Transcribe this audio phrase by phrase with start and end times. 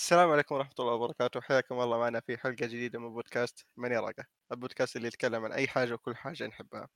[0.00, 1.40] السلام عليكم ورحمة الله وبركاته.
[1.40, 5.68] حياكم الله معنا في حلقة جديدة من بودكاست من يراقة البودكاست اللي يتكلم عن أي
[5.68, 6.88] حاجة وكل حاجة نحبها.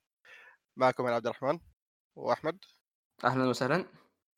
[0.76, 1.60] معكم أنا عبد الرحمن
[2.16, 2.64] وأحمد.
[3.24, 3.86] أهلا وسهلا.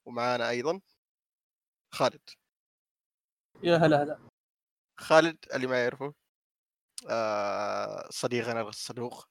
[0.07, 0.81] ومعانا أيضا
[1.95, 2.21] خالد.
[3.63, 4.29] يا هلا هلا.
[5.01, 6.15] خالد اللي ما يعرفه
[7.11, 9.29] آه صديقنا الصدوق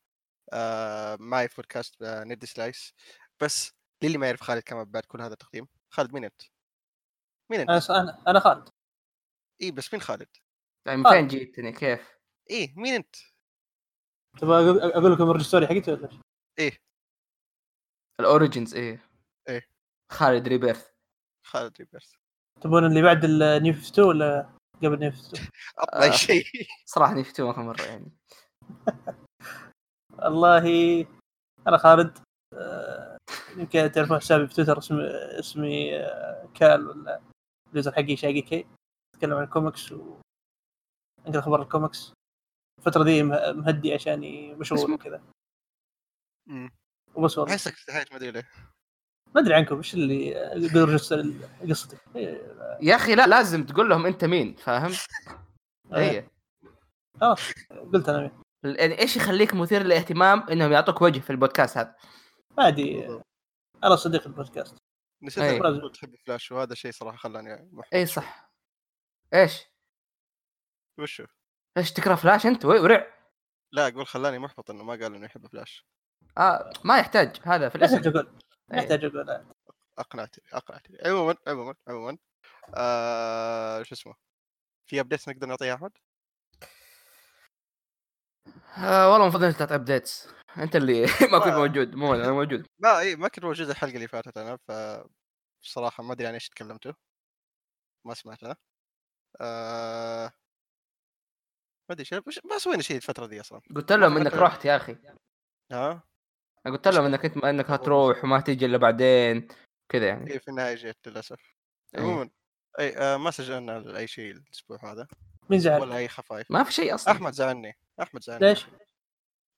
[0.54, 2.94] آه معي في بودكاست آه ندي سلايس.
[3.40, 3.72] بس
[4.04, 6.42] للي ما يعرف خالد كمان بعد كل هذا التقديم خالد مين أنت؟
[7.52, 8.75] مين أنت؟ أنا أنا خالد.
[9.62, 10.28] إيه بس مين خالد؟
[10.88, 11.12] يعني من آه.
[11.12, 12.18] فين جيتني كيف؟
[12.50, 13.16] إيه مين أنت؟
[14.40, 16.10] تبغى أقول أقول لكم ال origin story حقتي ولا؟
[16.60, 16.78] إيه
[18.20, 19.10] ال origins إيه
[19.50, 19.68] إيه.
[20.12, 20.90] خالد Rebirth
[21.46, 22.12] خالد Rebirth
[22.62, 25.48] تبون اللي بعد ال New 52 ولا قبل New 52
[25.78, 26.12] أطلع آه.
[26.12, 26.44] شيء
[26.86, 28.12] صراحة نفتو اخر مرة يعني
[30.20, 31.06] والله
[31.68, 32.18] أنا خالد
[32.54, 33.18] آه،
[33.58, 35.04] يمكن تعرفون حسابي في تويتر اسمي
[35.40, 37.22] اسمي آه، كال ولا
[37.72, 38.66] اليوزر حقي شاقي كي
[39.16, 40.18] اتكلم عن الكوميكس و
[41.28, 42.14] انقل أخبار الكوميكس
[42.80, 45.24] الفترة دي مه- مهدي عشاني مشغول؟ وكذا.
[47.16, 48.50] وبس والله أحسك استحيت ما أدري ليه
[49.36, 50.34] ما أدري عنكم إيش اللي
[50.76, 51.14] رج
[51.70, 54.92] قصتك إيه، يا أخي لا لازم تقول لهم أنت مين فاهم؟
[55.94, 56.10] إيه.
[56.12, 56.28] إيه
[57.22, 57.40] خلاص
[57.94, 58.32] قلت أنا مين.
[58.76, 61.96] يعني إيش يخليك مثير للاهتمام إنهم يعطوك وجه في البودكاست هذا؟
[62.58, 63.08] عادي
[63.84, 64.78] أنا صديق البودكاست
[65.24, 65.62] نسيت.
[65.62, 68.06] أقول تحب فلاش وهذا شيء صراحة خلاني اي.
[68.06, 68.45] صح
[69.36, 69.66] إيش؟
[71.00, 71.26] وشو؟
[71.78, 73.14] إيش تكره فلاش أنت؟ ورع.
[73.72, 75.86] لا أقول خلاني محبط إنه ما قال إنه يحب فلاش.
[76.38, 77.40] آه ما يحتاج.
[77.44, 78.40] هذا في ما يحتاج الاسم أقول.
[78.74, 79.26] يحتاج أقول.
[79.26, 79.46] لا.
[79.98, 80.98] أقنعتني أقنعتني.
[81.06, 82.18] عموما عموما عموما.
[82.76, 84.14] آه شو اسمه؟
[84.88, 85.92] في update نقدر نعطيها أحمد؟
[88.78, 90.28] آه والله المفروض انت تعطي updates
[90.58, 91.58] أنت اللي ما كنت آه.
[91.58, 91.96] موجود.
[91.96, 92.68] مو أنا موجود.
[92.80, 94.72] ما إي ما كنت موجود الحلقة اللي فاتت أنا ف
[95.64, 96.94] بصراحه ما أدري عن إيش تكلمتوا.
[98.06, 98.56] ما سمعت أنا.
[99.42, 100.32] آه...
[101.90, 103.62] ما أدري ما سوينا شيء الفترة دي أصلا.
[103.76, 104.34] قلت لهم إنك.
[104.34, 104.98] رحت يا أخي.
[105.72, 106.04] ها؟
[106.66, 109.48] قلت لهم إنك أنت إنك هتروح وما تيجي إلا بعدين
[109.90, 110.32] كذا يعني.
[110.32, 111.40] إيه في النهاية جيت للأسف.
[111.96, 112.02] إيه.
[112.02, 112.30] عموما
[112.80, 115.08] اي آه ما سجلنا أي شيء الأسبوع هذا.
[115.50, 116.52] مين زعل؟ ولا أي خفايف.
[116.52, 117.14] ما في شيء أصلا.
[117.14, 117.78] أحمد زعلني.
[118.02, 118.50] أحمد زعلني.
[118.50, 118.68] ليش؟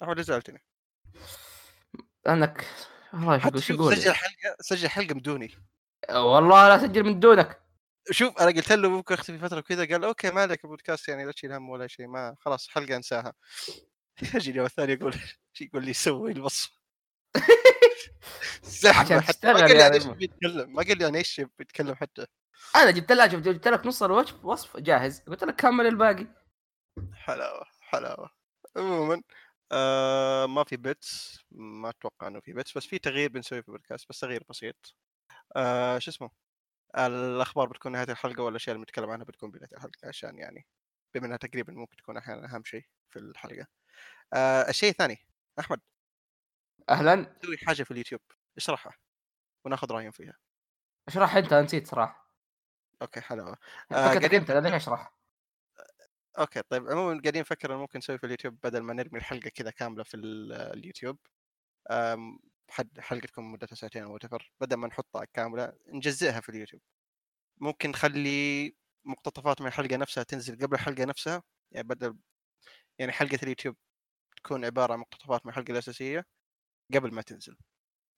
[0.04, 0.64] أحمد ليش زعلتني.
[2.28, 2.66] انك
[3.14, 5.52] والله إيش أقول سجل حلقه سجل حلقة بدوني
[6.10, 7.67] والله لا سجل من دونك.
[8.12, 11.32] شوف أنا قلت له ممكن أختفي فترة وكذا قال okay ما عليك بودكاست يعني لا
[11.32, 13.34] تشيل هم ولا شيء ما خلاص حلقة أنساها.
[14.36, 15.16] يجي اليوم الثاني يقول
[15.62, 16.72] يقول لي سوي الوصف.
[18.64, 19.54] زحمة حتى.
[19.54, 20.16] ما قال لي عن إيش رجل.
[20.16, 22.26] بيتكلم ما قال لي عن إيش بيتكلم حتى.
[22.76, 25.20] أنا جبت لك جبت لك نص الوصف وصف جاهز.
[25.22, 26.28] قلت لك كمل الباقي.
[27.14, 28.30] حلاوة حلاوة.
[28.78, 29.22] عموما
[29.72, 34.10] آه ما في updates ما أتوقع إنه في updates بس في تغيير بنسويه في البودكاست
[34.10, 34.96] بس تغيير بسيط.
[35.56, 36.47] آه شو اسمه؟
[36.98, 40.68] الأخبار بتكون نهاية الحلقة والاشياء اللي بنتكلم عنها بتكون بداية الحلقة؟ عشان يعني
[41.16, 43.68] بما إنها تقريبا ممكن تكون أحيانا أهم شيء في الحلقة.
[44.34, 45.18] آه الشيء الثاني
[45.60, 45.80] أحمد.
[46.90, 47.36] أهلا.
[47.46, 48.22] سوي حاجة في اليوتيوب
[48.58, 48.94] اشرحها
[49.66, 50.38] وناخذ رأيهم فيها.
[51.08, 52.32] أشرح أنت نسيت صراحة.
[53.02, 53.58] okay حلاوه
[53.92, 55.14] آه، قاعدين- انت ليش أشرح.
[56.40, 59.72] okay طيب عموما قاعدين نفكر انه ممكن نسوي في اليوتيوب بدل ما نرمي الحلقة كذا
[59.72, 61.18] كاملة في ال- اليوتيوب.
[62.70, 66.82] حد حلقه تكون مدتها ساعتين أو whatever بدل ما نحطها كاملة نجزئها في اليوتيوب.
[67.62, 72.18] ممكن نخلي مقتطفات من الحلقة نفسها تنزل قبل الحلقة نفسها يعني بدل
[73.00, 73.76] يعني حلقة اليوتيوب
[74.38, 76.26] تكون عبارة عن مقتطفات من الحلقة الأساسية
[76.96, 77.58] قبل ما تنزل.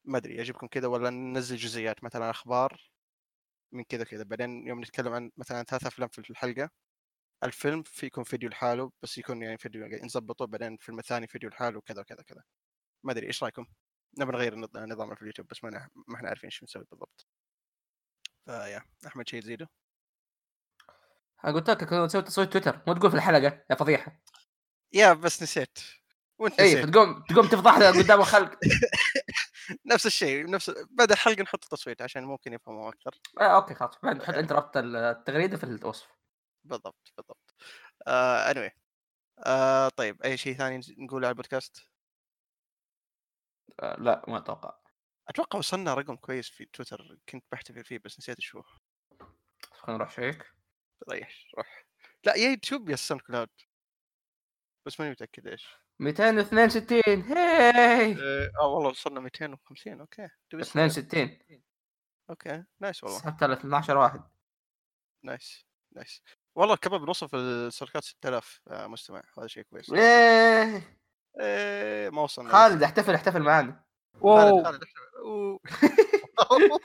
[0.06, 2.92] ما أدري يعجبكم كذا ولا ننزل جزئيات مثلا أخبار
[3.74, 4.24] من كذا كذا.
[4.24, 6.70] بعدين يوم نتكلم عن مثلا ثلاث أفلام في الحلقة
[7.44, 11.50] الفيلم في يكون فيديو لحاله بس يكون يعني فيديو يعني نظبطه بعدين الفيلم الثاني فيديو
[11.50, 12.44] لحاله وكذا وكذا كذا
[13.04, 13.66] ما أدري إيش رأيكم؟
[14.18, 17.28] نبي نغير النظ- نظام في اليوتيوب بس ما ما إحنا عارفين إيش نسوي بالضبط.
[18.46, 19.70] فيا أحمد شيء تزيده؟
[21.46, 22.82] أنا قلت لك كنت تسوي تصويت تويتر.
[22.88, 24.22] مو تقول في الحلقة يا فضيحة.
[24.94, 25.80] يا بس نسيت.
[26.40, 28.60] وأنت اي فتقوم تقوم تفضحنا قدام الخلق.
[29.92, 33.16] نفس الشيء نفس بعد الحلقة نحط تصويت عشان ممكن يفهموا أكثر.
[33.42, 33.94] آه okay خلاص.
[34.04, 36.08] بعد حط انت ربط التغريدة في الوصف.
[36.64, 37.56] بالضبط بالضبط.
[38.08, 38.72] آه anyway.
[39.46, 41.89] آه طيب أي شيء ثاني نقوله على البودكاست؟
[43.80, 44.74] آه لا ما أتوقع.
[45.28, 48.62] أتوقع وصلنا رقم كويس في تويتر كنت بحتفل فيه بس نسيت شو
[49.72, 50.46] خلينا نروح شيك
[51.12, 51.86] ريح روح.
[52.26, 53.50] لا يا يوتيوب يا الساوند كلاود.
[54.86, 55.68] بس ماني متأكد إيش.
[56.00, 60.30] 262 هاي آه آه، والله وصلنا 250 أوكي.
[60.50, 61.64] تبي تسحب؟ 62
[62.30, 63.20] أوكي نايس والله.
[63.20, 64.22] سحبت على 12 واحد.
[65.24, 66.24] نايس نايس.
[66.56, 69.24] والله كمان بنوصل في السلكات 6000 آه، مستمع.
[69.38, 69.90] هذا شيء كويس.
[71.40, 73.84] إيه إيه ما وصلنا خالد احتفل احتفل معانا.
[74.22, 74.64] واو.
[74.64, 74.84] خالد
[75.20, 75.60] أوه.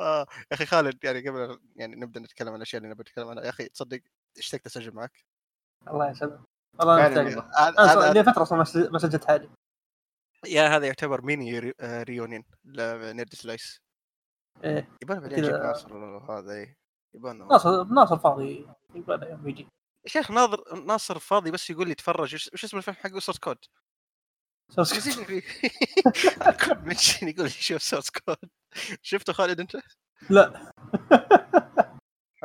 [0.00, 3.44] آه يا أخي خالد يعني قبل يعني نبدأ نتكلم عن الأشياء اللي نبي نتكلم عنها.
[3.44, 4.00] يا أخي تصدق
[4.38, 5.24] اشتقت أسجل معك؟
[5.88, 6.40] الله يسلمك
[6.78, 7.06] والله.
[7.08, 9.50] أنا هذا- لي فترة ما سج- ما سجلت حالي
[10.46, 13.80] يا هذا يعتبر mini re- reunion ل Nerd Slice.
[14.64, 14.88] إيه.
[15.02, 15.96] يبغى بعدين ناصر
[16.38, 16.76] هذا إيه.
[17.14, 18.68] يبغى ناصر ناصر فاضي.
[18.94, 19.68] يبغى له يوم يجي
[20.04, 23.58] يا شيخ ناظر ناصر فاضي بس يقول لي تفرج وش اسم الفيلم حقه؟ Source Code
[24.70, 25.42] Source فيه
[26.64, 28.36] كود منشن يقول لي شوف Source Code
[29.02, 29.76] شفته خالد أنت؟
[30.30, 30.72] لا.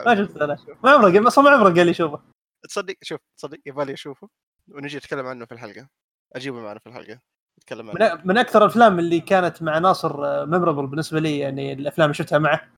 [0.05, 0.57] ما شفت أنا.
[0.83, 2.21] ما عمره قال أصلا ما عمره قال لي شوفه.
[2.63, 4.29] تصدق شوف تصدق يبغى أشوفه.
[4.67, 5.87] ونجي نتكلم عنه في الحلقة.
[6.35, 7.19] أجيبه معنا في الحلقة.
[7.59, 8.15] نتكلم عنه.
[8.15, 12.39] من, من أكثر الأفلام اللي كانت مع ناصر memorable بالنسبة لي يعني الأفلام اللي شفتها
[12.39, 12.71] معه.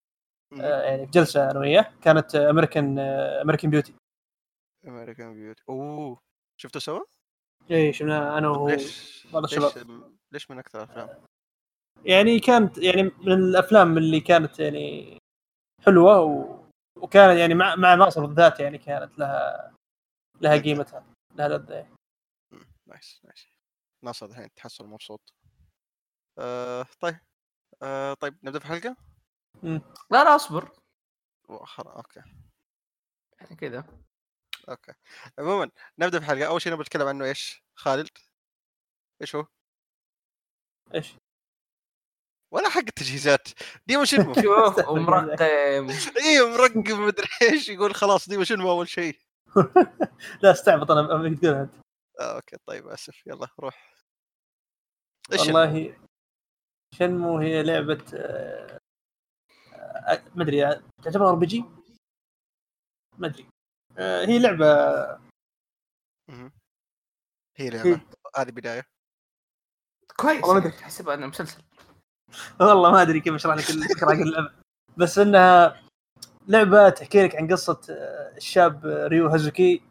[0.60, 3.00] آه، يعني في جلسة أنا وياه كانت American
[3.42, 3.94] American Beauty
[4.88, 6.20] American Beauty أوه
[6.58, 7.02] شفته سوا؟
[7.72, 10.18] اي شفنا أنا وهو ليش بعض ليش الشباب.
[10.32, 11.26] ليش من أكثر الافلام؟
[12.06, 15.18] يعني كانت يعني من الأفلام اللي كانت يعني
[15.86, 16.62] حلوة و...
[16.98, 19.74] وكانت يعني مع مع ناصر بالذات يعني كانت لها
[20.42, 20.62] لها.
[20.62, 21.06] قيمتها
[21.36, 21.96] لها لذة
[22.88, 23.48] nice nice
[24.04, 25.34] ناصر الحين تحصل مبسوط
[26.40, 27.20] آه طيب
[27.84, 28.96] آه طيب نبدأ في الحلقة؟
[30.12, 30.72] لا لا أصبر.
[31.50, 32.22] أوكي
[33.42, 33.86] يعني كذا
[34.70, 34.94] أوكي.
[35.40, 38.10] عموما نبدأ في الحلقة أول شيء نبغى نتكلم عنه إيش؟ خالد؟
[39.22, 39.46] إيش هو؟
[40.96, 41.16] إيش؟
[42.54, 43.48] ولا حق التجهيزات.
[43.88, 45.30] ديما شنمو شوف ومرقم
[46.26, 47.70] أيوه مرقم مدري إيش.
[47.70, 49.20] يقول خلاص ديما شنمو أول شيء؟
[50.44, 51.74] لا استعبط أنا ابيك تقولها أنت.
[52.20, 52.58] آه okay.
[52.66, 53.28] طيب آسف.
[53.28, 53.94] يلا روح.
[55.34, 55.98] إيش؟ والله
[56.94, 58.80] Shenmue هي لعبة آه،
[59.74, 61.66] آه، ما ادري تعتبر RPG؟
[63.18, 63.51] ما ادري آه،
[63.98, 64.66] هي لعبة.
[67.58, 68.02] هي لعبة.
[68.38, 68.84] هذه بداية.
[70.18, 70.44] كويس.
[70.44, 71.62] والله ما يعني تحسبها أنه مسلسل.
[72.60, 74.54] والله ما أدري كيف أشرح لك الفكرة حق اللعبة.
[74.98, 75.82] بس إنها
[76.48, 79.82] لعبة تحكي لك عن قصة آه، الشاب ريو هازوكي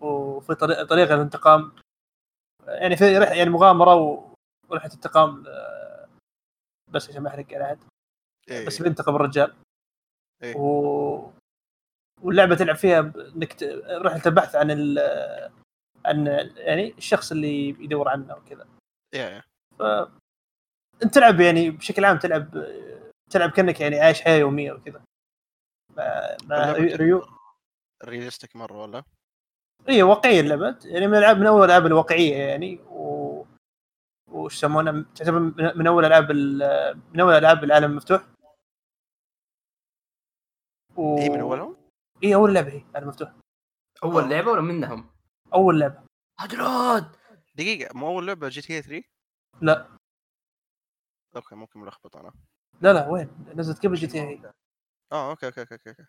[0.00, 1.72] وفي طريق طريقة الانتقام.
[2.66, 4.34] يعني في رح يعني مغامرة و-
[4.68, 6.08] ورحلة انتقام آه،
[6.90, 7.78] بس عشان ما أحرق على احد
[8.48, 8.66] إيه.
[8.66, 9.54] بس بينتقم الرجال.
[10.42, 10.56] إيه.
[10.56, 11.30] و...
[12.22, 12.98] واللعبة تلعب فيها
[13.36, 13.62] إنك.
[13.90, 14.98] رحله البحث عن ال...
[16.06, 16.26] عن
[16.56, 18.66] يعني الشخص اللي يدور عنه وكذا
[19.14, 19.42] يا يا
[19.78, 19.82] ف
[21.02, 22.66] أنت تلعب يعني بشكل عام تلعب
[23.30, 25.02] تلعب كأنك يعني عايش حياة يومية وكذا
[26.46, 27.26] مع, ريو
[28.04, 29.04] realistic مرة ولا؟
[29.88, 33.44] هي واقعية اللعبة يعني من الالعاب من أول الألعاب الواقعية يعني و
[34.30, 35.38] وش يسمونها تعتبر
[35.76, 38.22] من أول العاب ال- من أول العاب العالم المفتوح
[40.96, 41.18] و...
[41.18, 41.75] هي من أولهم؟
[42.22, 43.32] هي أول لعبة هي؟ العالم المفتوح
[44.04, 44.28] أول آه.
[44.28, 45.10] لعبة ولا منهم؟
[45.54, 46.02] أول لعبة.
[46.40, 47.16] هدرود
[47.54, 49.02] دقيقة مو أول لعبة GTA 3
[49.60, 49.88] لا.
[51.36, 52.32] okay ممكن ملخبط أنا.
[52.80, 54.42] لا لا وين؟ نزلت قبل GTA
[55.12, 56.04] آه okay okay okay okay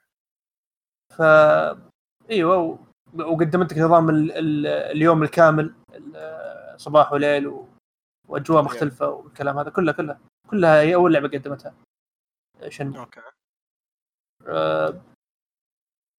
[1.17, 1.21] ف
[2.31, 2.77] إيوه و...
[3.13, 4.31] وقدمت لك نظام ال...
[4.31, 4.67] ال...
[4.67, 7.67] اليوم الكامل ال- صباح وليل و...
[8.27, 10.19] وأجواء مختلفة والكلام هذا كله كله
[10.49, 11.75] كلها هي أول لعبة قدمتها.
[12.69, 13.21] Shenmue okay.
[14.47, 15.01] آه،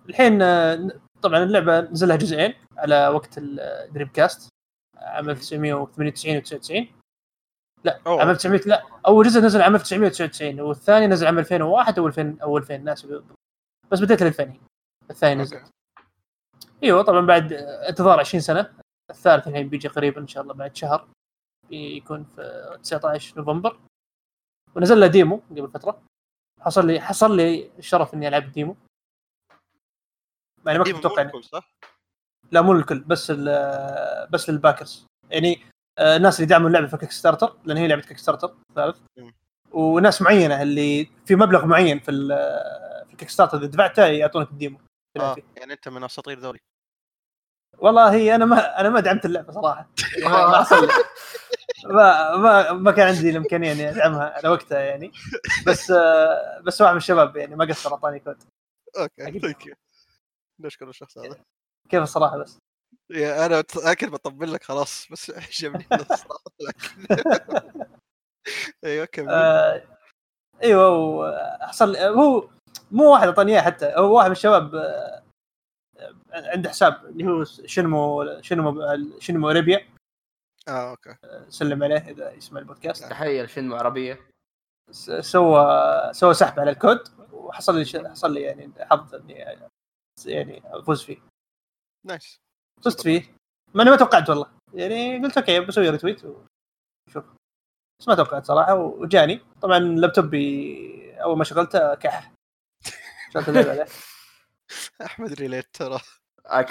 [0.09, 0.91] الحين آه،
[1.23, 4.49] طبعا اللعبة نزل لها جزئين على وقت ال Dreamcast
[4.97, 6.89] عام 1998 و 99
[7.85, 8.21] لا أوه.
[8.21, 12.59] عام 1900 لا أول جزء نزل عام 1999 والثاني نزل عام 2001 أو 2000 أو
[12.59, 13.39] 2000 ناسي بالضبط.
[13.91, 14.61] بس بديت 2000
[15.11, 15.57] الثاني نزل.
[15.57, 15.71] okay.
[16.85, 17.53] أيوه طبعا بعد
[17.89, 18.75] انتظار 20 سنة.
[19.11, 21.09] الثالث الحين بيجي قريبا إن شاء الله بعد شهر.
[21.71, 23.79] بيكون في 19 نوفمبر.
[24.77, 26.03] ونزل له demo قبل فترة.
[26.61, 28.77] حصل لي حصل لي الشرف إني ألعب demo.
[30.67, 31.71] يعني ما كنت أتوقع إني- الكل صح؟
[32.51, 33.31] لا مو للكل بس
[34.31, 35.63] بس لل backers يعني
[35.99, 38.97] آه، الناس اللي دعموا اللعبة في Kickstarter لأن هي لعبة Kickstarter ثالث.
[39.73, 42.13] وناس معينة اللي في مبلغ معين في
[43.07, 44.79] في ال Kickstarter إذا دفعته يعطونك ال demo
[45.19, 45.43] فيه.
[45.57, 46.59] يعني أنت من أساطير ذولي
[47.79, 49.89] والله هي أنا ما أنا ما دعمت اللعبة صراحة
[50.19, 50.67] يعني ما
[51.85, 52.37] ما.
[52.37, 55.13] ما ما كان عندي الإمكانية إني أدعمها على وقتها يعني
[55.67, 58.43] بس آه، بس واحد من الشباب يعني ما قصر أعطاني code
[58.99, 59.41] okay.
[59.41, 59.75] thank you
[60.61, 61.45] نشكر الشخص هذا.
[61.89, 62.59] كيف الصراحة بس؟
[63.11, 67.11] يا أنا أكيد بطبل لك خلاص بس عجبني الصراحه لكن
[68.85, 69.29] أيوه كمل.
[69.29, 69.83] آه
[70.63, 72.49] أيوه وحصل هو
[72.91, 75.23] مو واحد أعطاني إياه حتى هو واحد من الشباب آه،
[76.33, 79.89] عنده حساب اللي هو شنمو شنمو شنمو أريبيا.
[80.69, 81.17] آه أوكي.
[81.49, 83.05] سلم عليه إذا يسمع البودكاست.
[83.05, 84.29] تحية لشنمو عربيه
[85.21, 85.65] سوى
[86.13, 89.69] سوى سحب على الكود وحصل لي حصل لي يعني حظ إني
[90.27, 91.19] يعني افوز فيه.
[92.07, 92.37] nice.
[92.85, 93.35] فزت فيه.
[93.75, 94.47] ما أنا ما توقعت والله.
[94.75, 97.25] يعني قلت okay بسوي retweet وشوف
[98.01, 99.41] بس ما توقعت صراحة وجاني.
[99.63, 102.33] طبعا لابتوبي أول ما شغلته كح.
[103.35, 103.87] شغلت اللعبة عليه.
[105.03, 105.99] أحمد relate ترى.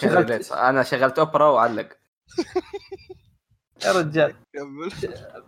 [0.02, 0.52] شغلت-.
[0.52, 1.90] أنا شغلت أوبرا وعلق.
[3.86, 4.36] يا رجال.
[4.54, 4.92] كمل.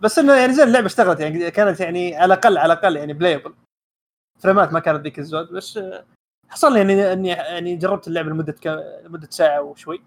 [0.00, 1.20] بس إنه يعني زين اللعبة اشتغلت.
[1.20, 3.54] يعني كانت يعني على الأقل على الأقل يعني playable
[4.38, 5.80] فريمات ما كانت ذيك الزود بس
[6.50, 8.56] حصل لي يعني اني يعني جربت اللعبه لمدة
[9.04, 10.02] لمدة ساعة وشوي.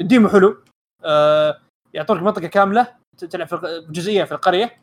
[0.00, 0.64] ال demo حلو.
[1.04, 1.60] آه
[1.94, 4.82] يعطونك منطقة كاملة تلعب في جزئية في القرية.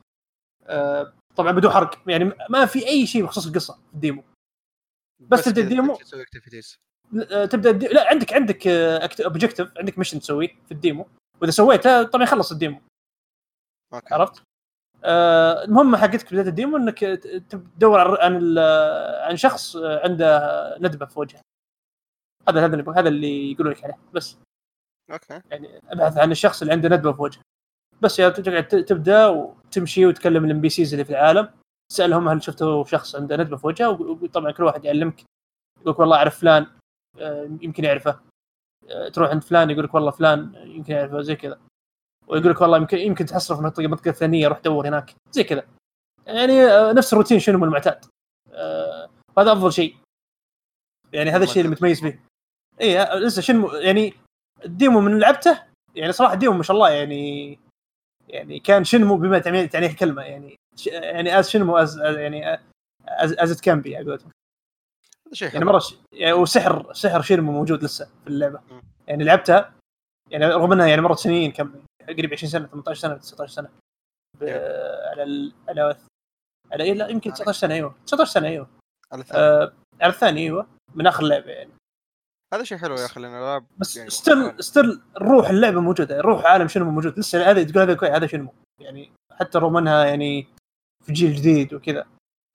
[0.64, 2.10] آه طبعا بدون حرق.
[2.10, 4.24] يعني ما في أي شيء بخصوص القصة في الديمو.
[5.20, 5.98] بس تبدأ كذا ال demo.
[7.32, 7.88] آه، تبدأ الدي...
[7.88, 8.68] لا عندك عندك
[9.22, 11.08] objective عندك mission تسويه في ال demo.
[11.42, 12.82] وإذا سويته طبعا يخلص ال demo.
[13.94, 14.14] okay.
[14.14, 14.44] عرفت؟
[15.04, 17.00] آه المهمه حقتك في بداية ال demo إنك
[17.50, 18.58] تدور عن-
[19.30, 21.42] عن شخص عنده ندبة في وجهه.
[22.50, 24.38] هذا هذا اللي هذا اللي يقولوا لك عليه بس.
[25.12, 25.42] okay.
[25.52, 27.42] يعني أبحث عن الشخص اللي عنده ندبة في وجهه.
[28.02, 31.50] بس يا تقعد تبدأ وتمشي وتكلم ال NPCs اللي في العالم
[31.92, 35.20] تسالهم هل شفتوا شخص عنده ندبة في وجهه وطبعا كل واحد يعلمك
[35.82, 36.68] يقول لك والله أعرف فلان
[37.20, 38.20] آه، يمكن يعرفه.
[38.90, 41.60] آه، تروح عند فلان يقول لك والله فلان يمكن يعرفه زي كذا.
[42.30, 45.14] ويقول لك والله يمكن يمكن تحصله في منطقة منطقة فلانيه روح دور هناك.
[45.32, 45.68] زي كذا.
[46.26, 48.06] يعني آه، نفس الروتين Shenmue المعتاد.
[48.52, 49.96] آه، هذا أفضل شيء.
[51.14, 52.20] يعني هذا الشيء اللي متميز به.
[52.82, 54.14] اي آه، لسه Shenmue يعني
[54.66, 55.64] ال demo من لعبته
[55.96, 57.60] يعني صراحة ال demo ما شاء الله يعني
[58.28, 60.56] يعني كان Shenmue بما تعني- تعنيه الكلمة يعني
[60.88, 62.54] يعني as Shenmue as يعني
[63.08, 64.32] as as it can be على قولتهم.
[65.28, 65.96] هذا شيء يعني مرة ش...
[66.14, 68.60] يعني وسحر سحر Shenmue موجود لسه في اللعبة.
[69.08, 69.74] يعني لعبتها
[70.32, 71.72] يعني رغم إنها يعني مرت سنين كم
[72.18, 73.70] قريب 20 سنة 18 سنة 19 سنة.
[75.12, 75.54] على ال...
[75.70, 75.98] على
[76.72, 77.96] على إيه؟ لا يمكن 19 سنة أيوه.
[78.06, 78.70] 19 سنة أيوه.
[79.12, 79.44] على الثاني.
[79.44, 79.74] آه...
[80.02, 80.68] على الثاني أيوه.
[80.96, 81.72] من آخر لعبة يعني.
[82.54, 86.22] هذا شيء حلو يا أخي لأن الألعاب بس يعني still still الروح اللعبة موجودة.
[86.22, 87.20] روح عالم Shenmue موجود.
[87.20, 90.48] لسه هذا تقول هذا كويس هذا Shenmue يعني حتى رغم إنها يعني
[91.06, 92.08] في جيل جديد وكذا.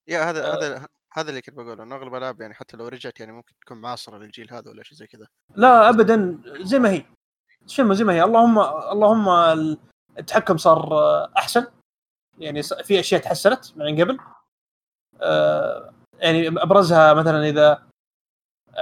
[0.09, 0.57] يا هذا آه.
[0.57, 3.81] هذا هذا اللي كنت بقوله انه أغلب الألعاب يعني حتى لو رجعت يعني ممكن تكون
[3.81, 5.27] معاصرة للجيل هذا ولا شيء زي كذا.
[5.55, 7.05] لا ابدا زي ما هي.
[7.67, 8.59] شنو زي ما هي اللهم
[8.93, 9.29] اللهم
[10.19, 10.95] التحكم صار
[11.37, 11.67] أحسن.
[12.39, 14.19] يعني في أشياء تحسنت من قبل.
[15.21, 17.83] آه، يعني أبرزها مثلا إذا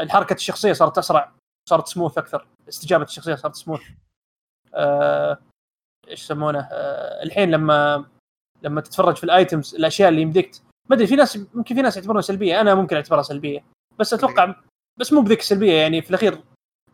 [0.09, 1.33] حركه الشخصية صارت أسرع
[1.69, 3.81] صارت سموث أكثر استجابة الشخصية صارت سموث
[4.75, 5.39] آه،
[6.09, 8.05] إيش يسمونه؟ آه، الحين لما
[8.63, 10.51] لما تتفرج في الأيتمز الأشياء اللي يمديك
[10.91, 13.65] ما أدري في ناس ممكن في ناس يعتبرونها سلبية أنا ممكن أعتبرها سلبية.
[13.99, 14.55] بس أتوقع
[15.01, 16.43] بس مو بذيك السلبية يعني في الأخير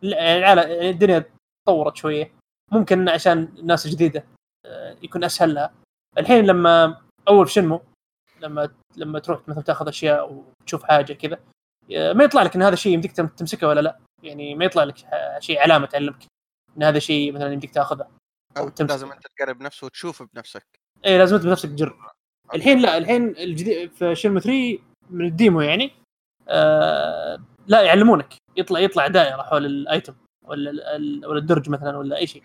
[0.03, 1.25] العالم يعني الدنيا
[1.65, 2.31] تطورت شوية.
[2.71, 4.25] ممكن عشان الناس الجديده
[4.65, 5.73] آه، يكون أسهل لها.
[6.17, 7.81] الحين لما أول شنمو
[8.41, 11.39] لما لما تروح مثلا تاخذ أشياء وتشوف حاجة كذا
[11.95, 13.99] آه، ما يطلع لك إن هذا الشيء يمديك تم- تمسكه ولا لا.
[14.23, 14.95] يعني ما يطلع لك
[15.39, 16.25] شيء علامة تعلمك
[16.77, 18.07] إن هذا شيء مثلا يمديك تاخذه.
[18.57, 18.91] أو أو تمسك.
[18.91, 20.63] لازم أنت تقرب نفسه وتشوفه بنفسك.
[21.05, 21.95] اي لازم انت بنفسك تجرب.
[22.55, 25.91] الحين لا الحين الجديد في Shenmue 3 من ال demo يعني
[26.47, 28.33] آه لا يعلمونك.
[28.57, 30.15] يطلع يطلع دائره حول ال item.
[30.49, 30.71] ولا
[31.27, 32.43] ولا الدرج مثلا ولا أي شيء.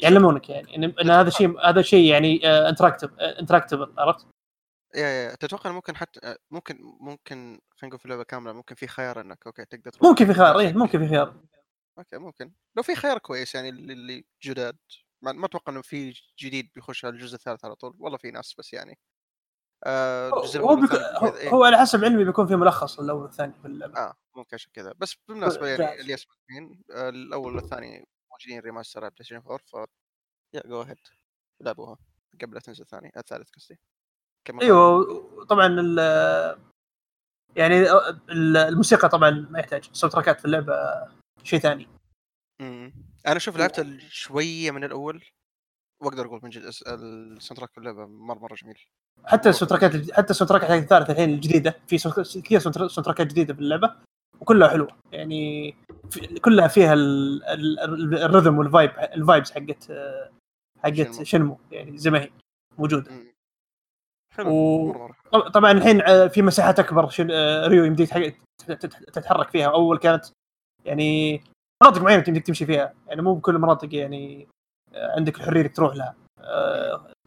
[0.00, 0.76] يعلمونك يعني.
[0.76, 4.26] ان, هذا شيء هذا شيء يعني interactive interactable عرفت؟
[4.94, 9.20] يا يا تتوقع ممكن حتى ممكن ممكن خلينا نقول في اللعبة كاملة ممكن في خيار
[9.20, 11.42] إنك okay تقدر تروح ممكن في خيار اي ممكن في خيار.
[11.98, 12.52] okay ممكن.
[12.76, 14.78] لو في خيار كويس يعني اللي جداد
[15.22, 17.96] ما, أتوقع إنه في جديد بيخش على الجزء الثالث على طول.
[17.98, 18.90] والله في ناس بس يعني.
[18.92, 19.13] آه
[19.86, 20.98] الجزء هو, بيكون
[21.36, 21.50] إيه.
[21.50, 24.92] هو على حسب علمي بيكون في ملخص الأول والثاني في اللعبه آه ممكن عشان كذا.
[24.96, 26.00] بس بالمناسبة يعني.
[26.00, 29.88] اللي يسمعين آه الأول والثاني موجودين remaster على PlayStation 4 ف
[30.54, 30.96] يا go ahead
[31.60, 31.98] لعبوها
[32.42, 33.78] قبل لا تنزل الثاني الثالث قصدي.
[34.44, 34.66] كما قال.
[34.66, 36.58] أيوه طبعا ال-
[37.56, 37.80] يعني
[38.30, 40.74] ال- الموسيقى طبعا ما يحتاج ال soundtrack ات في اللعبة
[41.42, 41.88] شيء ثاني.
[42.60, 42.92] امم
[43.26, 45.24] أنا شوف لعبت شوية من الأول
[46.02, 48.84] وأقدر أقول من جد الس- ال soundtrack في اللعبة مرة مرة جميل.
[49.24, 51.96] حتى ال soundtrack ات الج- حتى ال soundtrack حق الثالث الحين الجديدة في
[52.40, 53.94] كثير sound tra- soundtrack ات جديدة في اللعبة
[54.40, 54.88] وكلها حلوة.
[55.12, 55.74] يعني
[56.10, 59.92] في كلها فيها ال- ال- ال- ال rhythm وال vibe ال vibes حقت
[60.84, 61.58] حقت شنمو.
[61.70, 62.30] يعني زي ما هي
[62.78, 63.10] موجودة.
[64.34, 64.50] حلو.
[64.50, 65.08] و-
[65.54, 67.28] طبعا الحين آه، في مساحات أكبر شن...
[67.30, 68.32] آه، ريو يمديك تح-
[68.66, 69.66] تت- تتحرك فيها.
[69.66, 70.24] أول كانت
[70.84, 71.40] يعني
[71.82, 72.94] مناطق معينة تمديك تمشي فيها.
[73.06, 74.48] يعني مو بكل المناطق يعني
[74.94, 76.14] آه، عندك الحريه انك تروح لها.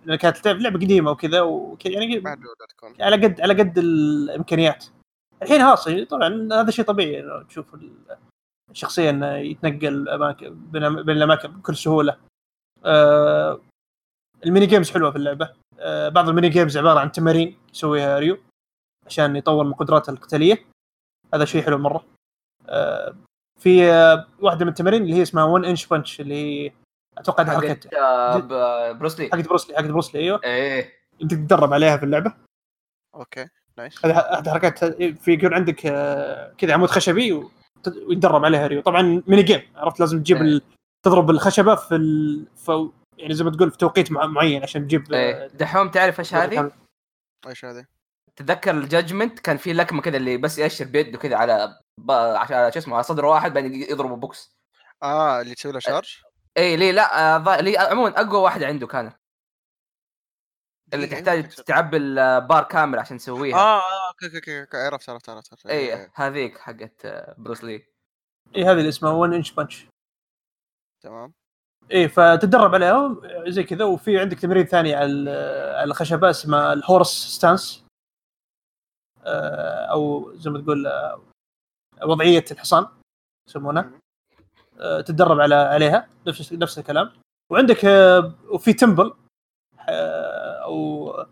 [0.05, 2.21] لأن كانت لعبة قديمة وكذا وكذا يعني
[2.99, 4.85] على قد على قد الإمكانيات.
[5.41, 8.17] الحين خلاص طبعا هذا شيء طبيعي لو تشوف ال-
[8.71, 12.17] الشخصيه انه يتنقل اماكن بين الأماكن بكل سهولة.
[12.85, 13.61] آه
[14.45, 15.53] ال mini games حلوة في اللعبة.
[15.79, 18.37] آه بعض ال mini games عبارة عن تمارين يسويها ريو
[19.05, 20.65] عشان يطور من قدراته القتالية.
[21.33, 22.05] هذا شيء حلو مرة.
[22.69, 23.15] آه
[23.59, 26.71] في آه واحدة من التمارين اللي هي اسمها 1 inch punch اللي هي
[27.19, 30.41] أتوقع حقت آه، ب- بروسلي حقت بروسلي حقت بروسلي أيوه.
[30.43, 30.93] إيه.
[31.19, 32.33] يمديك تتدرب عليها في اللعبة.
[33.15, 33.47] okay
[33.77, 34.05] nice.
[34.05, 37.49] هذه هذه حركات في يكون عندك آه، كذا عمود خشبي
[38.07, 40.61] ويتدرب عليها ريو طبعا mini game عرفت؟ لازم تجيب ال...
[41.05, 42.45] تضرب الخشبة في ال...
[42.55, 45.47] في يعني زي ما تقول في توقيت مع- معين عشان تجيب آه، إيه.
[45.47, 46.71] دحوم تعرف إيش هذه؟
[47.47, 47.85] إيش هذه؟
[48.35, 52.11] تتذكر ال Judgment كان في لكمة كذا اللي بس يأشر بيده كذا على ب...
[52.11, 54.51] على شو اسمه على صدر واحد بعدين يضربه بوكس.
[55.03, 56.17] آه اللي تسوي له charge؟
[56.57, 59.15] اي ليه لا آه، ضا- ليه عموما أقوى واحد عنده كانت.
[60.93, 61.49] اللي تحتاج.
[61.49, 63.55] تعبي البار كامل عشان تسويها.
[63.57, 67.73] آه آه okay okay okay عرفت عرفت عرفت اي هذيك حقت آه، بروس لي.
[67.75, 67.85] اي
[68.55, 69.85] إيه، هذه اللي اسمها 1 inch punch
[71.03, 71.33] تمام.
[71.91, 73.15] إيه فتتدرب عليها
[73.49, 75.29] زي كذا وفي عندك تمرين ثاني على
[75.77, 77.07] على الخشبه اسمه ال horse
[77.37, 77.85] stance
[79.25, 80.87] آه، أو زي ما تقول
[82.03, 82.87] وضعية الحصان
[83.49, 83.91] يسمونها
[84.77, 86.07] تتدرب على عليها.
[86.27, 87.11] نفس نفس الكلام.
[87.51, 89.13] وعندك آه، وفي temple
[89.89, 91.25] آه، أو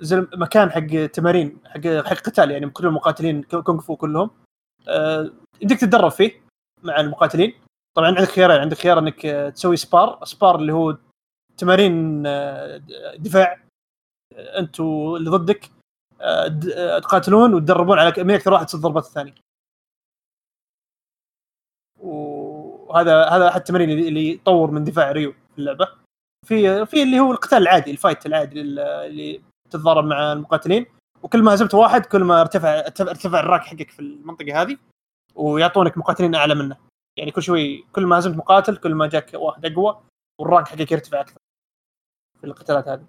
[0.00, 4.30] زي مكان حق تمارين حق حق قتال يعني كل المقاتلين كونغ فو كلهم.
[4.88, 5.30] آه،
[5.62, 6.42] يمديك تتدرب فيه
[6.82, 7.54] مع المقاتلين.
[7.96, 8.60] طبعا عندك خيارين.
[8.60, 10.96] عندك خيار إنك آه، تسوي سبار سبار اللي هو
[11.56, 12.76] تمارين آه،
[13.16, 13.60] دفاع
[14.34, 15.70] آه، أنت واللي ضدك
[16.20, 19.34] آه، آه، تقاتلون وتدربون على مين أكثر واحد تصد ضربات الثاني
[22.92, 25.88] وهذا هذا أحد التمارين اللي يطور من دفاع ريو في اللعبة.
[26.46, 30.86] في في اللي هو القتال العادي ال fight العادي اللي اللي تتضارب مع المقاتلين.
[31.22, 34.76] وكل ما هزمت واحد كل ما ارتفع ارتفع ال rank حقك في المنطقة هذه
[35.34, 36.76] ويعطونك مقاتلين أعلى منه.
[37.18, 40.00] يعني كل شوي كل ما هزمت مقاتل كل ما جاك واحد أقوى
[40.40, 41.36] وال rank حقك يرتفع أكثر
[42.40, 43.04] في القتالات هذه.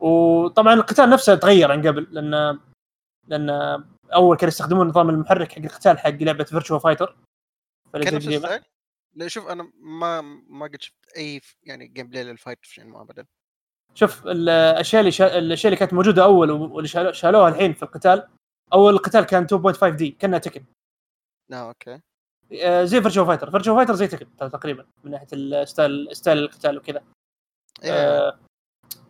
[0.00, 2.58] وطبعا القتال نفسه تغير عن قبل لأن
[3.28, 3.50] لأن
[4.14, 7.16] أول كانوا يستخدمون نظام المحرك حق القتال حق لعبة Virtua Fighter
[7.92, 8.62] كان نفس ال style؟
[9.14, 13.00] لا شوف أنا ما ما قد شفت أي يعني gameplay لل fight في شيء ما
[13.02, 13.26] ابدا.
[13.94, 15.38] شوف الأشياء اللي شا...
[15.38, 18.28] الأشياء اللي كانت موجودة أول واللي شالو- شالوها الحين في القتال
[18.72, 20.64] أول القتال كان 2.5 D كأنها تكن.
[21.52, 22.00] آه okay.
[22.62, 26.76] آه، زي Virtua Fighter Virtua Fighter زي تكن تقريبا من ناحية ال style style القتال
[26.78, 27.02] وكذا.
[27.84, 27.92] إيه.
[27.92, 28.38] آه،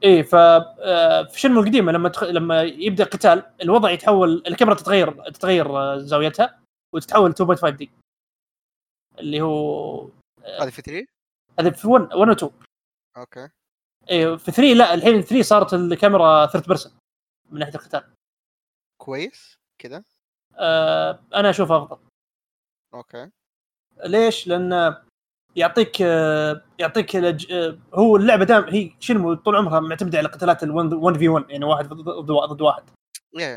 [0.03, 2.25] إيه ف آه، في شنمو القديمة لما تخ...
[2.25, 6.61] لما يبدأ قتال الوضع يتحول الكاميرا تتغير تتغير آه، زاويتها
[6.95, 7.91] وتتحول 2.5 D
[9.23, 10.09] اللي هو
[10.61, 11.07] هذه في 3
[11.61, 12.53] هذا في 1 1 و 2
[13.17, 13.49] okay.
[14.11, 16.93] إيه في 3 لا الحين 3 صارت الكاميرا third person
[17.51, 18.05] من ناحية القتال.
[19.01, 19.55] كويس.
[19.79, 20.05] كذا
[20.57, 21.99] آه أنا أشوفها أفضل.
[22.95, 23.31] okay.
[24.05, 24.97] ليش؟ لأن
[25.57, 30.71] يعطيك آه، يعطيك آه، هو اللعبة دام هي شنمو طول عمرها معتمدة على قتالات ال
[30.71, 32.83] 1 في 1 يعني واحد ضد ضد ضد واحد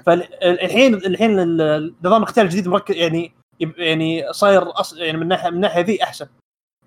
[0.01, 4.93] فالحين الحين ال- نظام القتال الجديد مركز يعني يعني صاير أص...
[4.93, 6.27] يعني من ناحيه من ناحية ذي أحسن.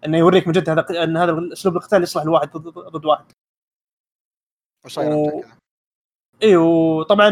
[0.04, 3.24] إنه يوريك من جد هذا إن هذا أسلوب القتال يصلح لواحد ضد, ضد واحد.
[4.85, 5.44] وصاير و-
[6.42, 7.31] إي وطبعا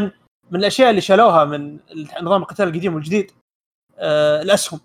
[0.51, 1.79] من الأشياء اللي شالوها من
[2.23, 3.33] نظام القتال القديم والجديد
[3.99, 4.81] آه الأسهم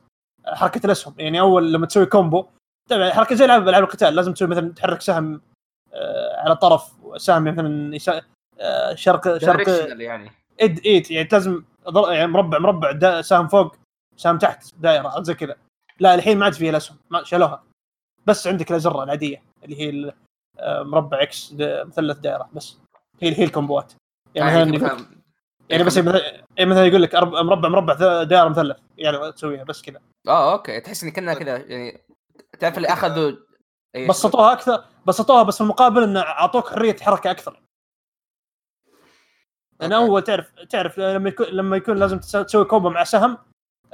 [0.46, 1.16] حركة الأسهم.
[1.18, 2.46] يعني أول لما تسوي كومبو
[2.90, 5.42] طبعا حركة زي العاب ألعاب القتال لازم تسوي مثلا تحرك سهم
[5.94, 8.22] آه على طرف سهم مثلا يسا...
[8.60, 9.70] آه شرق شرق
[10.02, 10.32] يعني.
[10.62, 13.76] اد ايت يعني لازم ضر- يعني مربع مربع دا سهم فوق.
[14.22, 15.56] سهم تحت دائرة زي كذا.
[16.00, 17.64] لا الحين ما عاد فيها الاسهم ما شالوها.
[18.26, 20.14] بس عندك الأزرة العادية اللي هي
[20.60, 22.78] آه، مربع إكس مثلث دائرة بس.
[23.22, 23.94] هي هي الكومبوات
[24.36, 25.06] يعني يعني مثلا مثلا
[25.70, 30.00] يعني بس مثلا يعني مثلا يقول لك مربع مربع دائرة مثلث يعني تسويها بس كذا.
[30.28, 30.80] آه أوكي.
[30.80, 32.02] تحس ان كأنها كذا يعني
[32.60, 33.32] تعرف اللي اخذوا
[33.96, 37.62] إيه، بسطوها أكثر بسطوها بس في المقابل انه أعطوك حرية حركة أكثر.
[39.80, 39.94] لأن.
[39.94, 43.38] أول تعرف تعرف لما يكون لما يكون لازم تس- تسوي combo مع سهم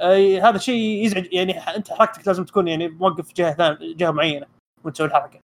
[0.00, 4.10] أي هذا شيء يزعج يعني أنت حركتك لازم تكون يعني موقف في جهة ثانية جهة
[4.10, 4.46] معينة
[4.84, 5.40] وأنت تسوي الحركة.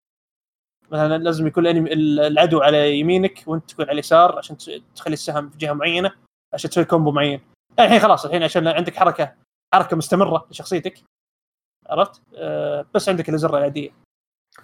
[0.92, 4.58] مثلا لازم يكون العدو على يمينك وأنت تكون على اليسار عشان
[4.96, 6.16] تخلي السهم في جهة معينة
[6.54, 7.42] عشان تسوي combo معين.
[7.78, 9.36] لا، الحين خلاص الحين عشان عندك حركة
[9.74, 11.04] حركة مستمرة لشخصيتك
[11.90, 13.92] عرفت؟ آه بس عندك الازرار العادية.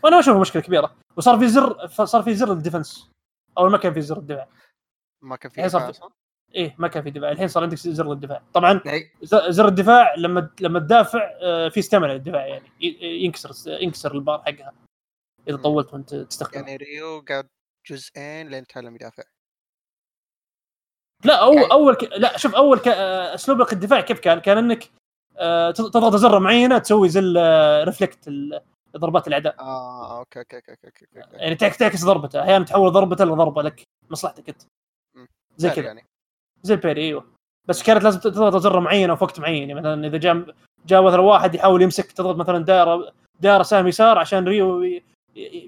[0.03, 0.95] وأنا ما اشوفها مشكلة كبيرة.
[1.17, 3.09] وصار في زر صار في زر الديفنس.
[3.57, 4.47] اول ما كان في زر الدفاع.
[5.21, 5.99] ما كان في صار في-؟
[6.55, 7.31] إيه ما كان في دفاع.
[7.31, 8.81] الحين صار عندك زر الدفاع طبعا
[9.21, 12.69] ز- زر الدفاع لما لما تدافع آه، في استمنة للدفاع يعني.
[13.01, 14.73] ينكسر ينكسر البار حقها.
[15.47, 15.57] إذا.
[15.57, 16.61] طولت وأنت تستخدمه.
[16.61, 17.47] يعني ريو قاعد
[17.89, 19.23] جزئين لين تعلم يدافع.
[21.25, 22.03] لا أو يعني- أول ك...
[22.03, 22.87] لا شوف أول ك...
[22.87, 24.89] آه، اسلوب لك الدفاع كيف كان؟ كان إنك
[25.37, 27.19] آه، تض- تضغط زر معينة تسوي زي
[27.83, 28.29] reflect
[28.97, 29.59] ضربات الأعداء.
[29.59, 32.41] آه okay okay okay okay okay يعني تعكس ضربته.
[32.41, 34.61] أحيانا تحول ضربته لضربة لك مصلحتك أنت.
[35.57, 35.85] زي كذا.
[35.85, 36.05] يعني.
[36.63, 37.25] زي ال parry أيوه.
[37.67, 39.69] بس كانت لازم تضغط زر معينه وفي وقت معين.
[39.69, 44.17] يعني مثلا إذا جاء جاء مثلا واحد يحاول يمسك تضغط مثلا دائرة دائرة سهم يسار
[44.17, 44.99] عشان ريو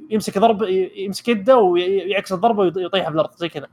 [0.10, 0.64] يمسك ضرب
[0.96, 3.68] يمسك يده ويعكس الضربة ويطيحها في الأرض زي كذا.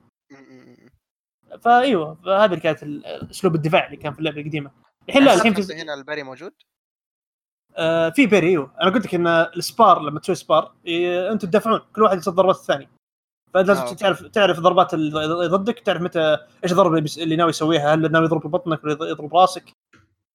[1.61, 2.83] فايوه فهذه اللي كانت
[3.31, 4.71] اسلوب الدفاع اللي كان في اللعبة القديمة.
[5.09, 6.53] الحين لا الحين في هنا ال parry موجود؟
[7.77, 8.73] آه في parry أيوه.
[8.83, 10.73] أنا قلت لك إن ال spar لما تسوي spar
[11.33, 12.89] أنتم تدافعون كل واحد يصد ضربات الثاني.
[13.55, 13.93] فلازم آه،.
[13.93, 18.51] تعرف تعرف الضربات اللي ضدك تعرف متى إيش الضربه اللي, ناوي يسويها هل ناوي يضرب
[18.51, 19.73] بطنك ولا يضرب راسك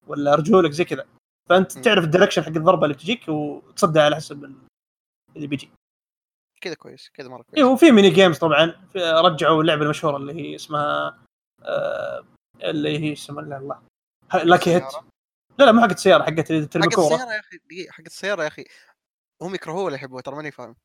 [0.07, 1.05] ولا رجولك زي كذا.
[1.49, 1.81] فأنت م.
[1.81, 4.55] تعرف ال direction حق الضربة اللي تجيك وتصدها على حسب ال-
[5.35, 5.69] اللي بيجي.
[6.61, 7.57] كذا كويس كذا مرة كويس.
[7.57, 8.73] أيوه وفي ميني جيمز طبعا.
[8.95, 11.19] رجعوا اللعبة المشهورة اللي هي اسمها
[11.63, 12.23] آه
[12.63, 13.81] اللي هي اسمها؟ الله.
[14.43, 14.83] Lucky Hit.
[15.59, 18.03] لا لا مو حقت السيارة حقت اللي ترمي حق كوره السيارة يا أخي دقيقة حق
[18.05, 18.65] السيارة يا أخي.
[19.41, 20.75] هم يكرهوها ولا يحبوها ترى ماني فاهم.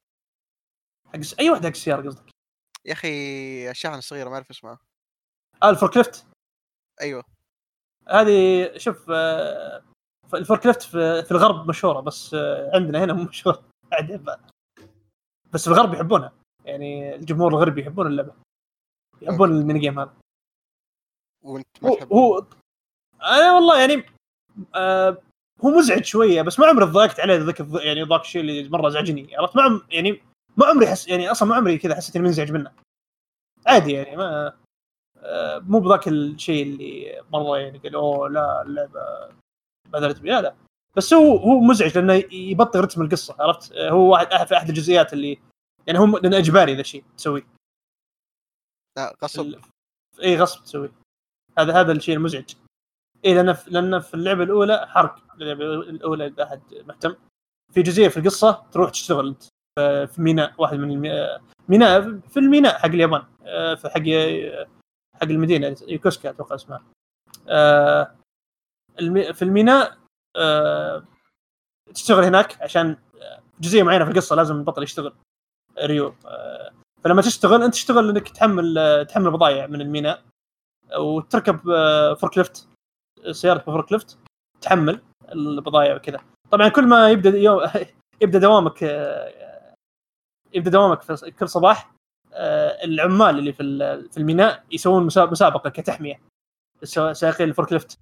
[1.14, 2.30] حق أي واحدة حق السيارة قصدك؟
[2.84, 4.78] يا أخي الشاحنه الصغيره ما أعرف اسمها
[5.62, 6.26] آه ال forklift؟
[7.00, 7.24] أيوه.
[8.08, 9.82] هذه شوف آه،
[10.34, 13.64] ال forklift في, في الغرب مشهورة بس آه، عندنا هنا مو مشهورة.
[15.52, 16.32] بس في الغرب يحبونها.
[16.64, 18.32] يعني الجمهور الغربي يحبون اللعبة.
[19.22, 19.50] يحبون.
[19.50, 20.14] ال mini game هذا.
[21.44, 22.44] وأنت ما هو, تحب؟ هو
[23.22, 24.04] أنا والله يعني
[24.74, 25.22] آه
[25.64, 29.36] هو مزعج شوية بس ما عمري ضايقت عليه ذاك يعني ذاك الشيء اللي مرة ازعجني
[29.36, 30.22] عرفت؟ ما يعني
[30.58, 32.72] ما عمري حس يعني أصلا ما عمري كذا حسيت إني منزعج منه.
[33.66, 34.52] عادي يعني ما
[35.18, 39.00] آه مو بذاك الشيء اللي مرة يعني قال أوه لا اللعبة
[39.88, 40.54] بذلت لا لا.
[40.96, 45.38] بس هو هو مزعج لأنه يبطئ رتم القصة عرفت؟ هو واحد في أحد الجزئيات اللي
[45.86, 47.46] يعني هو لأنه إجباري ذا الشيء تسويه.
[48.96, 49.40] لا غصب.
[49.40, 49.60] ال-
[50.22, 50.92] إي غصب تسوي
[51.58, 52.54] هذا هذا الشيء المزعج.
[53.24, 55.34] إي لأن في لأن في اللعبة الأولى حرق.
[55.34, 57.14] اللعبة الأولى إذا أحد مهتم.
[57.72, 59.42] في جزئية في القصة تروح تشتغل أنت.
[60.06, 61.38] في ميناء واحد من المي...
[61.68, 64.02] ميناء في الميناء حق اليابان آه، في حق
[65.20, 66.82] حق المدينة يوكوسكا أتوقع اسمها.
[67.48, 68.14] آه،
[69.32, 69.96] في الميناء
[70.36, 71.04] آه،
[71.94, 72.96] تشتغل هناك عشان
[73.60, 75.14] جزئية معينة في القصة لازم البطل يشتغل
[75.82, 76.14] ريو.
[77.04, 80.22] فلما تشتغل انت تشتغل انك تحمل تحمل بضايع من الميناء
[80.96, 82.68] وتركب آه، forklift
[83.30, 84.18] سيارة ب forklift
[84.60, 85.00] تحمل
[85.32, 86.20] البضايع وكذا.
[86.50, 87.60] طبعا كل ما يبدأ يوم
[88.22, 88.84] يبدأ دوامك
[90.54, 91.92] يبدأ دوامك في كل صباح
[92.32, 93.62] آه، العمال اللي في
[94.10, 96.20] في الميناء يسوون مسا- مسابقة كتحمية.
[97.12, 97.98] سائقين الفوركليفت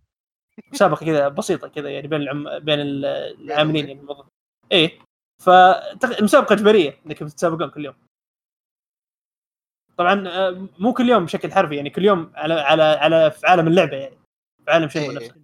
[0.72, 2.58] مسابقة كذا بسيطة كذا يعني بين العم...
[2.58, 4.26] بين ال- العاملين يعني الموظف
[4.72, 4.98] إيه.
[5.44, 7.94] فالمسابقه إجبارية إنك بتتسابقون كل يوم.
[9.96, 13.68] طبعا آه، مو كل يوم بشكل حرفي يعني كل يوم على على على في عالم
[13.68, 14.16] اللعبة يعني.
[14.64, 15.16] في عالم شنو إيه.
[15.16, 15.34] نفسه.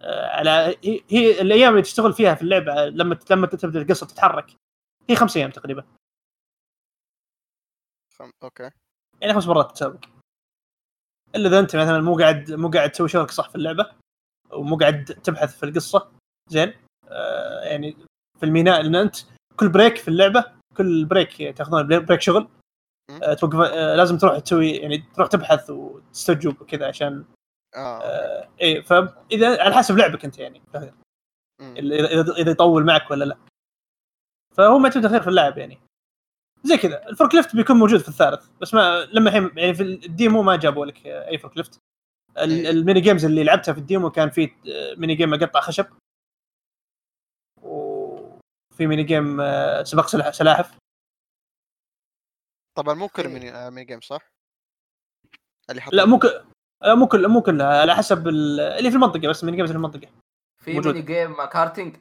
[0.00, 0.76] آه، على
[1.10, 4.46] هي الأيام اللي تشتغل فيها في اللعبة لما لما تبدأ القصة تتحرك.
[5.10, 5.84] هي خمس أيام تقريبا.
[8.18, 8.30] خم...
[8.42, 8.70] okay.
[9.20, 10.04] يعني خمس مرات تسابق
[11.34, 13.92] إلا إذا أنت مثلا مو قاعد مو قاعد تسوي شغلك صح في اللعبة
[14.50, 16.12] ومو قاعد تبحث في القصة
[16.50, 16.72] زين.
[17.08, 17.96] آه يعني
[18.40, 19.16] في الميناء لأن أنت
[19.56, 20.44] كل break في اللعبة
[20.76, 22.48] كل break تأخذون break شغل
[23.22, 27.24] آه توقف آه لازم تروح تسوي يعني تروح تبحث وتستجوب وكذا عشان
[27.76, 30.94] آه آه إيه فاذا على حسب لعبك أنت يعني اذا
[32.38, 33.36] إذا يطول معك ولا لا.
[34.54, 35.78] فهو معتمد خير في اللعب يعني.
[36.64, 37.08] زي كذا.
[37.08, 40.56] ال forklift بيكون موجود في الثالث بس ما لما الحين يعني في ال demo ما
[40.56, 41.78] جابوا لك أي forklift.
[42.38, 42.70] ال- إيه.
[42.70, 45.86] ال mini games اللي لعبتها في ال demo كان في آه، mini game اقطع خشب.
[47.62, 50.78] وفي mini game آه، سباق سلاح- سلاحف.
[52.76, 53.28] طبعا مو كل إيه.
[53.34, 54.26] ميني آه، mini game صح؟
[55.70, 56.24] اللي حط لا مو ك...
[56.82, 59.76] لا مو كل مو كلها على حسب ال- اللي في المنطقة بس mini games في
[59.76, 60.10] المنطقة.
[60.62, 60.94] في موجود.
[60.94, 61.96] mini game karting؟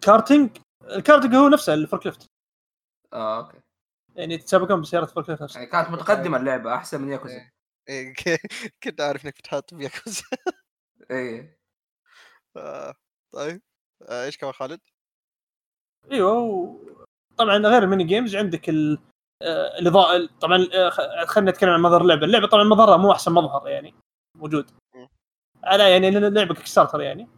[0.00, 0.58] karting؟
[0.90, 2.26] الكارتينج هو نفسه ال forklift.
[3.12, 3.58] آه okay.
[4.14, 5.58] يعني تتسابقون بسيارة forklift نفسها.
[5.60, 7.34] يعني كانت متقدمة اللعبة أحسن من ياكوزا.
[7.34, 7.52] إيه.
[7.88, 8.14] إيه،
[8.82, 10.22] كنت عارف إنك بتحط بياكوزا.
[11.10, 11.58] إيه.
[12.56, 12.94] آه،
[13.32, 13.62] طيب.
[14.08, 14.80] آه، إيش كمان خالد؟
[16.12, 17.06] إيوه.
[17.36, 18.98] طبعا غير ال mini games عندك ال...
[19.42, 20.58] آه، الإضاءة طبعا
[20.90, 23.94] خ- خلينا نتكلم عن مظهر اللعبة، اللعبة طبعا مظهرها مو أحسن مظهر يعني
[24.36, 24.70] موجود.
[25.64, 27.28] على يعني اللعبه Kickstarter يعني.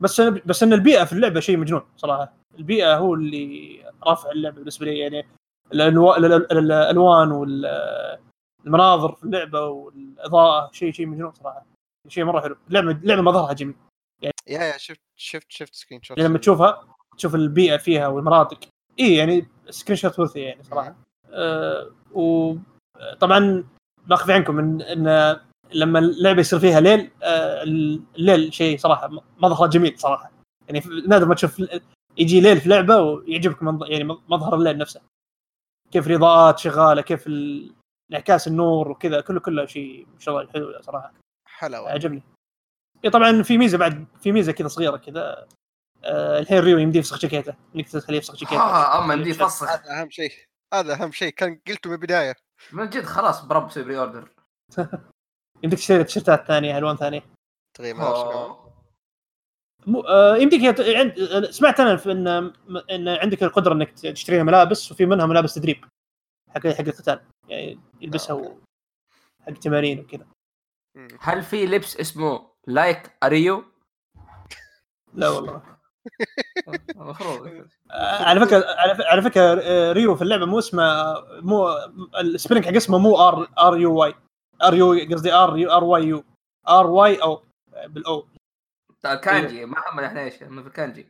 [0.00, 2.32] بس بس إن البيئة في اللعبة شيء مجنون صراحة.
[2.58, 5.26] البيئة هو اللي رافع اللعبة بالنسبة لي يعني
[5.72, 11.66] الألوان والمناظر في اللعبة والإضاءة شيء شيء مجنون صراحة.
[12.08, 12.56] شيء مرة حلو.
[12.68, 13.74] اللعبه اللعبة مظهرها جميل.
[14.22, 16.84] يا يا شفت شفت شفت screenshot يعني لما تشوفها
[17.16, 18.58] تشوف البيئة فيها والمناطق.
[19.00, 20.96] اي يعني screenshot worthy يعني صراحة.
[21.30, 23.64] آه وطبعا
[24.06, 25.40] باخفي عنكم ان إن
[25.72, 30.30] لما اللعبة يصير فيها ليل آه الليل شيء صراحة مظهره جميل صراحة.
[30.68, 31.62] يعني نادر ما تشوف
[32.18, 33.84] يجي ليل في لعبة ويعجبك منظ...
[33.86, 35.00] يعني مظهر الليل نفسه.
[35.90, 37.72] كيف الاضاءات شغالة كيف ال-
[38.10, 41.12] انعكاس النور وكذا كله كله شيء شغل حلو صراحة.
[41.46, 42.22] حلاوه عجبني.
[43.04, 45.46] إي طبعا في ميزة بعد في ميزة كذا صغيرة كذا
[46.04, 47.54] آه الحين ريو يمديه يفسخ جاكيته.
[47.76, 48.60] انك تخليه يفسخ جاكيته.
[48.60, 49.68] آه أما يمدي يفسخ.
[49.70, 50.32] هذا أهم شيء
[50.74, 51.32] هذا أهم شيء.
[51.32, 52.34] كان قلته من البداية.
[52.72, 54.28] من جد خلاص برب سوي pre-order.
[55.62, 57.22] يمديك تشتري تيشيرتات ثانية ألوان ثانية.
[57.74, 58.54] تغيير ملابس كمان.
[59.86, 60.80] مو آه يمديك يت...
[60.80, 61.44] عند...
[61.50, 62.28] سمعت أنا في إن
[62.90, 65.84] إن عندك القدرة إنك تشتري ملابس وفي منها ملابس تدريب
[66.54, 67.20] حق حق القتال.
[67.48, 68.56] يعني يلبسها آه، و...
[69.46, 70.26] حق تمارين وكذا.
[71.20, 73.64] هل في لبس اسمه لايك اريو؟
[75.14, 75.62] لا والله.
[76.96, 77.46] المفروض
[77.90, 78.64] آه، على فكره
[79.06, 81.68] على فكرة آه، ريو في اللعبة مو اسمه مو
[82.20, 84.14] السبيلنج حق اسمه مو ار ار يو واي
[84.62, 86.24] ار يو قصدي ار يو ار واي يو
[86.68, 87.42] ار واي أو
[87.86, 88.28] بالأو.
[89.02, 91.06] كانجي ما حمل إحنا إيش من في كانجي.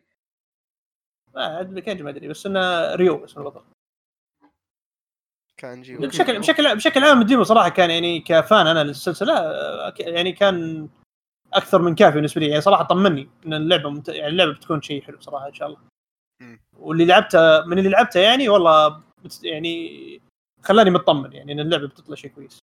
[1.35, 3.65] ما كان ما أدري بس إنه ريو اسمه بالضبط
[5.57, 5.97] كانجي.
[5.97, 9.53] بشكل بشكل بشكل عام ال demo صراحة كان يعني كفاني أنا للسلسلة
[9.99, 10.89] يعني كان
[11.53, 12.49] أكثر من كافي بالنسبة لي.
[12.49, 14.09] يعني صراحة طمني إن اللعبة ممت...
[14.09, 15.79] يعني اللعبة بتكون شيء حلو صراحة إن شاء الله.
[16.79, 19.45] واللي لعبته من اللي لعبته يعني والله بت...
[19.45, 20.23] يعني
[20.63, 22.59] خلاني مطمن يعني إن اللعبة بتطلع شيء كويس.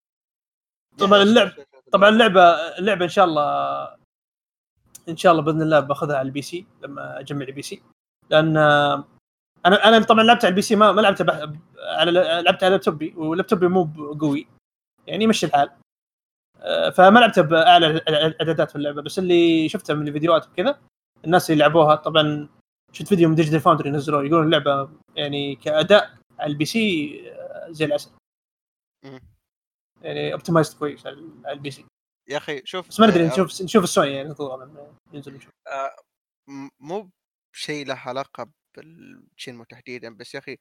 [0.99, 1.51] طبعا اللعب
[1.91, 2.41] طبعا اللعبه
[2.77, 3.43] اللعبة إن شاء الله
[5.09, 7.81] إن شاء الله بإذن الله باخذها على ال PC لما أجمع ال PC.
[8.29, 8.57] لأن
[9.65, 11.35] أنا أنا طبعا لعبت على ال PC ما ما لعبت بح...
[11.79, 13.83] على لعبت على laptop ي و laptop ي مو
[14.21, 14.47] قوي
[15.07, 15.69] يعني يمشي الحال.
[16.61, 20.79] آه، فما لعبت بأعلى الإعدادات في اللعبة بس اللي شفته من الفيديوهات وكذا
[21.25, 22.49] الناس اللي لعبوها طبعا
[22.93, 27.85] شفت فيديو من Digital Foundry نزلوه يقولون اللعبة يعني كأداء على ال PC آه، زي
[27.85, 28.11] العسل.
[30.01, 31.15] يعني optimized كويس على
[31.47, 31.85] ال PC.
[32.29, 35.51] يا أخي شوف بس ما ندري آه، نشوف نشوف السوني يعني لما ينزل نشوف.
[35.67, 35.95] آه،
[36.79, 37.09] مو
[37.53, 40.57] بشيء له علاقة بال Shenmue تحديدا بس يا أخي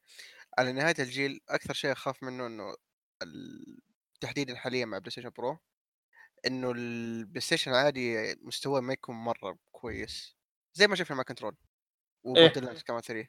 [0.57, 2.73] على نهاية الجيل أكثر شيء أخاف منه
[3.23, 3.79] ال-
[4.21, 5.57] تحديدا حاليا مع PlayStation Pro
[6.47, 10.37] إنه ال PlayStation العادي مستواه ما يكون مرة كويس.
[10.73, 11.55] زي ما شفنا مع Control
[12.23, 13.27] و Borderlands كمان 3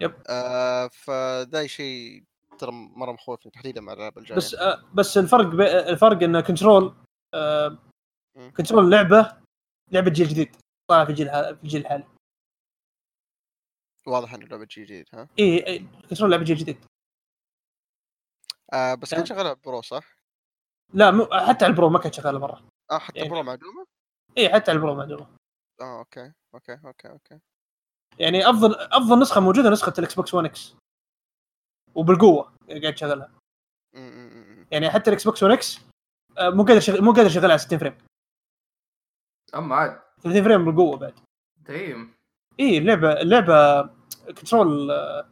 [0.00, 0.22] yep.
[0.28, 2.24] آه فده شيء
[2.60, 4.36] ترى مرة مخوفني تحديدا مع الألعاب الجاية.
[4.38, 5.78] بس آه بس الفرق بي...
[5.80, 6.94] الفرق إن Control
[7.34, 7.78] آه.
[8.56, 9.36] Control لعبة
[9.92, 10.56] لعبة جيل جديد
[10.90, 12.04] طالعة في الجيل في الجيل الحالي
[14.06, 15.78] واضح إنه لعبة جديد ها؟ اي إي،
[16.10, 16.84] Control لعبة جيل جديد.
[18.72, 20.16] آه بس كان شغالة Pro صح؟
[20.94, 22.62] لا مو حتى على ال Pro ما كانت شغالة مرة.
[22.90, 23.86] آه حتى يعني- Pro معدومة؟
[24.38, 25.36] اي حتى على ال Pro معدومة.
[25.80, 27.38] آه okay okay okay okay.
[28.18, 30.74] يعني أفضل أفضل نسخة موجودة نسخة ال Xbox 1 X
[31.94, 33.30] وبالقوة قاعد تشغلها
[34.70, 35.80] يعني حتى ال Xbox 1 X
[36.38, 37.02] آه، مو قادر شغل...
[37.02, 37.94] مو قادر يشغلها على 60 frame.
[39.54, 40.00] اما عاد.
[40.22, 41.14] 30 frame بالقوة بعد.
[41.68, 42.12] دايم.
[42.60, 43.82] إي اللعبه اللعبة
[44.26, 45.26] Control آه،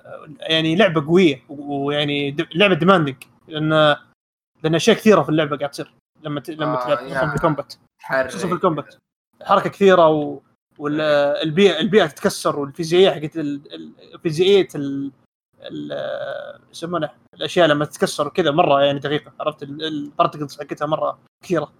[0.00, 3.16] آه، يعني لعبة قوية و- ويعني لعبة demanding
[3.48, 3.96] لأن
[4.62, 6.50] لأن أشياء كثيرة في اللعبة قاعد تصير لما ت...
[6.50, 7.74] لما آه، تلعب خصوصا يعني في ال combat.
[8.28, 8.94] خصوصا في ال combat.
[9.42, 10.40] حركة كثيرة و...
[10.78, 15.12] والبيئه البيئه تتكسر والفيزيائية حقت ال- ال- فيزيائيه ال...
[15.62, 21.72] ال- يسمونه الأشياء لما تتكسر وكذا مرة يعني دقيقة عرفت؟ ال particles حقتها مرة كثيرة.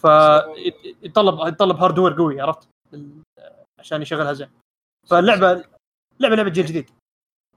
[0.00, 2.68] فيتطلب يتطلب hardware قوي عرفت؟
[3.80, 4.50] عشان يشغلها زين.
[5.06, 5.64] فاللعبه
[6.20, 6.88] لعبه لعبة جيل جديد.
[6.88, 7.00] يعني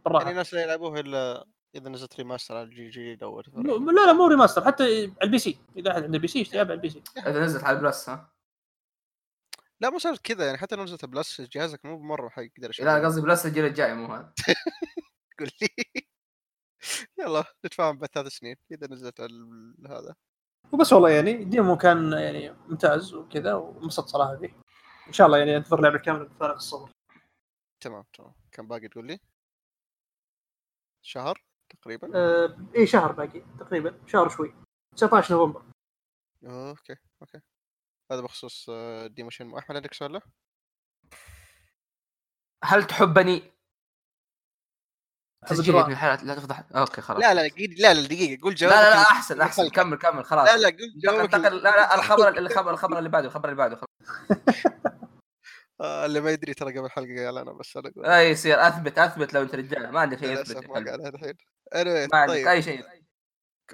[0.06, 4.28] بالراحه الناس لا يلعبوها إلا إذا نزلت remaster على الجيل الجديد أو لا لا مو
[4.27, 5.59] remaster حتى على ال PC.
[5.78, 7.03] إذا أحد عنده PC يلعب على ال PC.
[7.17, 8.30] إذا نزلت على ال Plus ها؟
[9.82, 13.21] لا مو صارت كذا يعني حتى لو نزلت Plus جهازك مو بمرة حيقدر لا قصدي
[13.21, 14.34] Plus الجيل الجاي مو هذا.
[15.39, 15.67] قول لي؟
[17.19, 20.15] يلا نتفاهم بعد ثلاث سنين اذا نزلت ال- هذا.
[20.73, 24.56] وبس والله يعني ال demo كان يعني ممتاز وكذا وانبسطت صراحة فيه.
[25.08, 26.91] إن شاء الله يعني أنتظر اللعبه كاملة بفارغ الصبر.
[27.84, 28.34] تمام تمام.
[28.52, 29.19] كم باقي تقول لي؟
[31.02, 34.54] شهر تقريبا؟ آه اي شهر باقي تقريبا شهر شوي.
[34.95, 35.63] 19 نوفمبر.
[36.43, 37.41] okay okay.
[38.12, 40.21] هذا بخصوص آه، demo Shenmue أحمد عندك سؤال له؟
[42.63, 43.52] هل تحبني؟
[45.43, 45.88] أحب تسجيل الدراع.
[45.88, 46.63] من الحالات لا تفضح.
[46.75, 47.21] أوكي خلاص.
[47.21, 49.69] لا لا لا لا دقيقة قول لا جوابك لا, لا ال- أحسن أحسن.
[49.69, 50.47] كمل كمل خلاص.
[50.49, 53.88] لا لا قول جوابك لا لا الخبر الخبر الخبر اللي بعده الخبر اللي بعده خلاص.
[55.82, 58.67] آه، اللي ما يدري ترى قبل الحلقة قال أنا بس أنا أقول اي يصير.
[58.67, 59.91] أثبت أثبت لو أنت رجال.
[59.91, 60.67] ما عندك شيء يثبت.
[60.69, 61.34] ما الحين.
[61.75, 62.47] Anyway ما عندك طيب.
[62.47, 62.84] أي شيء.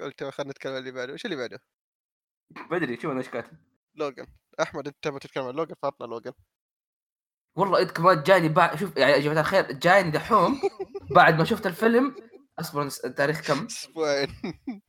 [0.00, 1.12] قلت خلينا نتكلم عن اللي بعده.
[1.12, 1.58] وش اللي بعده؟
[2.70, 3.58] بدري شوف أنا إيش كاتب
[3.94, 4.26] لوجن
[4.60, 6.32] أحمد أنت تبغى تتكلم عن لوجن فاطنا لوجن
[7.56, 10.60] والله انت كمان جاني بعد شوف يعني يا جماعة الخير جاني دحوم
[11.10, 12.14] بعد ما شفت الفيلم.
[12.58, 14.28] أصبر التاريخ كم؟ أسبوعين.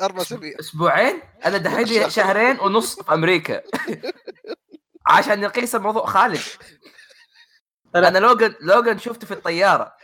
[0.00, 3.62] أربع اسابيع أسبوعين؟ أنا دحين لي شهرين ونص في أمريكا.
[5.06, 6.06] عشان نقيس الموضوع.
[6.06, 6.40] خالد.
[7.94, 8.08] لا.
[8.08, 9.96] أنا لوجن لوجن شفته في الطيارة.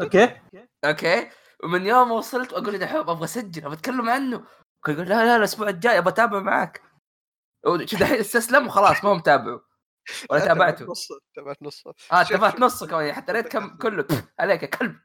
[0.00, 0.36] okay.
[0.84, 1.28] okay؟
[1.64, 4.44] ومن يوم وصلت واقول له دحوم أبغى أسجل أبغى أتكلم عنه.
[4.88, 6.82] يقول لا لا الأسبوع الجاي أبغى أتابع معك.
[7.84, 9.60] شو دحين استسلم وخلاص ما هو متابعه.
[10.30, 10.84] ولا تابعته.
[10.84, 11.94] نصه تابعت نصه.
[12.12, 12.60] آه شوف- تابعت شوف.
[12.60, 14.06] نصه كمان حتى ريت كم كله.
[14.38, 14.96] عليك يا كلب.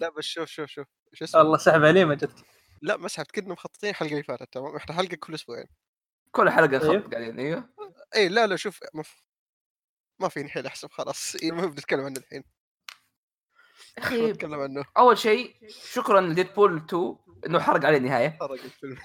[0.00, 0.86] لا بس شوف شوف شوف.
[1.12, 2.44] شو اسمه؟ والله سحب عليه ما جتك.
[2.82, 3.30] لا ما سحبت.
[3.30, 5.66] كنا مخططين الحلقة اللي فاتت تمام؟ إحنا حلقة كل أسبوعين.
[6.30, 6.96] كل حلقة أيوه.
[6.96, 7.68] نخط قاعدين أيوه.
[8.16, 9.22] اي لا لا شوف ما, ف...
[10.20, 11.34] ما في حيل احسب خلاص.
[11.42, 12.44] إيه ما بنتكلم عنه الحين.
[13.98, 14.84] أخي نتكلم عنه.
[14.98, 17.16] أول شيء شكرا لديدبول 2
[17.46, 18.28] إنه حرق علي النهاية.
[18.40, 18.96] حرق الفيلم.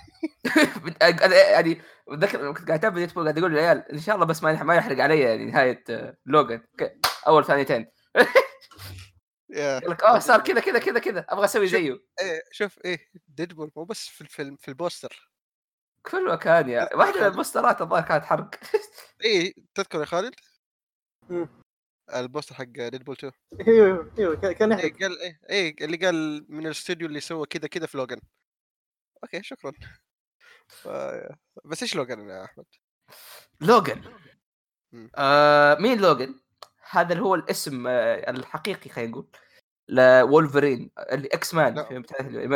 [1.55, 4.75] يعني اتذكر كنت قاعد أتابع ديدبول قاعد أقول للعيال إن شاء الله بس ما ما
[4.75, 7.87] يحرق علي يعني نهاية آه، لوجان ك- أول ثانيتين.
[9.49, 9.77] يا.
[9.77, 11.25] يقول لك آه صار كذا كذا كذا كذا.
[11.29, 11.91] أبغى أسوي زيه.
[12.21, 15.29] إيه شوف إيه ديدبول مو بس في الفيلم في البوستر.
[16.05, 16.95] كل مكان يا.
[16.95, 18.49] واحدة من البوسترات الظاهر كانت حرق.
[19.23, 20.35] إيه تذكر يا خالد؟
[22.15, 23.33] ال poster حق Deadpool 2
[23.67, 27.67] أيوه أيوه كان- إيه يحرق قال إيه إيه اللي قال من الاستوديو اللي سوى كذا
[27.67, 28.19] كذا في لوجان
[29.23, 29.71] okay شكرا
[30.67, 30.87] ف...
[31.65, 32.65] بس إيش لوجان يا أحمد؟
[33.61, 34.03] لوجان
[34.91, 35.11] مم.
[35.15, 36.39] آه مين لوجان؟
[36.89, 39.27] هذا اللي هو الاسم آه الحقيقي خلينا نقول
[39.89, 41.89] لولفرين اللي X-Men لا.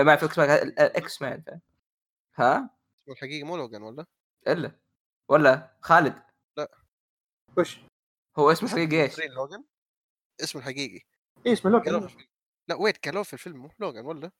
[0.04, 1.44] ما في X-Men ال- ال X-Men؟
[2.36, 2.70] ها؟
[3.10, 4.06] الحقيقي مو لوجان ولا؟
[4.48, 4.72] إلا
[5.30, 6.24] ولا خالد
[7.58, 7.80] وش؟
[8.38, 9.64] هو اسمه حقيقي إيش؟ لوجان
[10.44, 11.06] اسمه الحقيقي.
[11.46, 12.08] إيه اسمه الفيلم.
[12.68, 14.32] لا wait قالوه في الفيلم مو لوجان ولا؟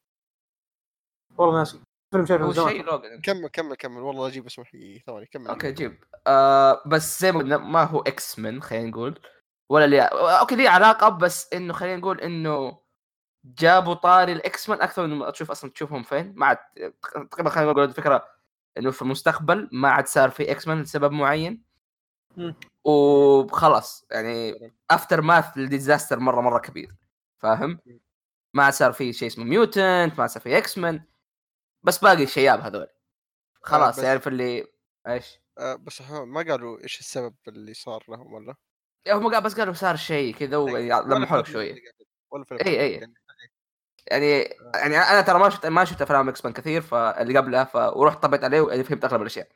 [1.38, 1.80] والله ناسي.
[2.12, 2.70] فيلم شايفه من زمان.
[2.70, 4.02] شيء لوجان كمل كمل كمل.
[4.02, 5.48] والله أجيب اسمه الحقيقي ثواني كمل.
[5.48, 6.04] okay جيب.
[6.28, 9.22] آه بس زي ما قلنا ما هو X-Men خلينا نقول.
[9.70, 12.84] ولا لي okay ليه علاقة بس إنه خلينا نقول إنه
[13.46, 16.34] جابوا طاري ال X-Men أكثر من تشوف أصلا تشوفهم فين.
[16.36, 16.58] ما عاد
[17.32, 18.28] تقريبا خلينا نقول الفكرة
[18.78, 21.73] إنه في المستقبل ما عاد صار في X-Men لسبب معين.
[22.84, 26.96] وخلاص يعني aftermath لل disaster مرة مرة كبير
[27.40, 27.80] فاهم؟
[28.54, 31.04] ما صار في شيء اسمه mutant ما صار في X-Men
[31.84, 32.88] بس باقي الشياب هذول
[33.62, 34.68] خلاص بس- يعرف اللي
[35.08, 38.56] إيش؟ آه بس ما قالوا إيش السبب اللي صار لهم ولا؟
[39.08, 41.76] هم قال بس قالوا صار شيء كذا ولمحوا لك شوية
[42.32, 42.96] ولا في إي إي.
[42.96, 43.14] الفيلم.
[44.08, 44.40] يعني
[44.76, 47.76] يعني أنا ترى ما شفت ما شفت أفلام X-Men كثير فاللي قبلها ف...
[47.76, 49.48] ورحت طبيت عليه ويعني فهمت أغلب الأشياء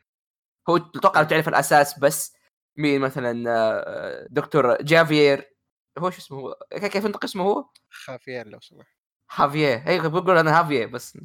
[0.70, 2.37] هو أتوقع تعرف الأساس بس
[2.78, 5.54] مين مثلا آه، دكتور جافير
[5.98, 8.88] هو شو اسمه هو؟ كيف ينطق اسمه هو؟ خافيان لو سمحت.
[9.32, 11.18] هافيه هي بقول أنا هافيه بس.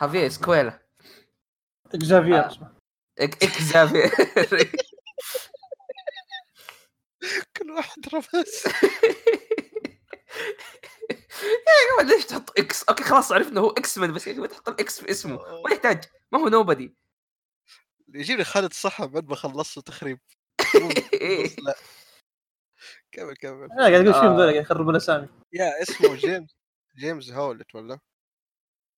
[0.00, 0.86] هافيه سكويلا.
[1.94, 2.76] اكزافير آه.
[3.20, 4.10] اكزافير
[7.56, 8.26] كل واحد رمز
[11.42, 14.68] يا جماعة ليش تحط إكس؟ أوكي خلاص عرفنا هو إكس مان بس يا جماعة تحط
[14.68, 15.36] الإكس في اسمه.
[15.36, 16.04] ما يحتاج.
[16.32, 16.96] ما هو نوبدي
[18.14, 20.20] يجيب لي خالد الصحة بعد ما خلصت تخريب.
[21.62, 21.74] لا.
[23.12, 23.72] كمل كمل.
[23.72, 24.36] أنا قاعد أقول شو آه.
[24.38, 25.28] قاعد يخربون الأسامي.
[25.52, 26.56] يا اسمه جيمس
[26.96, 27.98] جيمس هاولت ولا؟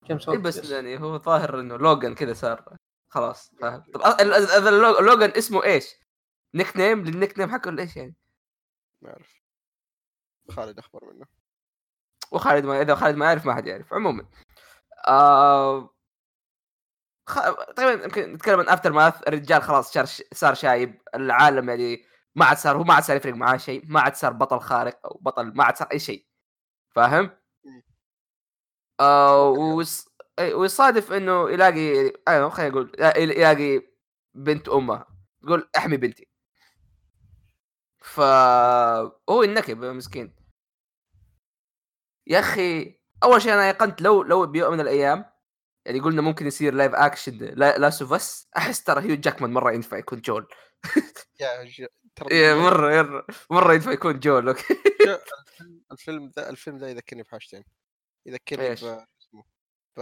[0.07, 2.77] كم اي صوت بس يعني هو ظاهر إنه لوجان كذا صار.
[3.09, 3.83] خلاص فاهم.
[3.93, 5.95] طب ال- لوجان اسمه إيش؟
[6.55, 8.15] nickname؟ لل nickname حقه ولا إيش يعني؟
[9.01, 9.41] ما أعرف.
[10.49, 11.25] خالد أخبر منه.
[12.31, 13.93] وخالد ما إذا خالد ما يعرف ما حد يعرف.
[13.93, 14.29] عموما
[15.07, 15.95] آه...
[17.29, 17.39] خ...
[17.77, 22.77] طيب يمكن نتكلم عن aftermath الرجال خلاص صار صار شايب العالم يعني ما عاد صار
[22.77, 25.63] هو ما عاد صار يفرق معاه شيء ما عاد صار بطل خارق أو بطل ما
[25.63, 26.25] عاد صار أي شيء
[26.95, 27.29] فاهم؟
[27.65, 27.83] مم.
[28.99, 30.05] آه ويص...
[30.41, 33.81] أي- ويصادف إنه يلاقي أيوه خلينا نقول يلاقي
[34.33, 35.05] بنت امها
[35.43, 36.27] تقول أحمي بنتي
[38.01, 40.35] فهو ينكب مسكين
[42.27, 45.25] يا أخي أول شيء أنا ايقنت لو لو بيوم من الأيام
[45.89, 49.71] يعني قلنا ممكن يصير live action لا Last of Us أحس ترى هيو جاكمان مرة
[49.71, 50.47] ينفع يكون جول.
[51.39, 51.63] yeah
[52.31, 54.63] إيه، مرة مرة مرة ينفع يكون جول okay.
[55.91, 57.63] الفيلم- ذا الفيلم ذا يذكرني بحاجتين.
[58.25, 58.75] يذكرني
[59.97, 60.01] ب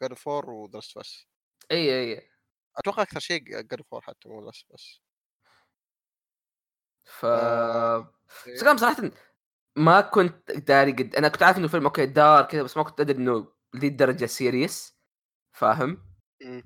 [0.00, 1.26] جاد فور ودرست بس
[1.70, 2.30] اي اي
[2.76, 5.00] أتوقع أكثر شيء God of War حتى مو Last of Us
[7.04, 8.14] ف آه،
[8.46, 9.10] بس صراحة
[9.76, 13.00] ما كنت داري قد أنا كنت عارف إنه فيلم okay dark كذا بس ما كنت
[13.00, 14.98] أدري إنه لذي الدرجة serious
[15.52, 15.98] فاهم؟
[16.42, 16.62] مم.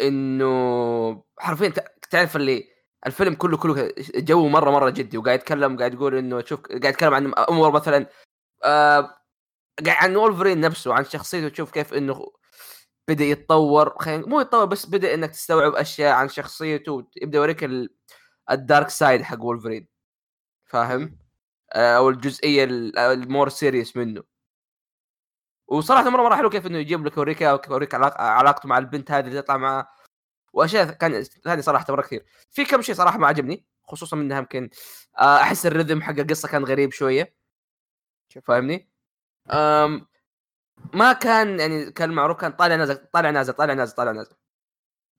[0.00, 1.68] إنه حرفيا
[2.10, 2.64] تعرف اللي
[3.06, 7.14] الفيلم كله كله جو مرة مرة جدي وقاعد يتكلم قاعد يقول إنه شوف قاعد يتكلم
[7.14, 8.06] عن امور مثلا
[8.64, 9.00] آه
[9.86, 12.32] قاعد عن وولفرين نفسه عن شخصيته تشوف كيف إنه
[13.08, 17.94] بدأ يتطور خلينا مو يتطور بس بدأ إنك تستوعب أشياء عن شخصيته يبدأ يوريك ال-
[18.50, 19.88] ال dark side حق وولفرين
[20.66, 21.18] فاهم؟
[21.72, 24.22] آه، أو الجزئية ال- ال more serious منه
[25.68, 27.42] وصراحة مره مرة حلو كيف إنه يجيب لك يوريك
[27.94, 29.88] علاق- علاقته مع البنت هذه اللي تطلع معاه
[30.52, 34.70] وأشياء كان ثانية صراحة مرة كثير في كم شيء صراحة ما عجبني خصوصا منها يمكن
[35.18, 37.36] آه، أحس ال rhythm حق القصة كان غريب شوية؟
[38.44, 38.90] فاهمني؟
[39.50, 40.06] أم
[40.94, 44.36] ما كان يعني كان معروف كان طالع نازل طالع نازل طالع نازل طالع نازل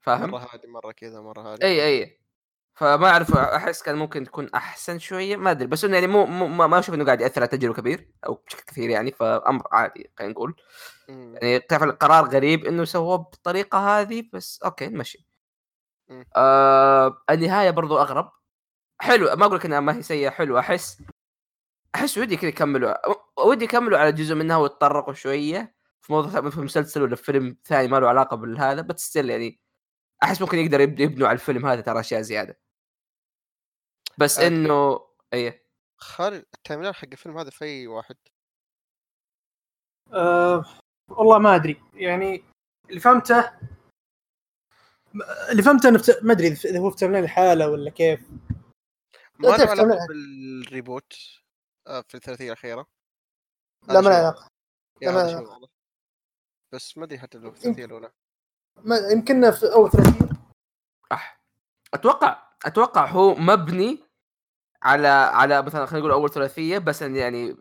[0.01, 2.19] فاهم؟ مرة هادي مرة كذا مرة هادي إي إي
[2.77, 6.67] فما أعرف أحس كان ممكن تكون أحسن شوية ما أدري بس إنه يعني مو, مو
[6.67, 10.33] ما أشوف إنه قاعد يأثر على تجربة كبير أو بشكل كثير يعني فأمر عادي خلينا
[10.33, 10.55] نقول.
[11.09, 15.27] يعني تعرف القرار غريب إنه سووه بالطريقة هذه بس okay نمشي.
[16.35, 18.31] آه النهاية برضو أغرب
[19.01, 21.01] حلو ما أقول لك إنها ما هي سيئة حلو أحس
[21.95, 22.93] أحس ودي كذا يكملوا
[23.45, 27.97] ودي يكملوا على جزء منها ويتطرقوا شوية في موضوع في مسلسل ولا فيلم ثاني ما
[27.97, 29.59] له علاقة بالهذا بس still يعني
[30.23, 32.59] أحس ممكن يقدر يب- يبنوا على الفيلم هذا ترى أشياء زيادة
[34.17, 35.67] بس آه، إنه إيه.
[35.97, 38.15] خالد ال timeline حق الفيلم هذا في أي واحد؟
[40.13, 40.65] أه
[41.09, 41.81] والله ما أدري.
[41.93, 42.43] يعني
[42.89, 43.57] اللي فهمته
[45.51, 48.29] اللي فهمته إنه ما أدري إذا هو في تمرين الحاله ولا كيف.
[49.39, 51.13] ما له علاقة بالريبوت
[51.87, 52.87] آه، في الثلاثية الأخيرة.
[53.87, 54.47] لا ما له علاقة.
[55.01, 55.67] لا، ما-
[56.71, 58.11] بس ما أدري حتى لو في الثلاثية الأولى.
[58.77, 60.29] ما يمكن في أول ثلاثية.
[61.11, 61.41] أح.
[61.93, 64.06] أتوقع أتوقع هو مبني
[64.83, 67.55] على على مثلا خلينا نقول أول ثلاثية بس يعني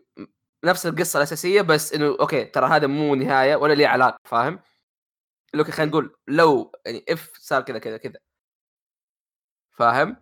[0.65, 4.59] نفس القصة الأساسية بس إنه okay ترى هذا مو نهاية ولا ليه علاقة فاهم؟
[5.53, 8.19] لو خلينا نقول لو يعني if صار كذا كذا كذا
[9.71, 10.17] فاهم؟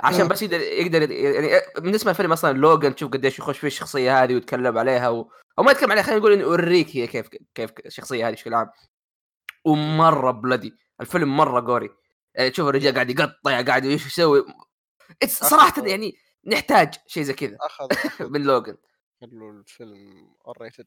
[0.00, 0.28] عشان.
[0.28, 4.78] بس يقدر يقدر يعني بالنسبة للفيلم أصلا لوجان تشوف قديش يخش في الشخصية هذه ويتكلم
[4.78, 5.30] عليها و...
[5.58, 8.70] أو ما يتكلم عليها خلينا نقول إنه يوريك هي كيف كيف الشخصية هذه بشكل عام
[9.64, 11.90] ومرة bloody الفيلم مرة gory
[12.34, 14.44] يعني تشوف الرجال قاعد يقطع قاعد إيش يسوي
[15.26, 16.16] صراحة يعني
[16.48, 17.88] نحتاج شيء زي كذا أخذ
[18.32, 18.76] من لوجن
[19.20, 20.86] خلوا الفيلم R rated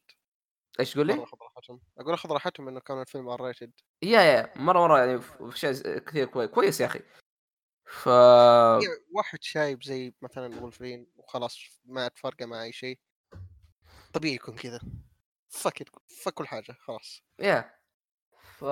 [0.80, 1.80] إيش تقول لي؟ مرة أخذ راحتهم.
[1.98, 4.52] أقول أخذ راحتهم إنه كان الفيلم ار ريتد يا يا.
[4.56, 7.00] مرة مرة يعني في شيء كثير كويس كويس يا أخي.
[7.84, 8.06] ف
[9.12, 12.98] واحد شايب زي مثلا وولفرين وخلاص ما فارقه مع أي شيء.
[14.12, 14.80] طبيعي يكون كذا.
[15.48, 15.88] فك
[16.24, 17.22] فك كل حاجة خلاص.
[17.38, 17.74] yeah.
[18.58, 18.64] ف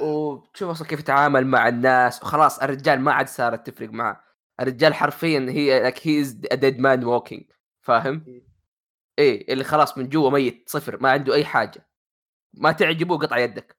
[0.00, 2.22] وتشوف أصلا كيف يتعامل مع الناس.
[2.22, 4.31] وخلاص الرجال ما عاد صارت تفرق معه.
[4.60, 7.44] الرجال حرفيا هي like he is a dead man walking
[7.80, 8.42] فاهم؟ مم.
[9.18, 11.88] إيه اللي خلاص من جوا ميت صفر ما عنده أي حاجة
[12.54, 13.76] ما تعجبه قطع يدك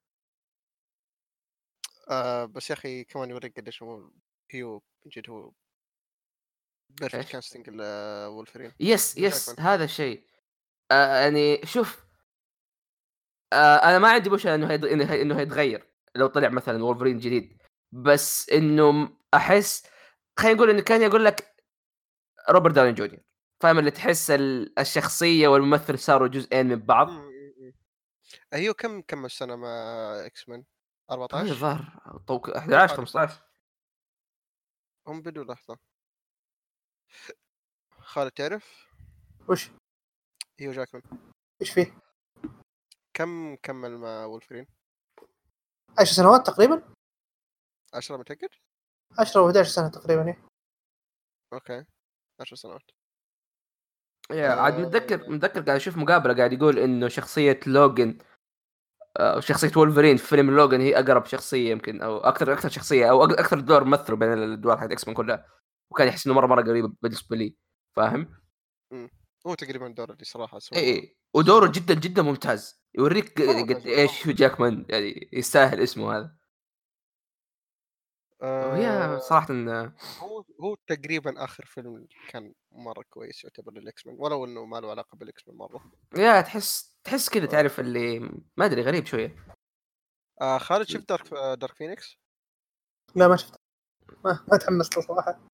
[2.09, 4.09] آه بس يا أخي كمان يوريك قديش هو
[4.51, 5.51] هيو من جد هو
[6.89, 9.59] perfect؟ casting لولفرين yes yes.
[9.59, 10.23] هذا الشيء
[10.91, 12.05] آه يعني شوف
[13.53, 14.85] آه أنا ما عندي مشكلة إنه هيد...
[14.85, 17.57] إنه هي- هيتغير لو طلع مثلا وولفرين جديد
[17.91, 19.83] بس إنه أحس
[20.39, 21.55] خلينا نقول انه كان يقول لك
[22.49, 23.19] روبرت داوني جونيور.
[23.61, 27.07] فاهم؟ اللي تحس ال- الشخصية والممثل صاروا جزئين من بعض.
[28.53, 29.67] هيو كم كم سنه مع
[30.25, 30.65] إكس مان هي
[31.15, 33.41] 14 الظاهر فوق 11 15
[35.07, 35.77] هم بدوا لحظة.
[37.99, 38.87] خالد تعرف؟
[39.49, 39.69] وش؟
[40.59, 41.03] هيو جاكمان
[41.61, 41.97] إيش فيه؟
[43.13, 44.67] كم كمل مع وولفرين؟
[45.99, 46.93] 10 سنوات تقريبا.
[47.93, 48.49] 10 متأكد؟
[49.19, 50.37] 10 أو 11 سنة تقريبا إيه.
[51.53, 51.85] okay.
[52.39, 52.81] 10 سنوات.
[54.31, 54.79] yeah عاد آه.
[54.79, 58.17] متذكر متذكر قاعد أشوف مقابلة قاعد يقول إنه شخصية لوجن
[59.19, 63.27] آه، شخصية وولفرين في فيلم لوجن هي أقرب شخصية يمكن أو أكثر أكثر شخصية أو
[63.27, 65.45] أك- أكثر دور مثله بين الأدوار حق إكس مان كلها.
[65.91, 67.55] وكان يحس إنه مرة مرة قريب بالنسبة لي
[67.95, 68.43] فاهم؟
[69.47, 72.83] هو تقريبا الدور اللي صراحة سواه اي اي ودوره جدا جدا ممتاز.
[72.95, 76.35] يوريك قد إيش هو جاكمان يعني يستاهل اسمه هذا.
[78.43, 79.17] وهي آه.
[79.17, 79.69] صراحة إن
[80.19, 84.91] هو هو تقريبا آخر فيلم كان مرة كويس يعتبر للاكس مان ولو إنه ما له
[84.91, 85.91] علاقة بالاكس مان مرة.
[86.17, 88.19] yeah تحس تحس كذا تعرف اللي
[88.57, 89.35] ما أدري غريب شوية.
[90.41, 92.17] آه خالد شفت دارك آه دارك فينيكس
[93.15, 93.55] لا ما شفت
[94.25, 95.47] ما, ما تحمست له صراحة.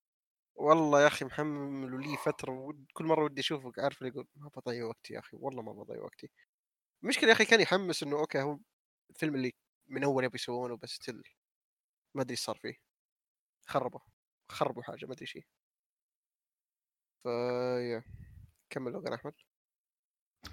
[0.55, 2.85] والله يا أخي محمل لي فترة ود...
[2.93, 6.01] كل مرة ودي أشوفه عارف اللي يقول ما بضيع وقتي يا أخي والله ما بضيع
[6.03, 6.29] وقتي.
[7.03, 8.59] المشكلة يا أخي كان يحمس إنه أوكي هو
[9.09, 9.53] الفيلم اللي
[9.87, 11.23] من أول يبي يسوونه بس تل
[12.15, 12.81] ما أدري إيش صار فيه.
[13.67, 13.99] خربوا
[14.51, 15.45] خربوا حاجة ما أدري شيء
[17.23, 18.03] فيا
[18.69, 19.33] كمل لوغان أحمد.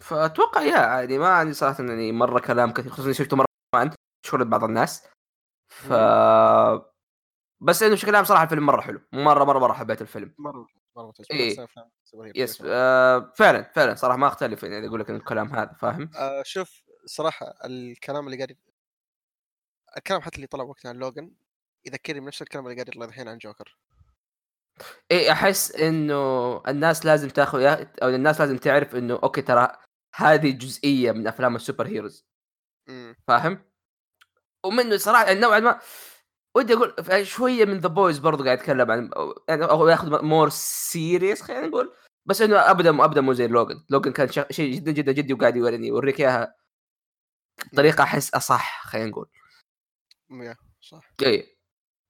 [0.00, 3.94] فأتوقع يا عادي ما عندي صراحة يعني مرة كلام كثير خصوصا شفته مرة انت
[4.26, 5.09] شغل بعض الناس.
[5.68, 5.92] ف
[7.61, 9.00] بس إنه بشكل عام صراحة الفيلم مرة حلو.
[9.12, 10.34] مرة مرة مرة حبيت الفيلم.
[10.38, 11.66] مرة مرة إيه.
[12.34, 12.62] yes.
[12.66, 17.54] آه فعلا فعلا صراحة ما أختلف يعني أقول لك الكلام هذا فاهم؟ آه شوف صراحة
[17.64, 18.59] الكلام اللي قاعد
[19.96, 21.34] الكلام حتى اللي طلع وقتها عن لوغان
[21.87, 23.78] يذكرني بنفس الكلام اللي قاعد يطلع الحين عن جوكر.
[25.11, 27.61] اي أحس إنه الناس لازم تاخذ
[28.03, 29.76] أو الناس لازم تعرف إنه okay ترى
[30.14, 32.26] هذه جزئية من أفلام ال superheroes.
[33.28, 33.64] فاهم؟
[34.66, 35.80] ومنه صراحة يعني نوعا ما
[36.57, 39.11] ودي أقول شوية من The Boys برضو قاعد يتكلم عن
[39.49, 41.95] يعني هو ياخذ more serious خلينا نقول
[42.26, 45.87] بس إنه ابدا ابدا مو زي لوجن لوجن كان شيء جدا جدا جدي وقاعد يوريني
[45.87, 46.55] يوريك إياها.
[47.72, 49.28] بطريقه أحس أصح خلينا نقول.
[50.80, 51.11] صح.
[51.22, 51.55] اي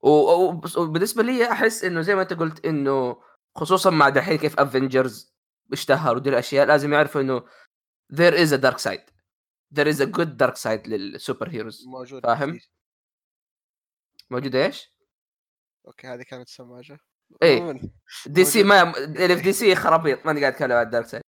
[0.06, 3.22] وبالنسبة لي أحس إنه زي ما أنت قلت إنه
[3.56, 5.34] خصوصا مع دحين كيف Avengers
[5.72, 7.44] اشتهر ودي الأشياء لازم يعرفوا إنه
[8.12, 9.10] there is a dark side
[9.74, 12.60] there is a good dark side لل superheroes موجود فاهم؟
[14.30, 14.96] موجودة إيش؟
[15.86, 16.98] okay هذه كانت سماجه.
[17.42, 17.80] عموماً،
[18.26, 18.84] DC موجود.
[18.84, 21.22] ما اللي في DC خرابيط ماني قاعد أتكلم عن ال dark side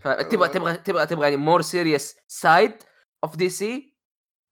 [0.00, 2.82] فتبغى تبغى تبغى تبغى يعني more serious side
[3.24, 3.96] of DC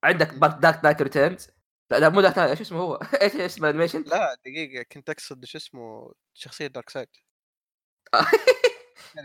[0.04, 1.55] عندك Dark Knight Returns
[1.90, 5.10] لا لا مو Dark Knight إيش اسمه هو؟ إيش اسمه ال animation؟ لا دقيقة كنت
[5.10, 7.08] اقصد شو اسمه شخصية Darkseid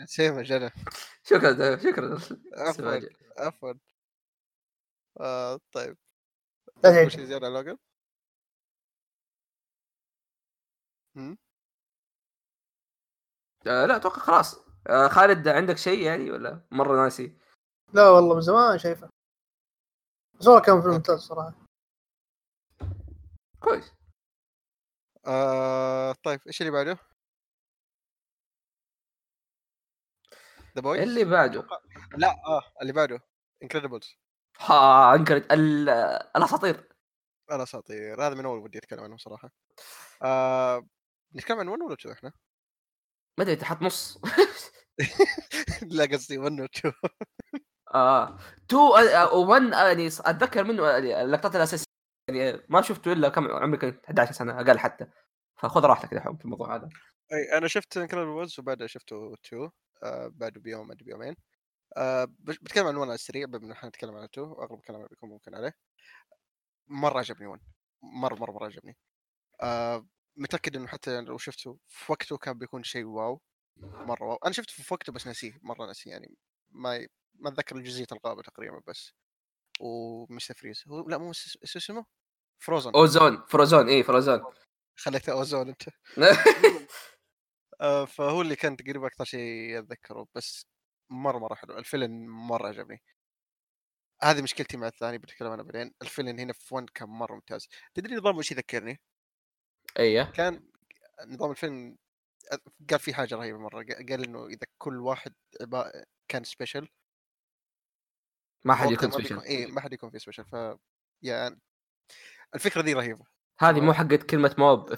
[0.06, 0.72] سيمج أنا
[1.24, 2.20] شكرا شكرا
[2.58, 3.00] عفوا.
[3.38, 3.74] عفوا
[5.20, 5.98] آه طيب
[6.84, 7.10] تعيد.
[7.10, 7.78] شيء زيادة على لوجن؟
[13.68, 17.38] آه لا أتوقع خلاص آه خالد عندك شيء يعني ولا مرة ناسي؟
[17.94, 19.10] لا والله من زمان شايفه
[20.40, 21.61] بس والله كان فيلم ممتاز صراحة
[23.62, 23.92] كويس.
[25.28, 26.98] آه طيب إيش اللي بعده؟
[30.76, 31.68] The Boys اللي بعده.
[32.18, 33.20] لا آه اللي بعده
[33.64, 34.16] Incredibles
[34.60, 35.90] ها Incred- ال-
[36.36, 36.90] الأساطير.
[37.52, 39.52] الأساطير هذا من أول ودي أتكلم عنه صراحة.
[40.24, 40.88] آه
[41.36, 42.32] نتكلم عن 1 ولا 2 إحنا؟
[43.38, 44.20] ما أدري تحط نص.
[45.98, 46.94] لا قصدي 1 و 2
[47.96, 48.38] آه
[48.68, 48.78] two
[49.34, 51.91] 1 يعني أتذكر منه يعني اللقطات الأساسية.
[52.36, 55.08] يعني ما شفته إلا كم عمري كنت 11 سنة أقل حتى.
[55.58, 56.90] فخذ راحتك دحين في الموضوع هذا.
[57.34, 59.70] أي أنا شفت Incredibles وبعدها شفته 2
[60.04, 61.36] آه بعده بيوم بعد بيومين.
[61.98, 65.30] آه بتكلم عن 1 على السريع بما ان إحنا نتكلم عن 2 واغلب كلامنا بيكون
[65.30, 65.74] ممكن عليه.
[66.88, 67.62] مرة عجبني 1
[68.04, 68.98] مرة مرة مرة عجبني.
[69.62, 70.08] آه
[70.38, 73.42] متأكد إنه حتى لو شفته في وقته كان بيكون شيء wow.
[73.78, 74.38] مرة wow.
[74.46, 76.36] أنا شفته في وقته بس نسيه مرة نسيه يعني.
[76.72, 77.08] ما ي...
[77.36, 79.14] ما أتذكر جزئيه الغابه تقريبا بس.
[79.82, 80.54] و Mr.
[80.56, 80.84] Freeze.
[80.88, 82.06] هو لا مو إيش اسمه؟
[82.62, 84.44] Frozen أوزون Frozone اي Frozone.
[84.96, 85.84] خليته أوزون أنت.
[87.82, 90.66] آه، فهو اللي كان تقريبا أكثر شيء أتذكره بس
[91.10, 91.78] مرة مرة حلو.
[91.78, 93.02] الفيلم مرة عجبني.
[94.24, 95.94] هذه مشكلتي مع الثاني بنتكلم عنها بعدين.
[96.02, 97.68] الفيلم هنا في 1 كان مرة ممتاز.
[97.94, 99.02] تدري نظام إيش يذكرني؟
[100.00, 100.64] إيه كان
[101.28, 101.98] نظام الفيلم
[102.90, 103.84] قال في حاجة رهيبة مرة.
[104.10, 106.88] قال إنه إذا كل واحد عبا- كان special
[108.66, 110.56] ما حد يكون special اي ما حد يكون في special ف
[111.22, 111.62] يعني
[112.56, 113.26] الفكرة دي رهيبة.
[113.60, 114.90] هذه مو حقت كلمة موب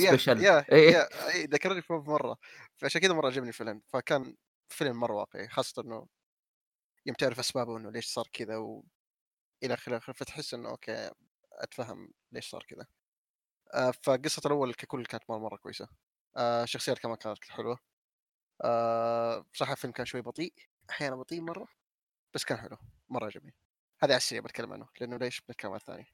[0.00, 0.28] يا- special.
[0.42, 0.92] يا إيه.
[0.92, 2.38] يا إيه، ذكرني في موب مرة.
[2.76, 4.36] فعشان كذا مرة عجبني الفيلم فكان
[4.68, 6.06] فيلم مرة واقعي خاصة إنه
[7.06, 8.84] يوم تعرف أسبابه إنه ليش صار كذا و
[9.62, 11.10] إلى آخره فتحس إنه أوكي
[11.52, 12.86] أتفهم ليش صار كذا.
[13.74, 15.88] آه فقصة الأول ككل كانت مرة مرة كويسة.
[16.36, 17.78] آه الشخصيات كمان كانت حلوة.
[18.64, 20.54] آه بصراحه الفيلم كان شوي بطيء
[20.90, 21.68] أحيانا بطيء مرة
[22.34, 22.76] بس كان حلو
[23.08, 23.54] مرة عجبني.
[24.02, 26.06] هذا على السريع بتكلم عنه لأنه ليش بنتكلم عن الثاني؟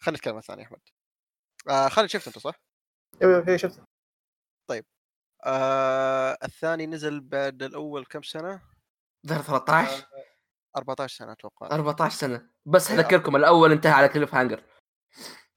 [0.00, 0.80] خلينا نتكلم عن الثاني يا أحمد.
[1.68, 2.54] آه خالد شفته أنت صح؟
[3.22, 3.84] أيوه أيوه شفته.
[5.44, 8.62] آه الثاني نزل بعد الأول كم سنة؟
[9.26, 10.06] ظهر 13
[10.76, 11.66] 14 سنة أتوقع.
[11.66, 12.50] 14 سنة.
[12.66, 12.98] بس إيه.
[13.00, 14.64] اذكركم الأول انتهى على cliffhanger.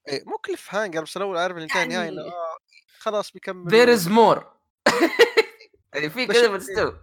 [0.07, 2.57] إيه مو cliffhanger بس الأول عارف انتهى النهايه إنه يعني- آه
[2.97, 3.71] خلاص بيكمل.
[3.71, 4.43] There is more.
[5.95, 6.93] يعني في كذا شوف- بس two.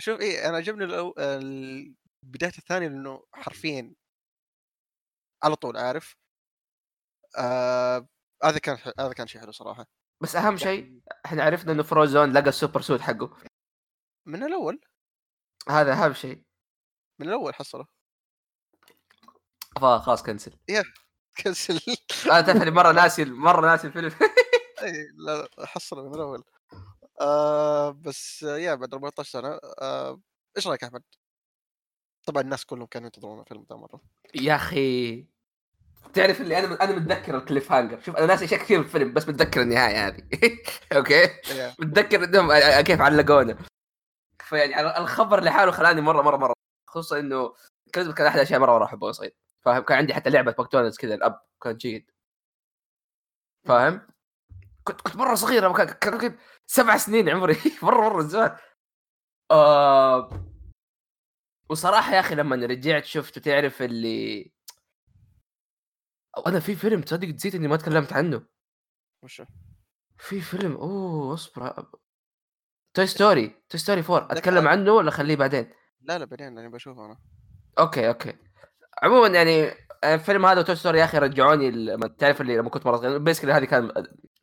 [0.00, 1.14] شوف إيه أنا عجبني الأو...
[1.18, 3.94] ال- بداية الثاني لأنه حرفيا
[5.42, 6.16] على طول عارف؟
[7.38, 8.08] آه...
[8.44, 9.86] هذا كان هذا كان شيء حلو صراحة.
[10.20, 13.36] بس أهم شيء إحنا عرفنا إنه Frozone لقى ال super suit حقه.
[14.26, 14.80] من الأول؟
[15.68, 16.44] هذا أهم شيء.
[17.18, 17.86] من الأول حصله.
[19.80, 20.58] فخلاص cancel.
[21.44, 21.80] cancel.
[22.26, 24.10] أنا تعرف مرة ناسي مرة ناسي الفيلم.
[24.82, 26.44] إيه، لا حصله من الأول.
[27.20, 27.90] آه...
[27.90, 29.60] بس يا بعد 14 سنة.
[29.82, 30.20] آه...
[30.56, 31.02] إيش رأيك يا أحمد؟
[32.26, 34.00] طبعا الناس كلهم كانوا ينتظرون الفيلم ده مرة.
[34.34, 35.33] يا أخي.
[36.12, 38.00] تعرف اللي أنا أنا متذكر ال cliffhanger.
[38.00, 40.22] شوف أنا ناسي أشياء كثير في الفيلم بس متذكر النهاية هذه.
[40.96, 41.28] okay؟
[41.78, 43.58] متذكر إنهم ع- كيف علقونا.
[44.44, 46.54] فيعني الخبر لحاله خلاني مرة مرة مرة.
[46.90, 47.54] خصوصا إنه
[47.92, 49.34] كان كان احد الاشياء مرة مره احبها صغير
[49.64, 52.10] فاهم؟ كان عندي حتى لعبة ماكدونالدز كذا الأب كان جيد.
[53.64, 54.08] فاهم؟
[54.84, 56.36] كنت كنت مرة صغير كان كان ممكن
[56.66, 57.56] سبع سنين عمري.
[57.82, 58.56] مرة مرة زمان.
[59.50, 60.30] آه
[61.68, 64.53] وصراحة يا أخي لما رجعت شفته تعرف اللي
[66.46, 68.42] أنا في فيلم تصدق نسيت إني ما تكلمت عنه.
[69.22, 69.46] وش؟ هو؟
[70.18, 71.86] في فيلم أوه أصبر.
[72.94, 74.70] Toy Story Toy Story 4 ذاك أتكلم آه.
[74.70, 77.18] عنه ولا أخليه بعدين؟ لا لا بعدين أنا بشوفه أنا.
[77.78, 78.32] okay okay.
[79.02, 79.74] عموما يعني
[80.04, 83.18] الفيلم هذا Toy Story يا أخي رجعوني لما تعرف اللي لما كنت مرة صغير.
[83.18, 83.92] basically هذه كان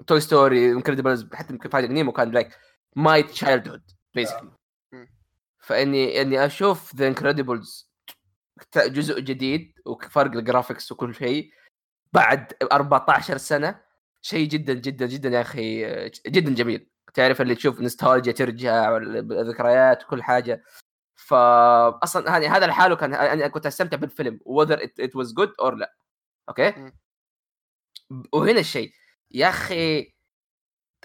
[0.07, 2.57] Toy Story Incredibles حتى يمكن Nemo كان like
[2.95, 4.51] my childhood basically.
[5.59, 7.91] فإني إني أشوف The Incredibles
[8.75, 11.51] جزء جديد وفرق ال graphics وكل شيء.
[12.13, 13.81] بعد 14 سنة
[14.21, 15.85] شيء جدا جدا جدا يا أخي
[16.27, 16.87] جدا جميل.
[17.13, 18.97] تعرف اللي تشوف نستولجيا ترجع
[19.31, 20.63] ذكريات وكل حاجة.
[21.15, 25.95] فاصلا يعني هذا لحاله كان أنا كنت أستمتع بالفيلم it, it was good or لا.
[26.49, 26.91] okay.
[28.33, 28.93] وهنا الشيء
[29.31, 30.13] يا أخي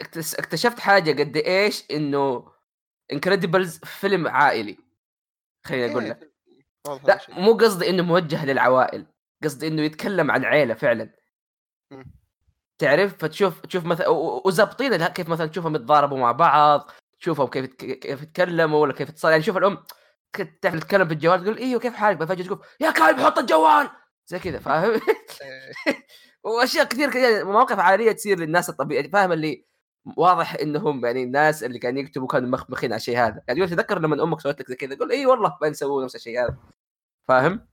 [0.01, 2.53] اكتشفت حاجة قد إيش إنه
[3.13, 4.79] انكريدبلز فيلم عائلي.
[5.67, 6.33] خليني أقول لك.
[6.49, 7.21] إيه، هذا لا.
[7.29, 9.07] مو قصدي إنه موجه للعوائل.
[9.47, 11.11] قصدي إنه يتكلم عن عيلة فعلا.
[12.79, 16.91] تعرف؟ فتشوف تشوف مثلا و- و- وزابطين الها- كيف مثلا تشوفهم يتضاربوا مع بعض
[17.21, 19.79] تشوفهم كيف كيف يتكلموا ولا كيف يتصل يعني شوف الأم
[20.63, 23.89] تعرف تتكلم بالجوال تقول إيوه كيف حالك؟ فجأة تقول يا كلب حط الجوال!
[24.27, 25.01] زي كذا فاهم؟
[26.45, 29.11] وأشياء كثير كذا مواقف عائلية تصير للناس الطبيعية.
[29.11, 29.67] فاهم اللي
[30.17, 33.43] واضح إنهم يعني الناس اللي كانوا يكتبوا كانوا مخمخين على الشيء هذا.
[33.49, 36.57] يعني تذكر لما أمك سوت لك زي كذا قول اي والله بنسوي نفس الشيء هذا.
[37.29, 37.69] فاهم؟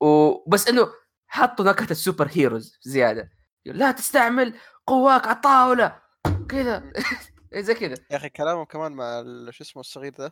[0.00, 0.88] وبس إنه
[1.26, 3.30] حطوا نكهة ال super heroes زيادة.
[3.64, 4.54] لا تستعمل
[4.86, 6.02] قواك على الطاولة.
[6.48, 6.92] كذا.
[7.54, 7.94] زي كذا.
[8.10, 10.30] يا أخي كلامهم كمان مع شو اسمه الصغير ذا؟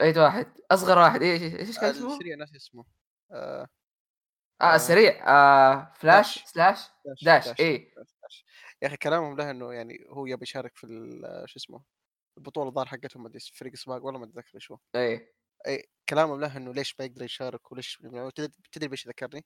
[0.00, 0.46] اي واحد.
[0.70, 1.22] أصغر واحد.
[1.22, 2.84] إيش إيش كان اسمه؟ السريع ناسي اسمه.
[3.30, 3.68] آه،
[4.60, 6.78] آه سريع آه فلاش داش.
[7.04, 8.44] سلاش داش اي داش.
[8.82, 10.86] يا أخي كلامهم له إنه يعني هو يبي يشارك في
[11.46, 11.82] شو اسمه
[12.38, 14.76] البطولة الظاهر حقتهم ما أدري فريق سباق والله ما أتذكر شو.
[14.94, 15.34] اي اي
[16.08, 17.98] كلامهم له إنه ليش ما يقدر يشارك وليش
[18.34, 19.44] تدري تدري بايش ذكرني؟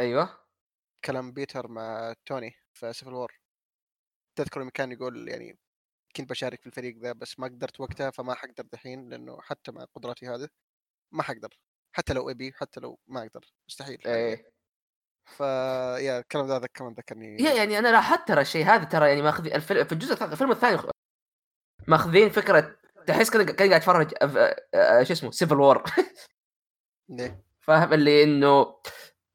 [0.00, 0.38] أيوه.
[1.04, 3.40] كلام بيتر مع توني في Civil War
[4.36, 5.58] تذكر لما كان يقول يعني
[6.16, 9.84] كنت بشارك في الفريق ذا بس ما قدرت وقتها فما حقدر دحين لأنه حتى مع
[9.84, 10.48] قدراتي هذه
[11.12, 11.58] ما حقدر.
[11.92, 13.52] حتى لو أبي حتى لو ما أقدر.
[13.68, 14.34] مستحيل حالياً.
[14.34, 14.44] اي
[15.26, 15.40] ف
[16.00, 17.42] yeah الكلام ذا كمان ذكرني.
[17.42, 20.50] yeah يعني أنا لاحظت ترى الشيء هذا ترى يعني ماخذ الفيلم في الجزء الثاني الفيلم
[20.50, 20.78] الثاني
[21.88, 22.76] ماخذين فكرة
[23.08, 24.14] تحس كذا قاعد اتفرج
[24.74, 25.82] آه، شو اسمه Civil War
[27.08, 28.74] ليه؟ فاهم؟ اللي إنه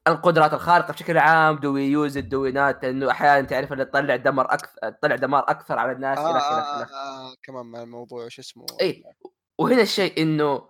[0.07, 5.15] القدرات الخارقة بشكل عام دوي يوز الدوينات إنه أحيانا تعرف اللي تطلع دمر أكثر تطلع
[5.15, 6.95] دمار أكثر على الناس آه, إلى آخره آه, إلى آخره.
[6.95, 8.65] آه, كمان مع الموضوع شو اسمه.
[8.81, 9.03] اي
[9.59, 10.69] وهنا الشيء إنه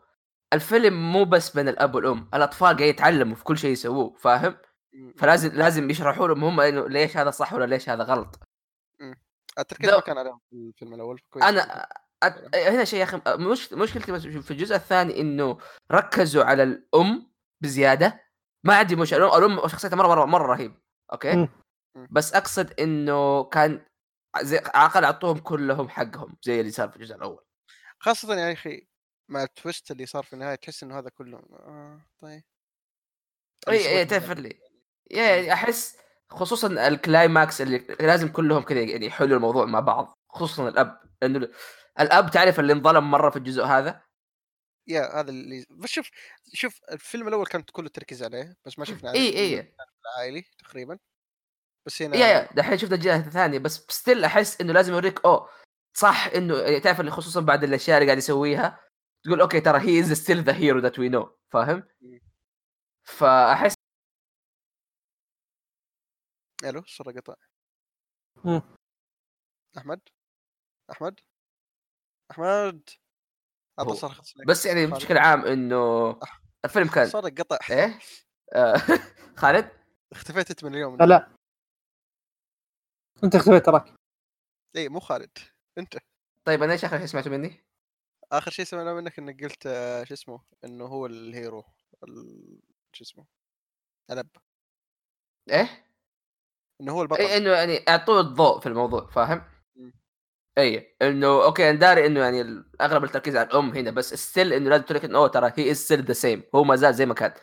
[0.54, 4.58] الفيلم مو بس بين الأب والأم الأطفال قاعدين يتعلموا في كل شيء يسووه فاهم؟
[5.18, 8.40] فلازم لازم يشرحوا لهم هم إنه ليش هذا صح ولا ليش هذا غلط.
[9.60, 11.88] التركيز ما كان عليهم في الفيلم الأول كويس أنا
[12.28, 12.56] أت...
[12.56, 13.74] هنا شيء يا أخي مش...
[13.74, 15.58] مشكلتي بس في الجزء الثاني إنه
[15.92, 18.24] ركزوا على الأم بزيادة.
[18.66, 20.80] ما عندي مش الام الأم شخصيتها مره مره مرة رهيب
[21.14, 21.50] أوكي؟ مم.
[22.12, 23.86] بس أقصد إنه كان
[24.42, 27.44] زي على الأقل أعطوهم كلهم حقهم زي اللي صار في الجزء الأول.
[28.00, 28.88] خاصة يا أخي
[29.30, 32.44] مع ال twist اللي صار في النهاية تحس إنه هذا كله آه طيب.
[33.68, 34.34] اي اي تعرف هذا.
[34.34, 34.60] اللي
[35.12, 35.98] yeah أحس
[36.30, 41.00] خصوصا ال climax اللي لازم كلهم كذا يعني يحلوا الموضوع مع بعض خصوصا الأب.
[41.22, 41.48] لأنه
[42.00, 44.02] الأب تعرف اللي انظلم مرة في الجزء هذا؟
[44.88, 46.10] yeah هذا اللي بس شوف
[46.54, 49.76] شوف الفيلم الأول كان كله التركيز عليه بس ما شفنا إي في إي.
[50.06, 51.00] العائلي تقريبا.
[51.86, 55.50] بس هنا yeah yeah دحين شفنا الجهه الثانية بس still أحس إنه لازم يوريك أوه
[55.98, 58.80] صح إنه يعني تعرف اللي خصوصا بعد الأشياء اللي قاعد يسويها
[59.26, 61.84] تقول okay ترى he is still the hero that we know فاهم؟
[63.04, 63.74] فأحس
[66.64, 67.36] ألو الصورة قطع.
[69.78, 70.02] أحمد؟
[70.92, 71.20] أحمد؟
[72.34, 72.90] أحمد
[73.80, 74.16] اعطى.
[74.48, 74.86] بس يعني.
[74.86, 76.10] بشكل عام إنه
[76.66, 78.00] الفيلم كان صار قطع إيه؟
[78.54, 78.76] آه،
[79.42, 79.70] خالد؟
[80.12, 81.30] اختفيت أنت من اليوم لا لا
[83.24, 83.94] أنت اختفيت تراك
[84.76, 85.38] إي مو خالد
[85.78, 85.98] أنت
[86.46, 87.66] طيب أنا إيش آخر شيء سمعته مني؟
[88.32, 91.64] آخر شيء سمعنا منك إنك قلت آه، شو اسمه إنه هو ال hero
[92.04, 92.60] ال-
[92.94, 93.26] شو اسمه
[94.12, 94.30] الأب
[95.50, 95.86] إيه؟
[96.82, 99.53] إنه هو البطل اي إنه يعني أعطوه الضوء في الموضوع فاهم؟
[100.58, 104.70] اي إنه okay أنا داري إنه يعني أغلب التركيز على الأم هنا بس still إنه
[104.70, 107.14] لازم تقول لك إنه ترى he is still the same هو ما زال زي ما
[107.14, 107.34] كان.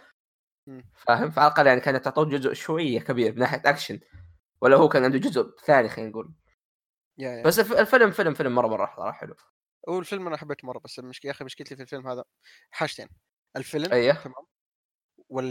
[0.95, 4.01] فاهم؟ فعلى الأقل يعني كانت تعطوه جزء شوية كبير من ناحية اكشن
[4.61, 6.33] ولا هو كان عنده جزء ثاني خلينا نقول.
[7.19, 7.43] yeah yeah.
[7.43, 9.35] بس الف- ال villain villain villain مرة مرة صراحة حلو.
[9.89, 12.25] هو الفيلم أنا حبيته مرة بس المشكلة يا أخي مشكلتي في الفيلم هذا.
[12.71, 13.09] حاجتين.
[13.57, 14.13] ال villain أيه.
[14.13, 14.35] تمام؟
[15.29, 15.47] وال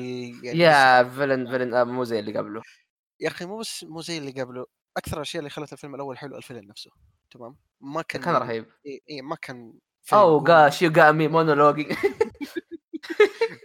[0.46, 2.62] يعني yeah villain villain آه، مو زي اللي قبله.
[3.20, 4.66] يا أخي مو بس مو زي اللي قبله.
[4.98, 6.92] أكثر الأشياء اللي خلت الفيلم الأول حلو ال villain نفسه
[7.32, 8.66] تمام؟ ما كان كان رهيب.
[8.86, 10.44] اي إيه ما كان villain أو.
[10.44, 11.96] gosh you got me monologuing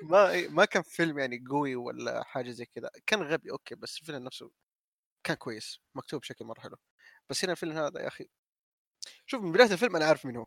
[0.02, 2.90] ما إيه ما كان villain يعني قوي ولا حاجة زي كذا.
[3.06, 4.50] كان غبي okay بس ال villain نفسه
[5.24, 6.76] كان كويس مكتوب بشكل مرة حلو.
[7.30, 8.28] بس هنا ال villain هذا يا أخي
[9.26, 10.46] شوف من بداية الفيلم أنا عارف مين هو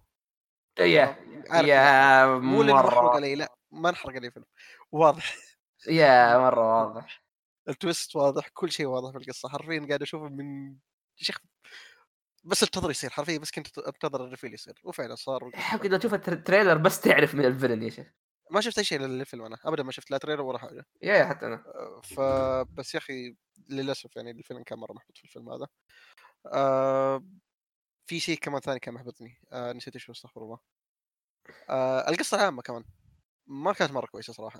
[0.79, 1.17] yeah
[1.53, 3.15] yeah مو مرة.
[3.15, 4.45] علي لا ما نحرق علي الفيلم
[4.91, 5.35] واضح.
[5.87, 7.26] yeah مرة واضح.
[7.69, 9.49] ال twist واضح كل شيء واضح في القصة.
[9.49, 10.77] حرفيا قاعد أشوفه من
[11.15, 11.37] شيخ
[12.43, 16.13] بس انتظر يصير حرفيا بس كنت أنتظر ال reveal يصير وفعلا صار حبك اذا تشوف
[16.13, 18.07] التر- ال trailer بس تعرف من ال villain يا شيخ.
[18.51, 20.85] ما شفت أي شيء للفيلم أنا ابدا ما شفت لا trailer ولا حاجة.
[21.01, 21.63] yeah yeah حتى أنا.
[21.67, 23.35] آه، فبس يا أخي
[23.69, 25.67] للأسف يعني ال villain كان مرة محبط في الفيلم هذا.
[26.45, 27.23] آه
[28.05, 29.39] في شيء كمان ثاني كان محبطني.
[29.51, 30.59] آه نسيت هو استغفر الله.
[31.69, 32.83] آه القصة العامه كمان.
[33.47, 34.59] ما كانت مرة كويسة صراحة.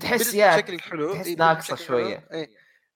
[0.00, 1.86] تحس yeah بشكل حلو تحس إيه، بدت ناقصة بشكل.
[1.86, 2.46] حلو.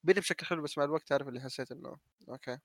[0.05, 1.97] بدت بشكل حلو بس مع الوقت تعرف اللي حسيت إنه
[2.29, 2.59] okay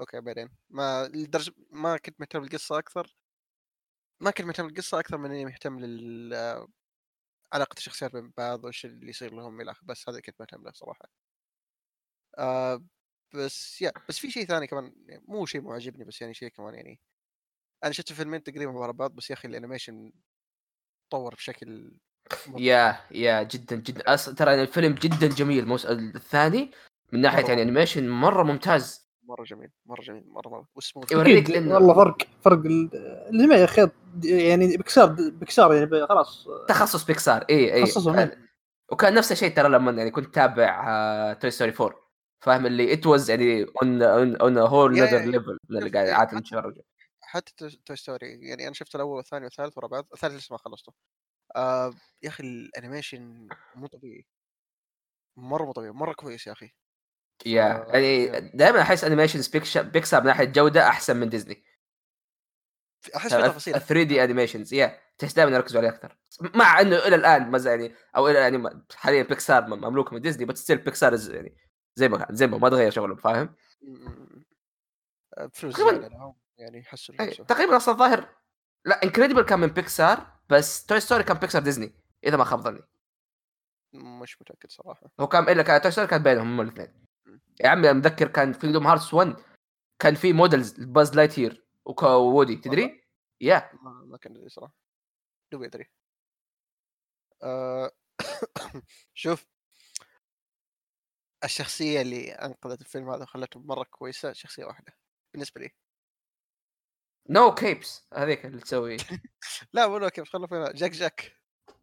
[0.00, 3.16] okay بعدين ما لدرجة ما كنت مهتم بالقصة أكثر
[4.20, 6.34] ما كنت مهتم بالقصة أكثر من إني مهتم لل
[7.52, 11.08] علاقة الشخصيات بين بعض وإيش اللي يصير لهم إلى بس هذا كنت مهتم له صراحة.
[12.38, 12.84] آه
[13.34, 16.48] بس yeah بس في شيء ثاني كمان يعني مو شيء مو عاجبني بس يعني شيء
[16.48, 17.00] كمان يعني
[17.84, 20.12] أنا شفت الفيلمين تقريبا ورا بعض بس يا أخي الأنيميشن
[21.10, 21.98] تطور بشكل
[22.56, 24.14] يا يا جدا جدا.
[24.14, 25.58] أصلا ترى الفيلم جدا جميل.
[25.64, 25.86] الموس...
[25.86, 26.70] الثاني
[27.12, 27.48] من ناحية مرة.
[27.48, 29.06] يعني انيميشن مرة ممتاز.
[29.22, 31.12] مرة جميل مرة جميل مرة مره وسموث.
[31.12, 32.90] يوريك أكيد لأنه- والله فرق فرق ال-
[33.32, 33.90] الجميع خيط
[34.24, 36.48] يعني بكسار بكسار يعني خلاص.
[36.68, 37.44] تخصص بيكسار.
[37.50, 38.38] اي اي تخصصهم، إيه.
[38.92, 41.94] وكان نفس الشيء ترى لما يعني كنت تابع توي ستوري 4
[42.40, 46.06] فاهم اللي ات واز يعني اون اون هول يا- نذر يا- ليفل من اللي قاعد
[46.06, 46.74] إيه، عاد نتفرج
[47.20, 50.06] حتى Toy Story يعني أنا شفت الأول والثاني والثالث ورا بعض.
[50.14, 50.92] الثالث لسه ما خلصته.
[51.56, 54.26] آه يا أخي ال animation مو طبيعي.
[55.36, 56.72] مرة مو طبيعي مرة كويس يا أخي.
[57.46, 58.50] yeah يعني yeah.
[58.54, 59.40] دائما أحس animation
[59.82, 61.64] بيكسار من ناحية جودة أحسن من ديزني
[63.16, 63.80] أحس في تفاصيل.
[63.80, 66.16] 3D animations yeah تحس دائما يركزوا عليه أكثر
[66.54, 70.44] مع إنه إلى الآن ما زال يعني أو إلى يعني حاليا بيكسار مملوك من ديزني
[70.44, 71.56] بس still بيكسار يعني
[71.94, 73.54] زي ما زي ما ما تغير شغلهم فاهم؟
[75.38, 75.80] آه، فلوس
[76.58, 78.28] يعني يحسوا أي، نفسه تقريبا أصلا الظاهر
[78.84, 81.94] ال Incredible كان من بيكسار بس Toy Story كان بيكسار ديزني
[82.24, 82.80] اذا ما خاب ظني.
[83.94, 85.10] مش متأكد صراحة.
[85.20, 87.06] هو كان إلا كان Toy Story كان بينهم هم الاثنين.
[87.60, 89.36] يا عمي أنا متذكر كان في Kingdom Hearts 1
[89.98, 91.64] كان في models Buzz Lightyear
[92.02, 93.04] Woody تدري؟
[93.40, 94.72] yeah ما, ما كان ادري صراحة.
[95.52, 95.90] دوبي ادري
[97.42, 97.90] آه
[99.14, 99.46] شوف.
[101.44, 104.92] الشخصية اللي أنقذت الفيلم هذا وخلته مرة كويسة شخصية واحدة.
[105.32, 105.70] بالنسبة لي.
[107.28, 108.96] No capes هذيك اللي تسوي.
[109.72, 111.32] لا مو كيف خلوا فينا جاك جاك.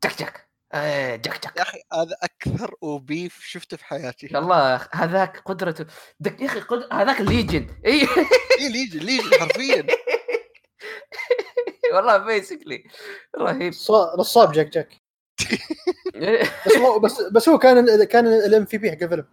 [0.04, 0.50] جاك جاك!
[0.74, 1.58] آه، جاك جاك!
[1.58, 4.28] يا أخي هذا أكثر OP شفته في حياتي.
[4.32, 5.86] يا الله هذاك قدرته.
[6.20, 6.88] دك يا أخي قد...
[6.94, 8.08] هذاك ال legend اي
[8.70, 9.88] legend legend حرفيا.
[11.94, 12.84] والله basically
[13.38, 13.74] رهيب.
[13.74, 14.98] صا- نصاب جاك جاك.
[16.68, 19.26] بس هو بس بس هو كان كان ال MVP حق الفيلم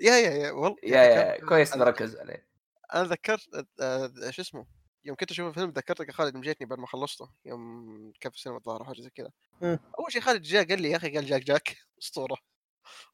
[0.00, 2.46] yeah yeah yeah والله yeah yeah كويس إنه ركز عليه.
[2.94, 4.66] أنا ذكرت آه، شو اسمه؟
[5.04, 8.58] يوم كنت أشوف الفيلم ذكرتك يا خالد مجيتني بعد ما خلصته يوم كان في السينما
[8.58, 9.30] الظاهر حاجة زي كذا
[9.62, 9.78] مم.
[9.98, 11.76] أول شيء خالد جاء قال لي يا أخي قال جاك جاك.
[12.02, 12.36] أسطورة.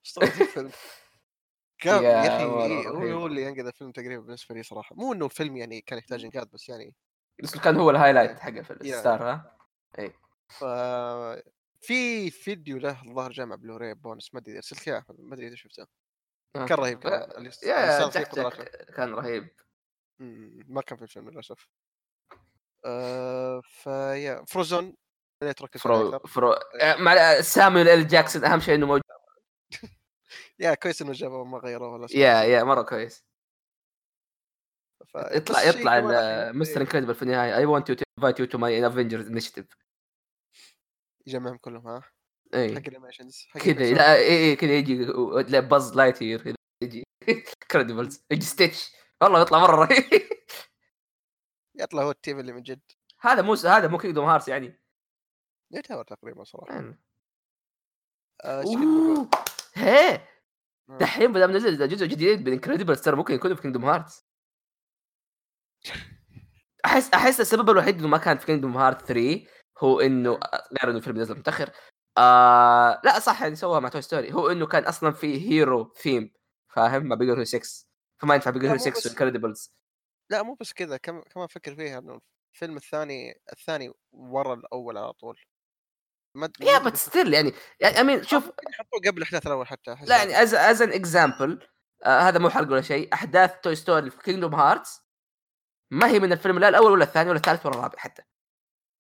[0.07, 0.71] أسطورة الفيلم.
[1.83, 3.21] كان يا أخي إيه، هو.
[3.21, 4.97] هو اللي انقذ الفيلم تقريبا بالنسبة لي صراحة.
[4.97, 6.95] مو إنه الفيلم يعني كان يحتاج إنقاذ بس يعني
[7.43, 8.71] بس كان هو ال highlight حقه في.
[8.71, 9.59] ال star ها؟
[10.49, 10.65] ف
[11.81, 15.55] في فيديو له الظاهر جا مع Blu-ray bonus ما أدري ارسلت اياه ما أدري إذا
[15.55, 15.87] شفته.
[16.55, 16.99] كان رهيب
[18.97, 19.49] كان رهيب.
[20.69, 21.69] ما كان في الفيلم للأسف.
[22.85, 24.95] آه فيا Frozone
[25.43, 26.19] اركز عليه فرو.
[26.19, 26.55] فرو
[26.99, 29.03] مع سامويل ال جاكسون أهم شيء إنه موجود.
[30.59, 33.25] yeah كويس إنه جابوه ما غيروه ولا yeah yeah مرة كويس.
[35.17, 36.01] يطلع يطلع
[36.53, 36.81] Mr.
[36.81, 37.57] Incredible في النهاية.
[37.57, 39.67] I want to invite you to my Avengers Initiative
[41.27, 42.11] يجمعهم كلهم ها؟ حق
[42.55, 43.97] اي ال animations حق كذا البيكسار.
[43.97, 45.07] لا اي اي كذا يجي
[45.61, 47.05] Buzz Light كذا يجي.
[47.71, 48.93] Incredibles يجي ستيتش
[49.23, 50.05] والله يطلع مرة رهيب.
[51.81, 52.81] يطلع هو ال team اللي من جد.
[53.21, 54.81] هذا مو هذا مو Kingdom Hearts يعني.
[55.71, 56.75] يعتبر تقريبا صراحة.
[56.75, 56.99] يعني.
[58.45, 59.29] آه،.
[59.75, 60.15] هي!
[60.91, 60.99] آه.
[60.99, 64.27] دحين ما نزل جزء جديد بال Incredibles ترى ممكن يكون في Kingdom Hearts
[66.85, 69.45] أحس أحس السبب الوحيد إنه ما كان في Kingdom Hearts 3
[69.79, 70.31] هو إنه
[70.83, 71.71] غير إنه الفيلم نزل متأخر.
[72.19, 76.33] آه لا صح يعني سووها مع Toy Story هو إنه كان أصلا في hero theme
[76.69, 77.88] فاهم؟ Big Hero 6
[78.23, 79.73] فما ينفع مو 6 بس- و Incredibles
[80.31, 81.21] لا مو بس كذا كم...
[81.21, 82.21] كمان فكر فيها إنه
[82.55, 85.41] الفيلم الثاني الثاني ورا الأول على طول.
[86.37, 89.97] ما yeah بس still يعني يعني I mean شوف ممكن يحطوه قبل الأحداث الأول حتى
[90.07, 91.69] لا يعني as as an example
[92.05, 95.03] هذا مو حرق ولا شيء أحداث Toy Story في Kingdom Hearts
[95.93, 98.23] ما هي من الفيلم لا الأول ولا الثاني ولا الثالث ولا الرابع حتى.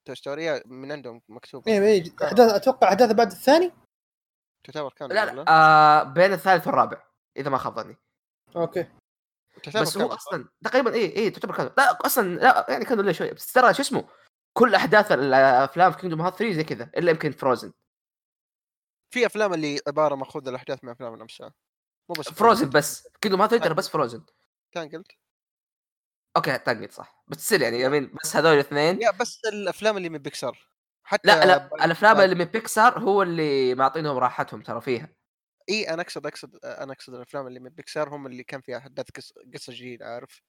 [0.07, 1.69] Toy Story من عندهم مكتوب.
[1.69, 3.73] إيه إيه أحداث أتوقع أحداث بعد الثاني؟
[4.65, 7.03] تعتبر كامل لا؟ لا آه بين الثالث والرابع
[7.37, 7.97] إذا ما خاب ظني.
[8.57, 8.87] okay.
[9.67, 13.13] بس هو كامل،؟ أصلا تقريبا اي اي تعتبر كذا لا أصلا لا يعني كانوا له
[13.13, 14.09] شوية بس ترى شو اسمه
[14.53, 17.73] كل أحداث الأفلام في Kingdom Hearts 3 زي كذا إلا يمكن Frozen
[19.11, 21.55] في أفلام اللي عبارة ماخوذه الأحداث من أفلام نفسها
[22.09, 23.09] مو بس Frozen بس.
[23.21, 24.25] Kingdom Hearts 3 ترى بس Frozen
[24.73, 25.13] كان قلت؟
[26.37, 27.25] okay تنقل صح.
[27.29, 29.03] بس تصير يعني I mean بس هذول الاثنين.
[29.03, 30.69] yeah بس الأفلام اللي من بيكسار
[31.05, 35.18] حتى لا لا الأفلام اللي من بيكسار هو اللي معطينهم راحتهم ترى فيها.
[35.71, 39.07] اي أنا أقصد أقصد أنا أقصد الأفلام اللي من بيكسار هم اللي كان فيها أحداث
[39.55, 40.43] قصة جديدة عارف؟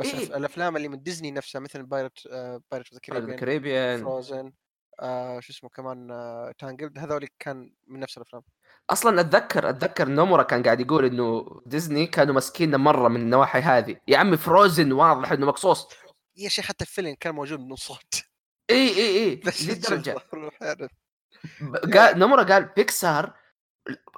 [0.00, 0.26] بس إيه.
[0.26, 2.28] الأف- الأفلام اللي من ديزني نفسها مثل Pirate
[2.70, 4.52] Pirates of the Caribbean Frozen
[5.00, 8.42] آه شو اسمه كمان آه تانجلد هذول كان من نفس الأفلام.
[8.90, 13.96] أصلا أتذكر أتذكر نومورا كان قاعد يقول إنه ديزني كانوا ماسكيننا مرة من النواحي هذه.
[14.08, 15.88] يا عمي فروزن واضح إنه مقصوص.
[16.36, 18.14] يا شيخ حتى الفيلم كان موجود من صوت
[18.70, 19.70] اي اي اي بس
[21.94, 23.34] قال نومورا قال بيكسار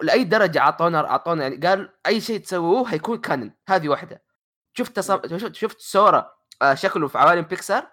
[0.03, 4.23] لأي درجة اعطونا أعطونا يعني قال أي شيء تسووه حيكون كانن هذه واحدة.
[4.73, 5.39] شفت تصم...
[5.39, 7.93] شفت شفت سورا آه، شكله في عوالم بيكسار؟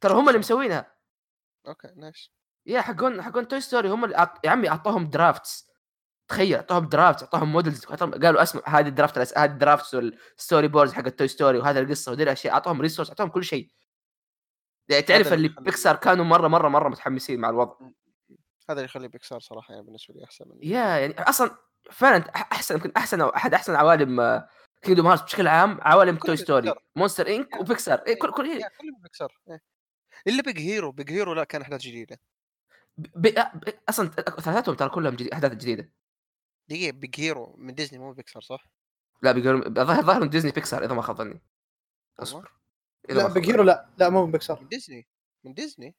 [0.00, 0.94] ترى هم اللي مسوينها.
[1.66, 2.30] okay nice.
[2.66, 4.46] yeah حقون حقون Toy Story هم اللي أعط...
[4.46, 5.68] يا عمي أعطوهم drafts
[6.28, 10.68] تخيل أعطوهم drafts أعطوهم models أعطوهم- قالوا اسمع هذه ال draft هذه ال drafts وال
[10.68, 13.72] storyboards حق Toy Story وهذا القصة ودي الأشياء أعطوهم resource أعطوهم كل شيء.
[14.88, 17.74] يعني تعرف اللي بيكسار كانوا مره مره مرة متحمسين مع الوضع.
[18.70, 21.56] هذا اللي يخلي بيكسار صراحة يعني بالنسبة لي أحسن من yeah يعني أصلا
[21.90, 24.42] فعلا أحسن يمكن أحسن أو أحد أحسن عوالم
[24.82, 26.74] Kingdom Hearts بشكل عام عوالم كل Toy Story.
[26.96, 27.60] Monsters Inc yeah.
[27.60, 28.60] وبيكسار إيه كل كل إيه.
[28.60, 29.62] yeah كلهم بيكسار إيه.
[30.26, 32.20] إلا Big Hero Big Hero لا كان أحداث جديدة
[32.96, 33.28] ب...
[33.28, 33.68] ب...
[33.88, 35.92] أصلا ثلاثتهم ترى كلهم جديد أحداث جديدة
[36.68, 38.70] دقيقة Big Hero من ديزني مو بيكسار صح؟
[39.22, 41.42] لا بيقولون الظاهر ظاهر من ديزني بيكسار إذا ما خاب ظني؟
[42.18, 42.52] أصبر
[43.08, 45.08] لا خاب Big Hero لا لا مو من بيكسار من ديزني
[45.44, 45.96] من ديزني.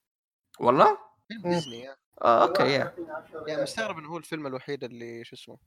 [0.60, 0.98] والله
[1.28, 1.54] فيلم مم.
[1.54, 2.94] ديزني yeah آه okay yeah.
[3.48, 5.58] يعني مستغرب إنه هو الفيلم الوحيد اللي شو اسمه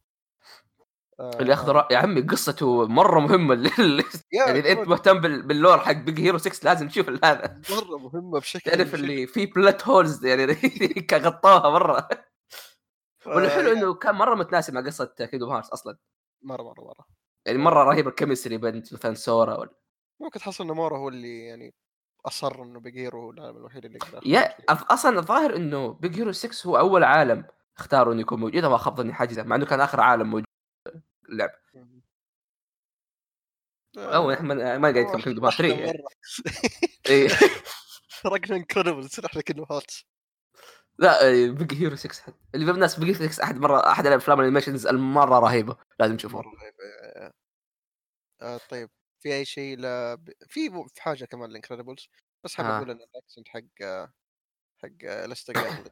[1.21, 1.89] آه اللي ياخذ رأ...
[1.91, 3.55] يا عمي قصته مرة مهمة.
[3.79, 4.05] اللي...
[4.33, 5.43] يعني إذا أنت مهتم بال...
[5.43, 7.61] بال lore حق Big Hero 6 لازم تشوف هذا.
[7.71, 10.57] مرة مهمة بشكل تعرف بشكل- اللي في plot holes يعني
[11.13, 12.09] غطوها مرة.
[13.27, 15.97] والحلو آه، إنه كان مرة متناسب مع قصة Kingdom Hearts أصلا.
[16.43, 17.07] مرة مرة مرة.
[17.47, 19.71] يعني مرة رهيب ال chemistry بين مثلا سورا ولا
[20.21, 21.75] ممكن تحصل إنه نومورا هو اللي يعني
[22.27, 26.33] أصر إنه Big Hero هو العالم الوحيد اللي يقدر yeah أصلا الظاهر إنه Big Hero
[26.33, 27.45] 6 هو أول عالم
[27.79, 30.45] اختاروا إنه يكون موجود إذا ما خاب ظني حاجة مع إنه كان آخر عالم موجود
[31.29, 31.53] اللعبه
[33.97, 36.03] أو آه، إحنا ما قاعد نتكلم Kingdom Hearts 3 يعني.
[37.09, 37.29] إيه.
[38.23, 40.07] تركنا Incredibles إحنا كنا هاتس
[40.99, 42.35] لا Big Hero 6 حد.
[42.55, 45.77] اللي بالناس Big Hero 6 أحد مرة أحد الأفلام ال animations المرة رهيبة.
[46.01, 46.75] لازم تشوفوها مرة رهيب
[47.17, 47.33] آه،
[48.43, 48.91] آه، طيب.
[49.23, 50.25] في أي شيء لا.
[50.49, 52.09] في في حاجة كمان ال Incredibles
[52.45, 52.67] بس حاب.
[52.67, 53.61] أقول إن ال accent حق
[54.83, 55.91] حق جاردن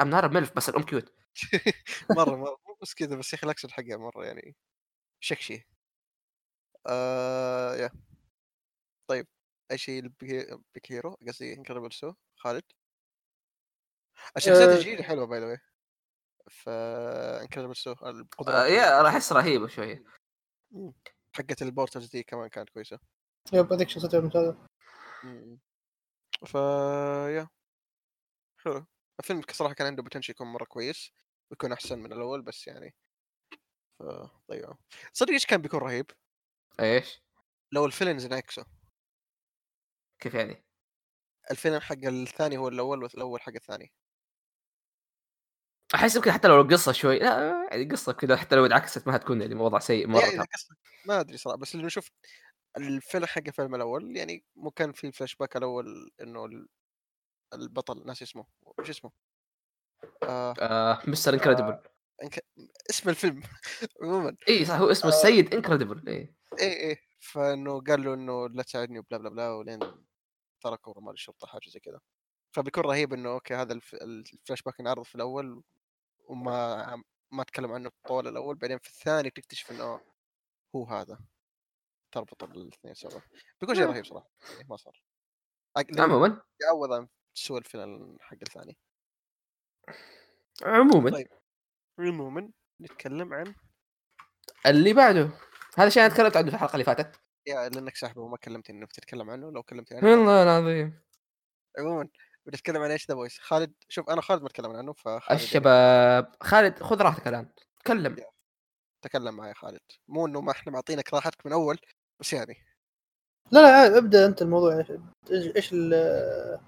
[0.00, 1.14] ام نار ملف بس الأم كيوت
[2.10, 4.56] مرة مرة مو بس كذا بس يا أخي الاكسنت حقها مرة يعني
[5.20, 5.68] شكشي.
[6.86, 7.90] آه يا.
[9.10, 9.26] طيب
[9.70, 12.62] أي شيء بيك هيرو؟ قصدي انكريدبل سو خالد؟
[14.36, 14.74] الشخصيات آه.
[14.74, 15.58] الجديده حلوة باي ذا واي
[16.48, 16.70] في
[17.42, 20.04] انكريدبل سو القدرات يا راح احس رهيبه شوية.
[21.38, 22.98] حقت البورترز دي كمان كانت كويسة.
[23.52, 24.66] yep هذيك شخصيته ممتازه
[25.24, 25.58] مم.
[26.46, 26.54] ف
[27.34, 27.48] يا.
[28.60, 28.86] حلو.
[29.20, 31.12] الفيلم صراحة كان عنده potential يكون مرة كويس
[31.50, 32.94] ويكون أحسن من الأول بس يعني
[33.98, 34.02] ف
[34.50, 34.78] ضيعه
[35.12, 36.10] صدق إيش كان بيكون رهيب؟
[36.80, 37.22] إيش؟
[37.72, 38.64] لو ال villains انعكسوا
[40.20, 40.64] كيف يعني؟
[41.50, 43.92] الفيلم حق الثاني هو الأول والأول حق الثاني.
[45.94, 49.42] أحس يمكن حتى لو القصة شوي لا يعني القصة كذا حتى لو انعكست ما هتكون
[49.42, 50.46] يعني وضع سيء مرة يعني
[51.06, 52.10] ما أدري صراحة بس اللي نشوف
[52.76, 56.68] الفيلم حق الفيلم الأول يعني مو كان في فلاش باك الأول إنه ال-
[57.54, 58.46] البطل ناس اسمه
[58.78, 59.10] وش اسمه؟
[60.22, 61.34] آه آه Mr.
[61.34, 61.78] Incredible
[62.22, 62.44] إنك...
[62.90, 63.42] اسم الفيلم
[64.02, 65.14] عموما إي صح هو اسمه آه.
[65.14, 69.50] السيد انكريدبل إي إيه إيه فإنه قال له إنه لا تساعدني و blah blah blah
[69.50, 69.80] ولين
[70.60, 72.00] تركه رمال الشرطه حاجة زي كذا
[72.52, 73.94] فبيكون رهيب إنه okay هذا الف...
[73.94, 75.62] الفلاش باك انعرض في الأول
[76.28, 80.00] وما ما تكلم عنه طول الأول بعدين في الثاني تكتشف إنه
[80.76, 81.18] هو هذا.
[82.12, 83.20] تربط الاثنين سوا.
[83.60, 84.30] بيكون شيء رهيب صراحة.
[84.50, 85.02] يعني ما صار.
[85.98, 86.42] عموما.
[86.62, 88.76] يعوض عن سوء الفيلم حق الثاني.
[90.62, 91.10] عموما.
[91.10, 91.28] طيب.
[91.98, 92.50] عموما
[92.80, 93.54] نتكلم عن
[94.66, 95.30] اللي بعده.
[95.76, 97.20] هذا شيء أنا تكلمت عنه في الحلقة اللي فاتت.
[97.46, 99.52] يا لأنك ساحبه وما كلمتني إنك تتكلم عنه.
[99.52, 101.02] لو كلمتني والله عنه العظيم.
[101.78, 102.08] عموما
[102.48, 106.34] بنتكلم عن إيش The Boys خالد شوف أنا خالد ما اتكلم عنه فخالد يعني الشباب
[106.42, 107.48] خالد خذ راحتك الآن
[107.84, 108.16] تكلم.
[109.02, 109.80] تكلم معي خالد.
[110.08, 111.78] مو إنه ما إحنا معطينك راحتك من أول
[112.20, 112.56] بس يعني.
[113.52, 114.78] لا لا ابدأ أنت الموضوع.
[115.30, 116.60] إيش إيش ال-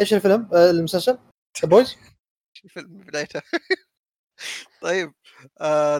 [0.00, 1.18] إيش الفيلم؟ آه، المسلسل؟
[1.62, 1.96] The Boys
[2.64, 3.42] الفيلم من بدايته.
[4.82, 5.14] طيب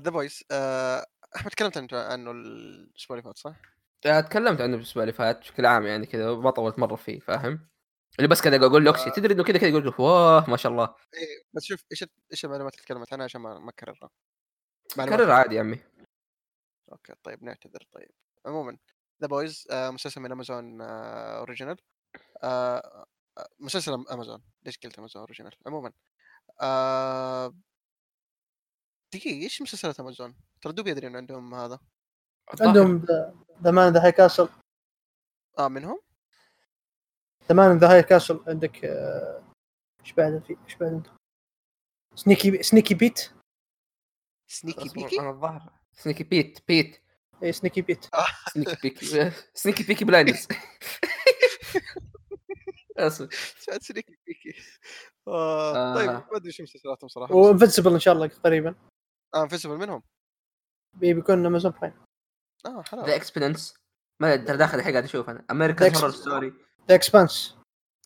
[0.03, 0.45] The Boys
[1.37, 3.57] أحمد تكلمت أنت عنه الأسبوع اللي فات صح؟
[4.07, 7.69] آه، تكلمت عنه الأسبوع اللي فات بشكل عام يعني كذا ما طولت مرة فيه فاهم؟
[8.19, 9.11] اللي بس كذا أقول له آه.
[9.11, 10.95] تدري إنه كذا كذا يقول لك واه ما شاء الله.
[11.15, 14.11] إيه بس شوف إيش إيش المعلومات اللي تكلمت عنها عشان ما ما أكررها؟
[14.97, 15.81] معلومات كرر عادي يا عمي.
[16.93, 18.11] okay طيب نعتذر طيب.
[18.47, 18.79] عموما
[19.23, 21.77] The Boys مسلسل من Amazon Original
[23.61, 25.93] مسلسل أم- امازون ليش قلت Amazon Original عموما
[26.61, 27.55] آه...
[29.15, 31.79] دقيقة إيش مسلسلات امازون؟ ترى دوب يدري ان عندهم هذا.
[32.61, 33.05] عندهم
[33.63, 34.49] The Man the High Castle
[35.59, 36.01] آه منهم؟
[37.49, 39.43] The Man the High Castle عندك آه،
[40.01, 41.11] إيش بعد؟ في إيش بعد؟ عندك
[42.15, 43.31] Sneaky Sneaky Pete؟
[44.51, 45.73] Sneaky Peaky؟ أنا الظاهر.
[45.93, 47.01] Sneaky Pete Pete.
[47.43, 48.07] اي Sneaky Pete.
[48.55, 50.49] Sneaky Peaky Sneaky Peaky Blinders
[52.99, 54.55] اسف سمعت Sneaky Peaky.
[55.29, 55.77] آه...
[55.77, 55.95] آه.
[55.95, 58.75] طيب ما أدري شو مسلسلاتهم صراحة و Invincible إن شاء الله قريبا.
[59.35, 60.03] آه Invincible منهم؟
[60.97, 61.95] بي- بيكون Amazon Prime
[62.67, 63.75] آه ذا حلال Expanse
[64.23, 65.45] ما ترى داخل الحين قاعد أشوف أنا.
[65.51, 66.11] American Horror.
[66.11, 66.55] Story
[66.91, 67.57] The Expanse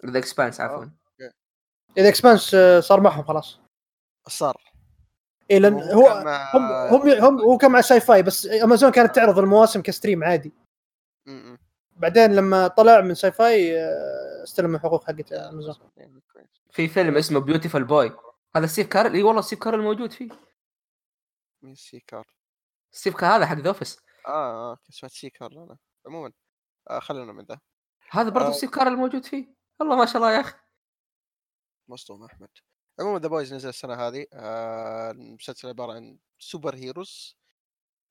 [0.06, 0.86] The Expanse عفوا.
[1.98, 3.58] The Expanse آه، صار معهم خلاص.
[4.28, 4.62] صار.
[5.50, 6.62] اي لأن هو مع- هم
[6.94, 10.52] هم هم هو كان مع Syfy بس امازون كانت تعرض المواسم ك stream عادي.
[11.96, 15.74] بعدين لما طلع من Syfy آه، استلم الحقوق حقت امازون.
[16.70, 18.12] في فيلم اسمه Beautiful Boy
[18.56, 20.28] هذا ستيف كارل إي والله ستيف كارل موجود فيه.
[21.62, 22.26] مين سيكار
[22.92, 25.76] ستيف كارل هذا حق The Office آه آه سمعت سيكار أنا
[26.06, 26.32] عموما
[26.90, 27.58] آه خلينا من ذا.
[28.10, 28.52] هذا برضه آه.
[28.52, 29.54] ستيف كارل موجود فيه.
[29.80, 30.54] والله ما شاء الله يا أخي.
[31.88, 32.48] مصدوم احمد
[33.00, 37.36] عموما The Boys نزل السنة هذه آه المسلسل عبارة عن super heroes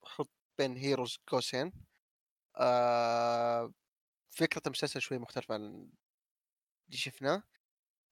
[0.05, 1.73] حط بين heroes قوسين
[2.57, 3.73] آه
[4.29, 5.63] فكرة المسلسل شوي مختلفة عن
[6.87, 7.43] اللي شفناه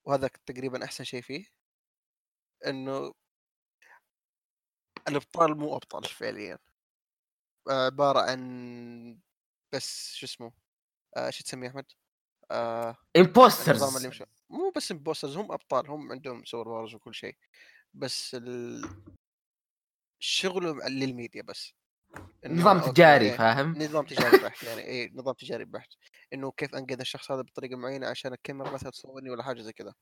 [0.05, 1.45] وهذا تقريبا أحسن شيء فيه.
[2.67, 3.13] إنه
[5.07, 6.57] الأبطال مو أبطال فعليا.
[7.69, 9.19] عبارة عن
[9.73, 10.51] بس شو اسمه؟
[11.17, 11.85] آه شو تسميه أحمد؟
[12.51, 17.35] آه imposters مش مو بس imposters هم أبطال هم عندهم super powers وكل شيء
[17.93, 18.81] بس ال...
[20.19, 21.73] شغلهم للميديا بس.
[22.45, 25.89] نظام تجاري إيه، فاهم؟ نظام تجاري بحت يعني اي نظام تجاري بحت.
[26.33, 29.93] إنه كيف أنقذ الشخص هذا بطريقة معينة عشان الكاميرا مثلا تصورني ولا حاجة زي كذا.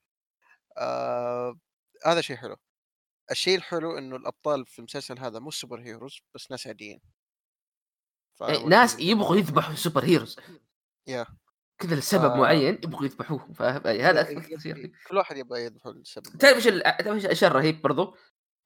[0.77, 1.59] آه...
[2.05, 2.55] هذا شيء حلو.
[3.31, 7.01] الشيء الحلو إنه الأبطال في المسلسل هذا مو super heroes بس ناس عاديين.
[8.41, 9.37] إيه، ناس يبغوا.
[9.37, 10.39] يذبحوا super heroes
[11.09, 11.25] يا
[11.79, 12.37] كذا لسبب آه.
[12.37, 17.07] معين يبغوا يذبحوهم فاهم يعني هذا إيه، كل واحد يبغى يذبحوا السبب تعرف إيش تعرف
[17.07, 18.15] إيش الشيء الرهيب برضو؟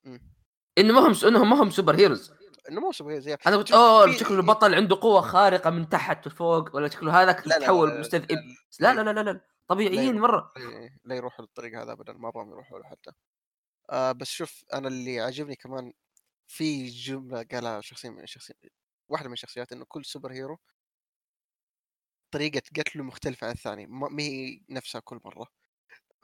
[0.04, 0.34] مم.
[0.78, 2.34] إنه ما هم إنهم ما هم super heroes
[2.70, 6.76] إنه مو super heroes أنا قلت أوه شكله البطل عنده قوة خارقة من تحت وفوق
[6.76, 8.39] ولا شكله هذاك تحول مستذئب
[8.80, 9.41] لا لا لا لا.
[9.68, 10.20] طبيعيين.
[10.20, 13.12] مرة إيه، لا يروحوا للطريق هذا ابدا ما ابغاهم يروحوا له حتى
[13.89, 15.94] آه بس شوف أنا اللي عاجبني كمان
[16.48, 18.60] في جملة قالها شخصية من الشخصيات
[19.10, 20.59] واحدة من الشخصيات إنه كل super hero
[22.34, 25.47] طريقة قتله مختلفة عن الثاني ما هي نفسها كل مرة.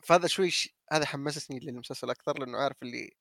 [0.03, 0.75] فهذا شوي ش...
[0.91, 3.11] هذا حمسني للمسلسل أكثر لأنه عارف اللي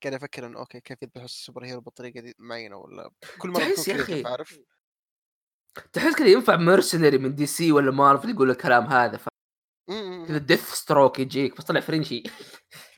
[0.00, 3.88] كان أفكر إنه okay كيف يذبحوا ال superhero بالطريقة دي معينة ولا كل مرة تحس
[3.88, 4.58] يا أخي creative، عارف
[5.92, 9.28] تحس كذا ينفع mercenary من DC ولا مارفل يقول الكلام هذا ف-
[10.28, 12.22] كذا Deathstroke يجيك بس طلع Frenchie.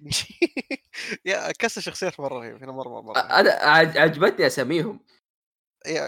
[1.25, 3.18] yeah كسر شخصيات مرة رهيب هنا مرة مرة, مرة.
[3.20, 5.01] أنا عج- عجبتني أساميهم.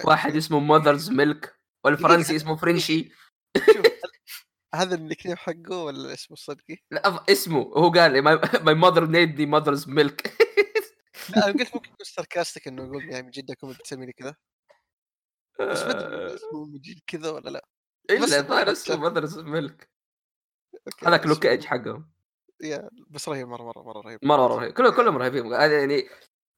[0.04, 1.54] واحد اسمه Mother's Milk
[1.84, 3.12] والفرنسي اسمه Frenchie
[3.56, 3.86] شوف
[4.74, 7.60] هذا ال nickname حقه ولا اسمه الصدقي؟ لا اسمه.
[7.60, 8.22] هو قال
[8.64, 10.36] my mother named me Mother's Milk
[11.30, 14.36] لا أنا قلت ممكن يكون sarcastic إنه يقول يعني من جدكم بتسميني كذا.
[15.60, 17.66] بس ما أدري اسمه من جد كذا ولا لا.
[18.10, 18.96] إلا الظاهر اسمه.
[18.96, 19.90] Mother's Milk
[21.06, 22.10] هذاك Luke Cage حقهم
[22.62, 24.18] yeah بس رهيب مرة مرة مرة رهيب.
[24.22, 24.72] مرة رهيب.
[24.72, 25.54] كلهم كلهم رهيبين.
[25.54, 26.08] هذا يعني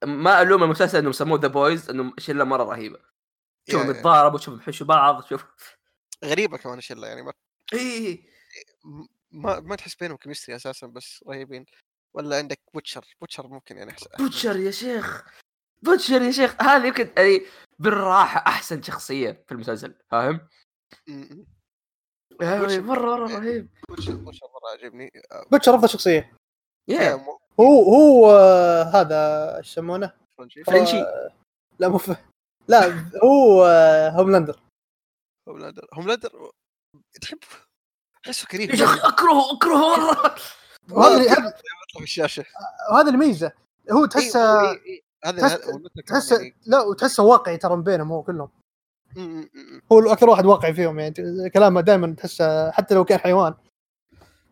[0.04, 2.98] ما ألوم المسلسل إنهم سموه The Boys انه شلة مرة رهيبة.
[3.70, 3.90] شوفهم.
[3.90, 5.44] يتضاربوا شوفهم يحشوا بعض شوف.
[6.24, 7.32] غريبة كمان الشلة يعني ما
[7.74, 8.24] اي
[9.32, 11.66] ما, ما تحس بينهم chemistry أساسا بس رهيبين.
[12.14, 14.06] ولا عندك Butcher؟ Butcher ممكن يعني أحسن.
[14.18, 15.24] Butcher يا شيخ!
[15.82, 16.62] Butcher يا شيخ!
[16.62, 17.40] هذا يمكن يعني
[17.78, 20.48] بالراحة أحسن شخصية في المسلسل فاهم؟
[22.40, 23.68] مرة مرة رهيب.
[23.88, 25.10] Butcher Butcher مرة عجبني.
[25.32, 26.32] آه، Butcher أفضل شخصية.
[26.90, 30.64] مو- هو هو آه، هذا إيش يسمونه؟ Frenchie.
[30.64, 30.96] Frenchie.
[31.00, 31.30] آه،
[31.78, 32.16] لا مو ف-
[32.68, 34.60] لا هو آه، Homelander.
[35.48, 36.50] Homelander Homelander
[37.20, 37.38] تحب
[38.24, 39.96] تحسه كريم؟ يا أخي أكرهه أكرهه.
[39.96, 40.34] مره
[40.90, 42.44] وهذا اللي- هذا- يطلع في الشاشة.
[42.92, 43.52] وهذا الميزة.
[43.92, 45.00] هو إيه، تحسه إيه، إيه.
[45.24, 45.58] هذا
[46.06, 48.48] تحسه يعني- لا وتحسه واقعي ترى من بينهم هو كلهم.
[49.92, 51.14] هو أكثر واحد واقعي فيهم يعني
[51.54, 53.54] كلامه دائما تحسه حتى لو كان حيوان.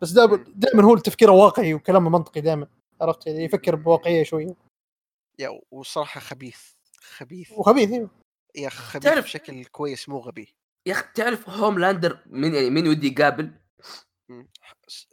[0.01, 2.67] بس دائما دائما هو تفكيره واقعي وكلامه منطقي دائما
[3.01, 4.55] عرفت؟ يعني يفكر بواقعية شوية.
[5.39, 6.59] yeah وصراحة خبيث
[7.17, 7.51] خبيث.
[7.51, 8.09] وخبيث أيوه
[8.55, 10.55] yeah خبيث تعرف- بشكل كويس مو غبي.
[10.85, 13.51] يا أخي تعرف Homelander مين يعني مين ودي يقابل؟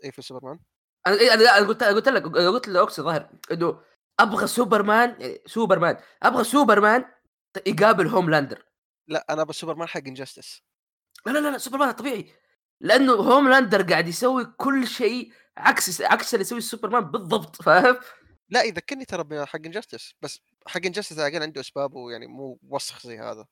[0.04, 0.58] إيه في سوبرمان؟
[1.06, 3.82] أنا إيه، أنا أنا قلت قلت لك قلت لاوكسي ظاهر إنه
[4.20, 7.04] أبغى سوبرمان يعني سوبرمان أبغى سوبرمان
[7.66, 8.64] يقابل Homelander.
[9.08, 10.62] لا أنا بس سوبرمان حق Injustice
[11.26, 12.32] لا لا لا, سوبرمان طبيعي
[12.80, 17.96] لأنه Homelander قاعد يسوي كل شيء عكس عكس اللي يسويه سوبرمان بالضبط فاهم؟
[18.48, 23.06] لا يذكرني ترى بحق انجستس بس حق انجستس على الاقل عنده اسبابه يعني مو وسخ
[23.06, 23.46] زي هذا.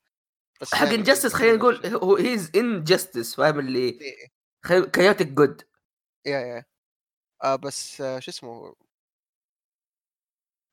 [0.60, 4.30] بس حق انجستس خلينا نقول هو هيز ان جاستس فاهم اللي إيه،
[4.92, 5.62] كيوتك جود
[6.26, 6.64] يا يا.
[7.44, 8.74] آه بس آه شو اسمه؟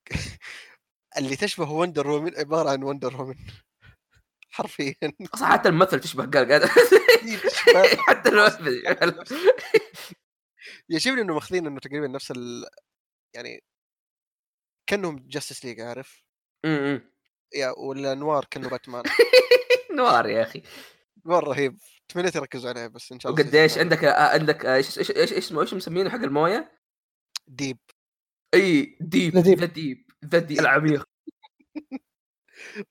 [1.17, 3.35] اللي تشبه وندر وومن عبارة عن وندر وومن
[4.49, 4.95] حرفيا.
[5.33, 6.69] أصلا حتى الممثل تشبه قال قال.
[8.07, 8.83] حتى الممثل
[10.89, 12.65] يعجبني إنه ماخذين إنه تقريبا نفس ال
[13.35, 13.63] يعني
[14.89, 16.23] كأنهم Justice League عارف؟
[16.65, 17.11] أمم.
[17.55, 19.03] yeah ولا Noir كأنه باتمان
[19.91, 20.63] Noir يا أخي.
[21.25, 21.77] Noir رهيب.
[22.09, 25.33] تمنيت يركزوا عليه بس إن شاء الله وقديش عندك آه، عندك آه، إيش إيش إيش
[25.33, 26.71] إيش اسمه إيش مسمينه حق الموية؟
[27.47, 27.77] Deep.
[28.53, 29.37] إي Deep.
[29.37, 30.11] The Deep.
[30.25, 31.09] The Deep العميق.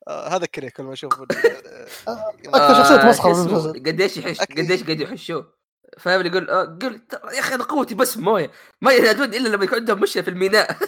[0.09, 4.41] آه هذا كذا كل ما أشوف أكثر شخصية مسخره قديش يحش.
[4.41, 5.57] قديش قاعد يحشوه.
[5.99, 6.51] فاهم اللي يقول
[6.83, 8.51] قول ترى يا أخي أنا قوتي بس موية.
[8.81, 10.79] ما ينادون إلا لما يكون عندهم مشكلة في الميناء.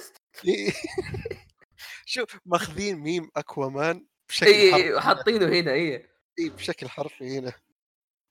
[2.06, 4.07] شوف ماخذين meme Aquaman.
[4.29, 6.07] بشكل اي حرفي وحاطينه هنا اي
[6.39, 7.53] إي، بشكل حرفي هنا.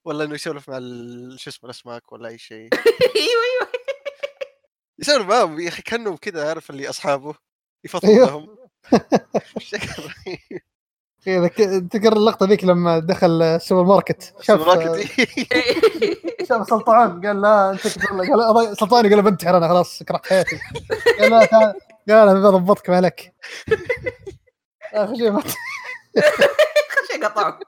[0.06, 0.76] ولا إنه يسولف مع
[1.38, 2.70] شو اسمه الأسماك ولا أي شيء.
[3.16, 3.72] أيوه أيوه.
[5.00, 7.36] يسولف معهم يا أخي كأنهم كذا عارف اللي أصحابه.
[7.84, 8.28] يفضل أيوه.
[8.28, 8.58] لهم.
[9.56, 10.62] بشكل رهيب.
[11.28, 15.08] إيه، ذك- تذكر اللقطة ذيك لما دخل السوبر ماركت شاف سوبرماركت.
[16.50, 20.60] شاف سلطعان قال لا أنت قال سلطعان قال بنتحر أنا خلاص كرهت حياتي.
[21.20, 21.74] قال لا تعال
[22.10, 23.34] قال أنا بضبطك ما عليك.
[24.94, 25.32] اخر شيء
[26.18, 27.60] مات شيء قطعه.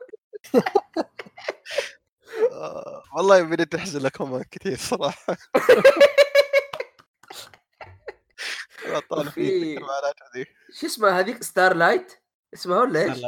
[2.52, 5.38] آه، والله بديت احزن لكم كثير صراحة.
[9.34, 9.80] في
[10.74, 12.14] شو اسمه هذيك؟ Starlight
[12.54, 13.22] اسمها ولا إيش؟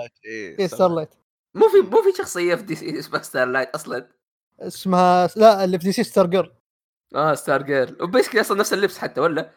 [0.58, 1.10] في Starlight
[1.54, 4.10] مو في مو في شخصية في DC اسمها Starlight أصلا.
[4.60, 6.56] اسمها لا اللي في DC Stargirl
[7.16, 9.52] آه Stargirl و basically أصلا نفس اللبس حتى ولا؟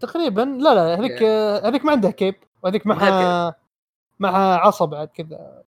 [0.00, 1.22] تقريبا لا لا هذيك
[1.64, 3.54] هذيك ما عندها cape وهذيك معها
[4.20, 5.62] معها عصا بعد كذا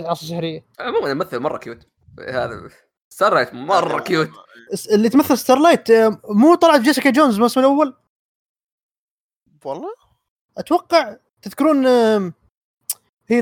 [0.00, 1.86] عصا سحريه عموما الممثل مرة cute
[2.28, 2.68] هذا
[3.08, 4.30] Starlight مره cute
[4.72, 7.94] الس- اللي تمثل Starlight آه، مو طلعت في Jessica Jones الموسم الأول؟
[9.64, 9.94] والله؟
[10.58, 12.32] أتوقع تذكرون هي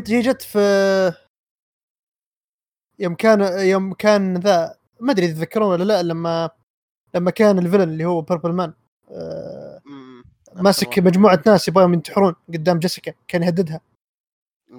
[0.09, 0.59] هي جت في
[2.99, 6.51] يوم كان يوم كان ذا ما أدري تتذكرون ولا لا لما
[7.15, 8.73] لما كان ال villain اللي هو Purple Man
[9.11, 9.81] آه،.
[10.55, 13.81] ماسك مجموعة ناس يبغاهم ينتحرون قدام جيسيكا كان يهددها.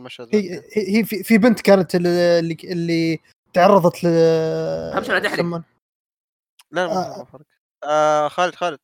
[0.08, 0.64] المشهد هي.
[0.74, 3.20] هي في, في بنت كانت اللي اللي
[3.54, 4.00] تعرضت ل
[5.04, 5.46] شيء لا تحرق.
[5.46, 5.62] لا
[6.72, 6.86] لا
[7.22, 7.24] آه.
[7.24, 7.42] فرق
[7.84, 8.80] آه خالد خالد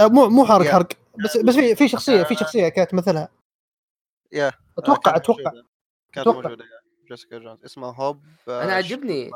[0.00, 0.66] آه، مو مو حرق.
[0.66, 0.88] حرق
[1.24, 2.38] بس بس في في شخصية في آه.
[2.38, 3.28] شخصية كانت تمثلها
[4.32, 5.68] yeah أتوقع آه، كانت أتوقع موجودة.
[6.12, 6.42] كانت أتوقع.
[6.48, 6.64] موجودة
[7.10, 9.30] Jessica Jones اسمها Hope آه، أنا عجبني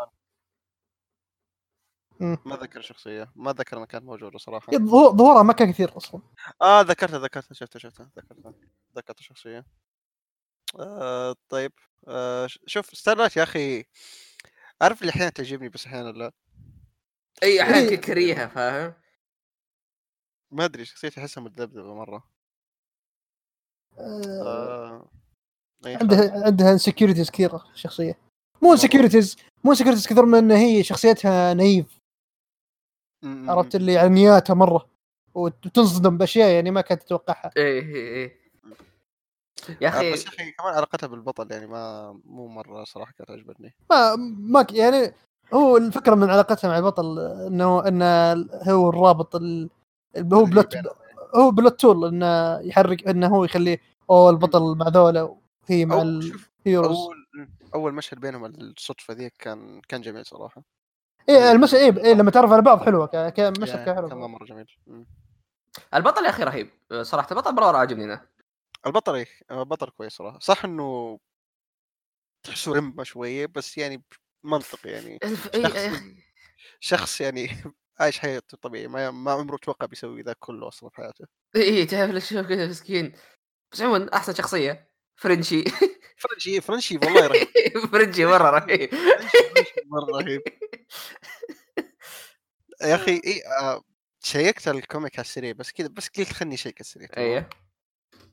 [2.20, 6.20] ما ذكر الشخصية ما ذكر إنها كانت موجودة صراحة ظهور- ظهورها ما كان كثير أصلا
[6.62, 8.54] آه ذكرتها ذكرتها شفتها شفتها ذكرتها
[8.96, 9.64] ذكرت الشخصية
[10.80, 11.72] آه طيب
[12.08, 13.84] آه شوف Starlight يا أخي.
[14.82, 16.32] عارف اللي أحيانا تعجبني بس أحيانا لا.
[17.42, 17.96] أي أحيانا إيه.
[17.96, 18.94] كريهه فاهم؟
[20.50, 22.28] ما أدري شخصيتي أحسها متذبذبة مرة.
[23.98, 25.10] آه، آه...
[25.86, 28.18] عندها عندها insecurities كثيرة شخصية.
[28.62, 31.98] مو insecurities مو insecurities كثر من إن هي شخصيتها naive
[33.24, 34.90] عرفت اللي على نياتها مرة
[35.34, 37.50] وتنصدم بأشياء يعني ما كانت تتوقعها.
[37.56, 38.41] إيه إيه إيه.
[39.80, 43.30] يا آه أخي بس يا أخي كمان علاقتها بالبطل يعني ما مو مرة صراحة كانت
[43.30, 43.74] عجبتني.
[43.90, 45.14] ما ما يعني
[45.54, 49.70] هو الفكرة من علاقتها مع البطل إنه إنه هو الرابط ال...
[50.16, 50.76] هو plot.
[51.34, 53.80] هو plot tool إنه يحرك إنه هو يخليه
[54.10, 55.22] أوه البطل مع ذولا
[55.70, 60.62] وهي مع ال heroes أول أول مشهد بينهم الصدفة ذيك كان كان جميل صراحة.
[61.28, 64.44] إيه المشهد إيه, إيه لما تعرف على بعض حلوة كان مشهد كان كان حلو مرة
[64.44, 64.66] جميل.
[65.94, 66.70] البطل يا أخي رهيب.
[67.02, 68.20] صراحة البطل مرة عاجبني أنا
[68.86, 71.18] البطل إيه، البطل كويس صراحة صح إنه
[72.42, 74.02] تحسه رمه شوية بس يعني
[74.44, 75.28] منطق يعني إيه،
[75.62, 76.22] شخص- أخي.
[76.80, 77.48] شخص يعني
[78.00, 81.26] عايش حياته طبيعي ما ما عمره توقع بيسوي ذا كله أصلا في حياته.
[81.56, 83.12] إيه إيه، تعرف شوف كذا مسكين؟
[83.72, 85.64] بس عموما أحسن شخصية فرنشي.
[86.16, 87.48] فرنشي فرنشي والله رهيب.
[87.92, 88.90] Frenchie مرة رهيب.
[89.86, 90.42] مرة رهيب.
[92.82, 93.82] يا أخي اي آه
[94.24, 97.46] شيكت ال comic على السريع بس كذا بس قلت خلني شيك على السريع تمام؟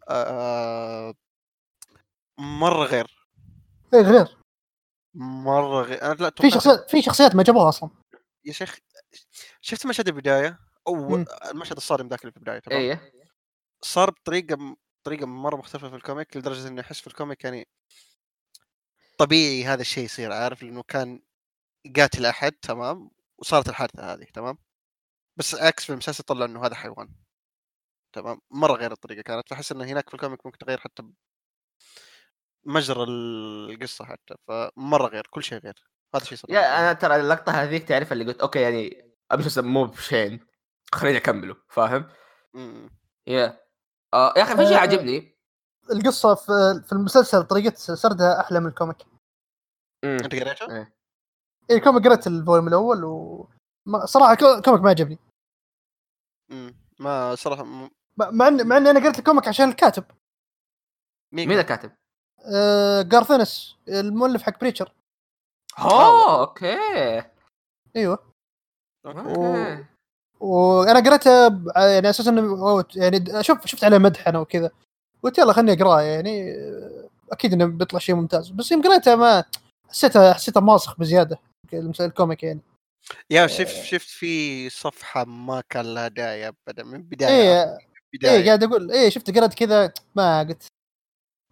[0.09, 1.13] إيه آه
[2.37, 3.27] مرة غير.
[3.93, 4.37] إيه غير.
[5.13, 6.01] مرة غير.
[6.01, 7.89] أنا لا في شخصيات في شخصيات ما جابوها أصلا.
[8.45, 8.79] يا شيخ
[9.61, 11.25] شفت مشهد البدايه أو مم.
[11.51, 13.13] المشهد الصارم ذاك اللي في البدايه تمام؟ إيه.
[13.81, 17.67] صار بطريقة بطريقة مرة مختلفة في ال comic لدرجة إني أحس في ال comic يعني
[19.17, 21.21] طبيعي هذا الشيء يصير عارف؟ لأنه كان
[21.95, 24.57] قاتل أحد تمام؟ وصارت الحادثة هذه تمام؟
[25.37, 27.09] بس عكس في المسلسل طلع إنه هذا حيوان.
[28.13, 31.03] تمام مرة غير الطريقة كانت فأحس انه هناك في ال comic ممكن تغير حتى
[32.65, 37.51] مجرى القصة حتى فمرة غير كل شيء غير هذا شيء صراحة yeah أنا ترى اللقطة
[37.51, 40.47] هذيك تعرف اللي قلت okay يعني المسلسل مو بشين
[40.93, 42.09] خليني أكمله فاهم؟
[42.53, 42.89] مم.
[43.27, 43.59] يا
[44.13, 44.79] آه يا أخي في شيء آه.
[44.79, 45.37] عجبني
[45.91, 48.97] القصة في في المسلسل طريقة سردها أحلى من ال comic
[50.03, 50.17] مم.
[50.23, 50.93] أنت قريته؟ إيه.
[51.71, 53.47] اي ال comic قريت ال volume الأول و
[53.85, 55.19] ما- صراحة ال comic ما عجبني
[56.49, 56.75] مم.
[56.99, 57.63] ما صراحة.
[58.19, 60.03] مع مع اني مع إني أنا قريت ال comic عشان الكاتب.
[61.33, 61.91] مين الكاتب؟
[62.55, 64.91] آه Garth Ennis المؤلف حق Preacher.
[65.79, 66.77] أوه okay.
[67.95, 68.19] أيوه.
[69.05, 69.19] okay.
[69.19, 69.85] okay
[70.39, 72.31] وأنا قريته ب- يعني أساسا
[72.95, 74.71] يعني شوف شفت عليه مدح أنا وكذا.
[75.23, 76.51] قلت يلا خلني اقراه يعني.
[76.51, 78.49] آه، أكيد إنه بيطلع شيء ممتاز.
[78.49, 79.43] بس يوم قريته ما
[79.89, 81.39] حسيته حسيته ماسخ بزيادة.
[81.99, 82.59] ال comic يعني.
[83.29, 87.31] yeah شفت شفت في صفحة ما كان لها داعي ابدا من بداية.
[87.63, 87.77] إيه
[88.13, 88.37] بداية.
[88.39, 90.63] إيه قاعد أقول إيه شفت قريت كذا ما قلت.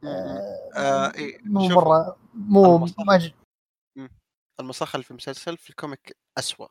[0.04, 2.78] آه، آه، إيه، مو مرة مو.
[2.78, 3.32] ما
[4.60, 6.68] المصاخه اللي في المسلسل في ال comic أسوأ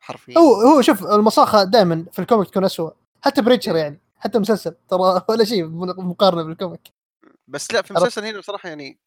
[0.00, 0.38] حرفيا.
[0.38, 2.90] هو هو شوف المصاخه دائما في ال comic تكون أسوأ.
[3.22, 5.66] حتى Preacher يعني حتى مسلسل ترى ولا شيء
[6.02, 6.88] مقارنة بال comic.
[7.48, 7.90] بس لا في.
[7.90, 8.98] المسلسل هنا بصراحة يعني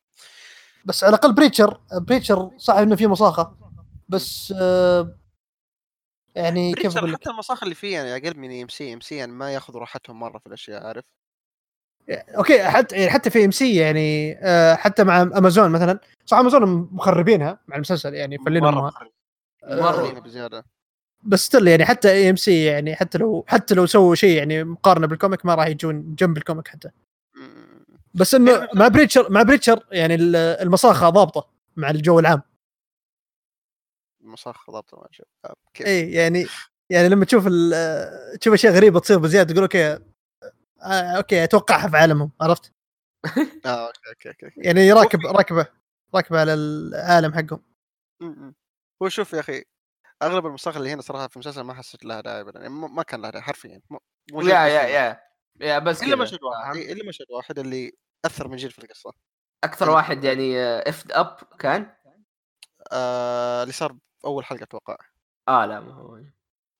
[0.85, 3.55] بس على الأقل Preacher Preacher صح إنه فيه مصاخة
[4.09, 5.15] بس آه
[6.37, 9.79] يعني كيف أقول حتى المصاخه اللي فيه يعني أقل من AMC AMC يعني ما ياخذوا
[9.79, 11.05] راحتهم مرة في الأشياء عارف؟
[12.09, 14.37] okay حتى يعني حتى في AMC يعني
[14.75, 18.93] حتى مع أمازون مثلا صح أمازون مخربينها مع المسلسل يعني فلينا مرة
[19.63, 20.65] مرة بزيادة.
[21.23, 25.18] بس still يعني حتى AMC يعني حتى لو حتى لو سووا شيء يعني مقارنة بال
[25.18, 26.89] comic ما راح يجون جنب ال comic حتى.
[28.13, 32.41] بس إنه يعني مع Preacher مع Preacher يعني ال- المصاخة ضابطة مع الجو العام.
[34.37, 35.55] المصاخه ضابطه ما شاء الله
[35.85, 36.45] اي يعني
[36.89, 39.93] يعني لما تشوف ال- تشوف أشياء غريبة تصير بزيادة تقول okay
[40.81, 42.73] آه okay أتوقعها في عالمهم عرفت؟
[43.65, 45.67] آه okay okay okay يعني راكب راكبة
[46.15, 47.61] راكبة على العالم حقهم
[48.21, 48.55] مم.
[49.03, 49.63] هو شوف يا أخي
[50.23, 53.03] أغلب المصاخ اللي هنا صراحة في المسلسل ما حسيت لها داعي ابدا يعني ما ما
[53.03, 53.81] كان لها داعي حرفيا
[54.33, 54.87] يا يا.
[54.87, 55.21] يا
[55.61, 57.91] يا بس إلا مشهد واحد؟ إيه، إلا مشهد واحد اللي
[58.25, 59.11] أثر من جد في القصة
[59.63, 61.95] أكثر واحد يعني اف اب كان
[62.91, 64.97] آه اللي صار في أول حلقة أتوقع.
[65.47, 66.19] آه لا ما هو.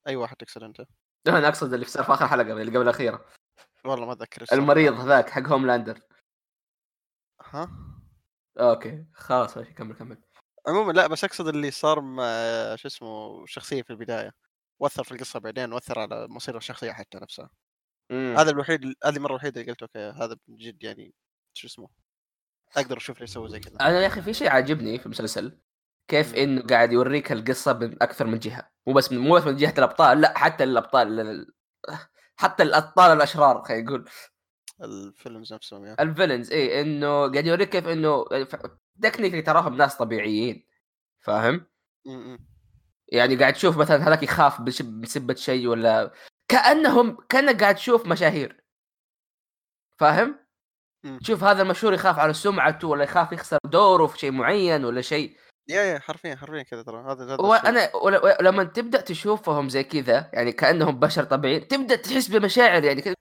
[0.08, 0.82] أي واحد تقصد أنت؟
[1.28, 3.26] أنا أقصد اللي صار في آخر حلقة اللي قبل الأخيرة.
[3.86, 4.46] والله ما أتذكر.
[4.54, 6.02] المريض هذاك حق Homelander
[7.46, 7.70] ها؟
[8.60, 10.22] okay خلاص ماشي كمل كمل.
[10.68, 12.24] عموما لا بس أقصد اللي صار مع
[12.76, 14.32] شو اسمه شخصيه في البداية.
[14.80, 17.50] وأثر في القصة بعدين وأثر على مصير الشخصية حتى نفسها.
[18.12, 18.36] مم.
[18.38, 21.14] هذا الوحيد هذه المرة الوحيدة اللي قلت okay هذا من جد يعني
[21.54, 21.90] شو اسمه
[22.78, 23.76] أقدر أشوف ليه يسوي زي كذا.
[23.82, 25.60] أنا يا أخي في شيء عاجبني في المسلسل.
[26.08, 26.36] كيف.
[26.36, 28.70] إنه قاعد يوريك القصة من أكثر من جهة.
[28.88, 31.54] مو بس من مو بس من جهة الأبطال لا حتى الأبطال ال-
[32.36, 34.10] حتى الأبطال الأشرار خلينا نقول.
[34.82, 35.96] ال villains نفسهم yeah.
[36.00, 38.26] ال villains اي إنه قاعد يوريك كيف إنه
[39.02, 40.68] تكنيكلي تراهم ناس طبيعيين
[41.20, 41.66] فاهم؟
[43.08, 46.12] يعني قاعد تشوف مثلا هذاك يخاف بسبة شيء ولا
[46.48, 48.64] كأنهم كأنك قاعد تشوف مشاهير.
[50.00, 50.40] فاهم؟
[51.22, 55.38] تشوف هذا المشهور يخاف على سمعته ولا يخاف يخسر دوره في شيء معين ولا شيء.
[55.70, 57.04] يا يا حرفيا حرفيا كذا ترى.
[57.12, 57.36] هذا.
[57.36, 57.90] وأنا
[58.42, 63.16] لما تبدأ تشوفهم زي كذا يعني كأنهم بشر طبيعيين تبدأ تحس بمشاعر يعني كذا.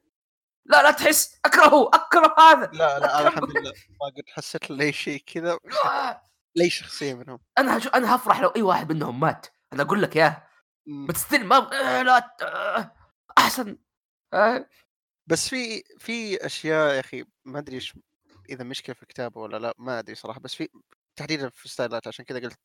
[0.66, 4.92] لا لا تحس أكرهه أكره هذا لا لا أنا الحمد لله ما قد حسيت لاي
[4.92, 5.58] شيء كذا.
[6.56, 7.38] لاي شخصية منهم.
[7.58, 9.46] أنا هشو أنا هفرح لو أي واحد منهم مات.
[9.72, 10.48] أنا أقول لك ياه.
[11.08, 12.36] بس ما آه لا
[13.38, 13.78] أحسن.
[14.34, 14.66] آه.
[15.26, 17.94] بس في في أشياء يا أخي ما أدري إيش
[18.50, 20.68] إذا مشكلة في الكتابة ولا لا ما أدري صراحة بس في
[21.16, 22.58] تحديدا في ستايلات عشان كذا قلت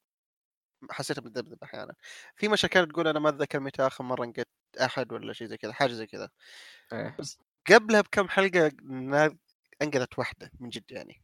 [0.92, 1.94] حسيتها بتذبذب أحيانا.
[2.36, 4.48] في مشاكل تقول أنا ما أتذكر متى آخر مرة انقدت
[4.82, 6.30] أحد ولا شيء زي كذا حاجة زي كذا
[6.94, 7.18] إيه.
[7.72, 8.72] قبلها بكم حلقة
[9.82, 11.24] انقذت واحدة من جد يعني.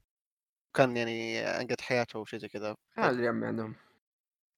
[0.73, 3.75] كان يعني انقذ حياته وشيء زي كذا هذا اللي عمي عندهم.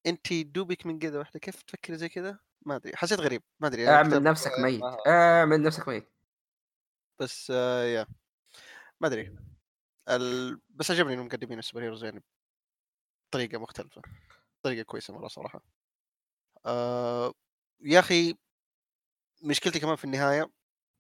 [0.06, 3.90] أنت دوبك من كذا واحدة كيف تفكري زي كذا ما أدري حسيت غريب ما أدري
[3.90, 4.82] اعمل الكتاب- نفسك آه، ميت.
[5.08, 6.10] اعمل نفسك ميت.
[7.20, 8.06] بس آه يا.
[9.02, 9.36] ما أدري.
[10.10, 10.60] ال...
[10.70, 12.24] بس عجبني إنهم مقدمين السوبر هيروز يعني
[13.30, 14.02] بطريقه مختلفة
[14.64, 15.62] طريقة كويسة مرة صراحة
[16.66, 17.34] آه
[17.82, 18.36] يا أخي
[19.44, 20.50] مشكلتي كمان في النهاية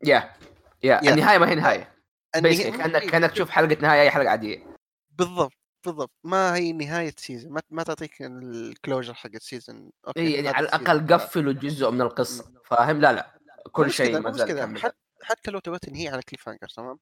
[0.03, 0.35] yeah
[0.83, 0.99] yeah.
[1.13, 1.95] النهاية ما هي نهاية
[2.35, 4.75] النهاية- كأنك كأنك تشوف حلقة نهاية أي حلقة عادية
[5.09, 5.53] بالضبط
[5.85, 10.47] بالضبط ما هي نهاية season ما, ما تعطيك ال closure حق ال season okay يعني
[10.49, 10.67] على.
[10.67, 13.39] الأقل قفلوا جزء من القصة فاهم لا لا
[13.71, 14.81] كل شيء ما زال.
[15.23, 16.99] حتى, لو تبغى تنهي على cliffhanger تمام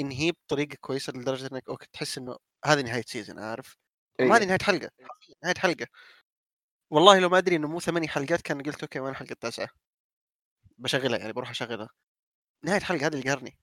[0.00, 3.76] انهي بطريقة كويسة لدرجة إنك okay تحس إنه هذه نهاية season عارف.
[4.20, 5.86] ما هذه نهاية حلقة حرفياً نهاية حلقة.
[6.90, 9.68] والله لو ما أدري إنه مو ثمانية حلقات كان قلت okay وين الحلقة التاسعة.
[10.78, 11.88] بشغلها يعني بروح أشغلها.
[12.64, 13.58] نهاية الحلقة هذه اللي قهرني.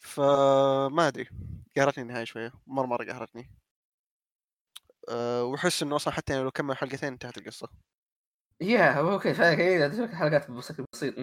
[0.00, 1.28] فما أدري
[1.76, 3.50] قهرتني النهاية شوية مرة مرة قهرتني.
[5.08, 7.68] أه وأحس إنه أصلا حتى يعني لو كمل حلقتين انتهت القصة.
[8.60, 11.14] yeah okay فعلا حلقات بشكل بسيط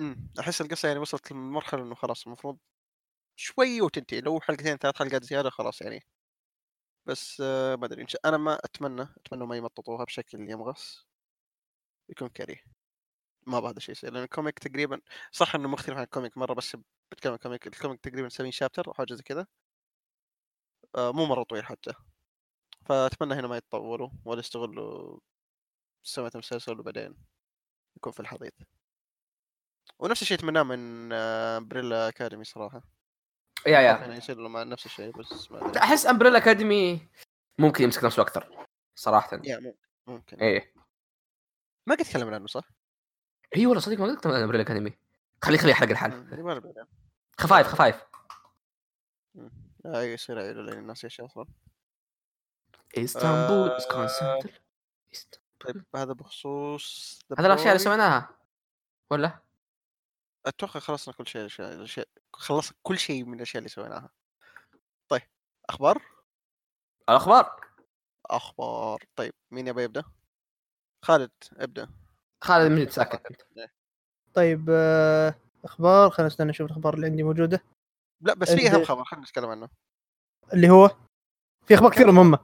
[0.00, 2.58] امم أحس القصة يعني وصلت لمرحلة إنه خلاص المفروض
[3.36, 4.20] شوي وتنتهي.
[4.20, 6.00] لو حلقتين ثلاث حلقات زيادة خلاص يعني.
[7.08, 11.08] بس آه ما أدري أنا ما أتمنى أتمنى ما يمططوها بشكل يمغص
[12.08, 12.62] يكون كريه.
[13.46, 15.00] ما أبغى هذا الشيء يصير لأن ال comic تقريبا
[15.32, 16.76] صح إنه مختلف عن ال comic مرة بس
[17.12, 19.46] بتكلم ال comic ال comic تقريبا 70 chapter أو حاجة زي كذا.
[20.96, 21.92] آه مو مرة طويل حتى.
[22.86, 25.20] فأتمنى هنا ما يتطوروا ولا يستغلوا
[26.04, 27.16] سمعة المسلسل وبعدين
[27.96, 28.52] يكون في الحضيض.
[29.98, 32.97] ونفس الشيء أتمناه من آه، Umbrella Academy صراحة.
[33.66, 37.08] يا يا يصير له مع نفس الشيء بس ما أحس امبريلا اكاديمي
[37.58, 39.74] ممكن يمسك نفسه أكثر صراحة يا
[40.06, 40.72] ممكن إيه
[41.86, 42.64] ما قد تكلمنا عنه صح؟
[43.56, 44.98] اي والله صديق ما قلت امبريلا اكاديمي
[45.44, 46.12] خليه خليه يحرق الحال.
[47.38, 48.04] خفايف خفايف.
[49.86, 51.46] آه يصير عيله لأن الناس إيش أصلا
[52.98, 53.76] إسطنبول آه.
[53.76, 54.38] اسكونسن
[55.60, 57.84] طيب هذا بخصوص هذا الأشياء اللي Boy.
[57.84, 58.28] سويناها
[59.10, 59.38] ولا؟
[60.48, 64.10] أتوقع خلصنا كل شيء الأشياء الأشياء خلص كل شيء من الأشياء اللي سويناها.
[65.08, 65.22] طيب
[65.68, 66.02] أخبار؟
[67.08, 67.60] الأخبار.
[68.26, 69.04] أخبار.
[69.16, 70.04] طيب مين يبغى يبدأ؟
[71.04, 71.88] خالد ابدأ.
[72.44, 73.46] خالد من ساكت
[74.34, 75.34] طيب آه،
[75.64, 77.64] أخبار خلينا نستنى نشوف الأخبار اللي عندي موجودة.
[78.20, 79.68] لا بس في أهم خبر خلينا نتكلم عنه.
[80.52, 80.90] اللي هو؟
[81.66, 82.38] في أخبار كثيرة مهمة.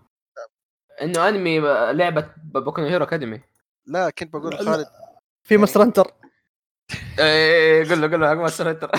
[1.02, 1.60] إنه أنمي
[1.92, 3.40] لعبة Boku Hero Academy
[3.86, 4.58] لا كنت بقول.
[4.58, 4.86] خالد
[5.42, 6.12] في Monster Hunter
[7.18, 8.90] إيه قول له قول له حق Monster Hunter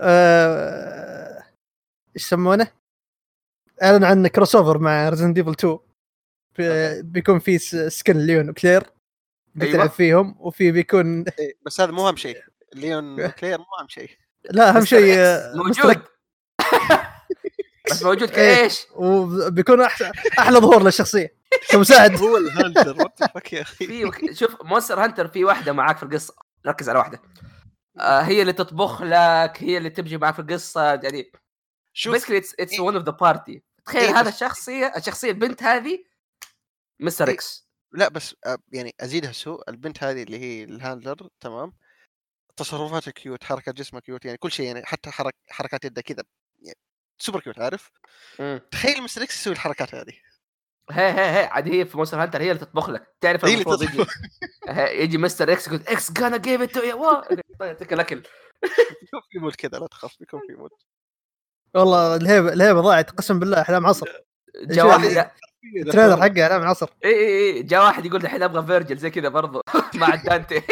[0.00, 1.42] آه،
[2.16, 2.72] إيش يسمونه؟
[3.82, 5.78] أعلن عن crossover مع Resident Evil 2
[6.54, 7.58] في- بيكون في
[7.88, 8.92] skin Leon و Claire أيوة.
[9.54, 12.42] بتلعب فيهم وفي بيكون إيه، بس هذا مو أهم شيء.
[12.74, 14.10] Leon Claire مو أهم شيء.
[14.50, 16.02] لا أهم شيء X آه، موجود.
[17.90, 18.56] بس موجود إيه.
[18.56, 21.34] ك إيش وبيكون أحلى أحلى ظهور للشخصية.
[21.70, 25.44] كمساعد هو ال Hunter what the fuck يا أخي؟ في وك- شوف Monster Hunter في
[25.44, 26.34] واحدة معاك في القصة.
[26.66, 27.22] ركز على واحدة.
[27.98, 31.32] آه هي اللي تطبخ لك هي اللي تمشي معك في القصة يعني
[31.92, 32.12] شوف.
[32.12, 32.80] basically it's.
[32.80, 36.04] one of the party تخيل إيه، هذا بس- الشخصية الشخصية البنت هذه
[37.00, 37.34] مستر إيه.
[37.34, 39.70] X لا بس آه، يعني أزيدها سوء.
[39.70, 41.72] البنت هذه اللي هي ال handler تمام؟
[42.56, 46.22] تصرفاتها cute حركات جسمها cute يعني كل شيء يعني حتى حرك حركات يدها كذا
[46.62, 46.78] يعني
[47.22, 47.90] سوبر كيوت عارف؟
[48.38, 48.60] مم.
[48.70, 50.12] تخيل Mister X يسوي الحركات هذه.
[50.90, 53.14] هي هي هي عاد هي في Monster Hunter هي اللي تطبخ لك.
[53.20, 54.14] تعرف هي اللي المفروض يجي تطبخ.
[54.68, 56.76] هي- يجي Mister X يقول X gonna give it
[57.60, 58.22] يعطيك الأكل.
[59.02, 60.70] بيكون في mod كذا لا تخاف بيكون في mod.
[61.74, 64.06] والله الهيبة الهيبة ضاعت قسم بالله احلام عصر.
[64.62, 65.30] جاء واحد
[65.76, 66.88] ال trailer حقه احلام عصر.
[67.04, 69.62] اي اي اي جاء واحد يقول الحين أبغى Vergil زي كذا برضو.
[69.94, 70.62] مع Dante.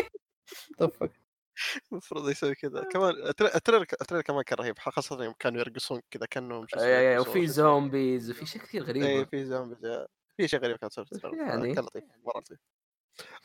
[0.78, 1.12] the fuck.
[1.92, 3.14] المفروض يسوي كذا كمان
[3.54, 7.18] ال trailer ال trailer كمان كان رهيب خاصة يوم كانوا يرقصون كذا كأنهم يرقصون.
[7.18, 10.06] وفي zombies وفي شيء كثير غريب في زومبي
[10.36, 11.36] في شيء غريب كان يسوي في ال trailer.
[11.36, 11.74] يعني.
[11.74, 12.58] كان لطيف مرة لطيف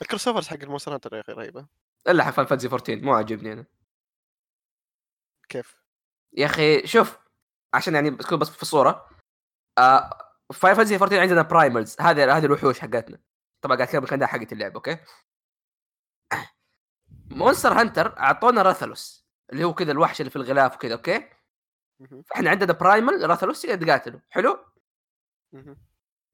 [0.01, 1.67] ال crossovers حق ال Monster Hunter يا أخي رهيبة
[2.07, 3.65] الا حق Fantasy 14 مو عاجبني أنا
[5.49, 5.75] كيف؟
[6.33, 7.19] يا أخي شوف
[7.73, 9.09] عشان يعني تكون بس في الصورة
[9.77, 10.09] آه
[10.53, 13.19] Fantasy 14 عندنا primals هذه هذه الوحوش حقتنا
[13.61, 14.97] طبعا قاعد أتكلم كانها حقت اللعبه okay
[17.33, 21.29] Monster Hunter أعطونا Rathalos اللي هو كذا الوحش اللي في الغلاف وكذا okay.
[22.25, 24.65] فاحنا عندنا primal Rathalos يقدر تقاتله حلو.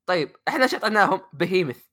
[0.05, 1.89] طيب إحنا إيش أعطيناهم؟ Behemoth.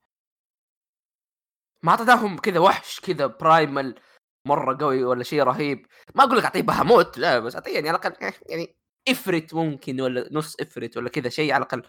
[1.82, 4.00] ما أعطيناهم كذا وحش كذا primal
[4.44, 5.86] مرة قوي ولا شيء رهيب.
[6.14, 8.76] ما أقول لك أعطيه Bahamut لا بس أعطيه يعني على الأقل يعني
[9.08, 11.82] Ifrit ممكن ولا نص Ifrit ولا كذا شيء على الأقل.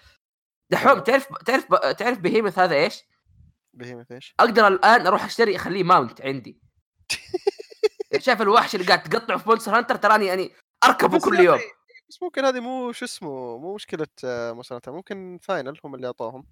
[0.70, 3.04] دحوم تعرف تعرف تعرف Behemoth هذا إيش؟
[3.74, 6.67] Behemoth إيش؟ أقدر الآن أروح أشتري أخليه mount عندي.
[8.18, 10.52] شايف الوحش اللي قاعد تقطعه في Monster Hunter تراني يعني
[10.84, 11.56] أركبه بس كل يوم.
[11.56, 11.66] أخي،
[12.10, 16.08] بس ممكن هذه مو شو اسمه مو مشكلة آه، Monster Hunter ممكن Final هم اللي
[16.08, 16.46] اعطوهم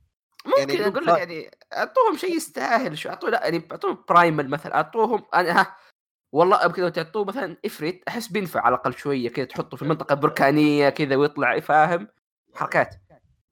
[0.46, 4.04] ممكن يعني يعني لو أقول لك يعني أعطوهم شيء يستاهل شو اعطوه لا يعني أعطوهم
[4.10, 4.76] primal مثلا.
[4.76, 5.78] اعطوهم أنا ها
[6.32, 10.90] والله كذا تعطوه مثلا Ifrit أحس بينفع على الأقل شوية كذا تحطه في المنطقة البركانيه
[10.90, 12.08] كذا ويطلع فاهم؟
[12.54, 12.96] حركات.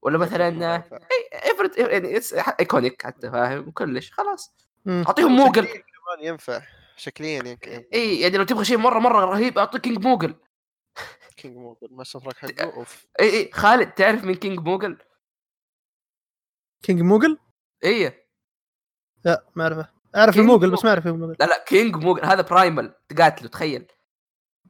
[0.01, 0.93] ولا مثلا ف-
[1.33, 2.19] Ifrit يعني
[2.59, 4.55] iconic حتى فاهم؟ كلش خلاص.
[4.87, 5.83] أعطيهم Moogle كمان
[6.21, 6.61] ينفع.
[6.97, 10.35] شكليا يمكن اي يعني لو تبغى شيء مرة مرة رهيب اعطي King Moogle
[11.37, 14.97] King Moogle ما تراك حقه أوف اي اي خالد تعرف من King Moogle؟
[16.83, 17.37] King Moogle؟
[17.85, 18.23] اي
[19.25, 20.85] لا ما أعرفه أعرف King ال Moogle بس Moogle.
[20.87, 23.87] ما أعرف ال Moogle لا لا King Moogle هذا primal تقاتله تخيل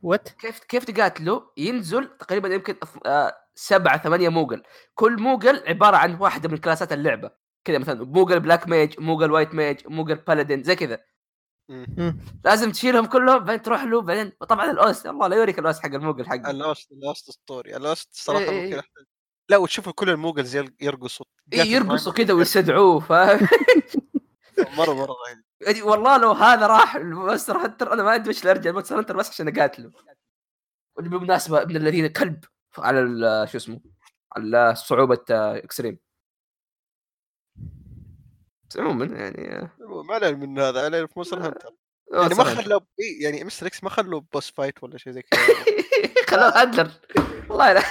[0.02, 4.64] what؟ كيف كيف تقاتله ينزل تقريبا يمكن أف- آه، سبعة ثمانية Moogle
[4.96, 7.32] كل Moogle عبارة عن واحدة من class ات اللعبة
[7.66, 11.00] كذا مثلا Moogle black mage Moogle white mage Moogle paladin زي كذا.
[12.46, 15.80] لازم تشيلهم كلهم بعدين تروح له بعدين طبعا ال OST الله لا يوريك ال OST
[15.80, 16.50] حق ال Moogle حقه.
[16.52, 18.82] ال OST ال OST ستوري ال OST صراحة إيه إيه ممكن إيه.
[18.82, 19.06] أحتاج-
[19.50, 21.26] لا وتشوف كل ال Moogles يرقصوا.
[21.54, 23.40] إيه يرقصوا كذا ويستدعوه فاهم؟
[24.78, 25.44] مرة مرة رهيب.
[25.68, 29.00] يعني والله لو هذا راح ال Monster Hunter أنا ما ادري وش ارجع ال Monster
[29.00, 29.92] Hunter بس عشان أقاتله.
[31.00, 32.44] بالمناسبه ابن الذين كلب
[32.78, 33.80] على شو اسمه
[34.36, 36.00] على صعوبة آه، extreme.
[38.74, 39.70] بس عموما يعني آه،
[40.04, 41.74] ما علينا من هذا علينا في Monster Hunter.
[42.14, 42.44] يعني ما.
[42.44, 45.42] خلوا إيه يعني Mister X ما خلوا boss fight ولا شيء زي كذا.
[46.30, 46.92] خلوه handler
[47.50, 47.82] والله لا.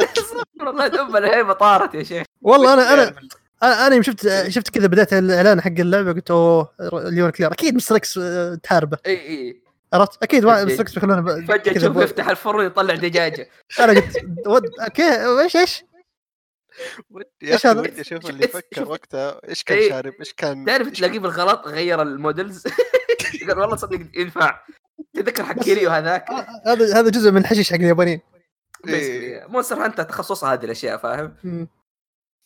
[0.67, 2.27] والله دم الهيبه طارت يا شيخ.
[2.41, 3.29] والله أنا أنا ال-
[3.63, 7.53] أنا أنا يوم شفت شفت كذا بداية الإعلان حق اللعبة قلت أوه Leon Claire.
[7.53, 8.99] أكيد Mister X آه، تحاربه.
[9.07, 9.63] إي إي.
[9.93, 10.65] عرفت؟ أكيد إيه.
[10.65, 13.49] مستر إكس بيخلونه فجأة تشوف يفتح الفرن يطلع دجاجة.
[13.81, 14.63] أنا قلت ود...
[14.81, 15.85] أوكي إيش إيش؟
[17.11, 18.89] ودي أخي هذا؟ ودي أشوف اللي فكر.
[18.89, 19.49] وقتها.
[19.49, 19.89] إيش كان إيه.
[19.89, 22.65] شارب؟ إيش كان تعرف تلاقيه بالغلط؟ غير المودلز؟
[23.49, 24.61] قال والله صدق ينفع.
[25.15, 26.31] تذكر حق كيريو هذاك؟
[26.67, 28.21] هذا هذا جزء من الحشيش حق اليابانيين.
[29.49, 31.37] مونستر هانتر تخصصها هذه الأشياء فاهم؟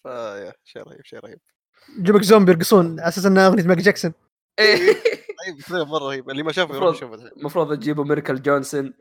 [0.04, 1.38] فا يا شيء رهيب شيء رهيب.
[2.00, 4.12] جيبك زومبي يرقصون على أساس إنها أغنية مايك جاكسون.
[4.58, 4.76] إيه.
[4.76, 6.30] رهيب فعلاً مرة رهيب.
[6.30, 7.14] اللي ما شافه يروح يشوفه.
[7.14, 8.94] المفروض تجيبوا Miracle Johnson.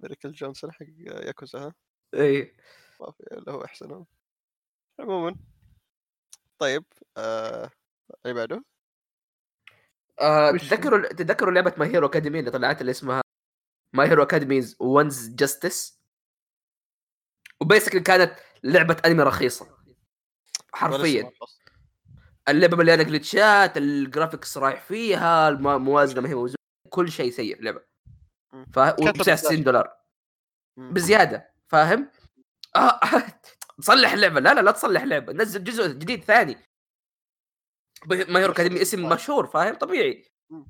[0.00, 1.74] Miracle Johnson حق ياكوزا ها؟
[2.14, 2.54] اي
[3.00, 4.04] ما في الا هو أحسن.
[5.00, 5.36] عموما
[6.58, 6.84] طيب
[7.16, 7.70] آه...
[8.26, 8.64] اللي بعده
[10.20, 13.20] آه وش- تذكروا تذكروا لعبة My Hero Academia اللي طلعت اللي اسمها
[13.92, 16.00] My Hero Academia One's Justice
[17.60, 18.32] و basically كانت
[18.64, 19.78] لعبة أنمي رخيصة
[20.74, 21.30] حرفيا.
[22.48, 26.58] اللعبة مليانة glitch ات ال graphics رايح فيها الموازنه ما هي موزونة
[26.90, 27.80] كل شيء سيء اللعبة
[28.52, 28.64] مم.
[28.72, 29.96] ف كانت وبسعر 60 دولار.
[30.76, 32.10] بزيادة فاهم؟
[32.76, 33.00] آه
[33.82, 34.40] تصلح اللعبة.
[34.40, 36.56] لا لا لا تصلح لعبه نزل جزء جديد ثاني.
[38.06, 40.28] My Hero Academia اسم مشهور فاهم؟ طبيعي.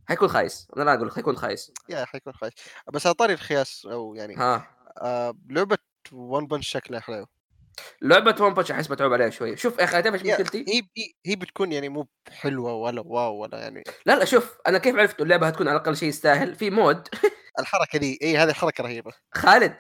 [0.09, 0.69] حيكون خايس.
[0.77, 1.73] أنا لا أقول حيكون خايس.
[1.89, 2.53] yeah حيكون خايس.
[2.93, 4.67] بس على طاري الخياس أو يعني ها.
[4.99, 5.35] آه...
[5.51, 5.79] لعبة
[6.13, 7.27] One Punch شكلها حلو.
[8.03, 9.57] لعبة One Punch أحس متعوب عليها شوية.
[9.57, 13.59] شوف يا أخي تعرف مشكلتي؟ هي هي- هي بتكون يعني مو حلوة ولا wow ولا
[13.59, 13.85] يعني.
[14.07, 17.09] لا لا شوف أنا كيف عرفت اللعبة هتكون على الأقل شيء يستاهل؟ في mode.
[17.61, 19.13] الحركة دي اي هذه حركة رهيبة.
[19.35, 19.77] خالد.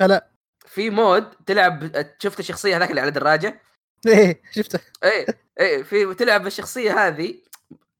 [0.00, 0.33] لا.
[0.64, 3.60] في mode تلعب شفت الشخصية هذاك اللي على دراجة؟
[4.06, 4.78] إيه شفته.
[5.04, 5.26] إيه
[5.60, 7.34] إيه في تلعب بالشخصية هذه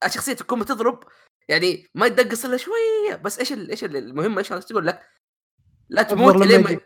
[0.05, 1.05] الشخصية تكون بتضرب
[1.49, 3.17] يعني ما يدقص إلا شوية.
[3.25, 5.03] بس إيش ال- إيش ال- المهم إيش تقول لك؟
[5.89, 6.81] لا تموت إلين ما يجي.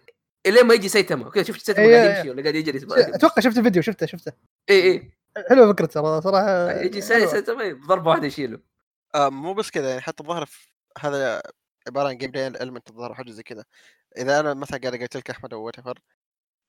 [0.46, 2.16] إلين ما يجي سايتاما كذا شفت سايتاما إيه، قاعد إيه.
[2.18, 4.32] يمشي ولا قاعد يجري؟ أتوقع شفت الفيديو شفته شفته.
[4.70, 5.10] اي اي
[5.48, 7.00] حلوة فكرة ترى صراحة يجي.
[7.00, 8.58] سايتاما بضربه واحدة يشيله.
[9.14, 10.48] آه مو بس كذا يعني حتى الظاهر
[11.00, 11.42] هذا
[11.86, 13.64] عبارة عن gameplay element الظاهر حاجة زي كذا.
[14.18, 15.76] إذا أنا مثلا قاعد قلت لك أحمد or what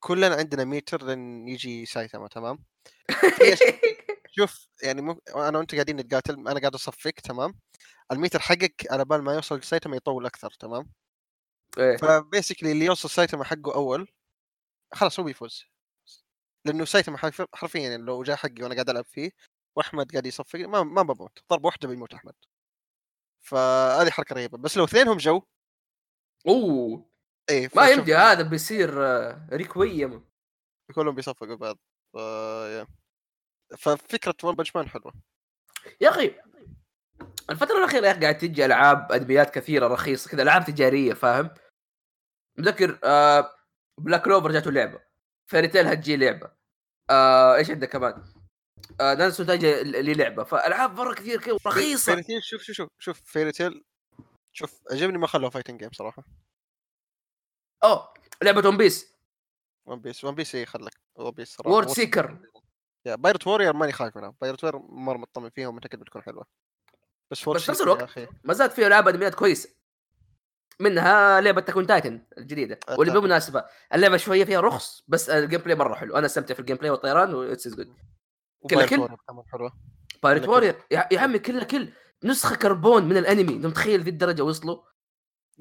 [0.00, 2.64] كلنا عندنا ميتر لين يجي سايتاما تمام؟
[4.36, 5.20] شوف يعني مو...
[5.36, 7.54] أنا وأنت قاعدين نتقاتل أنا قاعد اصفق تمام؟
[8.12, 10.90] الميتر حقك على بال ما يوصل سايتاما يطول أكثر تمام؟
[11.78, 11.96] إيه.
[11.96, 14.08] ف basically اللي يوصل سايتاما حقه أول
[14.94, 15.64] خلاص هو بيفوز.
[16.64, 19.30] لأنه سايتاما حرف- حرفيا يعني لو جاء حقي وأنا قاعد ألعب فيه
[19.76, 21.38] وأحمد قاعد يصفق ما ما بموت.
[21.50, 22.34] ضربه واحدة بيموت أحمد.
[23.42, 24.58] فهذه حركة رهيبة.
[24.58, 25.42] بس لو اثنينهم جو
[26.46, 27.09] أوه!
[27.50, 30.24] إيه ما يمدي هذا بيصير آه، requiem
[30.94, 31.78] كلهم بيصفقوا بعض.
[32.14, 32.18] ف...
[33.78, 35.12] ففكرة One Punch Man حلوة.
[36.00, 36.34] يا أخي
[37.50, 41.50] الفترة الأخيرة يا أخي قاعد تجي ألعاب أنميات كثيرة رخيصة كذا ألعاب تجارية فاهم؟
[42.58, 43.54] متذكر آه
[43.98, 45.00] Black Clover جاته لعبة.
[45.50, 46.50] Fairy Tail هتجي لعبة.
[47.10, 48.24] آه إيش عندك كمان؟
[49.00, 52.12] آه Nanatsu no Taizai لعبة فألعاب مرة كثير كذا رخيصة.
[52.12, 52.88] Fairy Tail شوف شوف شوف.
[52.98, 53.84] شوف Fairy Tail
[54.52, 56.24] شوف عجبني ما خلوها fighting game صراحة.
[57.84, 59.14] أوه لعبة One Piece
[59.86, 62.38] ون بيس ون بيس اي خلك ون بيس صراحة وورد سيكر
[63.06, 64.34] يا بايرت وورير ماني خايف منها.
[64.40, 66.46] بايرت وورير مرة مطمن فيها ومتأكد بتكون حلوة.
[67.30, 69.68] بس بس في نفس الوقت ما زالت في ألعاب أنميات كويسة.
[70.80, 73.12] منها لعبة تكون تايتن الجديدة واللي أتاكن.
[73.20, 76.16] بالمناسبة اللعبة شوية فيها رخص بس الجيم بلاي مرة حلو.
[76.16, 77.86] أنا استمتع في الجيم بلاي والطيران واتس جود
[78.70, 78.86] كل.
[78.86, 79.72] كمان حلوة.
[80.22, 80.52] بايرت كل- كل.
[80.52, 81.92] وورير يا عمي كلها كل
[82.24, 83.54] نسخة كربون من الأنمي.
[83.54, 84.82] أنت متخيل ذي الدرجة وصلوا؟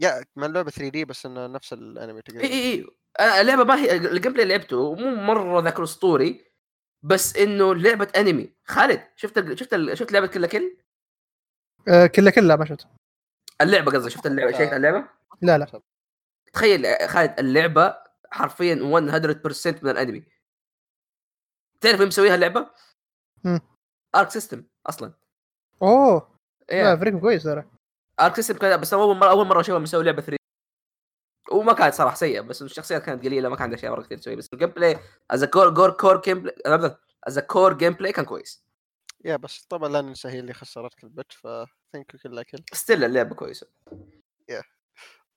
[0.01, 2.88] yeah مع اللعبه 3D بس انه نفس الانمي إي تقريبا إي إي.
[3.41, 6.45] اللعبه ما هي ال gameplay لعبته مو مرة ذاك الاسطوري
[7.03, 9.59] بس إنه لعبة انمي خالد شفت ال...
[9.59, 9.97] شفت ال...
[9.97, 10.77] شفت لعبة Kill la Kill؟
[11.88, 12.85] آه، Kill la Kill ما شفته.
[13.61, 15.09] اللعبة قصدي شفت اللعبة؟ شايف اللعبة؟
[15.41, 15.81] لا لا.
[16.53, 17.97] تخيل يا خالد اللعبة
[18.31, 20.23] حرفيا 100% من الانمي
[21.81, 22.69] تعرف مين مسويها اللعبة؟
[23.43, 23.59] مم.
[24.15, 25.13] Arc System أصلا.
[25.81, 26.39] أوه.
[26.69, 27.78] لا إيه فريق كويس ترى.
[28.19, 30.39] Arc System كذا بس أول مره أول مرة اشوفها مسوي لعبة 3
[31.51, 34.35] وما كانت صراحة سيئة بس الشخصيات كانت قليلة ما كان عندها اشياء مرة كثير تسوي
[34.35, 34.99] بس ال gameplay
[35.31, 36.95] is cool cool cool gameplay
[37.27, 38.63] is cool gameplay كان كويس.
[39.26, 41.47] yeah بس طبعا لا ننسى هي اللي خسرتك ال bet ف
[41.93, 42.63] thank you Kill la Kill.
[42.73, 43.67] still اللعبة كويسة.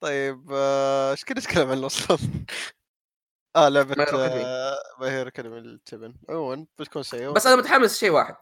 [0.00, 2.18] طيب آه، إيش كنا نتكلم عنه أصلا؟
[3.56, 3.94] آه لعبة.
[4.98, 7.28] My Hero Academia التبن عموما بتكون سيئة.
[7.28, 8.36] بس أنا متحمس شيء واحد.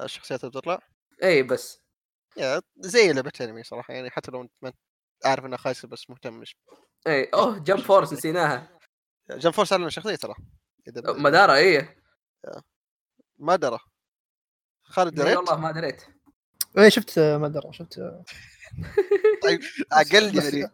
[0.00, 0.82] الشخصيات اللي بتطلع
[1.22, 1.82] اي بس.
[2.36, 4.72] يا زي لعبة أنمي صراحة يعني حتى لو انت ما
[5.24, 6.56] عارف إنها خايسة بس مهتم مش
[7.06, 8.78] اي أوه جمب فورس نسيناها.
[9.30, 10.34] جام فورس أعلن شخصية ترى
[10.88, 11.60] مدارة
[13.38, 13.78] ما درى
[14.82, 16.02] خالد لا دريت؟ والله ما دريت.
[16.78, 17.94] إيه شفت ادري شفت
[19.42, 19.60] طيب
[19.92, 20.70] أقل بس, يعني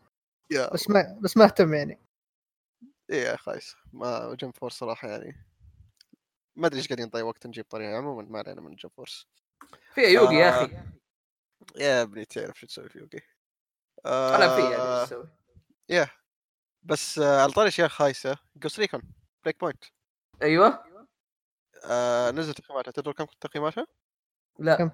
[0.50, 0.70] يا.
[0.74, 2.00] بس ما بس ما أهتم يعني.
[3.10, 3.76] إيه يا خايس.
[3.92, 5.46] ما جام فورس صراحة يعني
[6.56, 9.26] ما أدري إيش قاعدين نضيع وقت نجيب طريقة عموما ما علينا من جام فورس
[9.94, 10.76] في يوغي يا آه، أخي.
[11.76, 13.20] يا ابني تعرف شو تسوي في يوكي
[14.06, 15.28] أنا في يعني آه، إيش أسوي.
[15.88, 16.08] يا
[16.82, 19.02] بس آه، على طاري اشياء خايسه جوست ريكون
[19.44, 19.84] بريك بوينت
[20.42, 20.84] أيوه.
[21.84, 23.86] آه نزل تقييماتها تدري كم تقييماتها؟
[24.58, 24.76] لا.
[24.76, 24.90] كم؟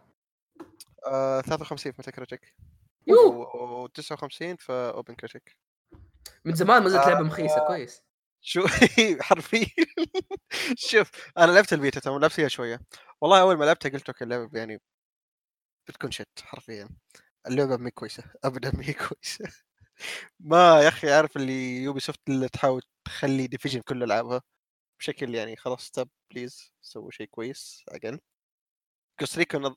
[1.07, 2.55] آه 53 في ميتا كريتيك
[3.07, 3.45] يو
[3.89, 5.57] و59 في اوبن كريتيك
[6.45, 7.09] من زمان ما زلت آه.
[7.11, 8.03] لعبة مخيسة كويس.
[8.41, 8.67] شو؟
[9.21, 9.67] حرفيا.
[10.91, 12.81] شوف أنا لعبت البيتا تمام لعبت فيها شوية.
[13.21, 14.81] والله أول ما لعبتها قلت okay اللعبة يعني
[15.89, 16.89] بتكون shit حرفيا.
[17.47, 19.45] اللعبة مي كويسة ابدا مي كويسة.
[20.41, 24.43] ما يا أخي عارف اللي Ubisoft اللي تحاول تخلي Division كل العابها
[25.01, 28.19] بشكل يعني خلاص stop please سووا شيء كويس أقل
[29.21, 29.75] Ghost Recon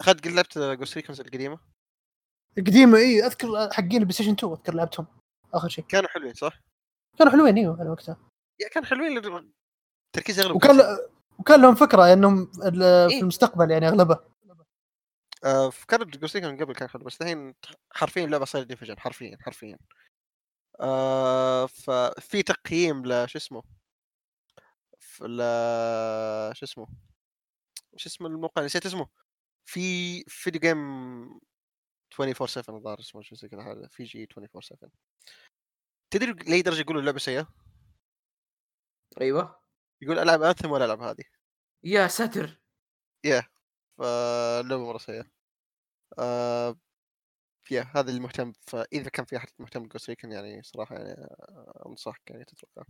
[0.00, 1.60] اخذت قد لعبت Ghost Recons القديمة؟
[2.56, 5.06] قديمه اي أذكر حقين ال PlayStation 2 أذكر لعبتهم.
[5.54, 5.84] آخر شيء.
[5.84, 6.60] كانوا حلوين صح؟
[7.18, 8.16] كانوا حلوين أيوه على وقتها.
[8.60, 9.50] yeah كانوا حلوين لأنه
[10.16, 10.98] تركيز أغلب وكان
[11.38, 13.20] وكان لهم فكرة إنهم ال- في إيه.
[13.22, 14.24] المستقبل يعني اغلبها
[15.44, 17.54] آه كانت Ghost Recon قبل كان حلو بس الحين
[17.92, 19.78] حرفيا اللعبة صارت Division حرفيا حرفيا.
[20.80, 23.62] آه ففي تقييم لش اسمه؟
[25.20, 25.38] ل
[26.56, 26.86] شو اسمه؟
[27.96, 29.08] شو اسمه الموقع؟ نسيت اسمه.
[29.66, 29.80] في
[30.28, 30.78] video game
[32.14, 34.90] 24 7 الظاهر اسمه شو زي كذا هذا في جي 24 7
[36.10, 37.48] تدري لأي درجة يقولوا اللعبة سيئة؟
[39.20, 39.62] أيوه.
[40.02, 41.24] يقول ألعب Anthem ولا ألعب هذه.
[41.84, 42.62] يا ساتر.
[43.24, 43.51] يا.
[44.02, 45.24] فاللعبه مرة سيئة.
[46.18, 46.76] آه
[47.70, 51.10] yeah هذا اللي مهتم فإذا كان في أحد مهتم ب Ghost Recon يعني صراحة يعني
[51.12, 52.84] آه، أنصحك يعني تتركها.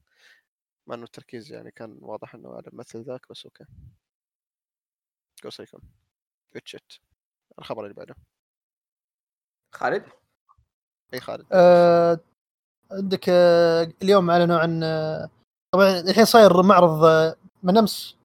[0.86, 3.64] مع إنه التركيز يعني كان واضح إنه على مثل ذاك بس okay.
[5.44, 5.78] Ghost Recon
[6.54, 6.92] good shit
[7.58, 8.14] الخبر اللي بعده.
[9.74, 10.04] خالد؟
[11.14, 11.46] إي خالد.
[11.52, 12.20] آه
[12.92, 14.80] عندك آه اليوم اعلنوا عن
[15.74, 17.04] طبعا الحين صاير معرض
[17.62, 18.21] من أمس.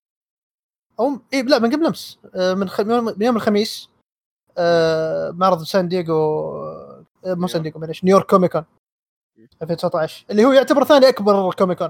[0.99, 2.81] أو اي لا من قبل أمس آه من, خ...
[2.81, 2.91] من
[3.21, 3.89] يوم- الخميس
[4.57, 6.51] آه معرض سان دييغو
[7.25, 8.65] آه مو سان دييغو معليش نيويورك Comic Con
[9.61, 11.89] 2019 اللي هو يعتبر ثاني أكبر Comic Con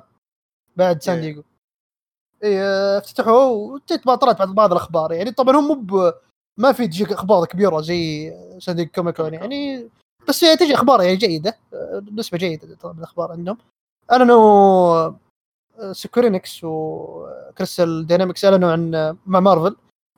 [0.76, 1.22] بعد سان Yeah.
[1.22, 1.44] دييغو.
[2.44, 2.62] اي
[2.98, 6.14] افتتحوه بقى طلعت بعض بعض الأخبار يعني طبعا هم مو ب-
[6.58, 9.90] ما في تجيك أخبار كبيرة زي سان دييغو Comic Con يعني
[10.30, 11.58] بس تجي أخبار يعني جيدة
[12.14, 13.58] نسبة جيدة طبعا من الأخبار عندهم.
[14.12, 14.38] اعلنوا
[14.96, 15.16] آه،
[15.92, 19.76] Square Enix و Crystal Dynamics اعلنوا عن آه، مع مارفل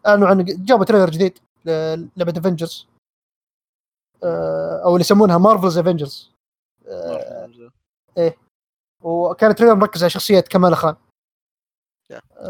[0.07, 2.87] اعلنوا عن جابوا trailer جديد للعبة Avengers
[4.83, 6.31] أو اللي يسمونها Marvel's Avengers
[9.03, 10.95] وكان trailer مركز على شخصية كمالا خان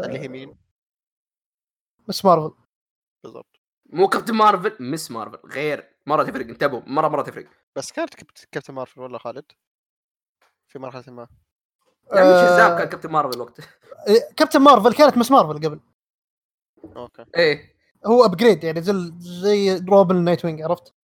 [0.06, 0.56] اللي هي مين؟
[2.08, 2.54] بس مارفل
[3.24, 3.46] بالضبط.
[3.92, 5.10] مو Captain Marvel Ms.
[5.10, 7.46] Marvel غير مرة تفرق انتبهوا مرة مرة تفرق.
[7.76, 9.44] بس كانت كابت- Captain Marvel ولا خالد؟
[10.68, 11.28] في مرحلة ما.
[12.12, 13.64] يعني مش آه، Shazam كان Captain Marvel وقته
[14.08, 15.30] إيه، Captain Marvel كانت Ms.
[15.30, 15.80] Marvel قبل.
[16.96, 17.24] okay.
[17.36, 17.76] إيه.
[18.06, 20.94] هو upgrade يعني زي زي Robin Nightwing عرفت؟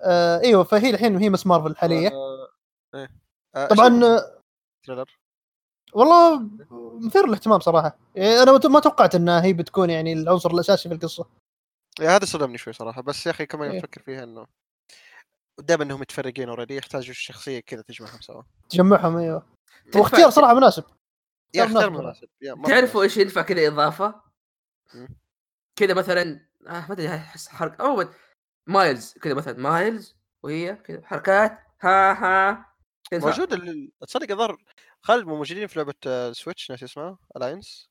[0.00, 1.46] آه إيوه فهي الحين هي Ms.
[1.46, 2.48] Marvel الحاليه آه،
[2.94, 3.10] إيه.
[3.54, 4.40] آه، طبعا آه،
[4.80, 5.18] ال trailer؟
[5.92, 6.48] والله
[7.00, 7.98] مثير للاهتمام صراحة.
[8.14, 11.26] يعني أنا ما توقعت إنها هي بتكون يعني العنصر الأساسي في القصة.
[12.00, 13.78] يا هذا صدمني شوي صراحة بس يا أخي كمان إيه.
[13.78, 14.46] أفكر فيها إنه
[15.58, 18.42] دائما إنهم متفرقين already يحتاجوا شخصية كذا تجمعهم سوا.
[18.68, 19.46] تجمعهم أيوه.
[19.96, 20.84] واختيار صراحة مناسب.
[21.54, 22.28] يا اختيار مناسب.
[22.66, 23.02] تعرفوا.
[23.02, 24.22] إيش ينفع كذا إضافة؟
[25.76, 28.04] كذا مثلا آه ما أدري احس حركة أو
[28.66, 32.66] مايلز كذا مثلا مايلز وهي كذا حركات ها ها
[33.10, 33.26] تنفع.
[33.26, 34.56] موجود ال- تصدق الظاهر
[35.02, 37.90] خالد مو موجودين في لعبة آه، سويتش ناس اسمها الاينس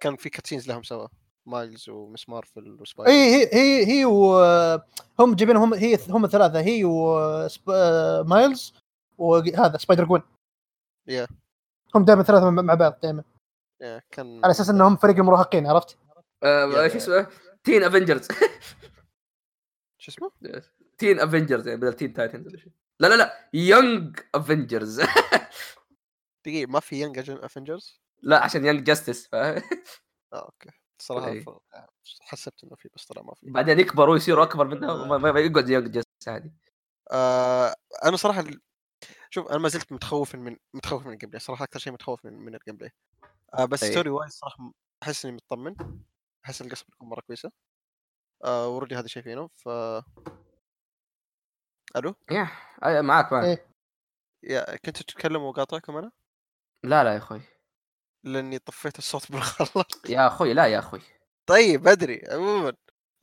[0.00, 1.08] كان في كاتسينز لهم سوا.
[1.48, 6.84] مايلز ومس مارفل وسبايدر اي هي هي هي وهم جايبينهم هم هي هم الثلاثه هي
[6.84, 8.74] ومايلز
[9.18, 10.22] وهذا سبايدر جوين.
[11.06, 11.26] yeah
[11.94, 13.24] هم دائما ثلاثة مع بعض دائما.
[13.80, 15.98] يا كان على أساس إنهم فريق المراهقين عرفت؟
[16.42, 17.26] آه شو اسمه؟
[17.64, 18.28] Teen Avengers
[20.02, 20.30] شو اسمه؟
[20.98, 22.72] Teen Avengers يعني بدل Teen Titans ولا شيء.
[23.00, 25.02] لا لا لا Young Avengers
[26.46, 29.62] دقيقة ما في Young Avengers لا عشان Young Justice آه
[30.34, 30.70] okay.
[31.02, 31.40] صراحة.
[31.40, 31.58] ف-
[32.20, 33.50] حسبت إنه في بس طلع ما في.
[33.50, 36.52] بعدين يكبروا ويصيروا أكبر منهم ما- ما يقعد Justice عادي
[37.12, 38.44] آه أنا صراحة
[39.30, 42.32] شوف أنا ما زلت متخوف من متخوف من ال game صراحة أكثر شيء متخوف من
[42.32, 42.90] من ال gameplay
[43.54, 43.90] آه بس أي.
[43.92, 44.72] story-wise صراحة
[45.02, 45.76] أحس إني مطمن
[46.44, 47.50] أحس القصة بتكون مرة كويسة.
[48.44, 49.68] آه ورودي هذا شايفينه ف
[51.96, 52.48] ألو؟ yeah
[53.02, 53.44] معاك معاك.
[53.44, 53.66] إيه.
[54.42, 56.12] yeah كنت تتكلم وقاطعكم أنا؟
[56.84, 57.40] لا لا يا أخوي.
[58.24, 61.00] لاني طفيت الصوت بالغلط يا أخوي لا يا أخوي
[61.46, 62.72] طيب أدري عموما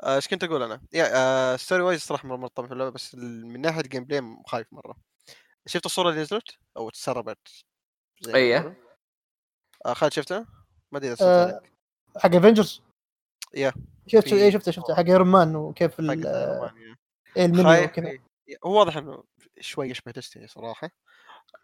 [0.03, 3.61] آه، إيش كنت أقول أنا؟ yeah آه story-wise صراحة مرة مطمن في اللعبه بس من
[3.61, 4.95] ناحية gameplay خايف مرة
[5.65, 7.65] شفت الصورة اللي نزلت أو تسربت.
[8.27, 8.73] يقولوا؟
[9.85, 10.47] آه خالد شفتها؟
[10.91, 11.61] ما أدري إذا آه،
[12.17, 12.81] حق Avengers
[13.53, 13.73] yeah
[14.07, 16.27] شفت إيه شفته شفته حق Iron Man وكيف ال-.
[17.37, 18.21] إيه المنيو وكذا إيه.
[18.65, 19.23] هو واضح إنه
[19.59, 20.89] شوي يشبه Destiny صراحة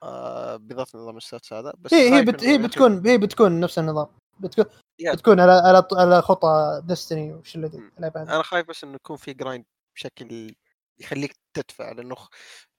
[0.03, 3.79] آه بالذات نظام ال stats هذا بس هي هي بت هي بتكون هي بتكون نفس
[3.79, 4.07] النظام.
[4.39, 4.65] بتكون
[4.99, 5.13] yeah.
[5.13, 9.65] بتكون على على على خطى Destiny وش اللي أنا خايف بس إنه يكون في grind
[9.95, 10.55] بشكل
[10.99, 12.15] يخليك تدفع لأنه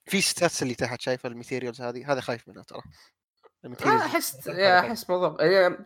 [0.04, 2.82] في stats اللي تحت شايفه ال materials هذه هذا خايف منها ترى.
[3.86, 5.76] احس أحس موضوع يعني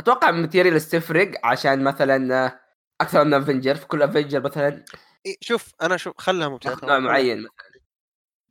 [0.00, 2.60] أتوقع ال materials تفرق عشان مثلا آه،
[3.00, 4.84] أكثر من Avenger في كل Avenger مثلا
[5.26, 7.46] إيه شوف أنا شوف خلها تاخذ نوع معين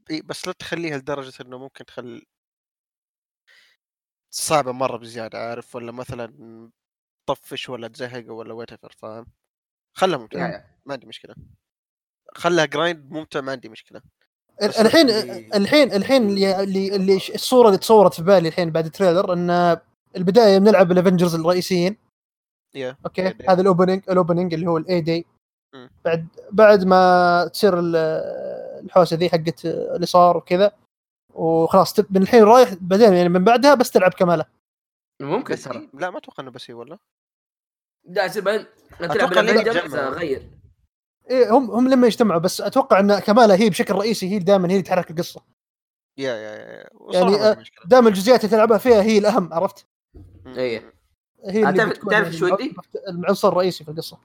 [0.10, 2.26] إيه بس لا تخليها لدرجة إنه ممكن تخلي
[4.32, 6.72] صعبه مرة بزيادة عارف؟ ولا مثلا
[7.30, 9.26] طفش ولا تزهق ولا what فاهم؟
[9.98, 11.36] خلها ممتعه يعني ما عندي مشكلة.
[12.36, 14.02] خلها grind ممتع ما عندي مشكلة.
[14.62, 15.10] الحين
[15.54, 19.78] الحين الحين اللي, اللي, الصورة اللي تصورت في بالي الحين بعد ال trailer إن
[20.16, 21.98] البداية بنلعب ال Avengers الرئيسيين.
[22.76, 23.50] yeah okay؟ A-Day.
[23.50, 25.26] هذا ال opening الاوبننج اللي هو ال A-Day.
[26.06, 27.80] بعد بعد ما تصير
[28.86, 30.72] الحوسه ذي حقت اللي صار وكذا.
[31.34, 34.46] وخلاص من الحين رايح بعدين يعني من بعدها بس تلعب كماله.
[35.22, 35.56] ممكن.
[35.56, 36.98] ترى؟ لا ما أتوقع إنه بس هي ولا؟
[38.08, 38.66] لا يصير بعدين.
[39.00, 40.14] تلعب.
[40.14, 40.50] غير.
[41.30, 44.72] إيه هم هم لما يجتمعوا بس أتوقع إن كماله هي بشكل رئيسي هي دائما هي
[44.72, 45.42] اللي تحرك القصة.
[46.18, 49.86] يا يا يا يعني، آه، دائما الجزئيات اللي تلعبها فيها هي الأهم عرفت؟
[50.48, 50.94] إيه.
[51.46, 52.76] هي آه، اللي تعرف- بتكون تعرف يعني شو ودي؟
[53.08, 54.20] العنصر الرئيسي في القصة.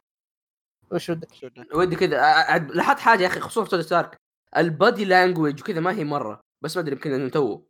[0.92, 1.28] وش ودك؟
[1.74, 2.16] ودي كذا.
[2.18, 4.16] آه، آه، لاحظت حاجة يا أخي خصوصا في توني ستارك.
[4.56, 7.62] ال body language وكذا ما هي مرة بس ما أدري يمكن انه تو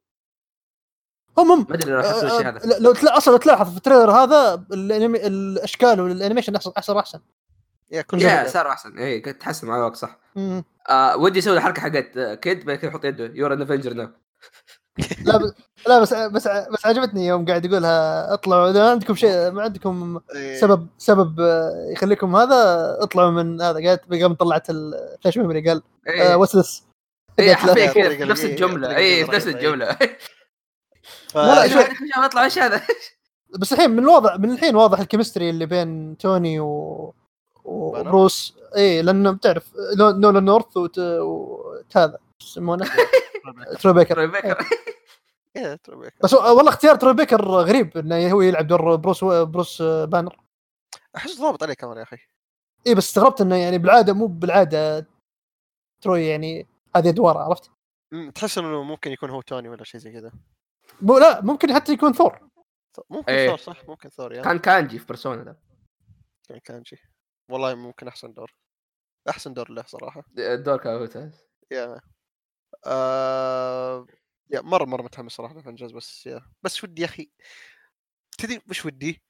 [1.38, 2.76] هم هم ما أدري لو لاحظت الشيء آه، هذا.
[2.76, 6.96] آه، لو تلا أصلا تلاحظ في ال trailer هذا الأنمي- الأشكال وال animation احسن أحسن
[6.96, 7.20] احسن
[7.90, 8.48] يا كل يا.
[8.48, 8.98] صار أحسن.
[8.98, 10.18] اي تحسن مع الوقت صح.
[10.90, 13.24] آه ودي أسوي الحركة حقت kid بعد كذا يحط يده.
[13.34, 14.08] you're an Avenger now
[15.24, 15.52] لا بس
[15.88, 18.70] لا بس بس بس عجبتني يوم قاعد يقولها اطلعوا.
[18.70, 20.60] إذا ما عندكم شيء ما عندكم إيه.
[20.60, 23.88] سبب سبب آه، يخليكم هذا اطلعوا من هذا.
[23.88, 26.84] قالت قام طلعت ال flash memory قال اي وسلس
[27.38, 27.86] إيه، قالت لا.
[27.86, 28.96] حرفيا كذا في نفس الجملة.
[28.96, 29.54] اي في نفس إيه.
[29.54, 29.96] الجملة.
[31.32, 31.72] ف- لا، مش
[32.16, 32.82] أطلع إيش هذا؟
[33.60, 37.14] بس الحين من الواضح من الحين واضح ال chemistry اللي بين توني و
[37.64, 39.64] وبروس اي لأنه بتعرف
[39.98, 40.98] نولان نورث وت...
[40.98, 42.90] وهذا شو يسمونه.
[43.80, 44.14] تروي بيكر
[45.76, 50.40] تروي بيكر بس والله اختيار تروي بيكر غريب إنه هو يلعب دور بروس بروس بانر
[51.16, 52.16] أحس ضابط عليه كمان يا أخي.
[52.86, 55.06] اي بس استغربت إنه يعني بالعادة مو بالعادة
[56.00, 56.66] تروي يعني
[56.96, 57.70] هذه أدواره عرفت؟
[58.34, 60.32] تحس إنه ممكن يكون هو توني ولا شيء زي كذا.
[61.02, 62.48] مو لا ممكن حتى يكون ثور
[63.10, 63.48] ممكن إيه.
[63.48, 65.56] ثور صح؟ ممكن ثور يا كان كانجي في بيرسونا ذا
[66.48, 66.98] كان كانجي.
[67.50, 68.54] والله ممكن أحسن دور.
[69.28, 70.24] أحسن دور له صراحة.
[70.38, 72.00] الدور كان ممتاز يا.
[72.86, 74.06] آه...
[74.50, 77.30] يا مرة مرة متحمس صراحة لافنجرز بس يا بس ودي يا أخي.
[78.38, 79.22] تدري وش ودي؟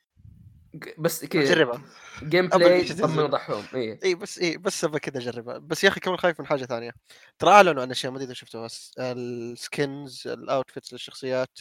[0.98, 1.82] بس كذا أجربها.
[2.22, 3.04] gameplay تنزل.
[3.04, 5.58] طمن وضحهم اي اي بس اي بس أبغى كذا أجربها.
[5.58, 6.92] بس يا أخي كمان خايف من حاجة ثانية.
[7.38, 8.68] ترى أعلنوا عن أشياء ما أدري إذا شفتوها
[8.98, 11.58] ال skins ال outfits للشخصيات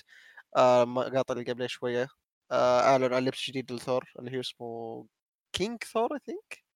[0.57, 2.07] آه مقاطع اللي قبل شوية.
[2.51, 5.05] آه أعلنوا عن لبس جديد لثور اللي هو اسمه
[5.53, 6.68] كينج ثور I think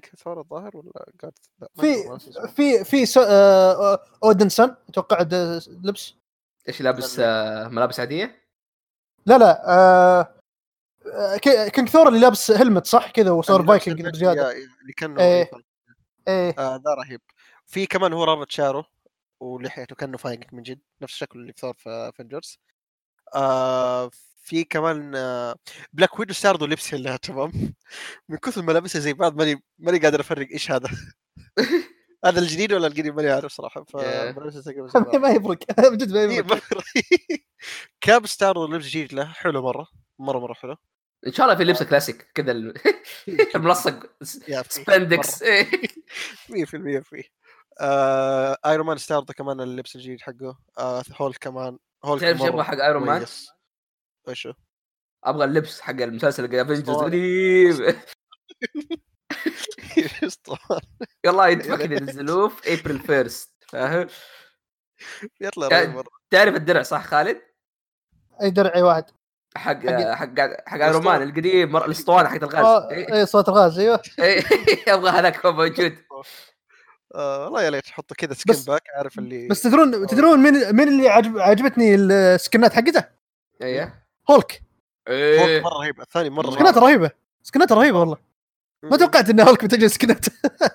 [0.00, 0.92] كينج ثور الظاهر ولا
[1.60, 2.18] ما في.
[2.54, 3.20] في في سو...
[3.20, 5.22] آه اودن سن أتوقع
[5.68, 6.14] لبس
[6.68, 8.42] إيش لابس آه ملابس عادية؟
[9.26, 10.34] لا لا آه
[11.12, 15.20] آه، كي- كينج ثور اللي لابس helmet صح كذا وصار فايكنج بزيادة يا- اللي كأنه
[15.20, 15.42] إيه.
[15.42, 15.50] إيه.
[16.28, 17.20] إيه آه ذا رهيب
[17.66, 18.86] في كمان هو رابط شعره
[19.40, 22.58] ولحيته كأنه فايكنج من جد نفس شكله اللي في ثور في افنجرز
[23.34, 24.10] آه
[24.44, 25.56] في كمان آه
[25.92, 27.52] بلاك ويدو استعرضوا لبسها لها تمام؟
[28.28, 30.88] من كثر ما لابسها زي بعض ماني ماني قادر أفرق إيش هذا.
[32.24, 33.96] هذا الجديد ولا القديم؟ ماني عارف صراحة ف.
[35.22, 35.58] ما يفرق.
[35.92, 36.62] بجد ما إيه، يفرق.
[38.00, 39.86] كاب استعرضوا لبس جديد له حلو مرة
[40.18, 40.76] مرة مرة حلو.
[41.26, 42.74] إن شاء الله في لبسه كلاسيك كذا ال-
[43.54, 45.70] الملصق في spandex إيه.
[46.48, 47.22] 100% فيه
[47.80, 50.58] آه ايرون مان استعرض كمان اللبس الجديد حقه.
[50.78, 53.24] آه هولك كمان هولك تعرف شو أبغى حق ايرون مان؟
[54.28, 54.52] وشو؟
[55.24, 56.90] أبغى اللبس حق المسلسل افنجرز.
[56.90, 57.94] قريب.
[61.26, 64.06] والله ينزلوه في April first فاهم؟
[65.40, 65.68] يطلع.
[66.30, 67.42] تعرف الدرع صح خالد؟
[68.42, 69.04] أي درعي واحد
[69.56, 70.34] حق حق- حق
[70.68, 73.14] حق ايرون مان القديم مر- الأسطوانة حقت الغاز آه، إيه.
[73.14, 74.42] اي صوت الغاز أيوه إيه،
[74.94, 75.96] أبغى هذاك هو موجود
[77.14, 80.76] آه والله يا ليت حطوا كذا skin بس- باك عارف اللي بس تدرون تدرون مين
[80.76, 83.04] مين اللي عجب عجبتني السكنات حقته؟
[83.62, 84.62] إيه هولك.
[85.08, 85.18] هولك
[85.48, 87.00] إيه مرة رهيب الثاني مرة سكنات رهيب.
[87.00, 87.10] رهيبة.
[87.42, 88.16] سكنات رهيبة والله.
[88.82, 88.96] ما.
[88.96, 90.26] توقعت إن هولك بتجي سكنات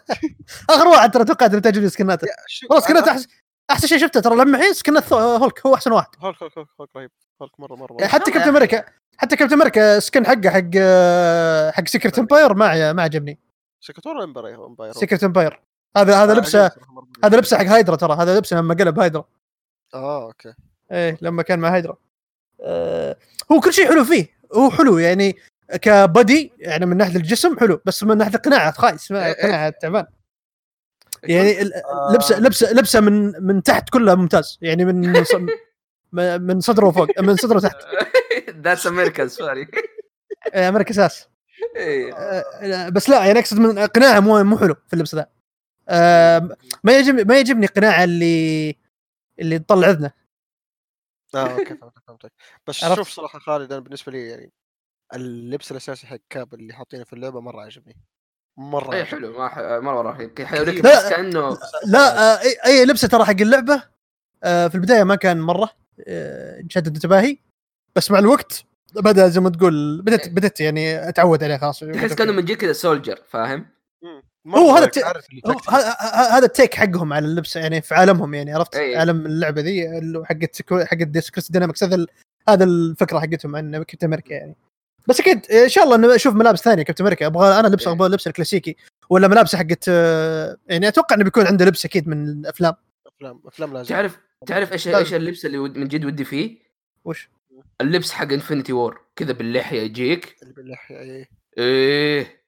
[0.69, 2.27] آخر واحد ترى توقعت إنه بتجي سكناته.
[2.69, 3.27] والله سكنات احسن
[3.71, 6.07] أحسن شيء شفته ترى لما الحين سكنات هولك هو أحسن واحد.
[6.19, 7.11] هولك هولك هولك هولك رهيب.
[7.41, 8.07] هولك مرة مرة, مرة.
[8.07, 8.84] حتى كابتن أمريكا
[9.17, 13.39] حتى كابتن أمريكا skin حقه حق آه، حق سيكرت امباير ما ما عجبني.
[13.81, 15.61] سيكرت امباير امباير سيكرت امباير
[15.97, 16.71] هذا هذا لبسه.
[17.23, 18.13] هذا لبسه حق هايدرا ترى.
[18.13, 19.23] هذا لبسه لما قلب هايدرا
[19.93, 20.53] آه أوكي.
[20.91, 21.97] إيه لما كان مع هايدرا
[23.52, 24.27] هو كل شيء حلو فيه.
[24.56, 25.36] هو حلو يعني
[25.81, 30.06] كبدي يعني من ناحية الجسم حلو بس من ناحية القناعة خايس ما- قناعة تعبان.
[31.23, 32.11] يعني ال- آه.
[32.14, 34.57] لبسه لبسة لبسه من من تحت كله ممتاز.
[34.61, 35.14] يعني من
[36.48, 37.76] من صدره فوق من صدره تحت
[38.49, 39.67] that's American sorry
[40.56, 41.10] إيه، أمريكا
[41.76, 42.14] إيه.
[42.14, 45.26] آه، بس لا يعني أقصد من قناعة مو مو حلو في اللبس ذا.
[45.90, 48.76] آه، ما يعجبني ما يعجبني قناعة اللي
[49.40, 50.11] اللي تطلع اذنه
[51.35, 52.31] آه أوكي فهمتك فهمتك
[52.68, 52.76] بس.
[52.95, 54.51] شوف صراحة خالد أنا بالنسبة لي يعني
[55.15, 57.95] اللبس الأساسي حق كاب اللي حاطينه في اللعبة مرة عجبني
[58.57, 59.06] مرة اي.
[59.06, 60.95] حلو ما ح- مرة رهيب حيوريك لا.
[60.97, 63.84] بس كأنه لا آه، أي لبسه ترى حق اللعبة
[64.43, 65.69] آه، في البداية ما كان مرة
[66.07, 67.38] آه، شاد انتباهي
[67.95, 68.64] بس مع الوقت
[68.95, 72.73] بدأ زي ما تقول بدت بدت يعني أتعود عليه خلاص تحس كأنه من جد كذا
[72.73, 73.65] soldier فاهم؟
[74.03, 74.23] مم.
[74.47, 75.03] هو هذا الت-
[76.33, 78.95] هذا ال take حقهم على اللبس يعني في عالمهم يعني عرفت أي.
[78.97, 82.05] عالم اللعبة ذي اللي حقت سكو- حقت كريستال دينامكس هذا
[82.49, 84.55] هذا الفكرة حقتهم عن كابتن أمريكا يعني
[85.07, 87.93] بس أكيد إن شاء الله إنه أشوف ملابس ثانية كابتن أمريكا أبغى أنا لبس إيه.
[87.93, 88.75] أبغى اللبس الكلاسيكي
[89.09, 89.87] ولا ملابسه حقت
[90.67, 92.73] يعني أتوقع إنه بيكون عنده لبس أكيد من الأفلام
[93.07, 94.17] أفلام أفلام لازم تعرف
[94.47, 94.87] تعرف إيش.
[94.87, 96.57] إيش اللبس اللي من جد ودي فيه؟
[97.05, 97.29] وش
[97.81, 101.29] اللبس حق انفنتي وور كذا باللحية يجيك باللحية إيه.
[101.57, 102.38] إيه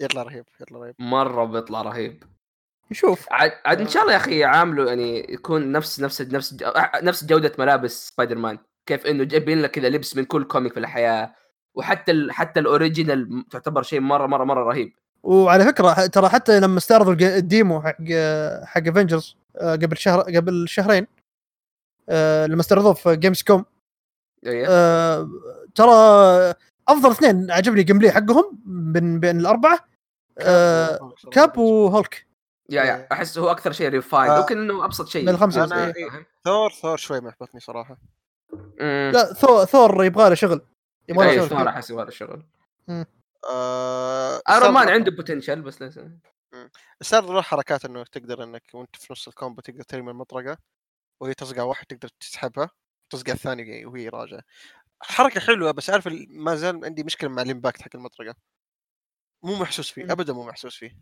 [0.00, 0.94] يطلع رهيب يطلع رهيب.
[0.98, 2.24] مرة بيطلع رهيب.
[2.90, 3.26] نشوف.
[3.30, 6.56] عاد عاد إن شاء الله يا أخي يعاملوا يعني يكون نفس نفس نفس
[7.02, 10.80] نفس جودة ملابس سبايدر مان كيف إنه جايبين لك كذا لبس من كل comic في
[10.80, 11.34] الحياة.
[11.74, 12.32] وحتى ال...
[12.32, 14.92] حتى ال original تعتبر شيء مرة مرة مرة رهيب.
[15.22, 18.02] وعلى فكرة ترى حتى لما استعرضوا ال demo حق
[18.64, 21.06] حق افنجرز قبل شهر قبل شهرين
[22.08, 23.64] آه، لما استعرضوه في جيمز كوم
[24.46, 24.66] إيه.
[24.68, 25.28] آه،
[25.74, 26.54] ترى
[26.88, 28.58] افضل اثنين عجبني gameplay حقهم
[28.92, 29.78] بين بين الاربعه
[30.40, 32.26] آه، كاب وهولك
[32.70, 34.40] yeah yeah أحس هو أكثر شيء refined آه.
[34.40, 35.22] ممكن إنه أبسط شيء.
[35.22, 35.66] من الخمسة.
[35.66, 36.10] أنا- إيه.
[36.10, 37.96] فاهم؟ ثور ثور شوي محبطني صراحة.
[38.52, 39.10] مم.
[39.14, 40.60] لا ثور ثور يبغى له شغل.
[41.08, 41.48] يبغى له شغل.
[41.48, 41.68] ثور.
[41.68, 42.42] أحس يبغى له شغل.
[43.50, 46.10] آه ايرون مان عنده potential بس لسه
[47.02, 50.58] استعرض له حركات إنه تقدر إنك وأنت في نص ال combo تقدر ترمي المطرقة
[51.20, 52.70] وهي تصقع واحد تقدر تسحبها
[53.10, 54.42] تصقع الثاني وهي راجعة.
[55.02, 58.34] حركة حلوة بس عارف ما زال عندي مشكلة مع ال impact حق المطرقة
[59.42, 60.10] مو محسوس فيه مم.
[60.10, 60.96] ابدا مو محسوس فيه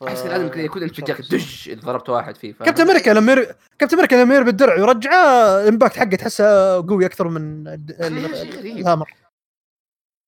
[0.00, 1.30] ف- أحس لازم كذا يكون انت إن شاء جاك الله.
[1.44, 3.56] دش إذا ضربت واحد فيه؟ كابتن أمريكا لما ير...
[3.78, 7.66] كابتن أمريكا لما يرمي الدرع ويرجعه ال impact حقه تحسه قوي أكثر من.
[7.68, 9.14] ال hammer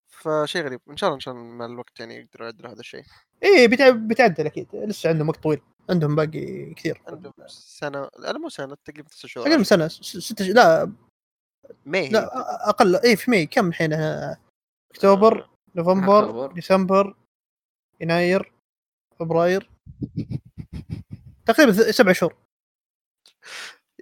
[0.09, 3.05] فشيء غريب إن شاء الله إن شاء الله مع الوقت يعني يقدروا يعدلوا هذا الشيء
[3.43, 5.60] إيه بيتعدل أكيد لسه عندهم وقت طويل
[5.90, 10.43] عندهم باقي كثير عندهم سنة لا مو سنة تقريبا تسع شهور أقل من سنه ست.
[10.43, 10.93] لا
[11.86, 12.09] ماي.
[12.09, 12.30] لا
[12.68, 14.36] أقل اي في مي كم الحين؟ آه،
[14.90, 16.52] أكتوبر نوفمبر أكتوبر.
[16.52, 17.16] ديسمبر
[18.01, 18.52] يناير
[19.20, 19.70] فبراير.
[21.47, 22.36] تقريبا ث- سبع شهور.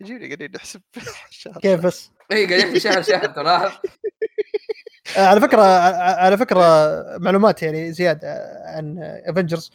[0.00, 0.80] يجيني قاعدين نحسب
[1.30, 1.60] شهر.
[1.60, 3.72] كيف بس؟ اي قاعد يحكي شهر شهر ترى.
[5.16, 5.62] آه، على فكرة
[6.14, 6.58] على فكرة
[7.18, 8.28] معلومات يعني زيادة
[8.66, 9.72] عن افنجرز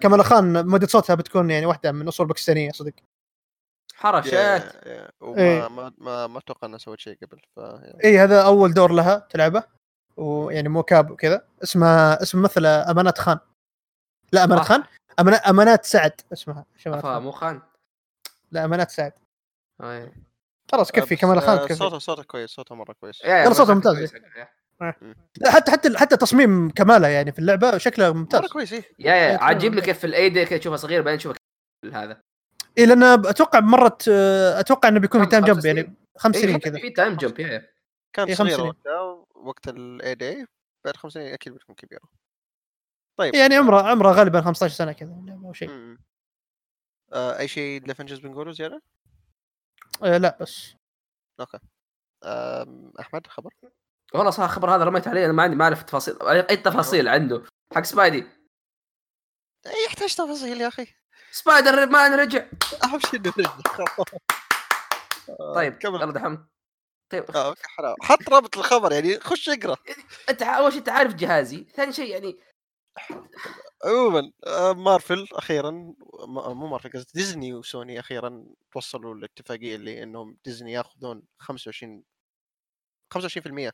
[0.00, 2.92] كمال خان مدة صوتها بتكون يعني واحدة من أصول باكستانية صدق.
[3.96, 5.68] حرشات يا- يا- وما إيه.
[5.68, 8.04] ما ما ما أتوقع انها سوت شيء قبل ف يعني.
[8.04, 9.62] اي هذا أول دور لها تلعبه
[10.16, 11.46] ويعني مو كاب وكذا.
[11.62, 13.38] اسمها اسم ممثله أمانات خان.
[14.32, 14.68] لا أمانات آه.
[14.68, 14.84] خان؟
[15.20, 16.64] أمانات, أمانات سعد اسمها.
[16.86, 17.62] أفا خان؟ مو خان؟
[18.52, 19.12] لا أمانات سعد.
[19.82, 20.12] أي.
[20.72, 23.20] خلاص كفي كمال خان آه، تكفي صوته صوته كويس صوته مرة كويس.
[23.24, 23.96] يا- يا يلا صوته ممتاز.
[23.96, 24.12] كويس.
[24.14, 24.48] يا
[25.40, 28.40] لا حتى حتى حتى تصميم كماله يعني في اللعبة شكله ممتاز.
[28.40, 28.84] مرة كويس إيه.
[28.98, 29.84] يا إيه، عاجبني تمام.
[29.84, 31.38] كيف في الاي دي كذا تشوفها صغير بعدين تشوفها
[31.92, 32.20] هذا.
[32.78, 36.58] اي لأن أتوقع مرت آه، أتوقع إنه بيكون في تايم جمب يعني؟ خمس إيه، سنين
[36.58, 37.32] كذا في تايم جمب.
[38.12, 38.60] كانت إيه، سنين.
[38.60, 40.46] وقتها وقت الاي دي
[40.84, 42.08] بعد خمس سنين أكيد بتكون كبيره
[43.18, 45.96] طيب يعني عمره عمره غالبا 15 سنة كذا أو شيء.
[47.12, 48.82] آه أي شيء لأفنجرز بنقوله زيادة؟
[50.02, 50.74] آه لا بس
[52.24, 53.54] آه أحمد خبر؟
[54.14, 57.42] والله صراحة الخبر هذا رميت عليه أنا ما عندي ما أعرف تفاصيل أي تفاصيل عنده
[57.74, 58.26] حق سبايدي
[59.86, 60.86] يحتاج تفاصيل يا أخي
[61.36, 62.46] سبايدر مان رجع.
[62.84, 63.84] أهم شيء إنه رجع.
[65.54, 66.00] طيب كمل.
[66.00, 66.46] يلا دحوم
[67.10, 67.94] طيب آه، حرام.
[68.02, 69.76] حط رابط الخبر يعني خش اقرأ.
[70.28, 72.36] أنت أول شيء أنت عارف جهازي ثاني شيء يعني
[73.84, 75.94] عموما آه، مارفل أخيرا م-
[76.56, 82.04] مو مارفل قصدي ديزني وسوني أخيرا توصلوا للاتفاقيه اللي إنهم ديزني ياخذون 25
[83.14, 83.72] 25%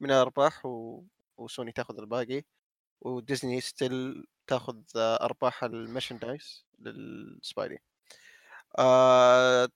[0.00, 1.02] من الأرباح و...
[1.36, 2.42] وسوني تاخذ الباقي.
[3.00, 7.78] وديزني still تاخذ أرباح ال merchandise للسبايدي.
[8.78, 9.68] آه...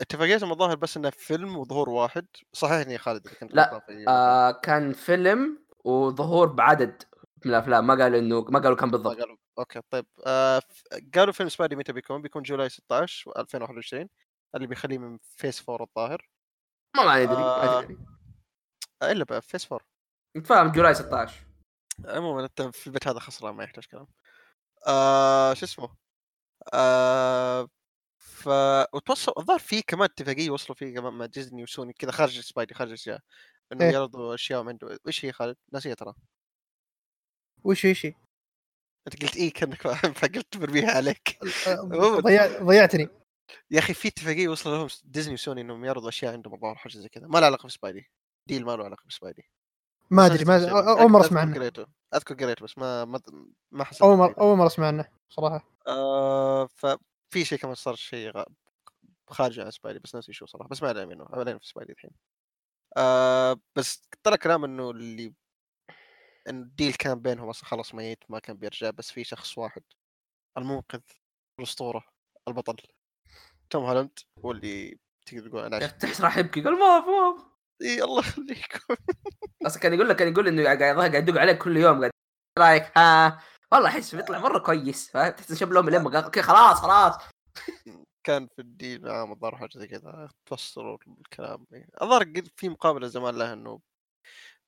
[0.00, 2.26] اتفاقيتهم الظاهر بس إنه فيلم وظهور واحد.
[2.52, 3.82] صححني يا خالد كنت لا،.
[4.08, 7.02] آه كان فيلم وظهور بعدد
[7.44, 7.86] من الأفلام.
[7.86, 9.16] ما قالوا انه ما قالوا كم بالضبط.
[9.20, 10.06] قالوا okay طيب.
[10.26, 10.62] آه
[11.14, 14.08] قالوا فيلم سبايدي متى بيكون؟ بيكون July 16 2021
[14.54, 16.28] اللي بيخليه من Phase 4 الظاهر.
[16.96, 17.88] ما ما ندري ما آه.
[19.02, 19.86] إلا بقى Phase 4
[20.36, 21.47] نتفاهم July 16
[22.04, 24.06] عموما أنت في البيت هذا خسران ما يحتاج كلام.
[24.88, 25.96] آه شو اسمه؟
[26.74, 27.68] آه
[28.18, 28.48] ف
[28.94, 32.88] وتوصل الظاهر في كمان اتفاقية وصلوا فيه كمان مع ديزني وسوني كذا خارج سبايدي خارج
[32.90, 33.20] الاشياء
[33.72, 33.92] إنه إيه.
[33.92, 36.14] يعرضوا أشياء من عنده إيش هي خالد؟ ناسيه ترى.
[37.64, 38.14] وش وش هي؟
[39.06, 41.38] أنت قلت إيه كأنك فاهم فقلت برميها عليك.
[41.68, 42.20] آه،.
[42.20, 43.08] ضيع ضيعتني.
[43.70, 47.08] يا أخي في اتفاقية وصل لهم ديزني وسوني إنهم يعرضوا أشياء عندهم الظاهر حاجة زي
[47.08, 47.26] كذا.
[47.26, 48.10] ما له علاقة بسبايدي.
[48.46, 49.50] ديل ما له علاقة بسبايدي.
[50.10, 50.68] ما أدري ما
[51.00, 51.54] أول مرة أذكر أسمع عنه.
[51.54, 51.86] قريته.
[52.14, 53.20] أذكر قريته بس ما ما
[53.70, 54.34] ما حسيت أول مره.
[54.40, 55.64] أول مرة أسمع عنه صراحة.
[55.86, 58.44] آه ففي شيء كمان صار شيء غ-
[59.30, 61.26] خارج عن سبايدي بس ناسي شو صراحة بس ما عليه منه.
[61.32, 62.10] علينا في سبايدي الحين.
[62.96, 65.34] آه بس طلع كلام إنه اللي
[66.48, 69.82] انه ال deal كان بينهم أصلا خلاص ميت ما كان بيرجع بس في شخص واحد
[70.58, 71.00] المنقذ
[71.58, 72.04] الأسطورة
[72.48, 72.76] البطل.
[73.70, 77.48] توم هولاند هو اللي تقدر تقول أنا تحس راح يبكي قال ما ما
[77.82, 78.94] إي الله يخليكم.
[79.66, 82.10] أصلا كان يقول لك كان يقول إنه قاعد يدق عليك كل يوم قاعد
[82.58, 83.40] "إيش رايك ها
[83.72, 87.14] والله احس بيطلع مرة كويس تحس شاب لهم لما أوكي خلاص خلاص.
[88.24, 91.66] كان في الديل معاهم الظاهر حاجة زي كذا توصلوا الكلام
[92.02, 93.80] الظاهر في مقابلة زمان له إنه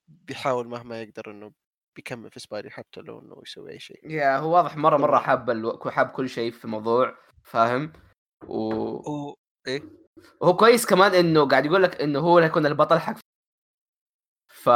[0.09, 1.53] بيحاول مهما يقدر إنه
[1.97, 4.11] بيكمل في سبايدي حتى لو إنه يسوي أي شيء.
[4.11, 5.89] يا هو واضح مره مرة حاب.
[5.89, 7.93] حاب كل شيء في الموضوع فاهم؟
[8.47, 8.73] و...
[9.11, 9.83] هو إيه
[10.41, 13.19] وهو كويس كمان إنه قاعد يقول لك إنه هو اللي يكون البطل حق
[14.49, 14.69] ف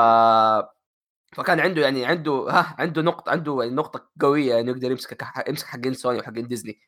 [1.34, 5.66] فكان عنده يعني عنده ها عنده نقطة عنده يعني نقطة قوية إنه يقدر يمسك يمسك
[5.66, 6.80] حقين سوني وحقين ديزني.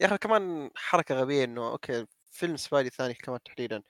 [0.00, 3.82] يا أخي كمان حركة غبية إنه okay فيلم سبايدي الثاني كمان تحديدا.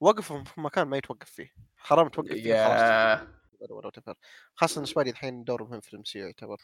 [0.00, 1.52] وقفوا في مكان ما يتوقف فيه.
[1.76, 3.28] حرام توقف فيه خلاص.
[3.60, 4.14] ولا whatever.
[4.54, 6.56] خاصة إن سبايدي الحين دوره مهم في ال MCU يعتبر.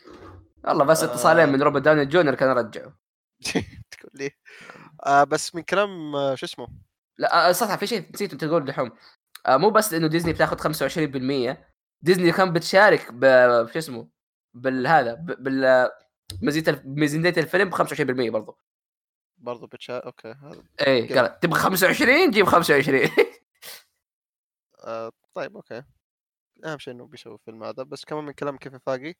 [0.64, 1.06] والله بس آه.
[1.06, 2.96] اتصالين من روبرت داوني جونيور كان رجعه.
[3.90, 4.30] تقول لي.
[5.06, 6.68] آه بس من كلام آه شو اسمه؟
[7.18, 8.90] لا آه، صح في شيء نسيت انت تقول دحوم
[9.46, 11.66] آه مو بس إنه ديزني بتاخذ 25%
[12.02, 13.24] ديزني كان بتشارك ب
[13.72, 14.08] شو اسمه
[14.54, 15.90] بالهذا بال
[16.42, 18.58] ميزانية ميزانية الفيلم ب 25% برضو.
[19.38, 23.10] برضو بتشا okay هذا إيه كيف؟ قال تبغى 25 جيب 25
[24.84, 25.82] آه طيب okay.
[26.64, 27.82] أهم شيء إنه بيسوي الفيلم هذا.
[27.82, 29.14] بس كمان من كلام كيفن فايقي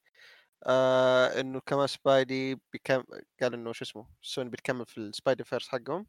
[0.67, 3.03] آه إنه كمان سبايدي بيكم...
[3.43, 6.07] قال إنه شو اسمه سوني بتكمل في ال Spidey-verse حقهم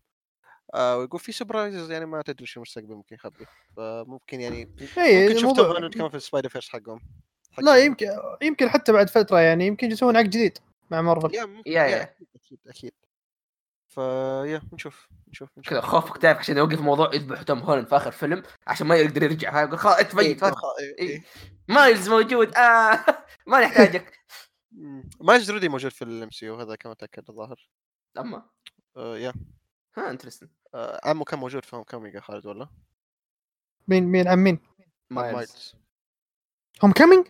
[0.73, 3.45] آه ويقول في surprises يعني ما تدري شو المستقبل ممكن يخبي
[3.77, 6.99] فممكن يعني اي ممكن شفت توم الموضوع هولاند كمان في السبايدي فيرس حقهم
[7.51, 7.75] حق لا.
[7.85, 8.07] يمكن
[8.41, 10.57] يمكن حتى بعد فترة يعني يمكن يسوون عقد جديد
[10.91, 12.01] مع مارفل يا yeah- yeah yeah.
[12.03, 12.93] أكيد أكيد أكيد
[13.87, 17.95] ف yeah نشوف نشوف نشوف كذا خوفك تعرف عشان يوقف موضوع يذبح توم هولاند في
[17.95, 20.51] آخر فيلم عشان ما يقدر يرجع يقول خلاص أنت إيه، إيه،
[20.99, 21.09] إيه.
[21.09, 21.23] إيه.
[21.67, 23.05] مايلز موجود آه
[23.47, 24.19] ما نحتاجك.
[25.21, 27.69] مايلز already موجود في ال MCU هذا كمان تأكد الظاهر.
[28.17, 28.45] أما؟
[28.97, 29.33] آه يا.
[29.97, 32.67] ها interesting آه عمه كان موجود في Homecoming يا خالد ولا؟
[33.87, 34.59] مين مين عم مين؟
[35.09, 35.75] مايلز.
[36.83, 37.27] Homecoming؟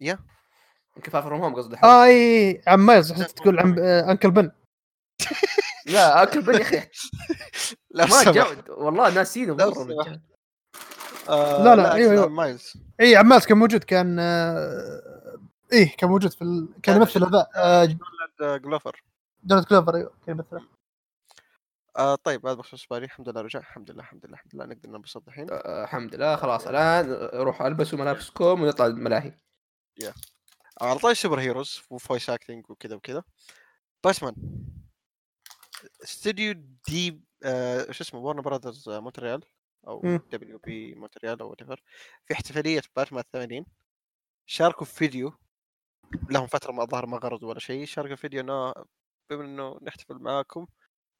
[0.00, 4.50] يمكن Far From Home قصدي آه إي عم مايلز حسيت تقول عم آه، uncle Ben
[5.86, 6.76] لا uncle Ben يا أخي.
[7.90, 8.32] لا ما.
[8.32, 10.20] جاء والله ناسينه لا مره.
[11.28, 12.24] آه لا، لا، أيوه.
[12.24, 12.72] عم مايلز.
[13.00, 15.33] إي عم مايلز كان موجود كان آه،
[15.74, 16.68] إيه كان موجود في ال...
[16.82, 17.96] كان يمثل هذا آه،
[18.42, 19.02] آه، جلوفر.
[19.44, 20.68] دونالد جلوفر أيوه كان يمثله.
[21.96, 23.58] آه طيب هذا بخصوص سبايدي الحمد لله رجع.
[23.58, 25.46] الحمد لله الحمد لله الحمد لله نقدر ننبسط الحين.
[25.50, 26.36] آه، الحمد لله.
[26.36, 29.38] خلاص الآن روحوا ألبسوا ملابسكم ونطلع الملاهي.
[30.04, 30.14] آه،
[30.82, 33.22] على طاري superheroes و voice acting وكذا وكذا.
[34.04, 34.34] باتمان.
[36.04, 36.52] استوديو
[36.88, 39.44] دي آه شو اسمه Warner Brothers مونتريال
[39.86, 40.00] أو.
[40.32, 41.76] WB مونتريال أو whatever.
[42.26, 43.66] في احتفالية باتمان 80
[44.46, 45.32] شاركوا في فيديو
[46.30, 48.74] لهم فترة ما ظهر ما غرضوا ولا شيء شاركوا في فيديو إنه
[49.30, 50.66] بما إنه نحتفل معاكم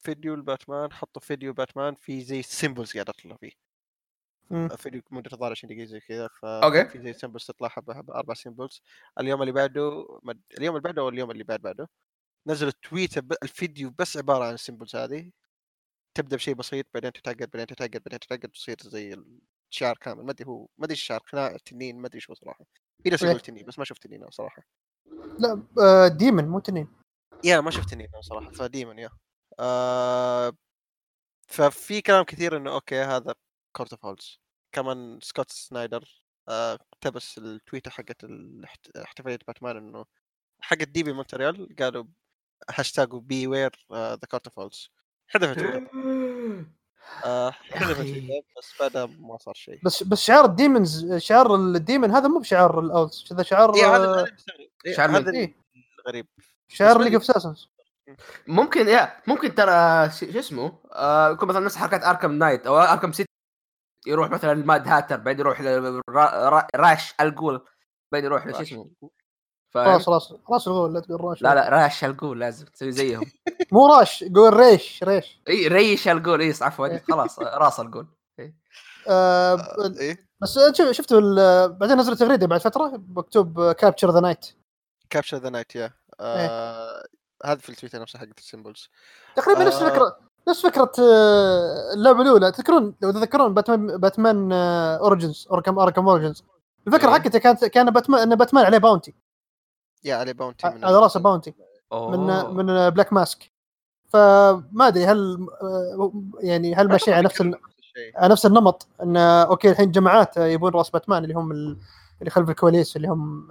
[0.05, 3.51] فيديو الباتمان حطوا فيديو باتمان في زي symbols قاعد أطلع فيه.
[4.77, 6.85] فيديو مدته الظاهر 20 دقيقة زي كذا ف okay.
[6.89, 8.81] في زي symbols تطلع حبة حبة أربع symbols
[9.19, 10.41] اليوم اللي بعده مد...
[10.57, 11.89] اليوم اللي بعده أو اليوم اللي بعد بعده
[12.47, 13.33] نزلوا tweet ب...
[13.43, 15.31] الفيديو بس عبارة عن ال symbols هذه
[16.17, 19.23] تبدأ بشيء بسيط بعدين تتعقد بعدين تتعقد بعدين تتعقد تصير زي
[19.71, 22.65] الشعر كامل ما أدري هو ما أدري الشعر قناع تنين ما أدري شو صراحة
[23.03, 23.23] في ناس.
[23.23, 24.63] يقول تنين بس ما شفت تنين صراحة
[25.39, 26.87] لا آه، demon مو تنين.
[27.43, 29.09] يا ما شفت تنين أنا صراحة فديما يا.
[29.59, 30.53] آه
[31.47, 33.35] ففي كلام كثير إنه okay هذا
[33.75, 34.39] Court of Owls
[34.71, 40.05] كمان سكوت سنايدر آه، اقتبس التويتر حقت الاحت- احتفالية باتمان إنه
[40.61, 42.05] حقت WB مونتريال قالوا
[42.69, 45.01] hashtag beware the Court of Owls آه،
[45.31, 45.57] حذفت
[47.23, 47.79] أخي.
[47.79, 52.27] تويتر بس بعدها ما صار شيء بس بس شعار ال demons شعار ال demon هذا
[52.27, 54.27] مو بشعار ال Owls هذا شعار إيه، هذا آه، هذا.
[54.85, 55.55] إيه، هذا إيه.
[55.99, 56.27] الغريب
[56.67, 57.69] شعار League of Assassins
[58.47, 62.77] ممكن يا ممكن ترى ش- شو اسمه آه يكون مثلا نفس حركات Arkham Knight أو
[62.79, 63.29] Arkham City
[64.07, 65.61] يروح مثلا ال Mad Hatter بعدين يروح
[66.75, 67.65] راش الجول
[68.11, 68.55] بعدين يروح راش.
[68.61, 68.89] اسمه
[69.75, 70.09] فاهم؟ راس
[70.49, 73.23] راس الغول لا تقول راش لا لا راش الجول لازم تسوي زيهم.
[73.71, 75.41] مو راش قول ريش ريش.
[75.49, 78.07] إي ريش الجول إي عفوا خلاص راس الجول
[79.07, 80.59] آه آه، بس
[80.91, 84.45] شوف ال- بعدين نزلوا تغريدة بعد فترة مكتوب capture the Knight
[85.09, 87.03] capture the Knight يا آه،
[87.45, 88.89] هذا في التويتر نفسه حق ال symbols
[89.35, 89.87] تقريبا نفس آه.
[89.87, 90.17] الفكرة
[90.49, 92.51] نفس فكرة آه، اللعبة الأولى.
[92.51, 96.43] تذكرون لو تذكرون باتمان باتمان Origins Arkham Arkham Origins
[96.87, 97.11] الفكرة.
[97.11, 99.15] حقته كانت كان باتمان إن باتمان عليه bounty
[100.05, 101.53] يا عليه bounty من على رأسه باونتي.
[101.93, 102.19] من
[102.55, 103.51] من Black Mask
[104.09, 107.41] فما أدري هل آه، يعني هل ماشي على نفس
[108.15, 111.77] على نفس النمط إن okay الحين جماعات يبون راس باتمان اللي هم ال-
[112.19, 113.47] اللي خلف الكواليس اللي هم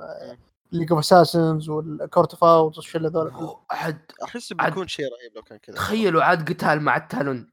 [0.72, 3.32] League of Assassins وال Court of Owls والشله ذول.
[3.70, 5.76] عاد أحس بيكون شيء رهيب لو كان كذا.
[5.76, 7.50] تخيلوا عاد قتال مع ال Talon.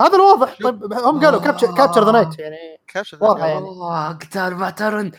[0.00, 0.58] هذا الواضح.
[0.62, 1.44] طيب هم قالوا آه.
[1.44, 2.56] capture capture the Knight يعني
[2.88, 3.58] capture يعني.
[3.66, 5.12] اوه قتال مع Talon.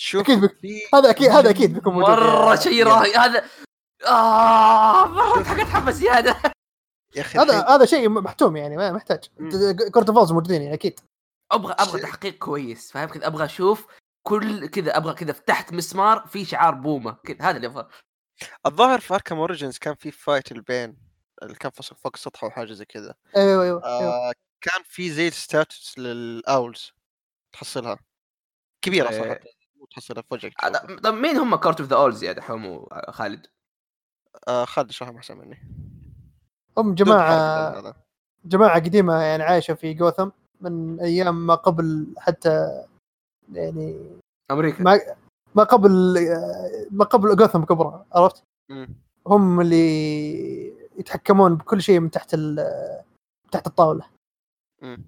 [0.00, 2.60] شوف أكيد بك- هذا أكيد هذا أكيد بيكون موجود مرة يعني.
[2.60, 3.44] شيء رهيب هذا
[4.06, 6.36] آه مرة حق اتحمس زيادة.
[7.16, 9.24] يا أخي هذا هذا شيء محتوم يعني ما محتاج.
[9.94, 11.00] Court of موجودين يعني أكيد.
[11.52, 13.86] أبغى أبغى تحقيق كويس فاهم؟ كذا أبغى أشوف
[14.26, 17.12] كل كذا أبغى كذا تحت مسمار في شعار بومة.
[17.24, 17.88] كذا هذا اللي أبغى.
[18.66, 20.96] الظاهر في Arkham Origins كان في fight ال Bane
[21.42, 23.14] اللي كان فوق فوق السطح أو حاجة زي كذا.
[23.36, 24.12] أيوه أيوه, أيوة.
[24.12, 26.92] آه كان في زي statues لل Owls
[27.52, 27.98] تحصلها.
[28.82, 29.18] كبيرة إيه.
[29.22, 29.40] صراحة.
[29.88, 30.54] مو تحصلها في وجهك
[31.02, 33.46] طب مين هم Court of the Owls يا دحوم وخالد؟
[34.48, 35.58] آه خالد اشرحهم أحسن مني
[36.78, 37.94] هم جماعة.
[38.44, 40.28] جماعة قديمة يعني عايشة في جوثم
[40.60, 42.84] من أيام ما قبل حتى
[43.52, 44.16] يعني
[44.50, 45.00] أمريكا ما
[45.54, 46.14] ما قبل
[46.90, 48.42] ما قبل جوثم كبرى عرفت؟
[49.26, 53.02] هم اللي يتحكمون بكل شيء من تحت ال-
[53.52, 54.06] تحت الطاولة
[54.82, 55.04] مم.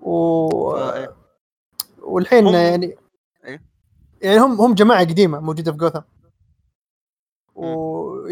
[0.00, 0.12] و...
[2.02, 2.96] والحين هم- يعني.
[4.22, 6.00] يعني هم هم جماعة قديمة موجودة في جوثم
[7.54, 8.28] و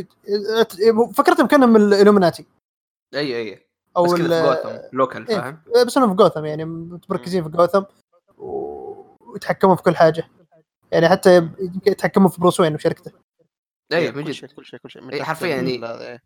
[1.13, 2.47] فكرتهم كأنهم الالومناتي
[3.15, 5.37] اي أي أو بس في جوثم لوكال إيه.
[5.41, 7.83] فاهم؟ بس إنهم في جوثم يعني متمركزين في جوثم
[8.39, 10.29] و- ويتحكمون في كل حاجة
[10.93, 13.13] يعني حتى يمكن يتحكمون في بروس وين وشركته
[13.93, 14.35] أي إيه، من جد كل
[14.65, 16.23] شيء كل شيء إيه، حرفياً يعني- إيه.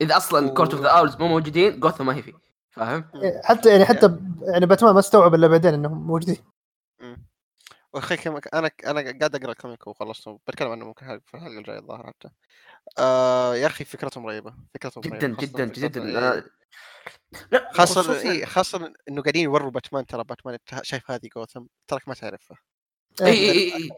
[0.00, 2.32] إذا أصلا و- Court of the Owls مو موجودين جوثم ما هي فيه
[2.70, 6.36] فاهم؟ إيه، حتى يعني حتى يعني باتمان ما استوعب إلا بعدين إنهم موجودين.
[7.94, 11.78] وأخي كم أنا أنا قاعد أقرأ ال comic وخلصته بتكلم عنه ممكن في الحلقة الجاية
[11.78, 12.28] الظاهر حتى
[12.98, 15.36] آه يا أخي فكرتهم رهيبة فكرتهم جدا رهيبة.
[15.36, 16.40] جدا جدا إيه.
[16.40, 16.44] أنا-
[17.52, 21.64] لا خاصة خصوصاً- إي خاصة إنه قاعدين يوروا باتمان ترى باتمان انت شايف هذه جوثم
[21.88, 22.56] تراك ما تعرفها
[23.22, 23.90] إي إي إي إي.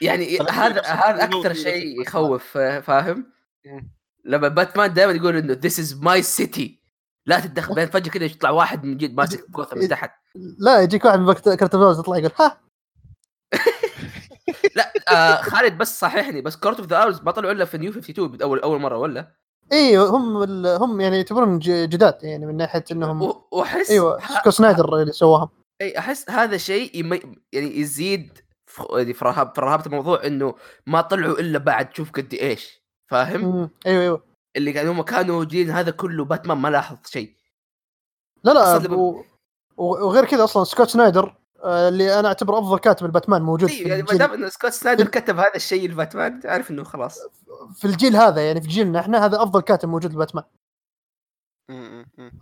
[0.00, 3.32] يعني هذا هذا أكثر شيء يخوف فاهم؟
[3.66, 3.90] مم.
[4.24, 6.80] لما باتمان دائما يقول إنه this is my city
[7.26, 10.10] لا تتدخل بعدين فجأة كذا يطلع واحد من جد ماسك جوثم من تحت
[10.58, 12.60] لا يجيك واحد من كرتون يطلع يقول ها
[14.76, 17.90] لا آه خالد بس صححني بس Court of the Owls ما طلعوا إلا في New
[17.90, 19.32] 52 أول أول مرة ولا؟
[19.72, 25.12] اي هم هم يعني يعتبرون جداد يعني من ناحية إنهم وأحس إيوه سكوت سنايدر اللي
[25.12, 25.48] سواهم
[25.80, 27.04] إي أحس هذا شيء.
[27.52, 30.54] يعني يزيد في يعني في رهاب في رهابة الموضوع إنه
[30.86, 33.70] ما طلعوا إلا بعد شوف قد إيش فاهم؟ مم.
[33.86, 34.22] إيوه إيوه
[34.56, 37.36] اللي كانوا هم كانوا موجودين هذا كله باتمان ما لاحظ شيء
[38.44, 39.24] لا لا و...
[39.76, 44.02] وغير كذا أصلا سكوت سنايدر اللي أنا اعتبره أفضل كاتب الباتمان موجود اي في يعني
[44.02, 47.18] ما دام انه سكوت سنايدر كتب هذا الشيء لباتمان تعرف إنه خلاص
[47.74, 50.44] في الجيل هذا يعني في جيلنا إحنا هذا أفضل كاتب موجود لباتمان.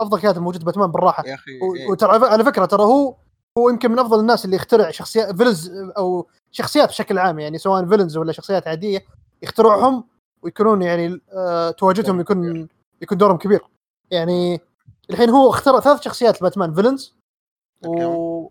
[0.01, 1.91] أفضل كاتب موجود لباتمان بالراحة يا أخي إيه.
[1.91, 3.15] وترى على- فكرة ترى هو
[3.59, 7.87] هو يمكن من أفضل الناس اللي يخترع شخصيات villains أو شخصيات بشكل عام يعني سواء
[7.87, 9.05] villains ولا شخصيات عادية
[9.43, 10.05] يخترعهم
[10.43, 12.69] ويكونون يعني آه تواجدهم يكون
[13.03, 13.61] يكون دورهم كبير
[14.11, 14.61] يعني
[15.11, 17.15] الحين هو اختار ثلاث شخصيات باتمان villains.
[17.87, 18.49] و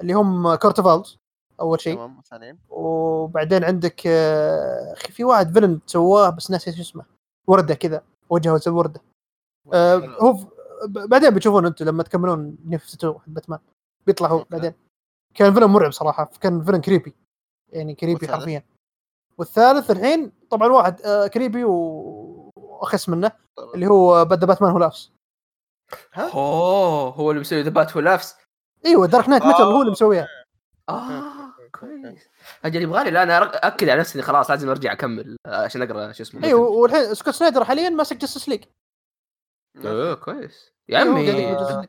[0.00, 1.18] اللي هم Court of Owls
[1.60, 1.94] أول شيء.
[1.94, 7.04] تمام ثانيين وبعدين عندك آه، أخي في واحد villain سواه بس ناسي شو اسمه.
[7.46, 9.00] وردة كذا وجهه زي الورده
[9.72, 10.36] آه، هو
[10.86, 13.58] بعدين بتشوفون أنتم لما تكملون نفس باتمان.
[14.06, 14.44] بيطلع هو.
[14.50, 14.72] بعدين.
[15.34, 17.14] كان villain مرعب صراحة كان villain creepy
[17.72, 18.64] يعني creepy؟ حرفيا.
[19.38, 23.74] والثالث الحين طبعا واحد آه، creepy وأخس منه طبعاً.
[23.74, 25.10] اللي هو بدا Batman Who Laughs
[26.18, 28.36] أوه هو اللي مسوي The Bat Laughs
[28.86, 30.28] إيوه Dark Knight Metal هو اللي مسويها.
[30.88, 31.22] آه
[31.80, 32.28] كويس.
[32.64, 35.82] أجل يبغى لي لا أنا أر- أكد على نفسي خلاص لازم أرجع أكمل آه، عشان
[35.82, 36.44] أقرأ شو اسمه.
[36.44, 38.64] إيوه والحين سكوت سنايدر حاليا ماسك Justice League
[39.84, 40.72] إيه كويس.
[40.88, 41.86] يا أيوه، عمي.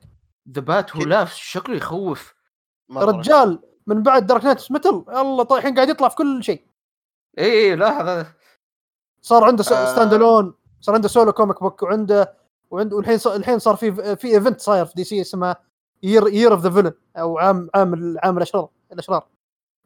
[0.51, 2.33] The Bat Laughs شكله يخوف.
[2.95, 6.65] رجال من بعد Dark Knight الله طيب الحين قاعد يطلع في كل شيء.
[7.37, 8.33] اي اي لا هذا.
[9.21, 9.93] صار عنده آه.
[9.93, 12.37] stand alone صار عنده solo comic book وعنده
[12.71, 15.55] وعنده والحين صار الحين صار في في event صاير في DC اسمه
[16.03, 19.27] Year Year of the Villain أو عام عام عام الأشرار الأشرار.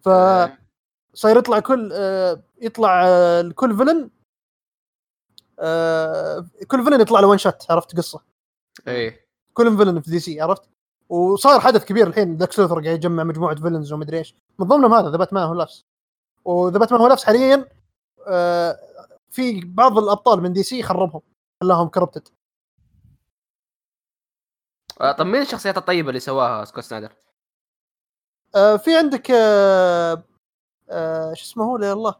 [0.01, 0.59] ف إيه.
[1.13, 4.09] صاير يطلع كل آه، يطلع آه، لكل villain
[5.59, 8.21] آه، كل villain يطلع له one shot عرفت قصة؟
[8.87, 9.19] اي
[9.53, 10.69] كل villain في DC عرفت؟
[11.09, 14.35] وصار حدث كبير الحين ذاك لوثر قاعد يجمع مجموعة villains ومدري إيش.
[14.59, 15.85] من ضمنهم هذا The Batman Who Laughs
[16.45, 17.65] و The Batman Who Laughs حاليا
[18.27, 18.79] آه،
[19.29, 21.21] في بعض الأبطال من DC خربهم
[21.63, 22.27] خلاهم corrupted
[25.01, 27.13] آه، طب مين الشخصيات الطيبة اللي سواها سكوت سنايدر؟
[28.55, 30.23] آه، في عندك آه،
[30.89, 32.15] آه، شو اسمه هو يا الله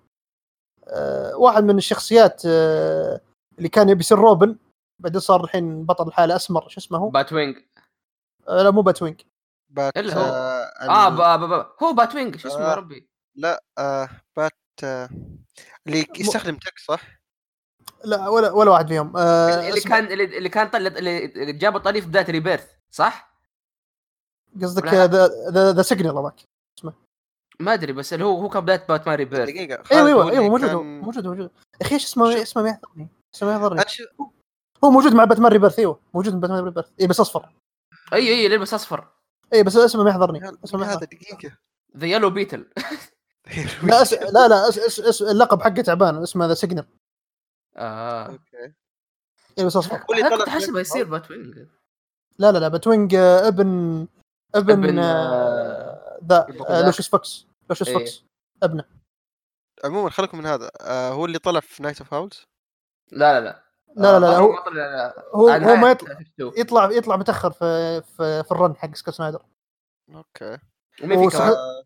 [0.88, 3.22] آه، واحد من الشخصيات آه،
[3.58, 4.58] اللي كان يبي يصير روبن
[5.00, 7.58] بعدين صار الحين بطل الحالة أسمر شو اسمه هو؟ Batwing
[8.48, 9.22] آه، لا مو Batwing
[9.70, 10.22] بات إلا هو.
[10.22, 11.76] آه آه ال- با با با.
[11.84, 12.76] هو Batwing شو اسمه يا آه.
[12.76, 14.52] ربي لا آه بات
[14.84, 15.10] آه
[15.88, 17.02] اللي يستخدم تك صح؟
[18.06, 19.18] لا ولا ولا واحد فيهم.
[19.18, 20.88] آه، اللي اسمه- كان اللي اللي كان طل...
[20.88, 23.36] اللي جابه طلي في بدايه Rebirth صح؟
[24.62, 26.36] قصدك The The Signal هذاك.
[27.60, 29.50] ما أدري بس اللي هو هو كان بداية باتمان Rebirth.
[29.88, 31.28] خالد أيوه هو أيوه أيوه موجود هو كان- موجود.
[31.28, 31.52] موجود
[31.82, 33.82] يا أخي إيش اسمه اسمه ما يحضرني؟ اسمه ما يحضرني؟
[34.84, 36.88] هو موجود مع باتمان Rebirth أيوه موجود مع باتمان Rebirth.
[37.02, 37.50] اي بس أصفر.
[38.14, 39.08] اي أي اللي يلبس أصفر.
[39.54, 40.40] اي بس اسمه ما يحضرني.
[40.40, 41.06] هذا اسمه ما يحضرني.
[41.06, 41.58] دقيقة.
[41.98, 42.66] The Yellow Beetle
[43.84, 44.14] لا أس...
[44.14, 44.80] لا لا أس...
[44.80, 45.00] أس...
[45.00, 45.22] أس...
[45.22, 46.86] اللقب حقه تعبان اسمه The Signal
[47.78, 48.26] آه.
[48.26, 48.74] Okay.
[49.60, 51.22] اي بس اللي أنا طلع كنت نفس يصير الوقت.
[51.22, 51.68] Batwing
[52.40, 54.08] لا لا لا Batwing آه، ابن
[54.56, 57.98] ابن, ابن، آه، ذا آه، لوشيس فوكس لوشيس إيه.
[57.98, 58.24] فوكس
[58.64, 58.84] ابنه.
[59.84, 62.46] عموما خليكم من هذا آه هو اللي طلع في Night of Owls
[63.12, 63.66] لا لا لا.
[63.96, 64.54] لا لا لا آه، هو
[65.34, 66.52] هو آه، هو ما يطلع 52.
[66.58, 69.46] يطلع يطلع متأخر في في, في ال run حق سكوت سنايدر.
[70.14, 70.58] Okay.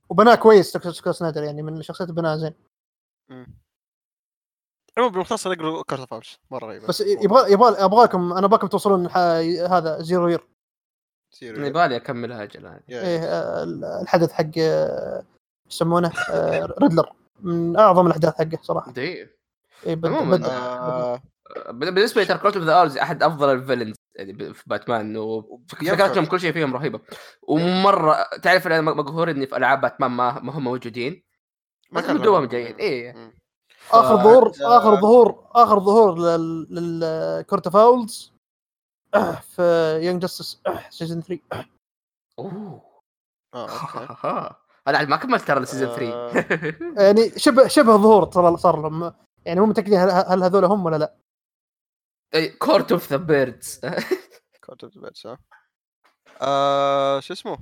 [0.09, 2.53] وبناه كويس سكوت سكوت سنايدر يعني من الشخصيات بناها زين.
[4.99, 6.87] عموما بالمختصر اقروا Court of Owls مرة رهيبة.
[6.87, 9.17] بس يبغى يبغى أبغاكم أنا أبغاكم توصلون ح...
[9.71, 10.47] هذا Zero Year
[11.33, 11.65] Zero Year.
[11.65, 13.63] يبغالي اكملها أجل هذه إيه آه،
[14.01, 15.23] الحدث حق آه،
[15.71, 17.11] يسمونه آه، ريدلر
[17.41, 18.93] من أعظم الأحداث حقه صراحة.
[18.97, 19.35] إيه
[19.85, 20.05] بد...
[20.05, 20.45] عموماً،.
[20.45, 21.21] آه
[21.69, 26.25] بالنسبة لي ترى of the Owls أحد أفضل ال villains يعني ب- في باتمان وفكرتهم
[26.25, 26.99] كل شيء فيهم رهيبة.
[27.47, 31.23] ومرة تعرف أنا مقهور إني في ألعاب باتمان ما, ما هم موجودين؟
[31.91, 33.13] ما بس كان بالدوام لهم- جيد إيه.
[33.13, 33.33] مم.
[33.91, 38.33] آخر ف- ظهور آه، آخر ظهور آخر ظهور لل لل Court of Owls.
[39.55, 39.61] في
[40.03, 41.41] Young Justice season 3
[42.39, 42.81] أوه.
[43.55, 44.55] آه Okay.
[44.87, 47.03] أنا عاد ما كملت ترى ال season 3 آه.
[47.05, 49.13] يعني شبه شبه ظهور صار صار لهم.
[49.45, 51.15] يعني مو متأكدين هل, هل هذول هم ولا لا.
[52.59, 53.79] Court of the Birds
[54.61, 55.37] Court of the ها
[56.41, 57.57] آه شو اسمه؟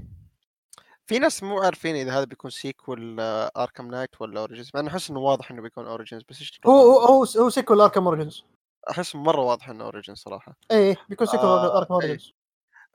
[1.08, 3.20] في ناس مو عارفين إذا هذا بيكون sequel
[3.58, 6.72] Arkham Knight ولا Origins مع إنه أحس إنه واضح إنه بيكون Origins بس إيش هو؟
[6.72, 8.44] هو هو, sequel Arkham Origins
[8.90, 10.58] أحس مرة واضح إنه Origins صراحة.
[10.72, 12.02] إيه بيكون sequel آه، Arkham إيه.
[12.02, 12.34] Origins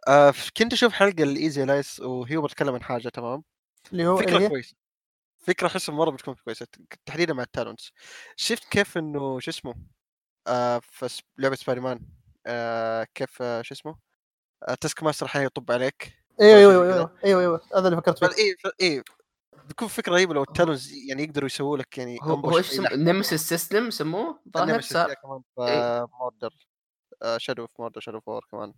[0.09, 3.45] آه ف- كنت أشوف حلقة الايزي لايس وهي بتتكلم عن حاجة تمام؟
[3.93, 4.75] اللي هو فكرة هي كويسه
[5.39, 6.67] فكرة أحس مرة بتكون كويسة
[7.07, 7.93] تحديدا مع ال Talons.
[8.37, 9.75] شفت كيف إنه شو اسمه؟
[10.47, 12.01] آه في لعبة سبايدر مان
[12.47, 13.99] آه كيف آه شو اسمه؟
[14.69, 16.22] آه Taskmaster أحيانا يطب عليك.
[16.41, 16.99] أيوه أيوه كذا.
[17.01, 19.03] أيوه أيوه أيوه هذا اللي فكرت فيه ف- إيه
[19.67, 22.97] بتكون فكرة رهيبه لو ال Talons يعني يقدروا يسووا لك يعني هو إيش لحظة.
[22.97, 26.07] Nemesis system سموه ظاهر صار كمان إيه.
[26.21, 26.55] Mordor
[27.37, 28.75] Shadow of Mordor Shadow of War كمان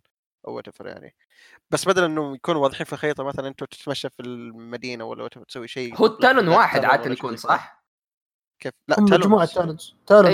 [0.49, 1.15] أو وات يعني
[1.71, 5.97] بس بدل انه يكونوا واضحين في الخريطة مثلا أنت تتمشى في المدينة ولا تسوي شيء
[5.97, 7.37] هو ال Talon واحد عادة يكون.
[7.37, 7.85] صح؟
[8.63, 9.13] كيف لا Talons.
[9.15, 9.47] مجموعة اي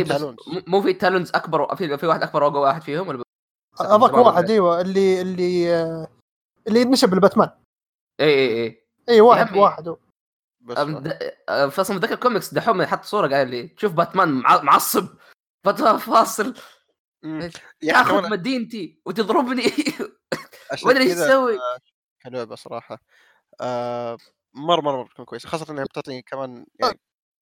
[0.03, 0.37] بس Talons.
[0.47, 3.23] م- مو في Talons أكبر في في واحد أكبر واحد فيهم ولا
[3.81, 6.09] هذاك جماعة واحد أيوه اللي اللي آه،
[6.69, 7.51] اللي نشب الباتمان
[8.21, 9.57] اي اي اي اي واحد.
[9.57, 9.89] واحد.
[9.89, 9.97] هو
[11.49, 15.07] أه، في أصلا ذاك الكوميكس دحوم حط صورة قال لي تشوف باتمان مع- معصب.
[15.67, 16.55] فترة فاصل.
[17.23, 17.41] مم.
[17.43, 19.63] إيش؟ يا أخي تاخذ كمان مدينتي وتضربني.
[20.73, 21.59] عشان ما ادري إيش تسوي
[22.25, 22.99] كلعبه صراحة
[23.61, 24.17] آه
[24.55, 27.01] مرة مرة بتكون كويسه خاصة إنها بتعطي كمان يعني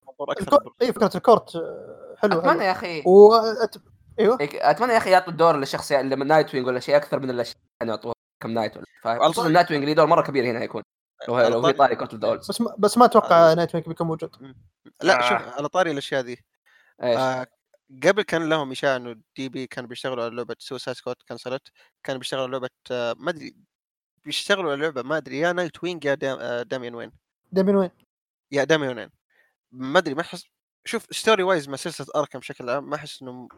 [0.08, 0.74] منظور أكثر الكو...
[0.82, 3.02] اي فكرة ال Court آه، حلو أتمنى يا أخي.
[3.06, 3.34] و...
[3.34, 3.74] أت...
[4.20, 4.38] أيوه.
[4.40, 7.56] إيه، أتمنى يا أخي يعطوا الدور للشخصيه اللي من Nightwing ولا شيء أكثر من الأشياء
[7.82, 10.82] اللي يعطوها Arkham Knight ولا على فخصوصا طاري- Nightwing ليه دور مرة كبير هنا يكون.
[11.28, 12.74] لو لو في طاري- of the bus ما...
[12.78, 14.30] بس ما أتوقع Nightwing بيكون موجود.
[15.02, 15.28] لا آه.
[15.28, 16.44] شوف على طاري الأشياء ذي
[17.00, 17.46] آه
[18.04, 21.68] قبل كان لهم إشاعة إنه WB كانوا بيشتغلوا على لعبة Suicide Squad كنسلت
[22.04, 23.56] كانوا بيشتغلوا على لعبة آه ما أدري
[24.24, 27.12] بيشتغلوا على لعبة ما أدري يا Nightwing يا دام آه Damian Wayne.
[27.52, 27.90] Damian Wayne.
[28.52, 29.10] يا Damian Wayne.
[29.72, 30.44] ما أدري ما أحس
[30.84, 33.48] شوف story wise مع سلسلة Arkham بشكل عام ما أحس إنه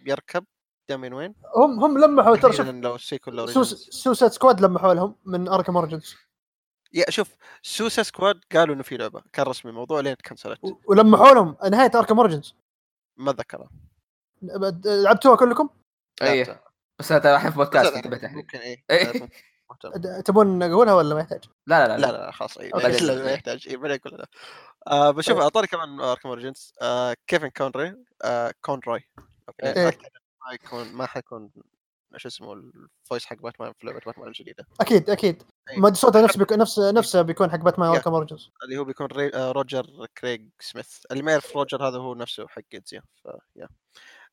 [0.00, 0.44] بيركب
[0.88, 3.74] Damian Wayne؟ هم هم لمحوا ترى شوف لو ال sequel لو سوس...
[3.90, 6.16] Suicide Squad لمحوا لهم من Arkham Origins
[6.92, 10.64] yeah شوف Suicide Squad قالوا إنه في لعبة كان رسمي الموضوع لين كنسلت.
[10.64, 12.54] و- ولمحوا لهم نهاية Arkham Origins
[13.16, 13.70] ما اتذكرها.
[14.84, 15.68] لعبتوها كلكم؟
[16.22, 16.62] إيه.
[16.98, 18.84] بس أنا الحين في بودكاست انتبهت الحين ممكن إيه.
[19.06, 19.28] ممكن.
[19.70, 19.90] مهتم.
[19.90, 22.06] د- تبون اقولها ولا ما يحتاج؟ لا لا لا.
[22.06, 24.26] لا لا خلاص اي ما يحتاج اي بعدين كل لا.
[24.88, 27.96] آه بشوف على طاري كمان Arkham Origins آه Kevin Conroy.
[28.24, 29.08] آه Conroy.
[29.48, 29.98] Okay
[30.50, 30.54] إيه.
[30.54, 31.50] أكيد ما يكون ما حيكون
[32.16, 34.66] شو اسمه ال voice حق باتمان في لعبة باتمان الجديدة.
[34.80, 35.42] أكيد أكيد.
[35.70, 35.78] إيه.
[35.78, 37.96] ما صوته نفس بيكون نفس نفسه بيكون حق باتمان yeah.
[37.96, 39.28] Arkham Origins اللي هو بيكون ري...
[39.28, 43.68] Roger Craig Smith اللي ما يعرف Roger هذا هو نفسه حق Ezio ف yeah.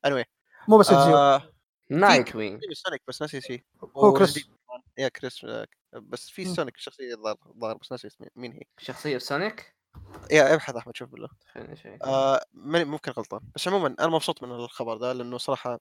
[0.06, 0.24] Anyway
[0.68, 1.50] مو بس Ezio آه
[1.90, 3.64] Nightwing في Sonic بس ناسي شيء.
[3.96, 4.48] هو كريس
[4.98, 6.44] يا كريس آه، بس في.
[6.54, 8.62] Sonic شخصية الظاهر الظاهر بس ناسي اسمه مين هي.
[8.78, 9.74] شخصية Sonic
[10.30, 11.28] yeah ابحث أحمد شوف بالله.
[12.04, 13.40] آه ماني- ممكن غلطان.
[13.54, 15.80] بس عموما أنا مبسوط من الخبر ده لأنه صراحة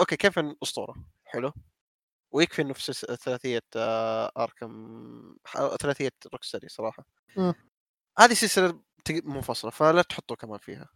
[0.00, 0.94] Okay Kevin أسطورة؟
[1.24, 1.52] حلو.
[2.34, 5.36] ويكفي إنه في ثلاثية آه Arkham
[5.80, 7.04] ثلاثية Rocksteady صراحة.
[7.36, 7.54] مم.
[8.18, 10.88] هذه سلسلة منفصلة فلا تحطوا كمان فيها.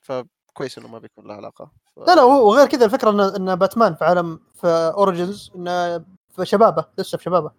[0.00, 1.70] فكويس إنه ما بيكون لها علاقة.
[1.96, 1.98] ف...
[1.98, 5.98] لا لا هو- وغير كذا الفكرة ان إن باتمان في عالم في Origins إنه
[6.28, 7.52] في شبابة لسه في شبابة.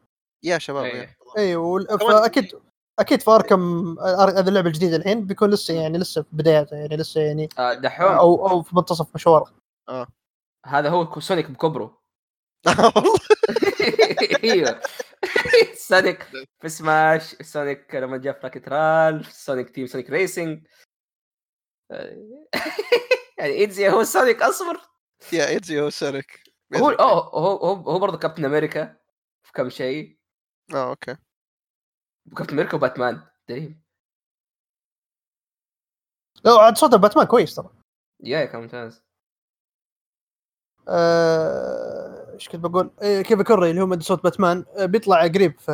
[0.43, 1.01] يا شباب إيه.
[1.01, 1.15] Yeah.
[1.37, 1.55] اي
[1.97, 2.51] كمان- فاكيد
[2.99, 7.21] أكيد في Arkham هذه اللعبة الجديدة الحين بيكون لسه يعني لسه في بداياته يعني لسه
[7.21, 8.07] يعني آه دحوم.
[8.07, 9.53] أو أو في منتصف مشواره.
[10.65, 12.03] هذا هو Sonic بكبره.
[12.67, 13.19] والله
[14.43, 14.81] أيوه.
[15.87, 16.23] Sonic
[16.61, 20.67] في Smash Sonic لما جاء في Wreck-It Ralph Sonic Team Sonic Racing
[23.37, 24.81] يعني Ezio هو Sonic اصبر
[25.33, 26.43] يا Ezio هو Sonic.
[26.75, 28.97] هو هو هو برضه Captain America
[29.43, 30.19] في كم شيء.
[30.73, 31.15] آه okay.
[32.37, 33.83] Captain America وباتمان dream.
[36.43, 37.69] لا عاد صوت باتمان كويس ترى.
[38.19, 39.03] yeah كان ممتاز
[40.89, 44.65] إيش كنت بقول؟ إيه Kevin Conroy اللي هو مد صوت باتمان.
[44.77, 45.71] آه، بيطلع قريب ف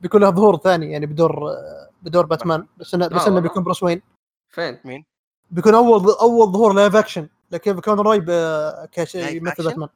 [0.00, 2.66] بيكون له ظهور ثاني يعني بدور آه، بدور باتمان.
[2.76, 3.40] بس انه بس آه، إنه.
[3.40, 4.02] بيكون Bruce Wayne.
[4.48, 5.04] فين؟
[5.50, 9.88] بيكون أول أول ظهور live action ل Kevin Conroy ب- كشيء يمثل؟ باتمان.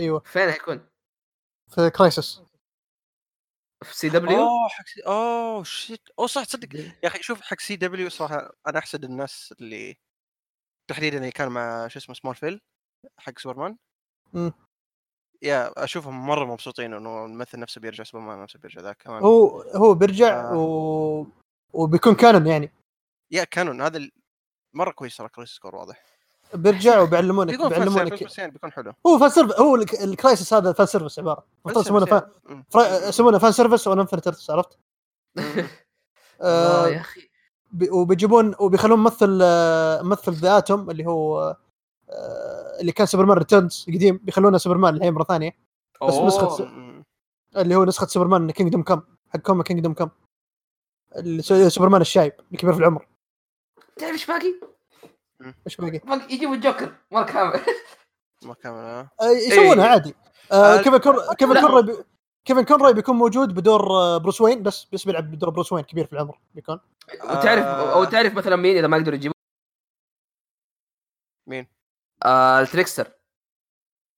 [0.00, 0.20] أيوه.
[0.20, 0.86] فين حيكون؟
[1.68, 2.42] في Crisis
[3.84, 6.74] في CW؟ اوه حق C Oh shit أوه صح تصدق.
[6.74, 9.96] يا أخي شوف حق CW صراحة أنا أحسد الناس اللي
[10.90, 12.60] تحديدا اللي كان مع شو اسمه Smallville
[13.18, 13.76] حق سوبرمان؟
[14.32, 14.52] مم.
[15.42, 19.22] yeah أشوفهم مرة مبسوطين إنه الممثل نفسه بيرجع سوبرمان نفسه بيرجع ذاك كمان.
[19.22, 20.56] هو هو بيرجع آه.
[20.56, 21.26] و...
[21.72, 22.72] وبيكون canon يعني.
[23.30, 23.80] yeah canon.
[23.80, 24.12] هذا ال-
[24.74, 26.04] مرة كويس ترى كويس score واضح.
[26.54, 28.92] بيرجع وبيعلمونك بيكون fan بيعلمونك بس يعني بيكون حلو.
[29.06, 31.44] هو fan service هو الك- ال Crisis هذا fan service عبارة.
[31.66, 34.78] المفروض يسمونه fan يسمونه fan أو event عرفت؟
[36.40, 37.30] آه يا أخي.
[37.72, 41.56] بي- وبيجيبون وبيخلون ممثل آه، ممثل The Atom اللي هو آه،
[42.80, 45.50] اللي كان Superman Returns قديم بيخلونه سوبرمان الحين مرة ثانية
[46.08, 46.26] بس أوه.
[46.26, 47.04] نسخة مم.
[47.56, 50.10] اللي هو نسخة سوبرمان Kingdom Come حق كوما Kingdom Come
[51.68, 53.06] سوبرمان الشايب الكبير في العمر
[53.96, 54.54] تعرف إيش باقي؟
[55.66, 57.60] إيش باقي؟ باقي يجيبوا الجوكر مره كامل
[58.44, 59.10] ما كان آه.
[59.20, 59.90] آه، يسوونها إيه.
[59.90, 60.14] عادي
[60.52, 61.60] آه، آه، Kevin Con Kevin.
[61.60, 62.04] Conroy بي-
[62.44, 66.06] Kevin Conroy بيكون موجود بدور آه، Bruce Wayne بس بس بيلعب بدور Bruce Wayne كبير
[66.06, 66.80] في العمر بيكون
[67.24, 67.92] وتعرف آه.
[67.92, 69.34] أو تعرف مثلا مين إذا ما يقدروا يجيبوا
[71.48, 71.66] مين؟
[72.22, 73.08] آه ال Trickster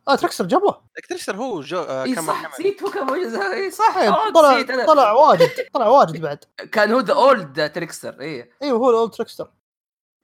[0.08, 2.50] آه Trickster جابوه Trickster هو جو آه اي كان صح.
[2.60, 3.34] نسيت هو كان موجود.
[3.52, 4.62] اي صح إيه، أوه، طلع.
[4.86, 6.44] طلع واجد طلع واجد بعد.
[6.72, 9.50] كان هو the old Trickster اي أيوه هو ال old Trickster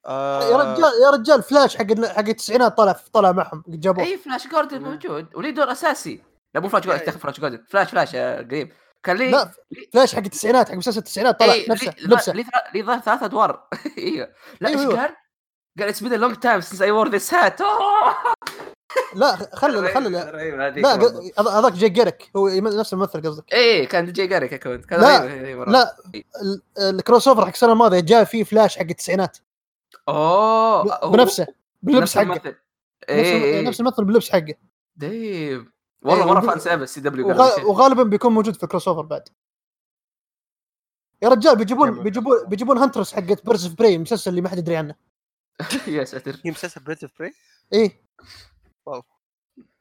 [0.06, 4.04] آه يا رجال يا رجال فلاش حق حق التسعينات طلع طلع معهم قد جابوه.
[4.04, 4.82] اي فلاش جوردن.
[4.82, 5.34] موجود.
[5.34, 6.22] وليه دور أساسي.
[6.54, 7.06] لا مو فلاش جوردن إيه.
[7.06, 8.72] تاخذ فلاش جوردن فلاش فلاش آه، قريب.
[9.02, 9.50] كان ليه لا
[9.92, 12.32] فلاش حق التسعينات حق مسلسل التسعينات طلع إيه، نفسه نفسه
[12.74, 13.68] ليه ظهر ثلاث أدوار.
[13.98, 14.98] أيوه لا أيوه، إيش.
[14.98, 15.16] قال؟
[15.78, 17.60] قال اتس بين لونج تايم سينس اي وور ذيس هات
[19.14, 20.70] لا خلي خلي لا.
[20.70, 23.52] لا ق- هذاك جاي جيرك هو نفس الممثل قصدك.
[23.52, 25.68] إيه كان جاي اكونت كان لا، رهيب-.
[25.68, 25.96] لا
[26.42, 29.38] ال- الكروس اوفر حق السنة الماضية جاء فيه فلاش حق التسعينات.
[30.08, 31.46] أوه بنفسه
[31.82, 32.22] باللبس حقه.
[32.22, 32.54] الممثل.
[33.08, 34.54] إيه نفس نفس الممثل باللبس حقه.
[34.96, 35.70] deep
[36.02, 39.28] والله إيه، مره fan service CW وغ- وغالبا بيكون موجود في crossover بعد.
[41.22, 42.02] يا رجال بيجيبون.
[42.02, 44.94] بيجيبون بيجيبون Huntress حقت Birds of Prey المسلسل اللي ما حد يدري عنه.
[45.88, 46.40] يا ساتر.
[46.44, 47.32] هي مسلسل Birds of Prey
[47.72, 48.02] إيه.
[48.86, 49.02] واو.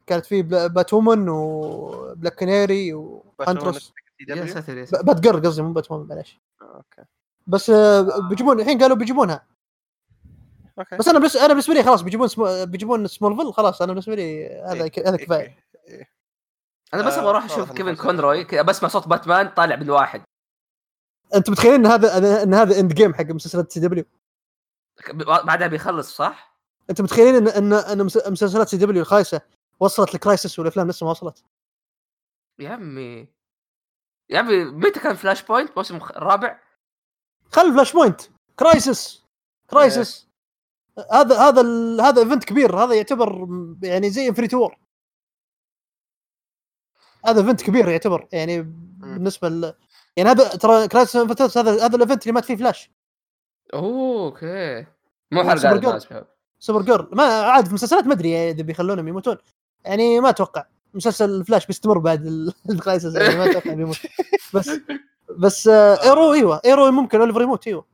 [0.08, 3.94] كانت في بلا- Batwoman و Black Canary و Huntress
[4.30, 5.04] يا ساتر يا ساتر.
[5.04, 7.02] بات جيرل قصدي مو Batwoman معلش okay.
[7.48, 9.45] بس آه، بيجيبون الحين قالوا بيجيبونها.
[10.80, 10.98] okay.
[10.98, 12.65] بس أنا بس أنا بالنسبة لي خلاص بيجيبون Small...
[12.66, 15.58] بيجيبون Smallville خلاص أنا بالنسبة لي هذا إيه، ك- هذا إيه، كفاية.
[15.88, 16.10] إيه.
[16.94, 20.22] أنا بس آه، أبغى أروح أشوف كيفن كونروي بسمع صوت باتمان طالع من واحد
[21.36, 24.06] أنت متخيلين إن هذا إن هذا Endgame حق مسلسلات CW؟
[25.24, 26.57] بعدها بيخلص صح؟
[26.90, 29.41] أنت متخيلين ان ان إن مس- مسلسلات CW الخايسه
[29.80, 31.44] وصلت ل Crisis والأفلام لسه ما وصلت.
[32.60, 33.28] يا عمي.
[34.30, 36.60] يا عمي متى كان Flashpoint؟ الموسم الخ- الرابع؟
[37.52, 38.22] خل Flashpoint.
[38.60, 39.26] Crisis
[39.69, 40.28] Crisis
[41.11, 41.61] هذا هذا
[42.03, 42.84] هذا event كبير.
[42.84, 43.48] هذا يعتبر
[43.84, 44.78] يعني زي Infinity War
[47.26, 48.28] هذا event كبير يعتبر.
[48.32, 49.74] يعني بالنسبة ل
[50.18, 51.15] يعني هذا ترى Crisis
[51.57, 52.90] هذا هذا ال event اللي مات فيه Flash.
[53.74, 54.86] okay.
[55.31, 56.02] مو حلقه Supergirl.
[56.02, 56.27] شباب
[56.60, 59.38] Supergirl ما عاد في المسلسلات ما أدري إذا بيخلونهم يموتون.
[59.85, 60.65] يعني ما أتوقع.
[60.94, 63.98] مسلسل فلاش بيستمر بعد ال- ال Crisis يعني ما أتوقع بيموت
[64.53, 64.69] بس
[65.38, 67.85] بس آه Arrow إيوه Arrow ممكن أوليفر يموت إيوه.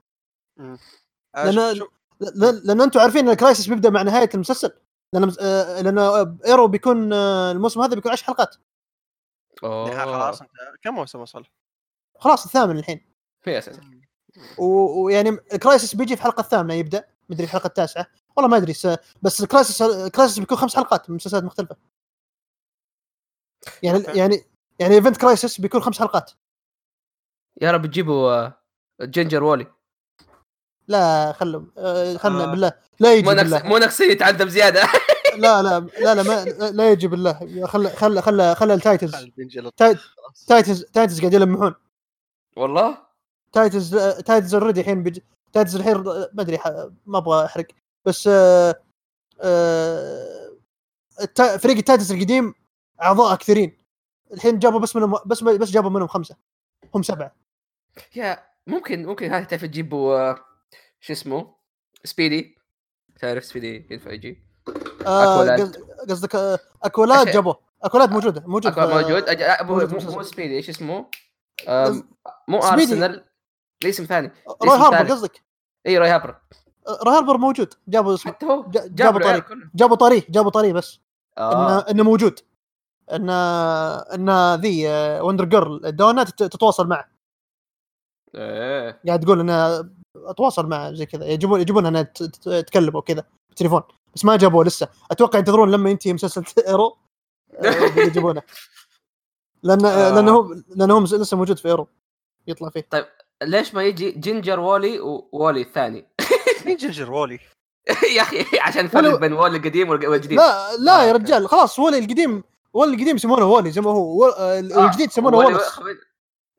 [0.59, 1.79] آه، لأن
[2.63, 4.71] لأن أنتم عارفين إن ال Crisis بيبدأ مع نهاية المسلسل.
[5.13, 5.99] لأن آه، لأن
[6.45, 8.55] Arrow بيكون آه، الموسم هذا بيكون 10 حلقات.
[9.63, 10.05] أوه.
[10.05, 10.51] خلاص انت
[10.83, 11.43] كم موسم وصل؟
[12.19, 13.01] خلاص الثامن الحين.
[13.45, 14.02] ساتر و-
[14.57, 17.03] ويعني ال Crisis بيجي في الحلقة الثامنة يبدأ.
[17.29, 18.07] مدري الحلقة التاسعة.
[18.35, 18.87] والله ما أدري س-
[19.21, 21.75] بس ال Crisis ال Crisis بيكون خمس حلقات من مسلسلات مختلفة.
[23.83, 24.03] يعني.
[24.13, 24.41] يعني
[24.79, 26.31] يعني event Crisis بيكون خمس حلقات.
[27.61, 28.57] يا رب تجيبوا آه،
[29.01, 29.67] ginger Wally
[30.87, 32.45] لا خلهم آه، خلنا آه.
[32.51, 32.71] بالله.
[32.99, 33.63] لا يجي بالله.
[33.63, 34.81] مو نقصي يتعذب زيادة.
[35.37, 37.65] لا لا لا لا ما لا يجي بالله.
[37.67, 39.11] خلى خلى خلى خلى ال Titans.
[40.47, 41.75] Titans Titans قاعد يلمحون.
[42.57, 42.97] والله؟
[43.53, 45.19] تايتنز تايتنز اوريدي الحين بيج...
[45.53, 47.67] تايتنز الحين ما أدري ح- ما أبغى أحرق.
[48.05, 48.75] بس آه
[49.41, 50.49] آه
[51.21, 51.57] التا...
[51.57, 52.53] فريق التايتنز القديم
[53.01, 53.77] أعضاء كثيرين
[54.33, 56.35] الحين جابوا بس منهم بس بس جابوا منهم خمسة.
[56.95, 57.35] هم سبعة.
[58.15, 60.39] يا ممكن ممكن هاي تعرف تجيبوا آه،
[61.01, 61.55] شو اسمه؟
[62.03, 62.57] سبيدي.
[63.19, 64.43] تعرف سبيدي ينفع يجي؟
[65.07, 65.55] آه
[66.09, 67.33] قصدك آه اكولاد أشياء.
[67.33, 67.59] جابوه.
[67.83, 69.29] اكولاد موجودة موجود أكو في- موجود.
[69.29, 69.41] أج...
[69.41, 71.05] آه، مو Speedy إيش اسمه؟
[72.47, 72.59] مو.
[72.63, 73.25] أرسنال.
[73.83, 74.31] ليه اسم ثاني
[74.63, 75.11] Roy اسم Harper.
[75.11, 75.43] قصدك؟
[75.87, 76.29] إي Roy Harper
[76.87, 77.73] آه، Roy Harper موجود.
[77.87, 79.45] جابوا اسمه حتى هو جا- جاب جابوا طريق.
[79.75, 80.99] جابوا طريق جابوا طريق بس.
[81.37, 81.47] انه
[81.77, 81.85] آه.
[81.91, 82.39] انه موجود.
[83.11, 87.09] ان إن the آه، Wonder Girl Donna تت- تتواصل معه.
[88.35, 89.01] إيه.
[89.07, 91.25] قاعد تقول انها أتواصل معه زي كذا.
[91.25, 93.81] يجيبون يجيبونها إنها تتكلم وكذا بالتليفون.
[94.15, 94.87] بس ما جابوه لسه.
[95.11, 96.97] أتوقع ينتظرون لما ينتهي مسلسل Arrow.
[97.53, 98.41] آه، يجيبونه.
[99.63, 100.09] لأن آه.
[100.15, 101.87] لأنه هو لأنه لسه موجود في Arrow.
[102.47, 102.87] يطلع فيه.
[103.45, 104.99] ليش ما يجي ginger Wally
[105.31, 106.07] Wally الثاني؟
[106.65, 107.39] مين ginger Wally؟
[108.15, 110.37] يا أخي عشان ولو- الفرق بين Wally القديم والق- والجديد.
[110.37, 111.11] لا لا آه، يا.
[111.11, 112.43] رجال خلاص Wally القديم
[112.73, 115.79] Wally القديم يسمونه Wally زي ما هو آه، آه، الجديد يسمونه Wally- Wallace.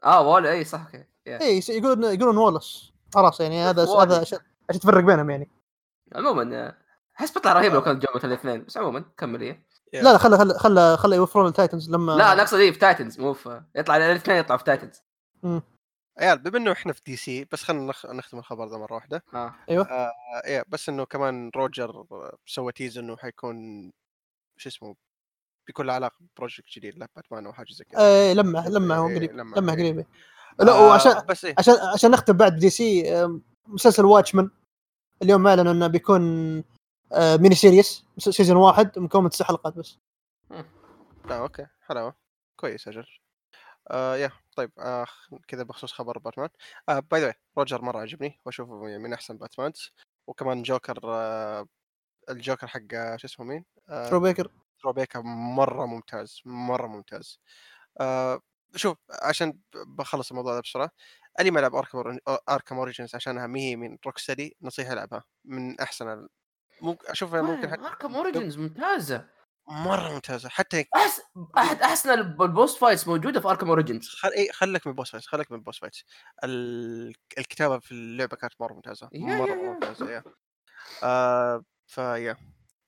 [0.05, 1.05] آه Wally إي صح okay.
[1.45, 2.93] إي يقولون يقولون Wallace.
[3.15, 4.03] خلاص يعني هذا Wally.
[4.15, 5.51] هذا عشان تفرق بينهم يعني.
[6.15, 6.75] عموما آه،
[7.21, 10.37] احس بيطلع رهيب لو كان جو مثل الاثنين بس عموما كمل إيه لا لا خله
[10.39, 13.61] خله خله خله يوفرون ال Titans لما لا أنا أقصد إيه في Titans مو في
[13.77, 15.03] يطلع الاثنين يطلعوا في Titans.
[16.19, 18.07] عيال بما إنه إحنا في DC بس خلينا نخ...
[18.07, 19.25] نختم الخبر ذا مرة واحدة.
[19.35, 19.55] آه.
[19.71, 20.13] آه
[20.45, 22.07] إيه بس إنه كمان روجر
[22.47, 23.93] سوى tease إنه حيكون
[24.57, 24.95] شو اسمه
[25.67, 28.01] بيكون له علاقة ب project جديد له باتمان أو حاجة زي كذا.
[28.01, 29.81] آه لمح هو إيه، قريب لمح، لمح إيه.
[29.81, 29.99] قريب.
[29.99, 30.07] إيه.
[30.61, 31.55] لا آه، وعشان بس إيه.
[31.59, 34.51] عشان عشان نختم بعد DC آه، مسلسل Watchmen
[35.23, 36.57] اليوم أعلنوا إنه بيكون
[37.13, 39.99] آه، mini series season واحد مكون من تسع حلقات بس.
[40.51, 40.65] آه
[41.31, 42.15] okay حلاوة.
[42.57, 43.07] كويس أجل.
[43.91, 44.31] آه يا.
[44.55, 45.07] طيب آه
[45.49, 46.49] كذا بخصوص خبر باتمان.
[46.89, 49.91] آه by the روجر مرة عجبني وأشوفه من أحسن Batmans.
[50.27, 51.67] وكمان جوكر آه
[52.31, 54.51] الجوكر حق آه، شو اسمه مين؟ آه Troy Baker
[54.81, 55.21] Troy Baker
[55.57, 57.41] مرة ممتاز مرة ممتاز.
[58.01, 58.41] آه
[58.77, 60.91] شوف عشان بخلص الموضوع ده بسرعة.
[61.41, 62.19] اللي ما لعب Arkham
[62.51, 66.29] Arkham Origins عشانها ما هي من Rocksteady نصيحة العبها من أحسن
[66.83, 69.29] ممكن أشوفها ممكن حتى Arkham Origins ممتازة.
[69.69, 71.21] مرة ممتازة حتى أحس...
[71.59, 74.29] أحد أحسن الب- ال boss fights موجودة في Arkham Origins خل...
[74.29, 76.05] إيه خلك من ال boss fights خلك من ال boss fights
[76.45, 77.15] ال...
[77.39, 79.71] الكتابة في اللعبة كانت مرة ممتازة مرة يا- مرة يا.
[79.73, 80.23] ممتازة يا.
[81.03, 82.37] آه فيا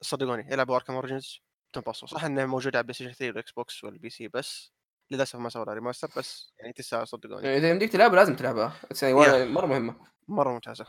[0.03, 1.41] صدقوني العبوا Arkham Origins
[1.73, 2.09] تنبسطوا.
[2.09, 4.73] صح انه موجود على PlayStation 3 وال Xbox وال PC بس
[5.11, 7.57] للأسف ما سووا remaster بس يعني تستاهل صدقوني.
[7.57, 8.73] إذا يمديك تلعبها لازم تلعبها.
[9.44, 9.97] مرة مهمة.
[10.28, 10.86] مرة ممتازة.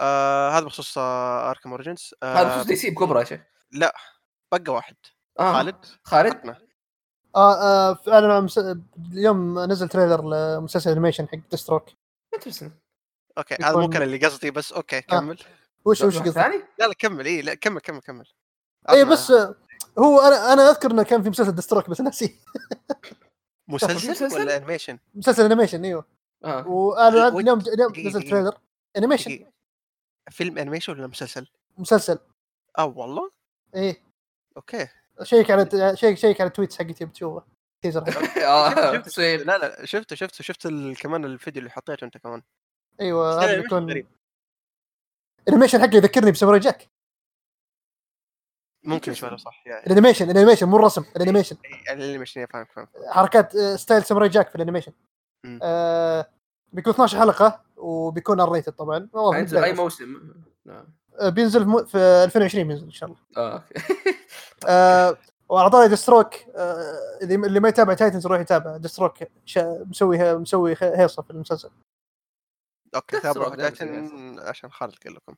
[0.00, 3.40] آه هذا بخصوص آه Arkham Origins هذا آه بخصوص DC بكبرى يا شيخ.
[3.72, 3.94] لا
[4.52, 4.96] بقى واحد.
[5.40, 5.52] آه.
[5.52, 6.58] خالد خالد عطنا.
[7.36, 8.58] آه آه أنا مس...
[9.12, 11.88] اليوم نزل trailer لمسلسل animation حق Deathstroke
[12.34, 12.72] interesting
[13.38, 15.38] okay هذا مو كان اللي قصدي بس أوكي كمل
[15.84, 18.26] وش وش قصدك؟ ثاني؟ لا لا كمل إي لا كمل كمل كمل
[18.90, 19.54] إي بس آه،
[19.98, 22.40] هو أنا أنا أذكر إنه كان في مسلسل Deathstroke بس ناسي
[23.68, 26.04] مسلسل مسلسل؟ ولا animation؟ مسلسل animation إيوه
[26.44, 28.22] آه وأنا اليوم اليوم نزل.
[28.22, 28.58] trailer
[28.96, 29.46] animation.
[30.30, 31.46] فيلم animation ولا مسلسل؟
[31.78, 32.18] مسلسل
[32.78, 33.30] آه والله؟
[33.74, 34.02] إيه
[34.56, 34.88] okay
[35.22, 37.46] شيك على شيك شيك على ال tweets حقتي بتشوفه
[37.82, 40.68] teaser شفت- لا لا شفته شفته شفت
[41.02, 42.42] كمان الفيديو اللي حطيته انت كمان.
[43.00, 44.04] أيوه هذا بيكون.
[45.48, 46.90] ال animation حقه يذكرني بساموراي جاك.
[48.84, 49.86] ممكن شوي صح يعني.
[49.86, 51.56] الانيميشن الانيميشن مو الرسم الانيميشن.
[51.90, 52.88] الانيميشن فاهم فاهم.
[53.10, 54.92] حركات آه، style ساموراي جاك في ال animation.
[55.62, 56.30] آه
[56.72, 59.08] بيكون 12 حلقة وبيكون R rated طبعا
[59.38, 59.72] ينزل أي.
[59.72, 60.34] موسم؟
[61.22, 63.20] بينزل في مو- في 2020 بينزل إن شاء الله.
[63.36, 63.74] آه أوكي.
[64.68, 65.16] آه
[65.48, 68.76] وأعطاني ديثستروك آه اللي اللي ما يتابع تايتنز يروح يتابع.
[68.76, 69.14] ديثستروك
[69.44, 71.70] شا مسوي مسوي هيصة في المسلسل.
[72.94, 75.34] أوكي تابعوا لكن عشان خالد قال لكم.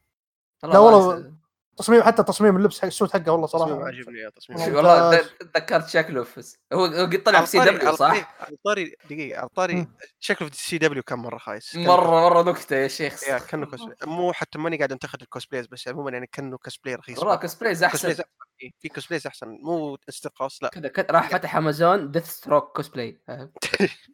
[0.63, 1.33] لا والله
[1.77, 3.87] تصميم حتى تصميم اللبس حق ال suit حقه والله صراحة.
[3.87, 4.75] عجبني يا تصميم.
[4.75, 5.29] والله.
[5.55, 9.75] تذكرت شكله في هو هو قد طلع في CW صح؟ على طاري دقيقة على طاري
[9.75, 9.97] مم.
[10.21, 11.77] شكله في CW كان مرة خايس.
[11.77, 13.23] مره مرة نكتة يا شيخ.
[13.23, 16.95] يا كأنه كوسبلاي مو حتى ماني قاعد انتقد ال cosplays بس عموما يعني كأنه كوسبلاي
[16.95, 17.19] رخيص.
[17.19, 17.93] والله cosplays أحسن.
[17.93, 18.33] cosplays أحسن.
[18.63, 19.49] إيه، في cosplays أحسن.
[19.63, 20.69] مو استنقاص لا.
[20.69, 23.21] كذا كذا راح فتح أمازون ديث ستروك كوسبلاي؟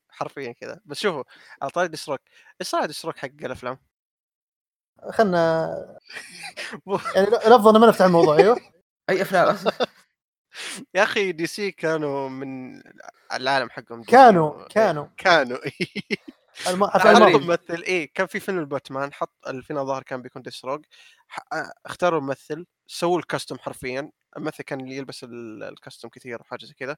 [0.09, 0.81] حرفيا كذا.
[0.85, 1.25] بس شوفوا
[1.63, 2.21] على طاري ديثستروك
[2.61, 3.79] إيش صار ديثستروك حق الأفلام؟
[5.11, 5.69] خلنا
[7.15, 8.61] يعني الافضل ما نفتح الموضوع أيوه؟
[9.11, 9.57] أي أفلام.
[10.95, 12.83] يا أخي دي سي كانوا من
[13.33, 14.03] العالم حقهم.
[14.03, 15.07] كانوا إيه، كانوا.
[15.17, 15.59] كانوا
[16.69, 16.87] الم...
[16.87, 20.83] تعال الماضي حطوا ممثل إيه كان في فيلم باتمان حط الفيلم الظاهر كان بيكون ديثستروك
[21.87, 24.11] اختاروا ممثل سووا ال costume حرفيا.
[24.37, 26.97] الممثل كان اللي يلبس ال- ال costume كثير وحاجة زي كذا.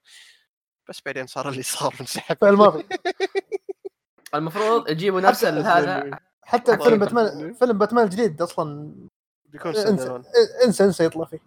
[0.89, 2.45] بس بعدين صار اللي صار انسحب.
[2.45, 2.85] الماضي
[4.35, 8.95] المفروض يجيبوا نفس هذا حتى حتى فيلم باتمان فيلم باتمان الجديد أصلا.
[9.47, 10.25] بيكون انسى سندلون
[10.65, 11.41] انسى إنسى يطلع فيه.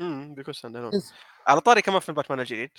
[0.00, 1.14] امم بيكون إنسى.
[1.46, 2.70] على طاري كمان فيلم باتمان الجديد.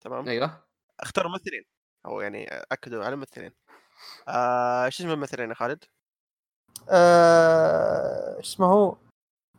[0.00, 0.64] تمام؟ إيوه.
[1.00, 1.64] اختاروا ممثلين.
[2.06, 3.52] أو يعني أكدوا على ممثلين.
[4.28, 5.84] آه إيش اسم الممثلين يا خالد؟
[6.88, 8.36] آه...
[8.36, 8.96] إيش اسمه هو؟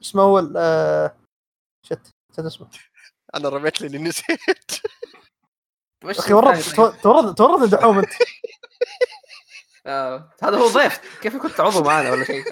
[0.01, 1.15] اسمه هو ال- آه...
[1.85, 2.69] شت نسيت اسمه.
[3.35, 4.71] أنا رميت لاني نسيت.
[6.05, 8.09] وش أخي ورط؟ تورط تورط الدحوم أنت.
[9.89, 12.43] آه، هذا هو ضيف كيف كنت عضو معنا ولا شيء؟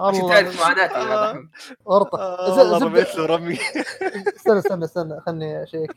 [0.00, 0.60] عشان تعرف الله.
[0.60, 1.42] معاناتي يا آه.
[1.84, 2.78] ورطه آه ز- والله.
[2.86, 3.58] رميت له رمي.
[4.36, 5.92] استنى استنى استنى خلني أشيك.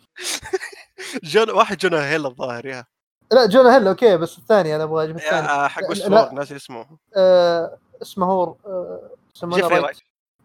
[1.23, 2.85] جون واحد جونا هيل الظاهر يا.
[3.31, 5.47] لا جونا هيل أوكي بس الثاني أنا أبغى أجيب الثاني.
[5.47, 6.01] يا حق وش.
[6.05, 6.85] ناسي اسمه.
[7.17, 7.77] آه...
[8.01, 9.09] اسمه هو آه...
[9.35, 9.97] اسمه جيفري رايت.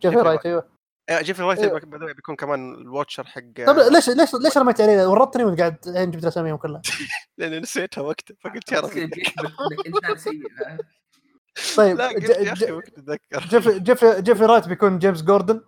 [0.02, 0.60] جيفري رايت أيوه.
[0.60, 0.79] آه،
[1.12, 5.44] جيفري رايت واي بيكون كمان ال Watcher حق طيب ليش ليش ليش رميت عليه؟ ورطتني
[5.44, 6.82] وانت قاعد الحين جبت أساميهم كلها.
[7.38, 10.78] لأني نسيتها وقتها فقلت يا فاهم؟
[11.76, 15.22] طيب لا قلت ج- يا أخي ج- وقت اتذكر جيفري جيفري جيفري رايت بيكون جيمس
[15.22, 15.60] جوردن.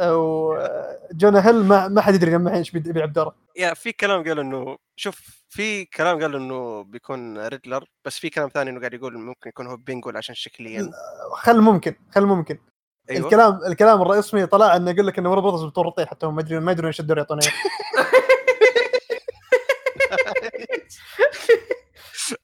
[0.00, 3.36] وجونا هيل ما ما حد يدري لما الحين إيش بي- بيلعب دوره.
[3.56, 8.48] يا في كلام قال إنه شوف في كلام قال إنه بيكون ريدلر بس في كلام
[8.48, 10.90] ثاني إنه قاعد يقول ممكن يكون هو بينجوين عشان شكليا.
[11.36, 12.58] خل ممكن خل ممكن.
[13.10, 13.24] أيوه.
[13.24, 16.62] الكلام الكلام الرسمي طلع إنه يقول لك إنه وارنر براذرز متورطين حتى هم ما يدرون
[16.62, 17.40] ما يدرون إيش الدور يعطونه.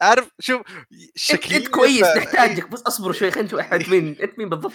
[0.01, 2.69] عارف شوف انت شكليا أنت كويس نحتاجك.
[2.69, 4.17] بس اصبروا شوي خلينا نشوف انت مين.
[4.23, 4.73] أنت مين بالضبط؟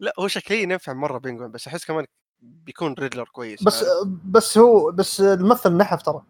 [0.00, 2.06] لا هو شكليا ينفع مرة بينجوين بس أحس كمان
[2.40, 3.62] بيكون ريدلر كويس.
[3.62, 6.22] بس عارف؟ بس هو بس الممثل نحف ترى.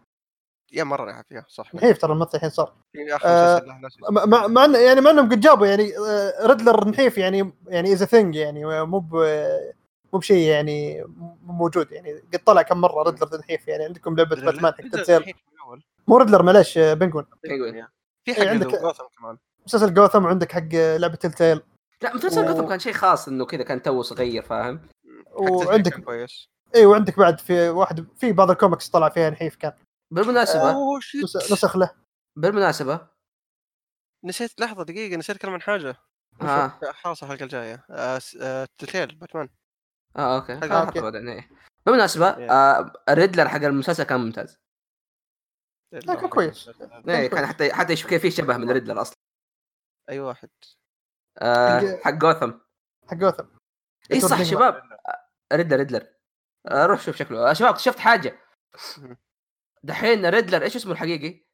[0.72, 1.74] يا مرة يا صح.
[1.74, 2.72] نحيف ترى الممثل الحين صار.
[2.92, 3.62] في آخر آه،
[4.10, 8.34] مع مع يعني مع إنهم قد جابوا يعني آه، ريدلر نحيف يعني يعني از ثينج
[8.36, 9.70] يعني مو ب-
[10.12, 12.12] مو بشيء يعني مو موجود يعني.
[12.32, 14.80] قد طلع كم مرة ريدلر نحيف يعني عندكم لعبة باتمان حق
[15.54, 15.82] الأول.
[16.08, 17.24] مو ريدلر معلش آه، بنجون.
[17.42, 19.38] في إيه، حق عندك- جوثم كمان.
[19.66, 21.60] مسلسل جوثم وعندك حق لعبة تلتيل
[22.02, 24.80] لا مسلسل و- جوثم كان شيء خاص إنه كذا كان تو صغير فاهم؟
[25.34, 26.08] وعندك
[26.74, 29.72] اي وعندك بعد في واحد في بعض الكوميكس طلع فيها نحيف كان.
[30.10, 31.90] بالمناسبة نس- نسخ له.
[32.36, 33.08] بالمناسبة.
[34.24, 35.96] نسيت لحظة دقيقة نسيت اتكلم عن حاجة.
[36.42, 37.86] ها خلاص الحلقة الجاية.
[37.90, 39.48] آه، آه، تيلتيل باتمان.
[40.16, 40.52] آه أوكي.
[40.52, 40.86] آه،.
[40.86, 41.50] حطه بعدين إيه.
[41.86, 42.50] بالمناسبة Yeah.
[42.50, 44.56] آه الريدلر حق المسلسل كان ممتاز.
[45.92, 46.68] لا، كان كويس.
[47.08, 49.16] إيه كان حتى حتى يشوف كيف في شبه من الريدلر أصلا.
[50.10, 50.48] أي واحد.
[51.38, 52.52] آه حق- جوثم.
[53.08, 53.46] حق جوثم.
[54.12, 54.42] اي صح.
[54.42, 54.82] شباب.
[55.52, 55.76] ريدلر.
[55.76, 56.06] ريدلر
[56.70, 57.50] آه روح شوف شكله.
[57.50, 58.38] آه شباب اكتشفت حاجة.
[59.86, 61.44] دحين ريدلر إيش اسمه الحقيقي؟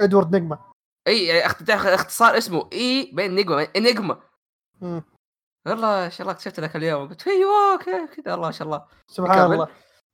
[0.00, 0.72] إدوارد نجمة
[1.08, 4.22] إي يعني اخت- اختصار اسمه إي بين نجمة انجما.
[5.66, 8.86] والله ما شاء الله اكتشفت ذاك اليوم قلت أيوه كذا كذا الله ما شاء الله
[9.08, 9.52] سبحان.
[9.52, 9.68] الله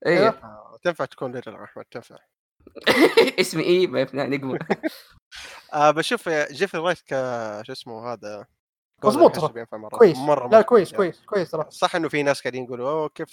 [0.06, 2.16] إيه آه، تنفع تكون ليدر أحمد تنفع
[3.40, 4.59] اسمي إيه ما يفنى نجمة
[5.74, 7.09] آه بشوف جيفري رايت ك
[7.66, 8.47] شو اسمه هذا
[9.05, 9.52] مضبوط.
[9.52, 9.98] بينفع مرة.
[9.98, 10.97] كويس مرة لا كويس يعني.
[10.97, 13.28] كويس كويس صح إنه في ناس قاعدين يقولوا أوه كيف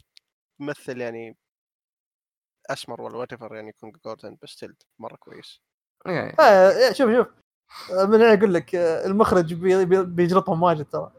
[0.60, 1.38] تمثل يعني
[2.70, 5.62] أسمر ولا what يعني يكون جوردن بس still مرة كويس.
[6.08, 6.36] إيه.
[6.40, 7.28] آه شوف شوف.
[7.92, 11.12] آه، من أقول لك آه، المخرج بي- بي- بيجلطهم واجد ترى.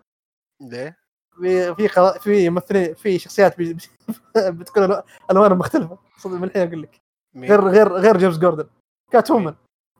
[0.61, 0.97] ليه؟
[1.41, 3.77] في في خلا- في ممثلين في شخصيات بي-
[4.37, 5.99] بتكون الوانها مختلفة.
[6.19, 7.01] صدق من الحين أقول لك.
[7.37, 8.69] غير غير غير جيمس جوردن
[9.13, 9.55] كات وومن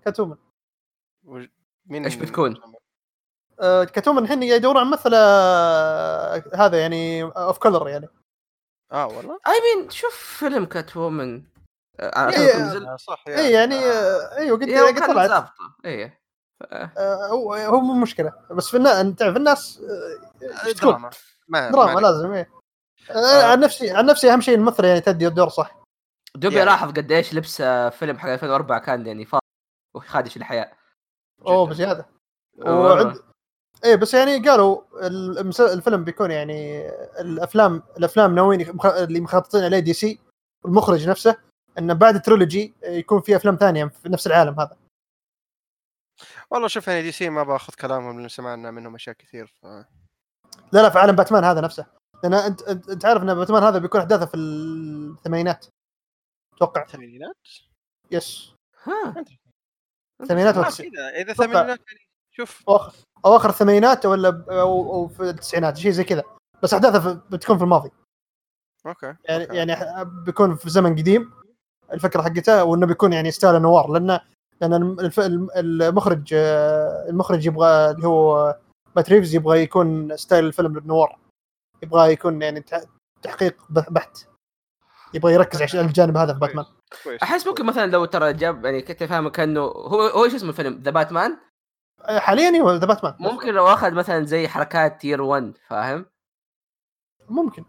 [0.05, 0.37] كاتومن
[1.87, 2.61] مين إيش بتكون؟
[3.61, 8.09] آه كات وومن الحين يدورون عن ممثلة آه، هذا يعني of color يعني.
[8.93, 11.43] آه والله؟ اي مين شوف فيلم كات وومن
[12.01, 12.87] إيه، نزل.
[12.87, 15.49] آه صح اي يعني آه، أيوه قد قد طلعت.
[16.65, 18.33] آه، هو هو مو مشكلة.
[18.51, 19.81] بس في الناس تعرف الناس
[20.69, 21.11] آه، تكون دراما.
[21.49, 22.51] ما دراما ما- لازم إيه.
[23.11, 23.15] آه.
[23.15, 25.83] آه، عن نفسي عن نفسي أهم شيء الممثلة يعني تدي الدور صح.
[26.35, 26.67] دوبي يعني.
[26.71, 29.43] لاحظ قديش لبس آه، فيلم حق 2004 كان يعني فاضي
[29.97, 30.73] وخادش الحياء.
[31.47, 31.67] أوه.
[31.67, 32.07] بزيادة.
[32.59, 33.21] وعند
[33.87, 34.83] إيه بس يعني قالوا
[35.61, 36.89] الفيلم بيكون يعني
[37.21, 40.19] الافلام الأفلام ناويين اللي مخططين عليه دي سي
[40.65, 41.37] المخرج نفسه
[41.79, 44.77] إنه بعد ال trilogy يكون في أفلام ثانية في نفس العالم هذا.
[46.51, 49.67] والله شوف يعني دي سي ما باخذ كلامهم لأن سمعنا منهم أشياء كثير ف...
[50.73, 51.87] لا لا في عالم باتمان هذا نفسه.
[52.23, 55.67] لأن انت انت أنت عارف إن باتمان هذا بيكون أحداثه في الثمانينات.
[56.55, 56.87] أتوقع.
[56.87, 57.37] ثمانينات؟
[58.11, 58.55] yes
[58.85, 59.25] ها.
[60.21, 60.69] الثمانينات إذا
[61.33, 61.47] أتوقع.
[61.47, 62.06] ثمانينات يعني
[62.37, 62.63] شوف.
[63.27, 66.23] اواخر الثمانينات ولا أو, أو في التسعينات شيء زي كذا.
[66.63, 67.91] بس أحداثه في- بتكون في الماضي.
[68.87, 69.57] okay يعني okay.
[69.57, 71.31] يعني بيكون في زمن قديم
[71.93, 74.21] الفكرة حقته وإنه بيكون يعني style noir لأن
[74.61, 74.97] لأن
[75.57, 78.57] المخرج آه، المخرج يبغى اللي هو
[78.97, 81.19] مات ريفز يبغى يكون style الفيلم noir
[81.83, 82.85] يبغى يكون يعني تح-
[83.23, 84.19] تحقيق بح- بحت.
[85.15, 86.65] يبغى يركز على الجانب هذا في باتمان
[87.05, 90.49] كويس أحس ممكن مثلا لو ترى جاب يعني كنت فاهم كأنه هو هو إيش اسم
[90.49, 91.39] الفيلم؟ The Batman آه،
[92.01, 93.17] حاليا أيوه The Batman.
[93.21, 96.07] ممكن لو أخذ مثلا زي حركات Year 1 فاهم؟
[97.29, 97.65] ممكن.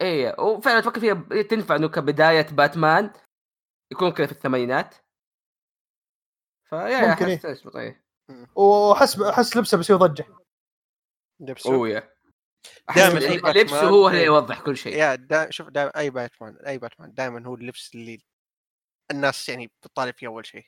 [0.00, 3.12] إيه وفعلا تفكر فيها تنفع إنه كبداية باتمان
[3.92, 4.94] يكون كذا في الثمانينات.
[6.68, 8.04] فيا ممكن احس إيه
[8.54, 10.26] وأحس أحس لبسه بيسوي ضجة.
[11.40, 11.74] لبسه.
[11.74, 12.10] أوه يا.
[12.96, 13.18] دائماً
[13.50, 14.26] لبسه هو اللي إيه.
[14.26, 14.96] يوضح كل شيء.
[14.96, 18.22] يا دا شوف دا أي باتمان أي باتمان دائما هو اللبس اللي
[19.10, 20.66] الناس يعني بتطالب فيه أول شيء.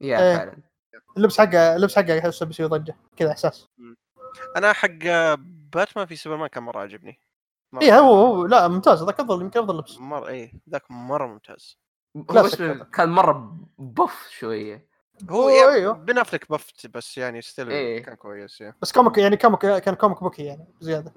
[0.00, 0.36] يا إيه.
[0.36, 0.73] فعلا.
[1.16, 3.68] اللبس حقه اللبس حقه احسه بيسوي ضجه كذا إحساس.
[4.56, 4.88] أنا حق
[5.72, 7.20] باتمان في سوبرمان كان مرة عجبني.
[7.82, 9.02] اي هو هو لا ممتاز.
[9.02, 9.98] ذاك أفضل يمكن أفضل لبس.
[9.98, 11.78] مرة إيه ذاك مرة ممتاز.
[12.14, 12.62] بس.
[12.92, 14.88] كان مرة buff شوية.
[15.30, 15.92] هو يعني أيوه.
[15.92, 18.02] بن أفلك buffed بس يعني still إيه.
[18.02, 21.12] كان كويس يا بس comic يعني comic كان comic booky يعني زيادة.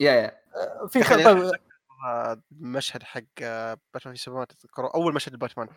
[0.00, 0.40] yeah yeah.
[0.88, 1.28] في يا أخي خ...
[1.28, 1.60] أنا طيب.
[2.06, 5.68] آه، المشهد حق آه، باتمان في سوبرمان تذكروا أول مشهد لباتمان.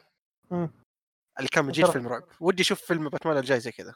[1.57, 1.93] مجيد ترى.
[1.93, 3.95] فيلم رعب ودي أشوف فيلم باتمان الجاي زي كذا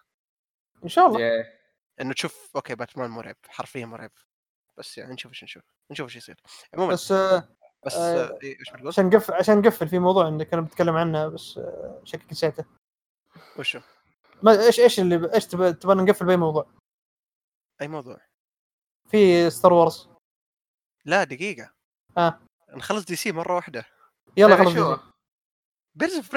[0.84, 1.60] إن شاء الله يا
[2.02, 4.12] إنه تشوف okay باتمان مرعب حرفيا مرعب
[4.78, 6.42] بس يعني نشوف إيش نشوف نشوف إيش يصير
[6.74, 7.50] عموما بس آه،
[7.86, 8.58] بس آه، آه، إيه،؟
[8.88, 12.66] عشان نقفل عشان نقفل في موضوع انك كنا بنتكلم عنه بس آه، شكلك نسيته
[13.60, 13.80] وشو؟
[14.44, 16.68] ما إيش إيش اللي إيش تبغى تبغى نقفل بأي موضوع
[17.82, 18.22] أي موضوع؟
[19.10, 20.10] في Star Wars
[21.06, 21.74] لا دقيقة
[22.18, 22.40] آه.
[22.70, 23.86] نخلص DC مرة واحدة
[24.38, 25.14] يلا طيب، خلاص شو؟ ديزني.
[25.96, 26.30] Birds of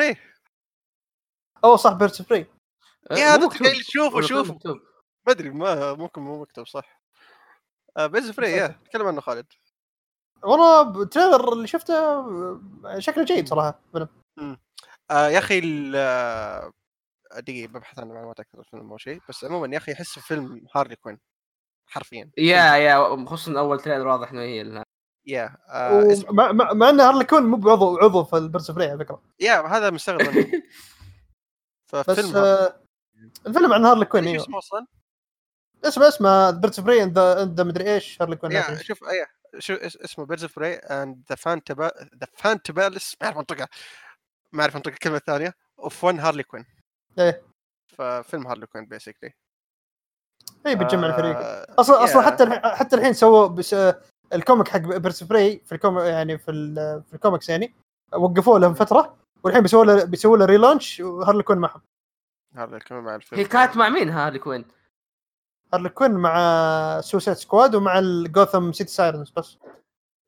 [1.66, 2.47] اوه صح Birds of Prey
[3.10, 3.48] yeah هذا.
[3.48, 4.59] تخيل شوفه شوفه.
[5.26, 7.01] ما أدري ما ممكن مو مكتوب صح.
[7.97, 9.47] آه Birds of Prey yeah تكلم عنه خالد.
[10.44, 12.60] والله ال trailer اللي شفته آه،
[12.98, 13.80] شكله جيد صراحة.
[13.93, 14.09] فيلم
[15.10, 16.72] آه يا أخي ال- آه،
[17.36, 19.20] دقيقة ببحث عن معلومات أكثر الفيلم أو شيء.
[19.28, 21.18] بس عموما يا أخي احس فيلم هارلي كوين
[21.86, 22.30] حرفيا.
[22.39, 24.82] yeah yeah خصوصا أول trailer واضح إنه هي ال-
[25.27, 28.86] yeah آه مع, مع إن هارلي كوين مو بعضو عضو في ال Birds of Prey
[28.86, 29.22] على فكرة.
[29.40, 30.20] yeah هذا مستغرب
[31.86, 32.80] ففيلم آه،
[33.46, 34.44] الفيلم عن هارلي كوين إيش إيوه.
[34.44, 34.86] اسمه أصلا؟
[35.84, 37.18] اسمه اسمه Birds of Prey and
[37.59, 39.26] the مدري إيش هارلي كوين yeah شوف إيه
[39.58, 41.90] شو اس- اسمه Birds of Prey and the Fantabu
[42.20, 43.68] the Fantabulous ما أعرف انطقها
[44.52, 45.54] ما أعرف انطق الكلمة الثانية.
[45.78, 46.64] of one هارلي كوين
[47.18, 47.42] إيه.
[47.96, 49.32] ففيلم هارلي كوين basically
[50.66, 51.36] اي بتجمع الفريق.
[51.36, 52.27] آه أصلا أصلا yeah.
[52.26, 54.00] حتى الح- حتى الحين سووا بس آه،
[54.32, 56.44] ال comic حق Birds of Prey في ال com يعني في
[57.08, 57.74] في الكوميكس يعني
[58.12, 59.16] وقفوه لهم فترة.
[59.47, 61.82] والحين بيسووا له بيسووا له relaunch وهارلي كوين معهم.
[62.55, 63.40] هارلي كوين مع الفيلم.
[63.40, 64.64] هي كانت مع مين هارلي كوين؟
[65.74, 69.59] هارلي كوين مع Suicide Squad ومع ال Gotham City Sirens بس.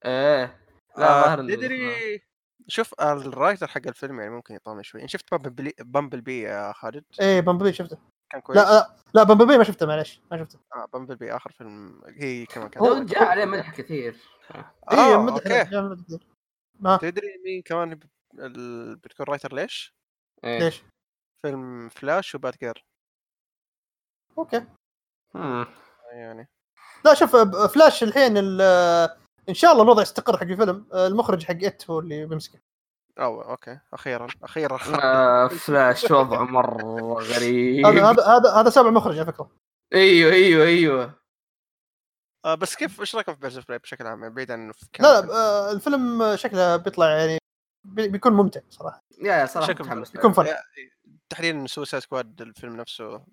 [0.05, 0.61] إيه.
[0.97, 2.23] لا آه تدري
[2.67, 5.09] شوف ال writer حق الفيلم يعني ممكن يطامن شوي.
[5.09, 7.99] شفت Bumblebee, Bumblebee يا خالد؟ إيه Bumblebee شفته.
[8.31, 8.59] كان كويس.
[8.59, 10.59] لا لا لا Bumblebee ما شفته معلش ما شفته.
[10.75, 12.03] آه Bumblebee آخر فيلم.
[12.07, 14.17] هي كمان هو كانت جاء عليه مدح كثير.
[14.93, 15.97] اي آه مدح كثير.
[17.01, 18.01] تدري مين كمان
[18.95, 19.95] بتكون writer ليش؟
[20.45, 20.59] إيه.
[20.59, 20.83] ليش؟
[21.43, 22.85] فيلم Flash و Batgirl
[24.39, 24.67] okay.
[25.35, 25.67] مم.
[26.13, 26.49] يعني.
[27.05, 28.61] لا شوف ب- فلاش الحين ال-
[29.49, 30.87] إن شاء الله الوضع يستقر حق الفيلم.
[30.95, 32.59] المخرج حق It هو اللي بيمسكه.
[33.19, 33.79] أو okay.
[33.93, 34.27] أخيرا.
[34.43, 34.79] أخيرا.
[35.03, 37.87] آه، فلاش وضعه مرة غريب.
[37.87, 39.51] هذا هذا هذا هذا سابع مخرج على فكرة.
[39.95, 41.15] أيوه أيوه أيوه.
[42.45, 44.87] آه بس كيف إيش رايكم في Birds of Prey بشكل عام يعني بعيد عن في
[45.01, 47.39] لا لا آه، الفيلم شكله بيطلع يعني
[47.85, 49.05] بيكون ممتع صراحة.
[49.23, 50.11] yeah yeah صراحة متحمس.
[50.11, 50.47] بيكون فن
[51.29, 53.27] تحديدا Suicide Squad الفيلم نفسه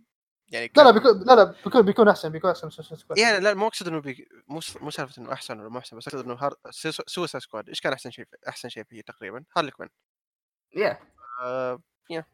[0.47, 3.17] يعني لا لا بيكون لا لا بيكون بيكون أحسن بيكون أحسن Suicide Squad.
[3.17, 4.27] يعني لا مو أقصد إنه بي...
[4.47, 6.53] مو مو سالفة إنه أحسن ولا مو أحسن بس أقصد إنه هار...
[7.07, 9.89] Suicide Squad إيش كان أحسن شيء أحسن شيء فيه تقريبا؟ هارلي كوين.
[10.75, 10.99] yeah.
[11.41, 11.79] آه...
[12.09, 12.25] yeah.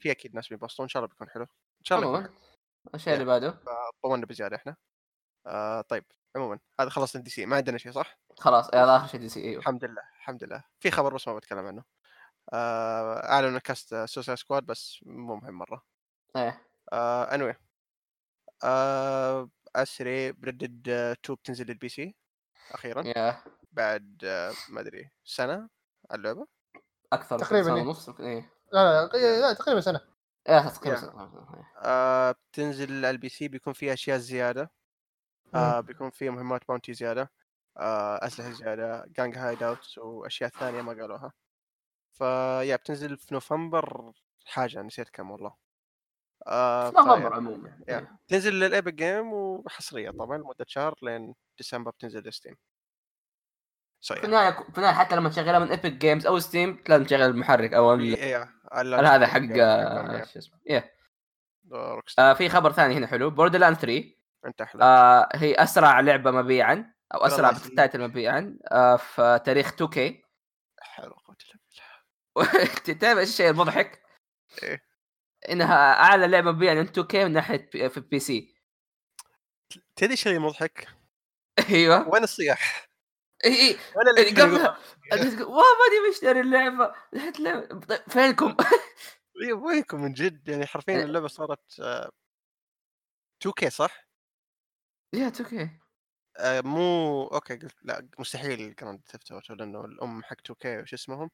[0.00, 1.42] في أكيد ناس بينبسطوا إن شاء الله بيكون حلو.
[1.44, 2.30] إن شاء الله
[2.94, 3.58] الشيء اللي بعده.
[4.02, 4.76] طولنا بزيادة إحنا.
[5.46, 5.80] آه...
[5.80, 6.04] طيب
[6.36, 9.60] عموما هذا خلصنا DC ما عندنا شيء صح؟ خلاص هذا آخر شيء DC أيوه.
[9.60, 10.64] الحمد لله الحمد لله.
[10.80, 11.84] في خبر بس ما بتكلم عنه.
[12.52, 13.32] آه...
[13.32, 15.84] أعلنوا cast Suicide Squad بس مو مهم مرة.
[16.36, 16.62] إيه.
[16.92, 17.36] آه...
[17.36, 17.56] anyway.
[18.64, 19.48] آه...
[19.76, 22.14] Red Dead 2 بتنزل لل PC
[22.70, 23.02] أخيرا.
[23.06, 23.42] yeah.
[23.72, 25.68] بعد آه، ما أدري سنة
[26.10, 26.46] على اللعبة؟
[27.12, 27.82] أكثر تقريباً سنة إيه.
[27.82, 28.52] ونص إيه.
[28.72, 30.00] لا لا لا تقريبا سنة.
[30.48, 31.26] إيه تقريبا.
[31.54, 31.72] إيه.
[31.78, 34.70] آه بتنزل على ال PC بيكون فيها أشياء زيادة.
[35.54, 37.30] آه بيكون فيها مهمات bounty زيادة
[37.76, 41.32] آه أسلحة زيادة gang hideout وأشياء ثانية ما قالوها.
[42.12, 44.12] ف yeah بتنزل في نوفمبر
[44.46, 45.54] حاجة نسيت كم والله.
[46.46, 46.90] آه.
[46.90, 47.98] مر عموما yeah.
[47.98, 48.18] إيه.
[48.28, 52.56] تنزل لل Epic Games وحصرية طبعا لمدة شهر لين ديسمبر بتنزل Steam
[54.00, 57.20] so في النهايه في النهايه حتى لما تشغلها من Epic Games أو Steam لازم تشغل
[57.22, 58.14] المحرك أو ال-
[58.76, 59.40] ال- هذا حق
[60.24, 60.58] شو اسمه؟
[61.72, 64.14] Rockstar آه في خبر ثاني هنا حلو Borderlands 3
[64.46, 67.52] انت أحلى آه هي أسرع لعبة مبيعا أو أسرع.
[67.76, 69.98] title مبيعا آه في تاريخ 2K
[70.80, 71.58] حلو قوة إلا
[72.36, 72.94] بالله.
[73.00, 74.02] تعرف إيش الشيء المضحك؟
[74.62, 74.82] إيه.
[75.50, 78.54] إنها أعلى لعبة مبيعا من 2K من ناحية في ال PC
[79.96, 80.88] تدري شيء مضحك؟
[81.70, 82.88] أيوه وين الصياح؟
[83.44, 84.78] إي إي وين اللي اللي قبلها
[85.12, 87.80] والله ماني مشتري اللعبة لحد لعبة.
[87.80, 88.56] طيب فينكم؟
[89.42, 91.04] إيه، وينكم من جد يعني حرفيا إيه.
[91.04, 92.10] اللعبة صارت آه،
[93.40, 94.03] 2K صح؟
[95.14, 95.68] yeah 2K
[96.36, 101.30] آه، مو okay قلت لا مستحيل Grand Theft Auto لأنه الأم حق 2K وش اسمهم؟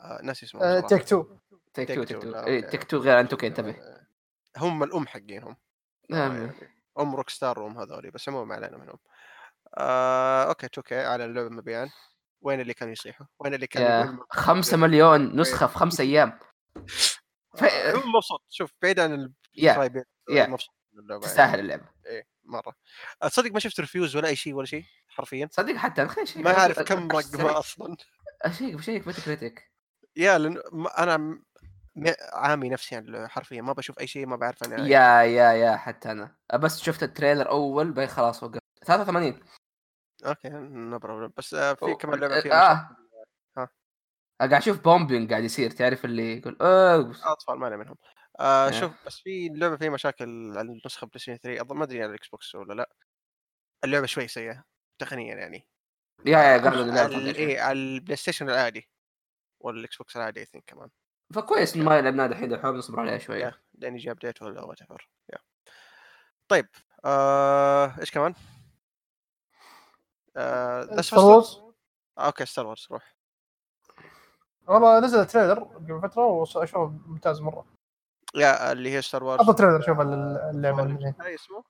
[0.00, 0.86] آه ناسي اسمهم صراحة.
[0.86, 1.36] تيك تو
[1.74, 2.70] تيك Take تو Two، تيك تو لا، إيه، أوكي.
[2.70, 4.06] تيك Two غير عن 2K انتبه آه،
[4.56, 5.50] هم الأم حقينهم
[6.10, 6.36] آه، نعم.
[6.36, 6.52] يعني
[6.98, 8.98] أم Rockstar و أم هذولي بس عموما ما علينا منهم
[9.78, 11.90] آه، okay 2K على اللعبة مبيعات
[12.40, 16.38] وين اللي كانوا يصيحوا؟ وين اللي كانوا يا يقولوا- 5 مليون نسخة في خمس أيام
[17.56, 17.64] ف...
[17.64, 19.90] آه، هم مبسوط شوف بعيد عن yeah
[20.30, 20.46] yeah.
[20.46, 21.20] مبسوط يعني.
[21.20, 22.74] تستاهل اللعبة إيه مرة.
[23.20, 25.48] تصدق ما شفت reviews ولا أي شيء ولا شيء حرفيا.
[25.52, 27.96] صدق حتى شيء ما أعرف كم رقمه أصلا.
[28.42, 29.72] أشيك بشيك متى كريتيك
[30.16, 30.62] يا لأن
[30.98, 31.42] أنا
[32.32, 35.76] عامي نفسي عن اللعبة حرفيا ما بشوف أي شيء ما بعرف أنا يا يا يا
[35.76, 36.36] حتى أنا.
[36.54, 39.40] بس شفت ال trailer أول باي خلاص وقفت 83
[40.26, 40.48] okay
[40.98, 41.94] problem بس آه، في.
[41.94, 42.96] كمان لعبة فيها
[43.58, 43.68] ها.
[44.40, 47.16] قاعد أشوف bombing قاعد يصير تعرف اللي يقول أوه.
[47.24, 47.96] أطفال ما منهم.
[48.42, 48.80] آه إيه.
[48.80, 52.28] شوف بس في لعبة فيها مشاكل على النسخه PlayStation 3 أظن ما أدري على ال
[52.28, 52.90] Xbox ولا لأ.
[53.84, 54.64] اللعبة شوي سيئة
[54.98, 55.68] تقنيا يعني.
[56.26, 57.30] yeah yeah قالوا على.
[57.36, 58.88] إيه على ال PlayStation العادي
[59.60, 60.90] وال Xbox العادي I think كمان.
[61.34, 63.62] فكويس إنه ما لعبناه الحين دحين نصبر عليها شوية.
[63.74, 65.08] لأن يجي update ولا whatever
[66.48, 66.68] طيب
[67.04, 68.34] آه إيش كمان؟
[70.36, 71.62] آه بس Star Wars
[72.18, 73.16] آه، okay Star Wars روح.
[74.68, 77.81] والله نزل trailer قبل فترة واشوفه ممتاز مرة.
[78.34, 81.64] yeah اللي هي Star Wars افضل trailer أشوف اللعبة اللي اسمه؟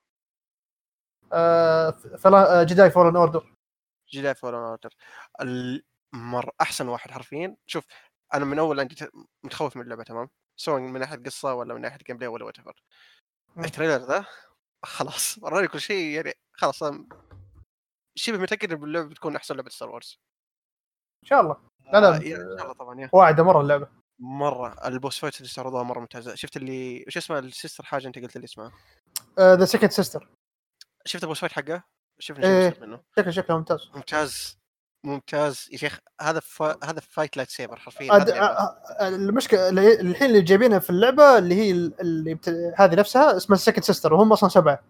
[1.33, 3.53] آه آه، جداي فورن اوردر
[4.13, 4.93] جداي فولن اوردر
[5.41, 7.55] المر أحسن واحد حرفيا.
[7.65, 7.85] شوف
[8.33, 9.11] أنا من أول عندي ت-
[9.43, 12.83] متخوف من اللعبة تمام؟ سواء من ناحية قصة ولا من ناحية gameplay ولا whatever.
[13.57, 14.25] ال trailer ذا
[14.83, 16.83] خلاص وراني كل شيء يعني خلاص
[18.15, 20.19] شبه متأكد إن اللعبة بتكون أحسن لعبة Star Wars
[21.23, 21.57] إن شاء الله.
[21.93, 22.07] لا لا.
[22.09, 22.21] آه، إن
[22.57, 23.09] شاء الله طبعا yeah.
[23.13, 24.02] واعدة مرة اللعبة.
[24.23, 26.35] مرة ال boss fight اللي استعرضوها مرة ممتازة.
[26.35, 28.71] شفت اللي وش اسمها ال Sister حاجة أنت قلت لي اسمها
[29.39, 30.29] The Second Sister
[31.05, 31.83] شفت ال boss fight حقه؟
[32.19, 32.69] شفنا.
[32.71, 33.03] شيء منه.
[33.17, 33.89] شكله شكله ممتاز.
[33.95, 34.57] ممتاز
[35.05, 35.69] ممتاز.
[35.71, 36.85] يا شيخ هذا فا...
[36.85, 38.29] هذا fight lightsaber حرفيا أد...
[39.01, 42.49] المشكلة اللي- الحين اللي جايبينها في اللعبة اللي هي ال- اللي بت...
[42.77, 44.83] هذه نفسها اسمها Second Sister وهم أصلا سبعة.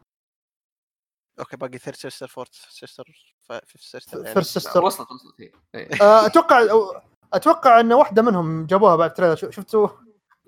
[1.40, 5.52] okay باقي Third Sister Fourth Sister Fifth Sister First Sister وصلت وصلت هي.
[5.76, 6.02] إيه.
[6.02, 6.60] آه، أتوقع
[7.34, 9.36] أتوقع إن واحدة منهم جابوها بعد trailer.
[9.36, 9.88] شو- شفتوا؟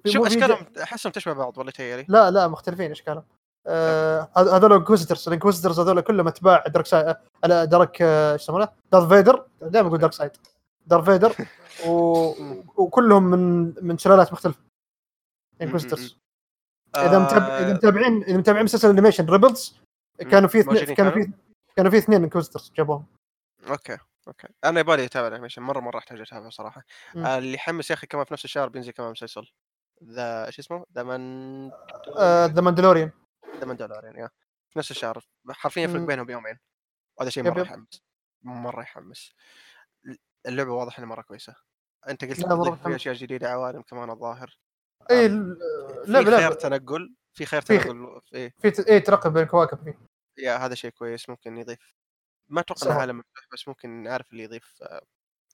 [0.07, 3.23] شوف في- أشكالهم؟ أحسهم تشبه بعض ولا تهيألي لا لا مختلفين أشكالهم.
[3.67, 8.41] آه هذ- هذول Inquisitors ال Inquisitors هذول كلهم أتباع dark side على dark آه، إيش
[8.41, 10.31] يسمونه Darth Vader دائما أقول dark side
[10.87, 11.35] Darth Vader
[11.87, 11.91] و...
[12.77, 14.59] وكلهم من من سلالات مختلفة.
[15.61, 16.17] Inquisitors
[16.95, 19.75] إذا متابع إذا متابعين إذا متابعين مسلسل animation Rebels
[20.19, 21.31] كانوا في اثنين كانوا في
[21.75, 23.05] كانوا في اثنين Inquisitors جابوهم.
[23.69, 23.97] Okay.
[24.27, 24.47] Okay.
[24.63, 26.83] أنا يبالي أتابع ال animation مرة مرة أحتاج أتابعه صراحة.
[27.15, 27.25] مم.
[27.25, 29.51] آه، اللي يحمس يا أخي كمان في نفس الشهر بينزل كمان مسلسل.
[30.03, 31.69] ذا إيش اسمه؟ ذا من
[32.47, 33.11] ذا ماندلوريان.
[33.59, 34.29] ذا ماندلوريان يا.
[34.69, 35.25] في نفس الشهر.
[35.49, 36.05] حرفيا يفرق مم.
[36.05, 36.59] بينهم بيومين.
[37.17, 37.61] وهذا شيء مرة.
[37.61, 38.03] يحمس.
[38.43, 39.35] مرة يحمس.
[40.47, 41.55] اللعبة واضح إنها مرة كويسة.
[42.09, 42.95] أنت قلت لا، في.
[42.95, 44.59] أشياء جديدة عوالم كمان الظاهر.
[45.11, 45.29] اي آه،
[46.05, 47.15] في لعبة خيار تنقل.
[47.33, 49.99] في خيار تنقل في اي ترقب بين الكواكب فيه
[50.37, 51.95] yeah هذا شيء كويس ممكن يضيف.
[52.47, 52.99] ما أتوقع انه.
[52.99, 55.05] عالم مفتوح بس ممكن نعرف اللي يضيف آه،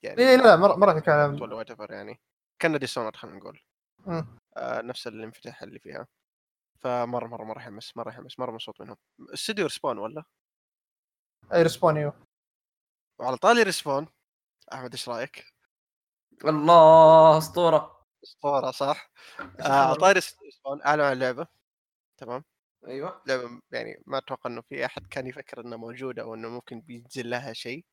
[0.04, 1.42] يعني اي لا مرة مرة كلام.
[1.42, 2.22] ولا what يعني.
[2.60, 3.62] كان Dishonored خلينا نقول.
[4.00, 4.38] مم.
[4.58, 6.08] آه نفس الانفتاح اللي فيها.
[6.80, 8.98] فمرة مرة مرة يحمس مرة يحمس مرة مبسوط منهم.
[9.34, 10.24] استوديو Respawn ولا؟
[11.54, 12.26] أي Respawn أيوه.
[13.20, 14.08] وعلى طاري Respawn.
[14.74, 15.46] أحمد إيش رأيك؟
[16.46, 18.06] الله أسطورة.
[18.24, 21.48] أسطورة صح؟ آه على طاري Respawn اعلنوا عن لعبه
[22.18, 22.44] تمام.
[22.88, 23.22] أيوه.
[23.28, 27.30] لعبه يعني ما أتوقع إنه في أحد كان يفكر إنها موجودة أو انه ممكن بينزل
[27.30, 27.86] لها شيء.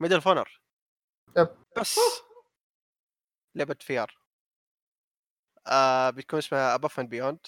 [0.00, 0.60] Medal of Honor.
[1.78, 1.98] بس.
[3.54, 4.18] لعبة VR
[5.66, 7.46] آه بتكون اسمها Above and Beyond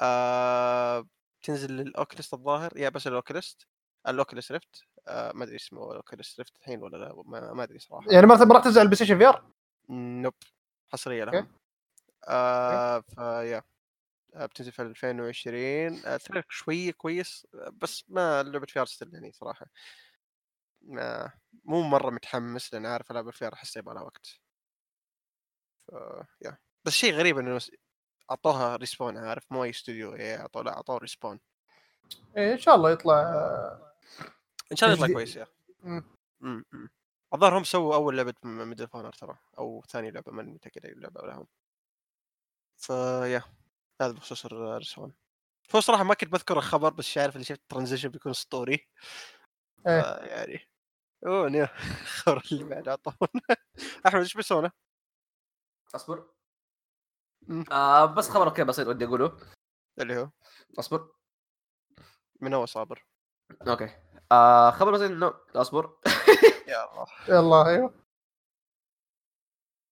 [0.00, 1.06] آه
[1.42, 2.76] تنزل لل Oculus الظاهر.
[2.76, 3.66] yeah بس ال Oculus
[4.08, 4.82] ال Oculus Rift.
[5.08, 7.22] آه ما أدري اسمه ال Oculus Rift الحين ولا لا.
[7.26, 8.06] ما, أدري صراحة.
[8.10, 9.50] يعني ما راح تنزل على ال Play Station VR
[9.90, 10.34] nope.
[10.92, 11.24] حصرية.
[11.24, 11.48] لهم
[12.28, 13.64] آه ف yeah آه،
[14.44, 19.66] بتنزل في 2020 آه ترى شوية كويس آه، بس ما لعبه VR still يعني صراحة.
[20.82, 21.32] ما
[21.64, 24.40] مو مرة متحمس لأن عارف العاب ال VR احس يبغى لها وقت.
[25.88, 25.92] ف
[26.44, 26.58] yeah.
[26.84, 27.60] بس شيء غريب إنه
[28.30, 31.40] أعطوها Respawn عارف مو أي استوديو إيه، أعطوه لا أعطوه Respawn.
[32.36, 33.92] إيه إن شاء الله يطلع آه،
[34.72, 35.14] إن شاء الله يطلع.
[35.16, 35.46] كويس يا.
[37.34, 41.20] الظاهر هم سووا أول لعبة ميدل فونر ترى أو ثاني لعبة ماني متأكد أي لعبة
[41.26, 41.46] لهم
[42.76, 43.42] فيا
[44.02, 45.12] هذا بخصوص الرسون
[45.74, 48.88] هو صراحة ما كنت بذكر الخبر بس شايف اللي شفت ترانزيشن بيكون اسطوري
[49.86, 50.00] إيه.
[50.00, 50.60] آه يعني
[51.26, 51.64] أوه نيو
[52.02, 53.16] الخبر اللي بعد أعطونا.
[54.06, 54.72] أحمد إيش بيسونا؟
[55.94, 56.30] أصبر.
[57.72, 59.38] آه بس خبر أوكي بسيط ودي أقوله.
[60.00, 60.30] اللي هو؟
[60.78, 61.12] أصبر.
[62.40, 63.06] من هو صابر؟
[63.68, 63.90] okay.
[64.32, 65.98] آه خبر بسيط انه أصبر.
[66.68, 67.06] يا الله.
[67.28, 67.94] يلا أيوه.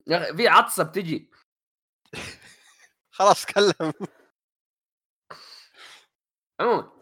[0.06, 1.30] يا أخي في عطسة بتجي.
[3.14, 3.92] خلاص كلم.
[6.60, 6.92] عموما.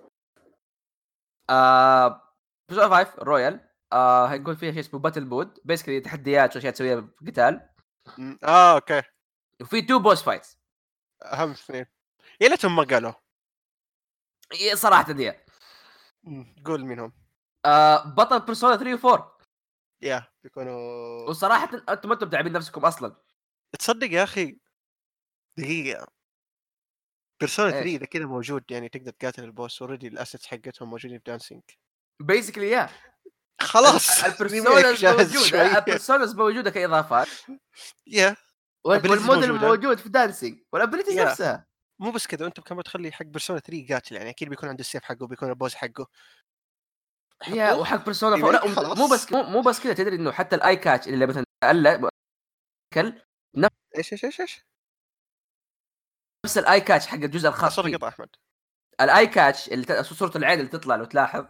[1.51, 2.23] آه
[2.69, 7.69] Persona 5 Royal آه هيكون فيها شيء اسمه battle mode basically تحديات واشياء تسويها بقتال.
[8.19, 9.03] أمم، آه okay.
[9.63, 10.59] وفي two boss fights
[11.23, 11.87] أهم اثنين.
[12.41, 13.13] يا ليتهم ما قالوا.
[14.75, 15.33] صراحة دي
[16.65, 17.13] قول مين هم
[17.65, 19.39] آه بطل Persona 3 و 4
[20.03, 23.17] yeah بيكونوا وصراحة أنتم ما أنتم متعبين نفسكم أصلا.
[23.79, 24.59] تصدق يا أخي
[25.59, 26.07] دقيقة.
[27.41, 30.91] Persona إيش؟ 3 اذا كذا موجود يعني تقدر تقاتل ال boss already ال assets حقتهم
[30.91, 31.63] موجودين في Dancing
[32.23, 32.89] basically yeah
[33.61, 34.25] خلاص.
[34.25, 35.79] ال Personas جاهز موجودة.
[35.79, 37.29] البرسوناز موجودة كإضافات.
[38.07, 38.37] yeah
[38.87, 39.69] وال- abilities وال model موجودة.
[39.69, 41.19] موجود في Dancing وال abilities.
[41.19, 41.67] نفسها.
[42.01, 44.31] مو بس كذا انت كمان تخلي حق Persona 3 قاتل يعني.
[44.31, 46.07] أكيد بيكون عنده السيف حقه بيكون ال boss حقه.
[47.49, 47.73] yeah.
[47.73, 48.95] وحق Persona remake لا.
[48.95, 52.11] مو بس مو, بس كذا تدري إنه حتى ال eye catch اللي مثلا الا
[53.99, 54.67] إيش إيش إيش إيش؟
[56.45, 57.97] نفس ال eye catch حق الجزء الخاص فيه.
[57.97, 58.29] قطع أحمد.
[59.01, 61.45] ال eye catch اللي ت- صورة العين اللي تطلع لو تلاحظ.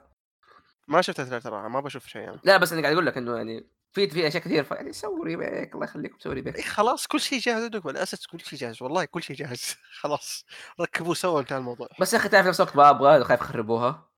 [0.88, 2.40] ما شفت الثلاثة ترى ما بشوف شيء يعني.
[2.44, 5.74] لا بس أنا قاعد أقول لك إنه يعني في في أشياء كثير يعني سووا remake
[5.74, 6.56] الله يخليكم سووا remake.
[6.56, 7.88] إيه خلاص كل شيء جاهز عندكم.
[7.88, 9.76] ال assets كل شيء جاهز والله كل شيء جاهز.
[10.00, 10.44] خلاص
[10.80, 11.88] ركبوه سوا انتهى الموضوع.
[12.00, 14.08] بس يا أخي تعرف نفس الوقت ما أبغى خايف يخربوها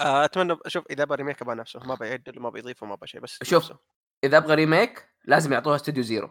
[0.00, 1.80] آه، أتمنى أشوف إذا أبغى remake أبغى نفسه.
[1.80, 3.62] ما بيعدل ما بيضيفه ما أبغى شيء بس شوف.
[3.62, 3.78] نفسه.
[4.24, 6.30] إذا أبغى remake لازم يعطوها استوديو Zero.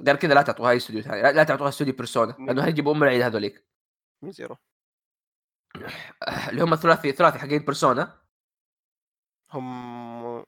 [0.00, 3.02] غير كذا لا تعطوها أي استوديو ثاني لا, لا تعطوها استوديو Persona لأنه هيجيبوا ام
[3.02, 3.66] العيد هذوليك.
[4.22, 4.56] مين Zero.
[6.48, 8.22] اللي هم الثلاثي ثلاثي حقين Persona.
[9.50, 9.66] هم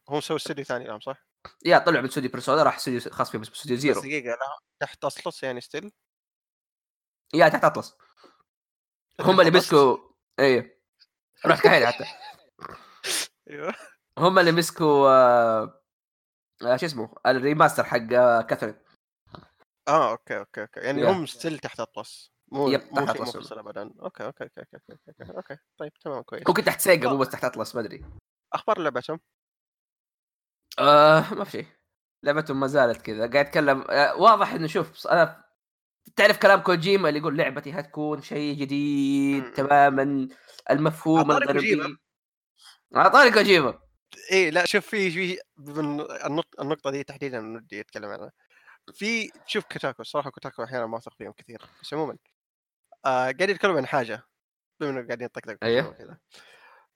[0.09, 1.27] هم سووا استوديو ثاني لهم صح؟
[1.65, 4.01] yeah طلعوا من استوديو Persona راح استوديو خاص فيهم اسمه استوديو بس Zero.
[4.01, 5.93] دقيقة لا تحت Atlus يعني still
[7.35, 7.97] yeah تحت Atlus.
[9.21, 9.99] هم اللي مسكوا
[10.39, 10.81] إيه.
[11.47, 12.05] رحت كحيل حتى.
[13.51, 13.75] أيوه.
[14.19, 15.83] هم اللي مسكوا آه...
[16.63, 18.84] آه شو اسمه ال remaster حق آه Catherine
[19.89, 20.81] آه okay okay okay.
[20.81, 21.11] يعني.
[21.11, 23.21] هم still تحت Atlus مو yep، مو تحت.
[23.21, 23.91] منفصل ابدا.
[24.03, 25.57] أوكي أوكي أوكي أوكي أوكي, أوكي.
[25.79, 26.43] طيب تمام كويس.
[26.49, 28.05] ممكن تحت Sega مو بس تحت Atlus ما أدري.
[28.53, 29.21] أخبار لعبتهم؟
[30.79, 31.67] آه ما في شيء.
[32.23, 33.19] لعبتهم ما زالت كذا.
[33.19, 35.45] قاعد أتكلم آه واضح إنه شوف أنا
[36.17, 39.53] تعرف كلام كوجيما اللي يقول لعبتي هتكون شيء جديد.
[39.53, 40.29] تماما
[40.71, 41.31] المفهوم.
[41.31, 41.97] الغربي.
[42.97, 43.79] اعطاني كوجيما.
[44.31, 45.41] إيه لا شوف في في
[46.61, 48.33] النقطة دي تحديدا ودي اتكلم عنها.
[48.93, 52.19] في شوف Kotaku الصراحة Kotaku أحيانا ما اثق فيهم كثير بس عموما
[53.07, 54.23] آه قاعد يتكلم عن حاجة
[54.81, 55.55] بما إنه قاعدين نطقطق.
[55.99, 56.19] كذا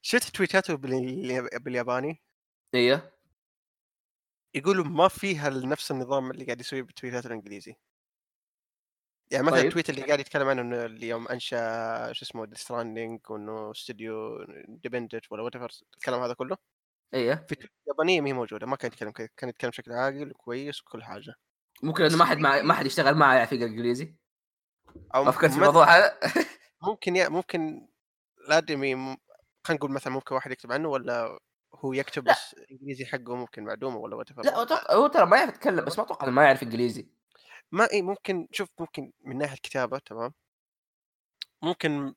[0.02, 2.22] شفت تويتاته بالي- بالياباني؟
[2.74, 3.12] أيوه.
[4.54, 7.74] يقولوا ما فيها نفس النظام اللي قاعد يسويه بالتويتات الإنجليزي.
[9.30, 9.66] يعني مثلا طيب.
[9.66, 15.32] ال tweet اللي قاعد يتكلم عنه إنه اليوم أنشأ شو اسمه Stranding وإنه استوديو independent
[15.32, 15.56] ولا what
[15.96, 16.56] الكلام هذا كله.
[17.14, 17.46] أيوه.
[17.48, 21.34] في اليابانيه ما هي موجودة ما كان يتكلم كان يتكلم بشكل عاقل وكويس وكل حاجة.
[21.82, 22.62] ممكن إنه ما حد مع...
[22.62, 24.14] ما حد يشتغل معه يعرف يقرا إنجليزي.
[25.14, 25.96] أو فكرت في الموضوع.
[25.96, 26.18] هذا
[26.88, 27.88] ممكن يا ممكن
[28.46, 29.16] الادمي م-
[29.64, 31.38] خلينا نقول مثلا ممكن واحد يكتب عنه ولا
[31.74, 32.32] هو يكتب لا.
[32.32, 34.56] بس إنجليزي حقه ممكن معدومه ولا وات لا
[34.94, 37.08] هو ترى ما يعرف يتكلم بس ما أتوقع إنه ما يعرف إنجليزي.
[37.72, 40.34] ما إي ممكن شوف ممكن من ناحية كتابه تمام.
[41.62, 42.14] ممكن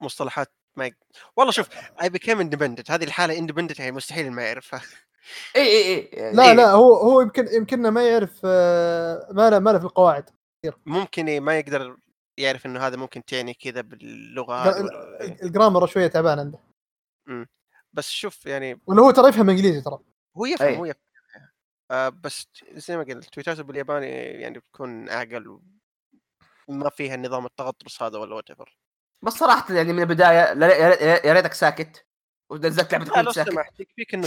[0.00, 0.94] مصطلحات ما يق...
[1.36, 1.68] والله شوف
[2.02, 4.82] I became independent هذه الحالة independent يعني مستحيل ما يعرفها.
[5.56, 6.52] اي اي اي لا إيه.
[6.52, 10.30] لا هو هو يمكن يمكننا ما يعرف آه، ما له ما له في القواعد.
[10.86, 11.96] ممكن إيه ما يقدر
[12.38, 14.68] يعرف إنه هذا ممكن تعني كذا باللغة
[15.20, 15.42] إيه.
[15.42, 16.58] ال grammar شوية تعبان عنده.
[17.92, 19.98] بس شوف يعني ولا هو ترى يفهم إنجليزي ترى.
[20.36, 20.78] هو يفهم أي.
[20.78, 21.02] هو يفهم.
[21.90, 25.62] آه بس زي ما قلت تويتاته بالياباني يعني بتكون أعقل و...
[26.68, 28.76] ما فيها النظام التغطرس هذا ولا وات ايفر
[29.22, 32.06] بس صراحة يعني من البداية لا- يا ريت- يا ريتك ساكت.
[32.50, 33.50] ونزلت لعبه لو ساكت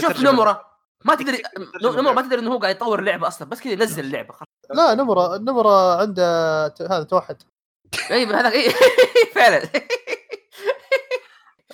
[0.00, 0.20] شوف.
[0.20, 0.75] نمرة.
[1.04, 1.42] ما تدري
[1.82, 2.22] نمره ما لعبة.
[2.22, 4.48] تدري إنه هو قاعد يطور اللعبه أصلا بس كذا ينزل اللعبه خلاص.
[4.74, 7.42] لا نمره نمره عنده ت- هذا توحد.
[8.10, 8.70] اي هذا اي
[9.34, 9.56] فعلا.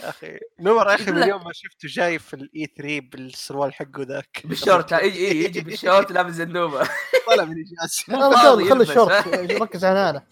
[0.00, 4.02] يا أخي نمر يا أخي من يوم ما شفته جاي في الاي 3 بالسروال حقه
[4.02, 4.40] ذاك.
[4.44, 6.88] بالشورت يجي يجي يجي بالشورت لابس النوبه
[7.26, 9.28] طلع من اجازه لا فاضي خل خل يلبس، الشورت؟
[9.62, 10.26] ركز على أنا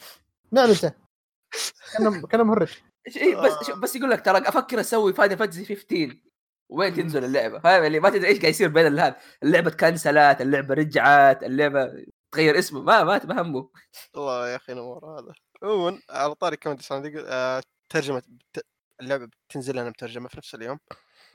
[0.52, 0.94] نعم أنت.
[1.98, 2.72] كان كان مهرج
[3.16, 6.16] إيه بس شوف، بس يقول لك ترى أفكر أسوي Final Fantasy 15
[6.70, 10.74] وين تنزل اللعبة؟ فاهم اللي ما تدري إيش قاعد يصير بين هذا اللعبة كنسلت اللعبة
[10.74, 12.82] رجعت اللعبة تغير اسمه.
[12.82, 13.68] ما ما ما همه.
[14.14, 15.32] والله يا أخي نومورا هذا.
[15.62, 18.66] عموما على طاري كمان Death Stranding آه ترجمة بت...
[19.00, 20.78] اللعبة بتنزل لنا مترجمه في نفس اليوم.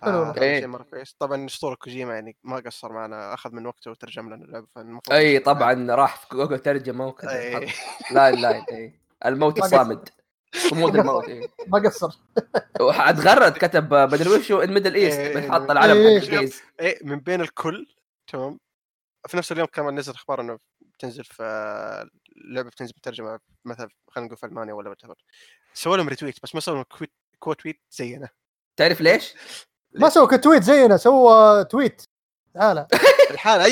[0.03, 0.31] آه.
[0.31, 0.59] هذا إيه.
[0.59, 1.15] شيء مرة كويس.
[1.19, 5.39] طبعا أسطورة كوجيما يعني ما قصر معنا أخذ من وقته وترجم لنا اللعبة فالمفروض إي
[5.39, 7.59] طبعا راح في جوجل ترجمة وكذا.
[8.11, 8.99] لاين إي.
[9.25, 10.09] الموت الصامد.
[10.69, 12.19] صمود الموت اي ما قصر.
[12.79, 15.33] واتغرد كتب بدل وشو ان ميدل ايست إيه.
[15.35, 16.49] بنحط العلم إيه.
[16.79, 17.87] إيه من بين الكل
[18.27, 18.59] تمام.
[19.27, 21.43] في نفس اليوم كمان نزل أخبار إنه بتنزل في
[22.37, 24.97] اللعبه بتنزل مترجمه مثلا خلينا نقول في ألمانيا ولا وات
[25.73, 28.29] سووا لهم ريتويت بس ما سووا لهم كويت كو تويت زينا
[28.75, 29.33] تعرف ليش؟
[29.93, 32.01] ما سوى كتويت زينا سوى تويت
[32.53, 32.87] تعال.
[33.31, 33.71] الحالة أي.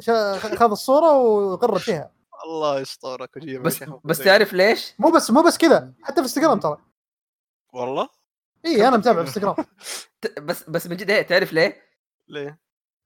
[0.56, 2.10] خذ الصورة وغرد فيها.
[2.44, 3.84] الله يستر كوجيما بس.
[4.04, 6.78] بس تعرف ليش؟ مو بس مو بس كذا حتى في انستغرام ترى
[7.72, 8.08] والله
[8.66, 9.56] اي أنا متابع في انستغرام
[10.46, 11.82] بس بس من جد إيه، تعرف ليه؟
[12.28, 12.60] ليه؟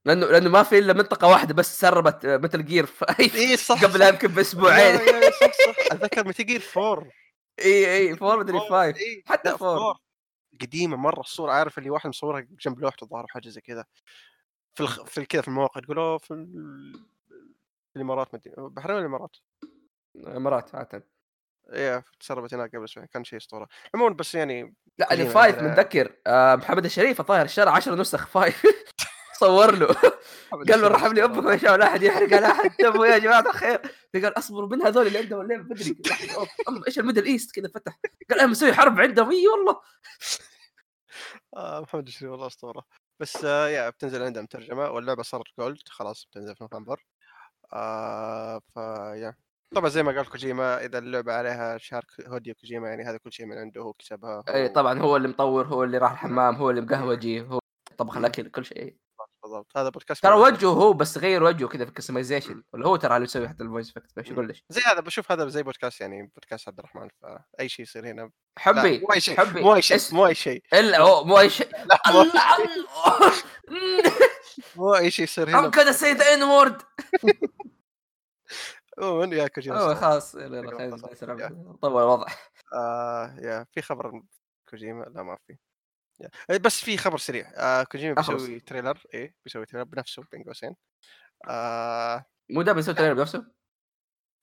[0.05, 2.89] لأنه لأنه ما في إلا منطقة واحدة بس سربت مثل جير
[3.19, 7.11] اي صح قبلها يمكن بأسبوعين صح صح أتذكر متى جير 4
[7.59, 9.77] اي اي 4 مدري 5 إيه، حتى لا، four.
[9.77, 9.97] four.
[10.61, 13.85] قديمة مرة الصورة عارف اللي واحد مصورها جنب لوحته الظاهر حاجة زي كذا
[14.73, 15.03] في الخ...
[15.03, 16.93] في كذا في المواقع تقول oh في, ال...
[16.93, 17.14] في
[17.95, 19.37] الإمارات مدري بحرين ولا الإمارات؟
[20.27, 21.07] امارات عاده.
[21.73, 23.67] إيه تسربت هناك قبل أسبوعين كان شيء أسطورة.
[23.95, 27.95] عموما بس يعني لا كوجيما ال five عندنا- متذكر آه محمد الشريف الظاهر اشترى 10
[27.95, 28.63] نسخ five
[29.39, 29.87] صور له.
[30.51, 32.71] قال له رحم لي أمك ما شاء لا أحد يحرق على أحد.
[32.75, 33.81] تبوا يا جماعة الخير.
[34.13, 35.95] قال اصبروا من هذول اللي عندهم اللعبه بدري
[36.87, 37.99] إيش ال Middle East؟ كذا فتح.
[38.29, 39.31] قال أنا مسوي حرب عندهم.
[39.31, 39.81] إي والله.
[41.57, 42.83] آه محمد الشريف والله أسطورة.
[43.19, 47.05] بس آه يا بتنزل عندها مترجمه واللعبة صارت gold خلاص بتنزل في نوفمبر.
[47.73, 49.35] آه فيا
[49.75, 53.45] طبعا زي ما قال كوجيما إذا اللعبة عليها شارك هيديو كوجيما يعني هذا كل شيء
[53.45, 56.81] من عنده هو كتبها اي طبعا هو اللي مطور هو اللي راح الحمام هو اللي
[56.81, 57.59] مقهوجي هو
[57.97, 58.95] طبخ الأكل كل شيء.
[59.43, 59.77] بالضبط.
[59.77, 63.15] هذا بودكاست ترى وجهه هو بس غير وجهه كذا في ال customization ولا هو ترى
[63.15, 66.01] اللي يسوي حتى ال voice effect إيش يقول ليش زي هذا بشوف هذا زي بودكاست
[66.01, 68.31] يعني بودكاست عبد الرحمن فأي شيء يصير هنا.
[68.57, 69.61] حبي مو أي شيء حبي.
[69.61, 70.63] مو أي شيء مو أي شيء.
[70.73, 71.69] إلا هو مو أي شيء.
[72.07, 73.33] الله!
[74.75, 75.71] مو أي شيء يصير هنا.
[75.71, 76.83] say the N word.
[78.99, 79.95] عموما yeah كوجيما اسطورة.
[79.95, 81.77] خلاص يلا خلينا.
[81.81, 82.27] طول الوضع.
[82.73, 84.21] آه yeah في خبر
[84.69, 85.57] كوجيما؟ لا ما في.
[86.19, 86.29] yeah.
[86.49, 87.51] إيه، بس في خبر سريع.
[87.55, 88.13] آه كوجيما.
[88.13, 89.03] بيسوي trailer.
[89.13, 90.75] إيه بيسوي trailer بنفسه بين قوسين
[91.47, 93.45] آه مو دائما يسوي trailer بنفسه؟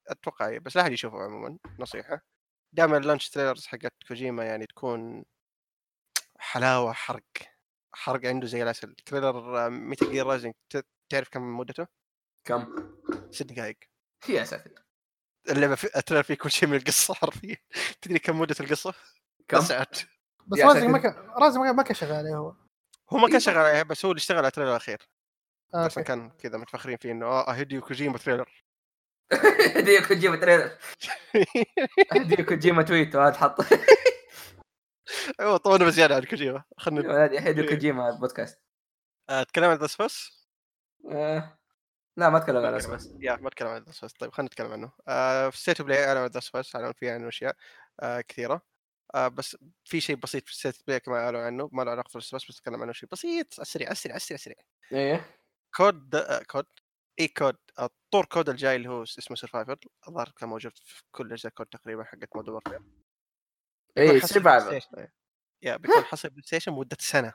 [0.09, 1.59] أتوقع إيه، بس لا أحد يشوفه عموما.
[1.79, 2.21] نصيحة.
[2.73, 5.25] دائما ال launch trailers حقت كوجيما يعني تكون
[6.39, 7.52] حلاوة حرق.
[7.95, 10.55] حرق عنده زي العسل trailer Metal Gear Rising
[11.13, 11.87] تعرف كم مدته؟
[12.49, 12.89] كم
[13.31, 13.79] ست دقائق
[14.29, 14.71] يا ساتر
[15.51, 17.57] اللعبة في ال trailer فيه كل شيء من القصة حرفيا
[18.03, 18.95] تدري كم مدة القصة؟
[19.49, 19.99] كم؟ ساعات
[20.47, 20.89] بس Rising ساتر.
[20.89, 22.55] ما كان Rising ما كان- شغال عليه هو
[23.11, 23.39] هو ما كان إيه.
[23.39, 24.99] شغال عليها بس هو اللي اشتغل على ال trailer الأخير
[25.75, 26.09] آه، أصلا okay.
[26.09, 28.65] كان كذا متفخرين فيه إنه آه هيديو كوجيما trailer
[29.77, 30.79] هديو كوجيما trailer
[32.13, 33.61] هديو كوجيما tweet وهذا حط
[35.41, 36.65] أيوه طولنا بزيادة عن كوجيما.
[36.79, 38.61] خلينا هذه هديو كوجيما البودكاست.
[39.29, 40.47] اتكلم عن The Last of Us
[41.11, 41.59] آه،
[42.17, 44.73] لا ما أتكلم عن اسمه يا ما أتكلم عن Last of Us طيب خلينا نتكلم
[44.73, 44.93] عنه.
[45.09, 47.57] آه في State of Play اعلنوا عن Last of Us اعلنوا فيه عنه أشياء
[48.01, 48.63] آه كثيرة.
[49.15, 51.69] آه بس في شيء بسيط في State of Play كمان اعلنوا عنه.
[51.73, 53.87] ما له علاقة في ال Last of Us بس أتكلم عنه شيء بسيط على السريع
[53.89, 54.57] على السريع على السريع على السريع.
[54.93, 55.27] إيه.
[55.77, 56.67] COD آه COD.
[57.21, 57.57] اي COD.
[57.79, 61.67] آه، طور COD الجاي اللي هو اسمه Survival الظاهر كان موجود في كل أجزاء COD
[61.67, 62.81] تقريبا حقت Modern Warfare
[63.99, 64.81] إيه Survival
[65.63, 67.35] yeah بيكون حصل PlayStation مدة سنة.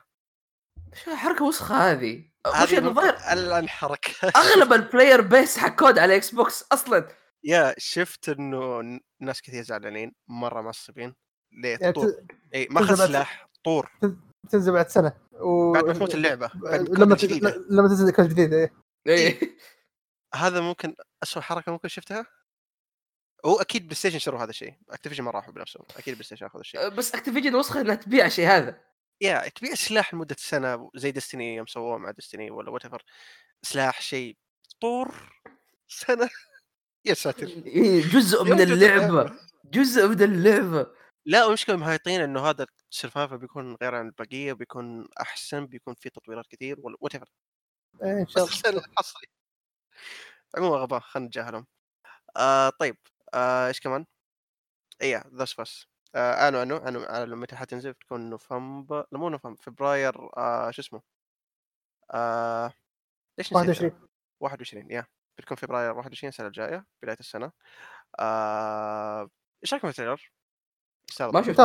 [1.04, 2.30] شو حركة وسخة هذه.
[2.46, 7.08] وش الظاهر ممكن الان حركه أغلب ال player base حق COD على Xbox أصلا.
[7.44, 8.82] yeah شفت إنه
[9.20, 11.14] ناس كثير زعلانين مرة معصبين.
[11.52, 12.12] ليه؟ يعني طور.
[12.54, 13.90] اي ما اخذ بعد- سلاح طور.
[14.50, 15.12] تنزل بعد سنة.
[15.32, 15.72] و...
[15.72, 17.16] بعد ما تموت اللعبة بعد لما لما.
[17.16, 17.50] جديدة.
[17.68, 18.72] تنزل COD جديد إيه.
[19.06, 19.56] إيه.
[20.34, 22.26] هذا ممكن اسوء حركة ممكن شفتها؟
[23.46, 26.88] هو أكيد PlayStation شروا هذا الشيء Activision ما راحوا بنفسهم أكيد PlayStation اخذ الشيء.
[26.88, 28.80] بس Activision وسخه إنها تبيع الشيء هذا.
[29.20, 32.82] yeah تبيع سلاح لمدة سنة زي Destiny يوم سووه مع Destiny ولا what
[33.62, 34.36] سلاح شيء
[34.80, 35.14] طور
[35.88, 36.28] سنة.
[37.06, 37.46] يا ساتر.
[37.46, 39.32] إيه، جزء من اللعبة.
[39.64, 40.86] جزء من اللعبة.
[41.26, 46.10] لا المشكلة مهايطين إنه هذا ال Survival بيكون غير عن البقية بيكون أحسن بيكون فيه
[46.10, 47.28] تطويرات كثير ولا whatever
[48.02, 48.82] إن شاء الله.
[50.56, 51.66] عموما غباء خلينا نتجاهلهم.
[52.36, 52.96] آه طيب.
[53.34, 54.06] إيش كمان؟
[55.02, 59.62] إيه ذا بس آه اعلنوا عنه عنه اعلنوا متى حتنزل بتكون نوفمبر لا مو نوفمبر
[59.62, 61.02] فبراير آه شو اسمه؟
[62.14, 62.72] آه
[63.38, 64.08] ليش نسيت؟ 21
[64.40, 65.06] 21 yeah.
[65.38, 67.52] بتكون فبراير 21 السنة الجاية بداية السنة.
[68.20, 69.30] آه
[69.62, 70.32] إيش رايكم في ال trailer؟
[71.20, 71.42] ما.
[71.42, 71.64] شفته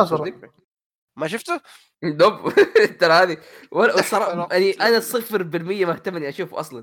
[1.16, 1.60] ما شفته؟
[2.18, 2.52] dope.
[3.00, 3.42] ترى هذه.
[4.52, 6.82] يعني أنا صفر بالمية مهتم إني أشوفه أصلا.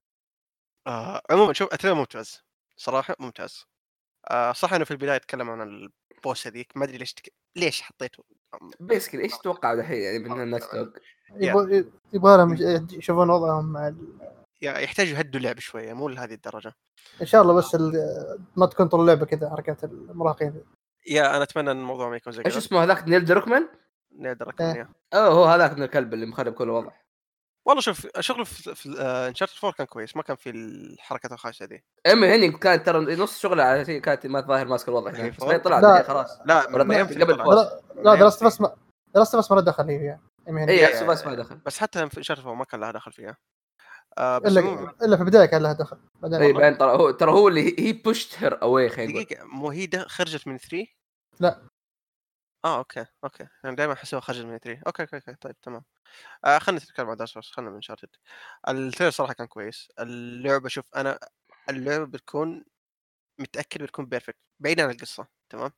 [0.87, 2.41] آه عموما شوف ال trailer ممتاز.
[2.77, 3.70] صراحة ممتاز.
[4.29, 7.33] آه صح إنه في البداية تكلم عن البوس هذيك ما أدري ليش تك...
[7.55, 8.23] ليش حطيته
[8.79, 10.67] basically إيش تتوقع الحين يعني من الناس
[12.13, 13.97] يبغى لهم يش- يشوفون وضعهم مع ال...
[14.61, 16.73] yeah يحتاجوا يهدوا اللعب شوية مو لهذه الدرجة.
[17.21, 17.93] إن شاء الله بس ال...
[18.55, 20.63] ما تكون طول اللعبة كذا حركات المراهقين.
[21.07, 22.57] yeah أنا أتمنى إن الموضوع ما يكون زي إيش كذا.
[22.57, 23.67] اسمه هذاك Neil Druckmann؟
[24.21, 24.89] أكمل، yeah.
[25.13, 26.91] oh هو هذاك من الكلب اللي مخرب كل وضع
[27.65, 31.83] والله شوف شغله في, في Uncharted 4 كان كويس ما كان في الحركات الخايسة دي
[32.05, 35.61] Amy Hennig كانت ترى نص شغله على شيء كانت ما ظاهر ماسك الوضع four؟ بعدين
[35.61, 35.91] طلع لا.
[35.91, 38.03] الحين خلاص لا قبل.
[38.03, 38.75] لا درست بس ما
[39.15, 42.09] درست بس ما له دخل هي يعني يعني اي إيه، بس ما دخل بس حتى
[42.09, 43.37] في Uncharted 4 ما كان لها دخل فيها
[44.17, 46.53] آه بس إلا عموما إلا في البداية كان لها دخل بعدين اي.
[46.53, 49.89] بعدين ترى هو ترى هو اللي هي pushed her away خلينا نقول دقيقة مو هي
[50.07, 50.85] خرجت من 3
[51.39, 51.70] لا.
[52.65, 53.47] آه okay okay.
[53.65, 55.35] أنا دائما احسها خرجت من 3 okay okay okay.
[55.35, 55.83] طيب تمام.
[56.45, 58.09] آه خلينا نتكلم عن دارك خلينا من Uncharted
[58.69, 59.89] ال trailer صراحة كان كويس.
[59.99, 61.19] اللعبة شوف أنا
[61.69, 62.65] اللعبة بتكون
[63.39, 65.71] متأكد بتكون perfect بعيدا عن القصة تمام؟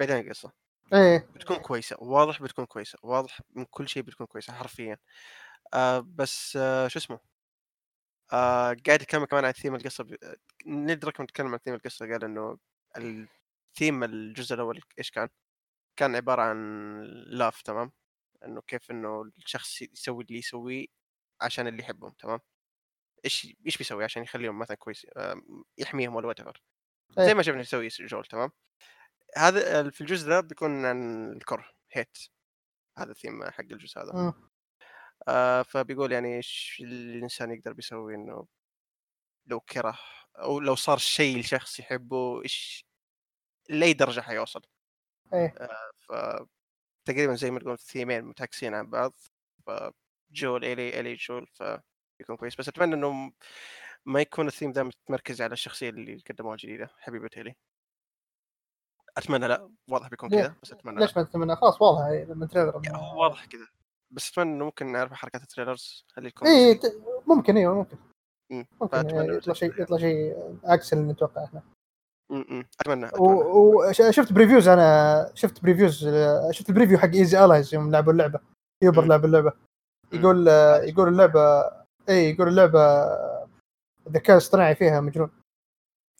[0.00, 0.52] بعيدا عن القصة.
[0.94, 1.28] إيه.
[1.36, 4.98] بتكون كويسة واضح بتكون كويسة واضح من كل شيء بتكون كويسة حرفيا.
[5.74, 7.20] آه بس آه شو اسمه؟
[8.32, 10.16] آه قاعد يتكلم كمان عن ثيم القصة ب...
[10.66, 12.06] ندرك نتكلم عن ثيم القصة.
[12.06, 12.58] قال إنه
[12.96, 15.28] الثيم الجزء الأول إيش كان؟
[15.98, 17.92] كان عبارة عن لاف تمام؟
[18.44, 20.86] إنه كيف إنه الشخص يسوي اللي يسويه
[21.40, 22.40] عشان اللي يحبهم تمام؟
[23.24, 25.42] إيش إيش بيسوي عشان يخليهم مثلا كويس آه،
[25.78, 26.40] يحميهم ولا what.
[27.18, 28.50] زي ما شفنا يسوي جول تمام؟
[29.36, 32.18] هذا في الجزء ذا بيكون عن الكره hate
[32.98, 34.12] هذا الثيم حق الجزء هذا.
[34.14, 34.50] مم.
[35.28, 38.46] آه فبيقول يعني إيش الإنسان يقدر بيسوي إنه
[39.46, 39.98] لو كره
[40.38, 42.86] أو لو صار شيء لشخص يحبه إيش
[43.70, 44.62] لأي درجة حيوصل.
[45.34, 45.54] إيه.
[45.58, 46.12] آه ف
[47.04, 49.12] تقريبا زي ما تقول ثيمين متعكسين عن بعض
[49.66, 53.32] ف Joel Ellie Ellie Joel فبيكون كويس بس أتمنى إنه
[54.04, 57.54] ما يكون الثيم ذا متمركز على الشخصية اللي قدموها الجديدة حبيبة إلي
[59.16, 61.16] أتمنى لا واضح بيكون؟ كذا بس أتمنى ليش.
[61.16, 63.66] ما تتمنى خلاص واضح لما تريلر يعني هو واضح كذا
[64.10, 67.96] بس أتمنى إنه ممكن نعرف حركات ال trailers خليكم اي ت- ممكن أيوه ممكن
[68.50, 68.66] مم.
[68.80, 69.82] ممكن إنه يطلع شيء.
[69.82, 70.34] يطلع شيء
[70.64, 71.62] عكس اللي نتوقع إحنا
[72.30, 72.64] م- م.
[72.80, 73.30] أتمنى أتمنى.
[73.30, 76.08] وشفت previews أنا شفت previews
[76.50, 78.40] شفت ال preview حق Easy Allies يوم لعبوا اللعبة.
[78.82, 79.04] هيوبر.
[79.04, 79.52] لعب اللعبة.
[80.12, 80.48] يقول
[80.88, 81.62] يقول اللعبة
[82.08, 82.80] اي يقول اللعبة
[84.06, 85.30] الذكاء الاصطناعي فيها مجنون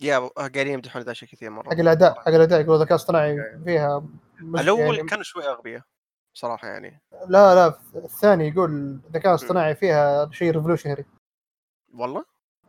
[0.00, 1.64] yeah قاعدين يمدحون ذا الشيء كثير مرة.
[1.64, 4.04] حق الأداء حق الأداء يقول الذكاء الاصطناعي فيها.
[4.40, 5.82] الأول يعني كانوا شوي أغبياء
[6.34, 7.00] صراحة يعني.
[7.28, 8.70] لا لا الثاني يقول
[9.06, 11.04] الذكاء الاصطناعي فيها شيء revolutionary
[11.94, 12.24] والله؟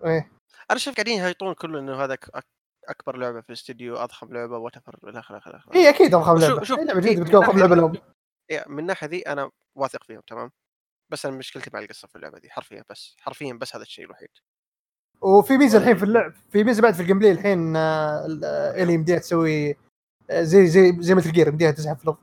[0.05, 0.31] إيه.
[0.71, 2.17] أنا شايف قاعدين يهيطون كله إنه هذا
[2.89, 5.75] أكبر لعبة في الاستديو أضخم لعبة whatever إلى آخره إلى آخره.
[5.75, 6.63] هي أكيد شوف- لعبة.
[6.63, 7.93] شوف، هي لعبه إيه، جديده بتكون ناحية- لعبة لهم
[8.51, 10.51] إيه، من الناحيه ذي أنا واثق فيهم تمام؟
[11.11, 14.29] بس أنا مشكلتي مع القصة في اللعبة دي حرفيا بس حرفيا بس هذا الشيء الوحيد.
[15.21, 18.81] وفي ميزة الحين في اللعب في ميزة بعد في ال gameplay الحين آه، ال- آه،
[18.83, 19.69] اللي يمديها تسوي
[20.29, 22.17] آه، زي زي زي Metal Gear يمديها تزحف في الأرض.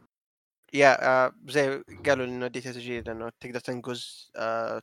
[0.76, 4.30] yeah آه زي قالوا إنه دي تسجيل إنه تقدر تنقز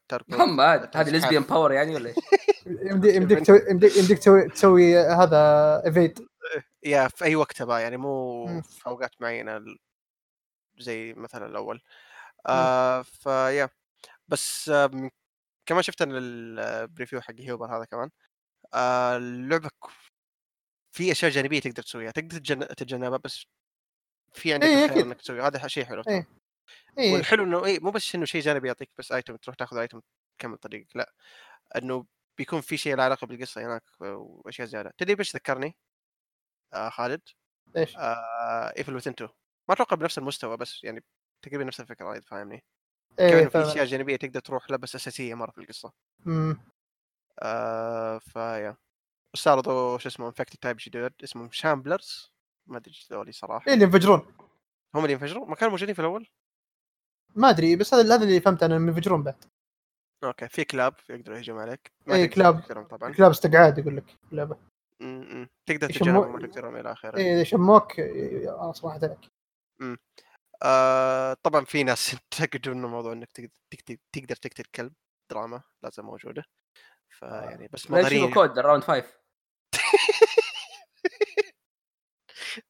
[0.09, 1.07] تركض محمد هذه تزحف.
[1.09, 2.15] lesbian power يعني ولا إيش؟
[2.91, 5.38] يمدي- يمديك تسوي يمديك تسوي تسوي هذا
[5.85, 6.19] evade
[6.83, 8.61] yeah في أي وقت تبغى يعني مو.
[8.61, 9.61] في أوقات معينة
[10.77, 11.81] زي مثلا الأول
[12.47, 13.69] آه ف yeah
[14.27, 15.09] بس آه
[15.65, 18.09] كمان شفت أنا ال preview حق هيوبر هذا كمان
[18.73, 19.69] آه اللعبة
[20.91, 23.45] في أشياء جانبية تقدر تسويها تقدر تتجن- تتجنبها بس
[24.33, 25.01] في عندك إيه،.
[25.01, 26.27] إنك تسويها هذا شيء حلو إيه.
[26.99, 30.01] اي والحلو إنه اي مو بس إنه شيء جانبي يعطيك بس item تروح تاخذ item
[30.37, 31.13] تكمل طريقك لا.
[31.75, 32.05] إنه
[32.37, 34.93] بيكون في شيء له علاقة بالقصة هناك وأشياء زيادة.
[34.97, 35.75] تدري بيش ذكرني؟
[36.73, 37.21] آه خالد.
[37.77, 39.29] إيش؟ آه Evil Within 2
[39.69, 41.03] ما أتوقع بنفس المستوى بس يعني
[41.41, 42.63] تقريبا نفس الفكرة اذا فاهمني؟
[43.19, 43.61] انه في.
[43.61, 45.93] أشياء جانبية تقدر تروح لها بس أساسية مرة في القصة.
[46.25, 46.57] مم.
[47.39, 48.77] آه ف yeah
[49.35, 52.32] استعرضوا شو اسمه infected type جديد اسمهم Shamblers
[52.67, 53.67] ما أدري إيش ذولي صراحة.
[53.67, 54.35] إيه اللي ينفجرون.
[54.95, 56.27] هم اللي ينفجروا ما كانوا موجودين في الأول؟
[57.35, 59.45] ما أدري بس هذا هذا اللي فهمت أنا إنهم ينفجرون بعد.
[60.24, 61.92] أوكي في كلاب يقدروا يهجموا عليك.
[62.09, 62.88] إيه، تقدر كلاب.
[62.88, 63.14] طبعا.
[63.14, 64.58] كلاب استقعاد يقول لك اللعبه
[65.00, 65.50] م- م.
[65.66, 67.17] تقدر تجربهم تقدرهم إلى آخره.
[67.17, 69.19] إيه إذا شموك إيه، آه صراحة لك.
[70.64, 74.93] آه طبعا في ناس ينتقدوا انه موضوع إنك تقدر تقدر, تقدر تقتل كلب
[75.32, 76.43] دراما لازم موجودة.
[77.09, 78.33] فيعني بس لا يشيلوا مضارين.
[78.33, 79.17] كود الراوند فايف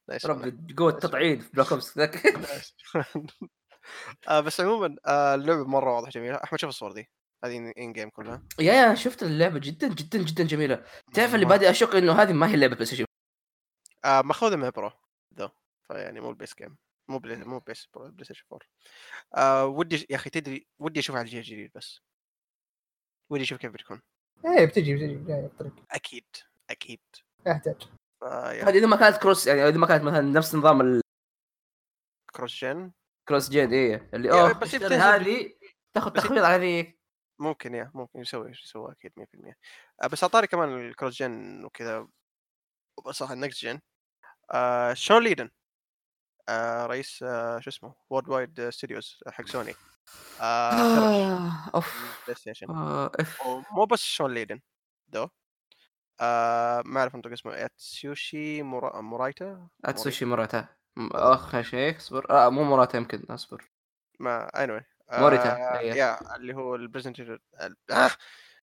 [0.10, 0.46] نايس والله.
[0.46, 1.98] رب قوة تطعيد في بلاك أوبس.
[1.98, 2.16] ذاك.
[4.28, 6.36] آه بس عموما آه اللعبة مرة واضحة جميلة.
[6.44, 7.10] أحمد شوف الصور دي.
[7.46, 8.44] هذه ان جيم كلها.
[8.60, 10.84] يا يا شفت اللعبة؟ جدا جدا جدا جميلة.
[11.14, 11.46] تعرف اللي.
[11.46, 13.06] بادئ أشك إنه هذه ما هي لعبة بلاي ستيشن
[14.06, 14.92] آه ماخوذه من برو
[15.40, 15.50] ذو
[15.88, 16.78] فيعني مو البيس جيم
[17.10, 18.68] مو بلاي مو بيس برو بلاي ستيشن 4
[19.36, 22.02] آه ودي يا أخي تدري ودي أشوف على الجيل الجديد بس.
[23.30, 24.02] ودي أشوف كيف بتكون.
[24.46, 25.16] إيه بتجي بتجي.
[25.28, 26.26] جاية الطريق أكيد
[26.70, 27.00] أكيد.
[27.48, 31.02] يحتاج فيا هذه إذا ما كانت كروس يعني إذا ما كانت مثلا نفس نظام
[32.36, 32.92] cross gen
[33.24, 34.10] ال cross gen إيه.
[34.14, 35.54] اللي yeah أوه بس هذه
[35.94, 37.00] تاخذ تخفيض على ذيك
[37.40, 39.54] ممكن yeah ممكن يسوي يسوي أكيد 100%
[40.04, 42.08] آه بس أعطاني كمان ال cross gen وكذا.
[43.12, 43.80] صح ال next gen
[44.52, 45.50] آه Shawn Layden.
[46.50, 49.74] آه رئيس آه شو اسمه Worldwide Studios حق سوني
[50.42, 52.24] آه آه، أوف.
[52.26, 52.68] PlayStation
[53.72, 54.62] مو بس Shawn Layden
[55.08, 55.30] دو
[56.22, 59.02] آه ما أعرف انطق اسمه أتسوشي مورا...
[59.02, 62.30] مورايتا؟ أتسوشي موراتا م- أخ شيخ اصبر.
[62.30, 63.72] آه مو موراتا يمكن أصبر.
[64.20, 64.84] ما anyway.
[65.20, 65.94] موريتا، آه إيه.
[65.94, 67.40] yeah اللي هو ال president
[67.92, 68.10] آه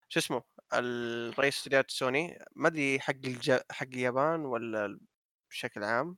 [0.08, 0.42] شو اسمه؟
[0.74, 3.58] الرئيس استديوهات سوني ما أدري حق الج...
[3.70, 4.98] حق اليابان ولا
[5.50, 6.16] بشكل عام.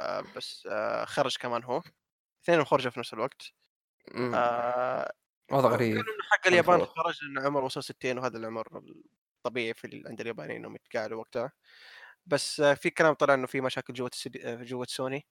[0.00, 1.82] آه بس آه خرج كمان هو.
[2.44, 3.42] اثنينهم خرجوا في نفس الوقت.
[4.34, 5.12] آه
[5.52, 6.04] وضع غريب.
[6.30, 6.84] حق اليابان.
[6.84, 8.82] خرج لأن عمر وصل 60 وهذا العمر
[9.46, 11.52] الطبيعي في عند اليابانيين إنهم يتقاعدوا وقتها
[12.26, 14.36] بس آه في كلام طلع إنه في مشاكل جوة السد...
[14.36, 15.26] آه، جوة سوني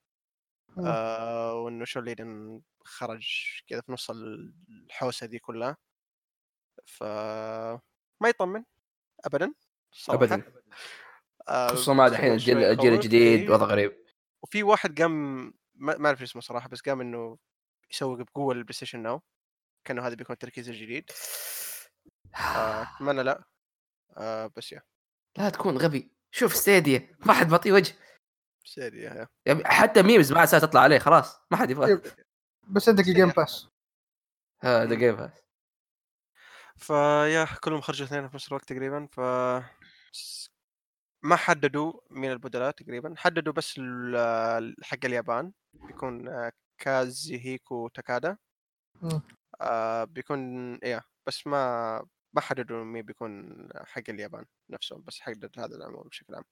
[0.78, 0.86] مم.
[0.86, 3.28] آه وإنه شون خرج
[3.68, 5.78] كذا في نص الحوسة دي كلها
[6.86, 7.04] ف
[8.22, 8.64] ما يطمن
[9.26, 9.54] ابدا
[9.92, 10.24] صراحة.
[10.24, 10.54] ابدا
[11.50, 12.94] آه خصوصا ما الحين الجيل الجيل.
[12.94, 13.50] الجديد.
[13.50, 14.06] وضع غريب
[14.44, 17.38] وفي واحد قام ما أعرف اسمه صراحة بس قام إنه
[17.92, 19.22] يسوق بقوة لل PlayStation Now
[19.86, 21.12] كأنه هذا بيكون التركيز الجديد
[22.36, 23.44] آه، أتمنى لا
[24.18, 24.82] آه بس yeah.
[25.38, 26.12] لا تكون غبي.
[26.32, 27.96] شوف ستيديا ما حد معطيه وجه.
[28.66, 29.28] ستيديا.
[29.46, 32.02] يعني حتى memes ما عاد تطلع عليه خلاص ما حد يبغى.
[32.68, 33.68] بس عندك ال Game Pass
[34.62, 35.32] هذا Game Pass
[36.76, 39.20] ف yeah كلهم خرجوا اثنين في نفس الوقت تقريبا ف
[41.24, 43.14] ما حددوا مين البدلاء تقريبا.
[43.18, 45.52] حددوا بس ال- حق اليابان.
[45.74, 48.38] بيكون آه، كازيهيكو تاكادا.
[49.02, 49.22] مم.
[49.62, 55.76] آه بيكون إيه بس ما ما حددوا مين بيكون حق اليابان نفسهم بس حدد هذا
[55.76, 56.44] العموم بشكل عام.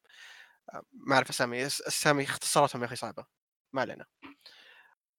[0.74, 3.26] آه، ما أعرف أسامي اس- أسامي اختصاراتهم يا أخي صعبة
[3.74, 4.06] ما علينا.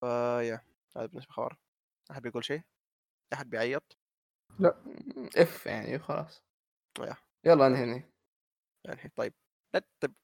[0.00, 0.60] فيا
[0.97, 1.56] هذا بالنسبة للخبر
[2.10, 2.62] احد بيقول شيء؟
[3.32, 3.98] أحد بيعيط؟
[5.36, 6.42] إف يعني خلاص
[7.00, 7.16] يا.
[7.44, 8.10] يلا انهي
[8.84, 9.34] يعني طيب.
[9.74, 10.14] لا طيب.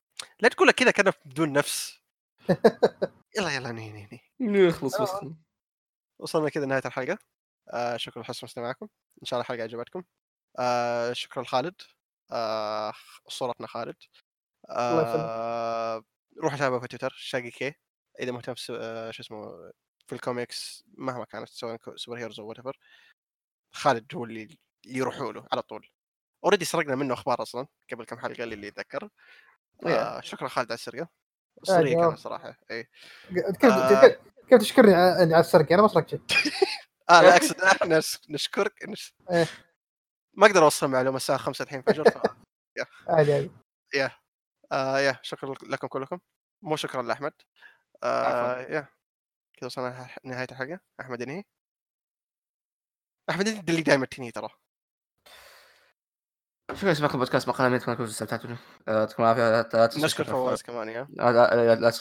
[0.40, 2.00] لا تقول كذا كذا بدون نفس.
[3.38, 5.10] يلا يلا نهي نهي نهي يخلص بس
[6.18, 6.50] وصلنا.
[6.50, 7.18] كذا لنهاية الحلقة.
[7.72, 8.88] آه شكرا لحسن استماعكم
[9.22, 10.02] إن شاء الله الحلقة عجبتكم.
[10.58, 11.74] آه شكرا لخالد.
[12.32, 12.92] آه
[13.28, 13.96] اسطورتنا خالد.
[14.70, 16.04] آه
[16.42, 17.74] روح تابعه في تويتر شاقي كي
[18.20, 19.70] إذا مهتم آه شو اسمه
[20.06, 22.56] في الكوميكس مهما كانت سواء superheroes أو what
[23.72, 25.88] خالد هو اللي يروحوا له على طول.
[26.44, 29.08] already سرقنا منه أخبار أصلا قبل كم حلقة اللي يتذكر.
[29.86, 31.08] آه شكرا خالد على السرقة.
[31.70, 32.88] آه، كانت صراحة اي
[33.34, 34.56] كيف آه.
[34.58, 36.20] تشكرني على على السرقة أنا ما سرقت شيء.
[37.10, 39.14] آه لا أقصد إحنا نش- نشكرك نش...
[40.36, 42.16] ما أقدر أوصل معلومة الساعة 5 الحين فجر ف...
[43.08, 43.50] عادي عادي.
[44.72, 46.18] آه يا شكرا لكم كلكم.
[46.62, 47.32] مو شكرا لأحمد.
[48.02, 48.88] آه يا.
[49.58, 50.80] كذا وصلنا نهاية الحلقة.
[51.00, 51.44] أحمد ينهي؟
[53.30, 54.48] أحمد انت اللي دائما تنهي ترى.
[56.74, 58.50] شكرا لسماعكم بودكاست؟ مقالة من تكونوا استمتعتوا
[58.88, 59.50] آه، يعطيكم العافية.
[59.50, 61.06] لا- لا تنسوا نشكر فواز كمان يا.
[61.10, 61.32] لا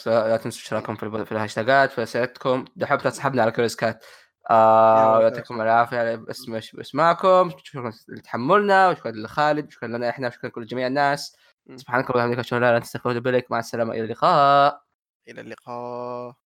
[0.06, 4.04] لا- تنسوا اشتراككم في الهاشتاجات في اسئلتكم دحوم تسحبنا على كل cut.
[4.50, 10.66] آه يعطيكم العافية على اسم اسمعكم شكرا لتحملنا وشكرا لخالد شكرا لنا إحنا شكرا لكل
[10.66, 11.36] جميع الناس.
[11.76, 13.50] سبحانك اللهم وبحمدك أشهد أن لا إله إلا أنت أستغفرك وأتوب إليك.
[13.50, 13.92] مع السلامة.
[13.92, 14.82] إلى اللقاء.
[15.28, 16.45] إلى اللقاء.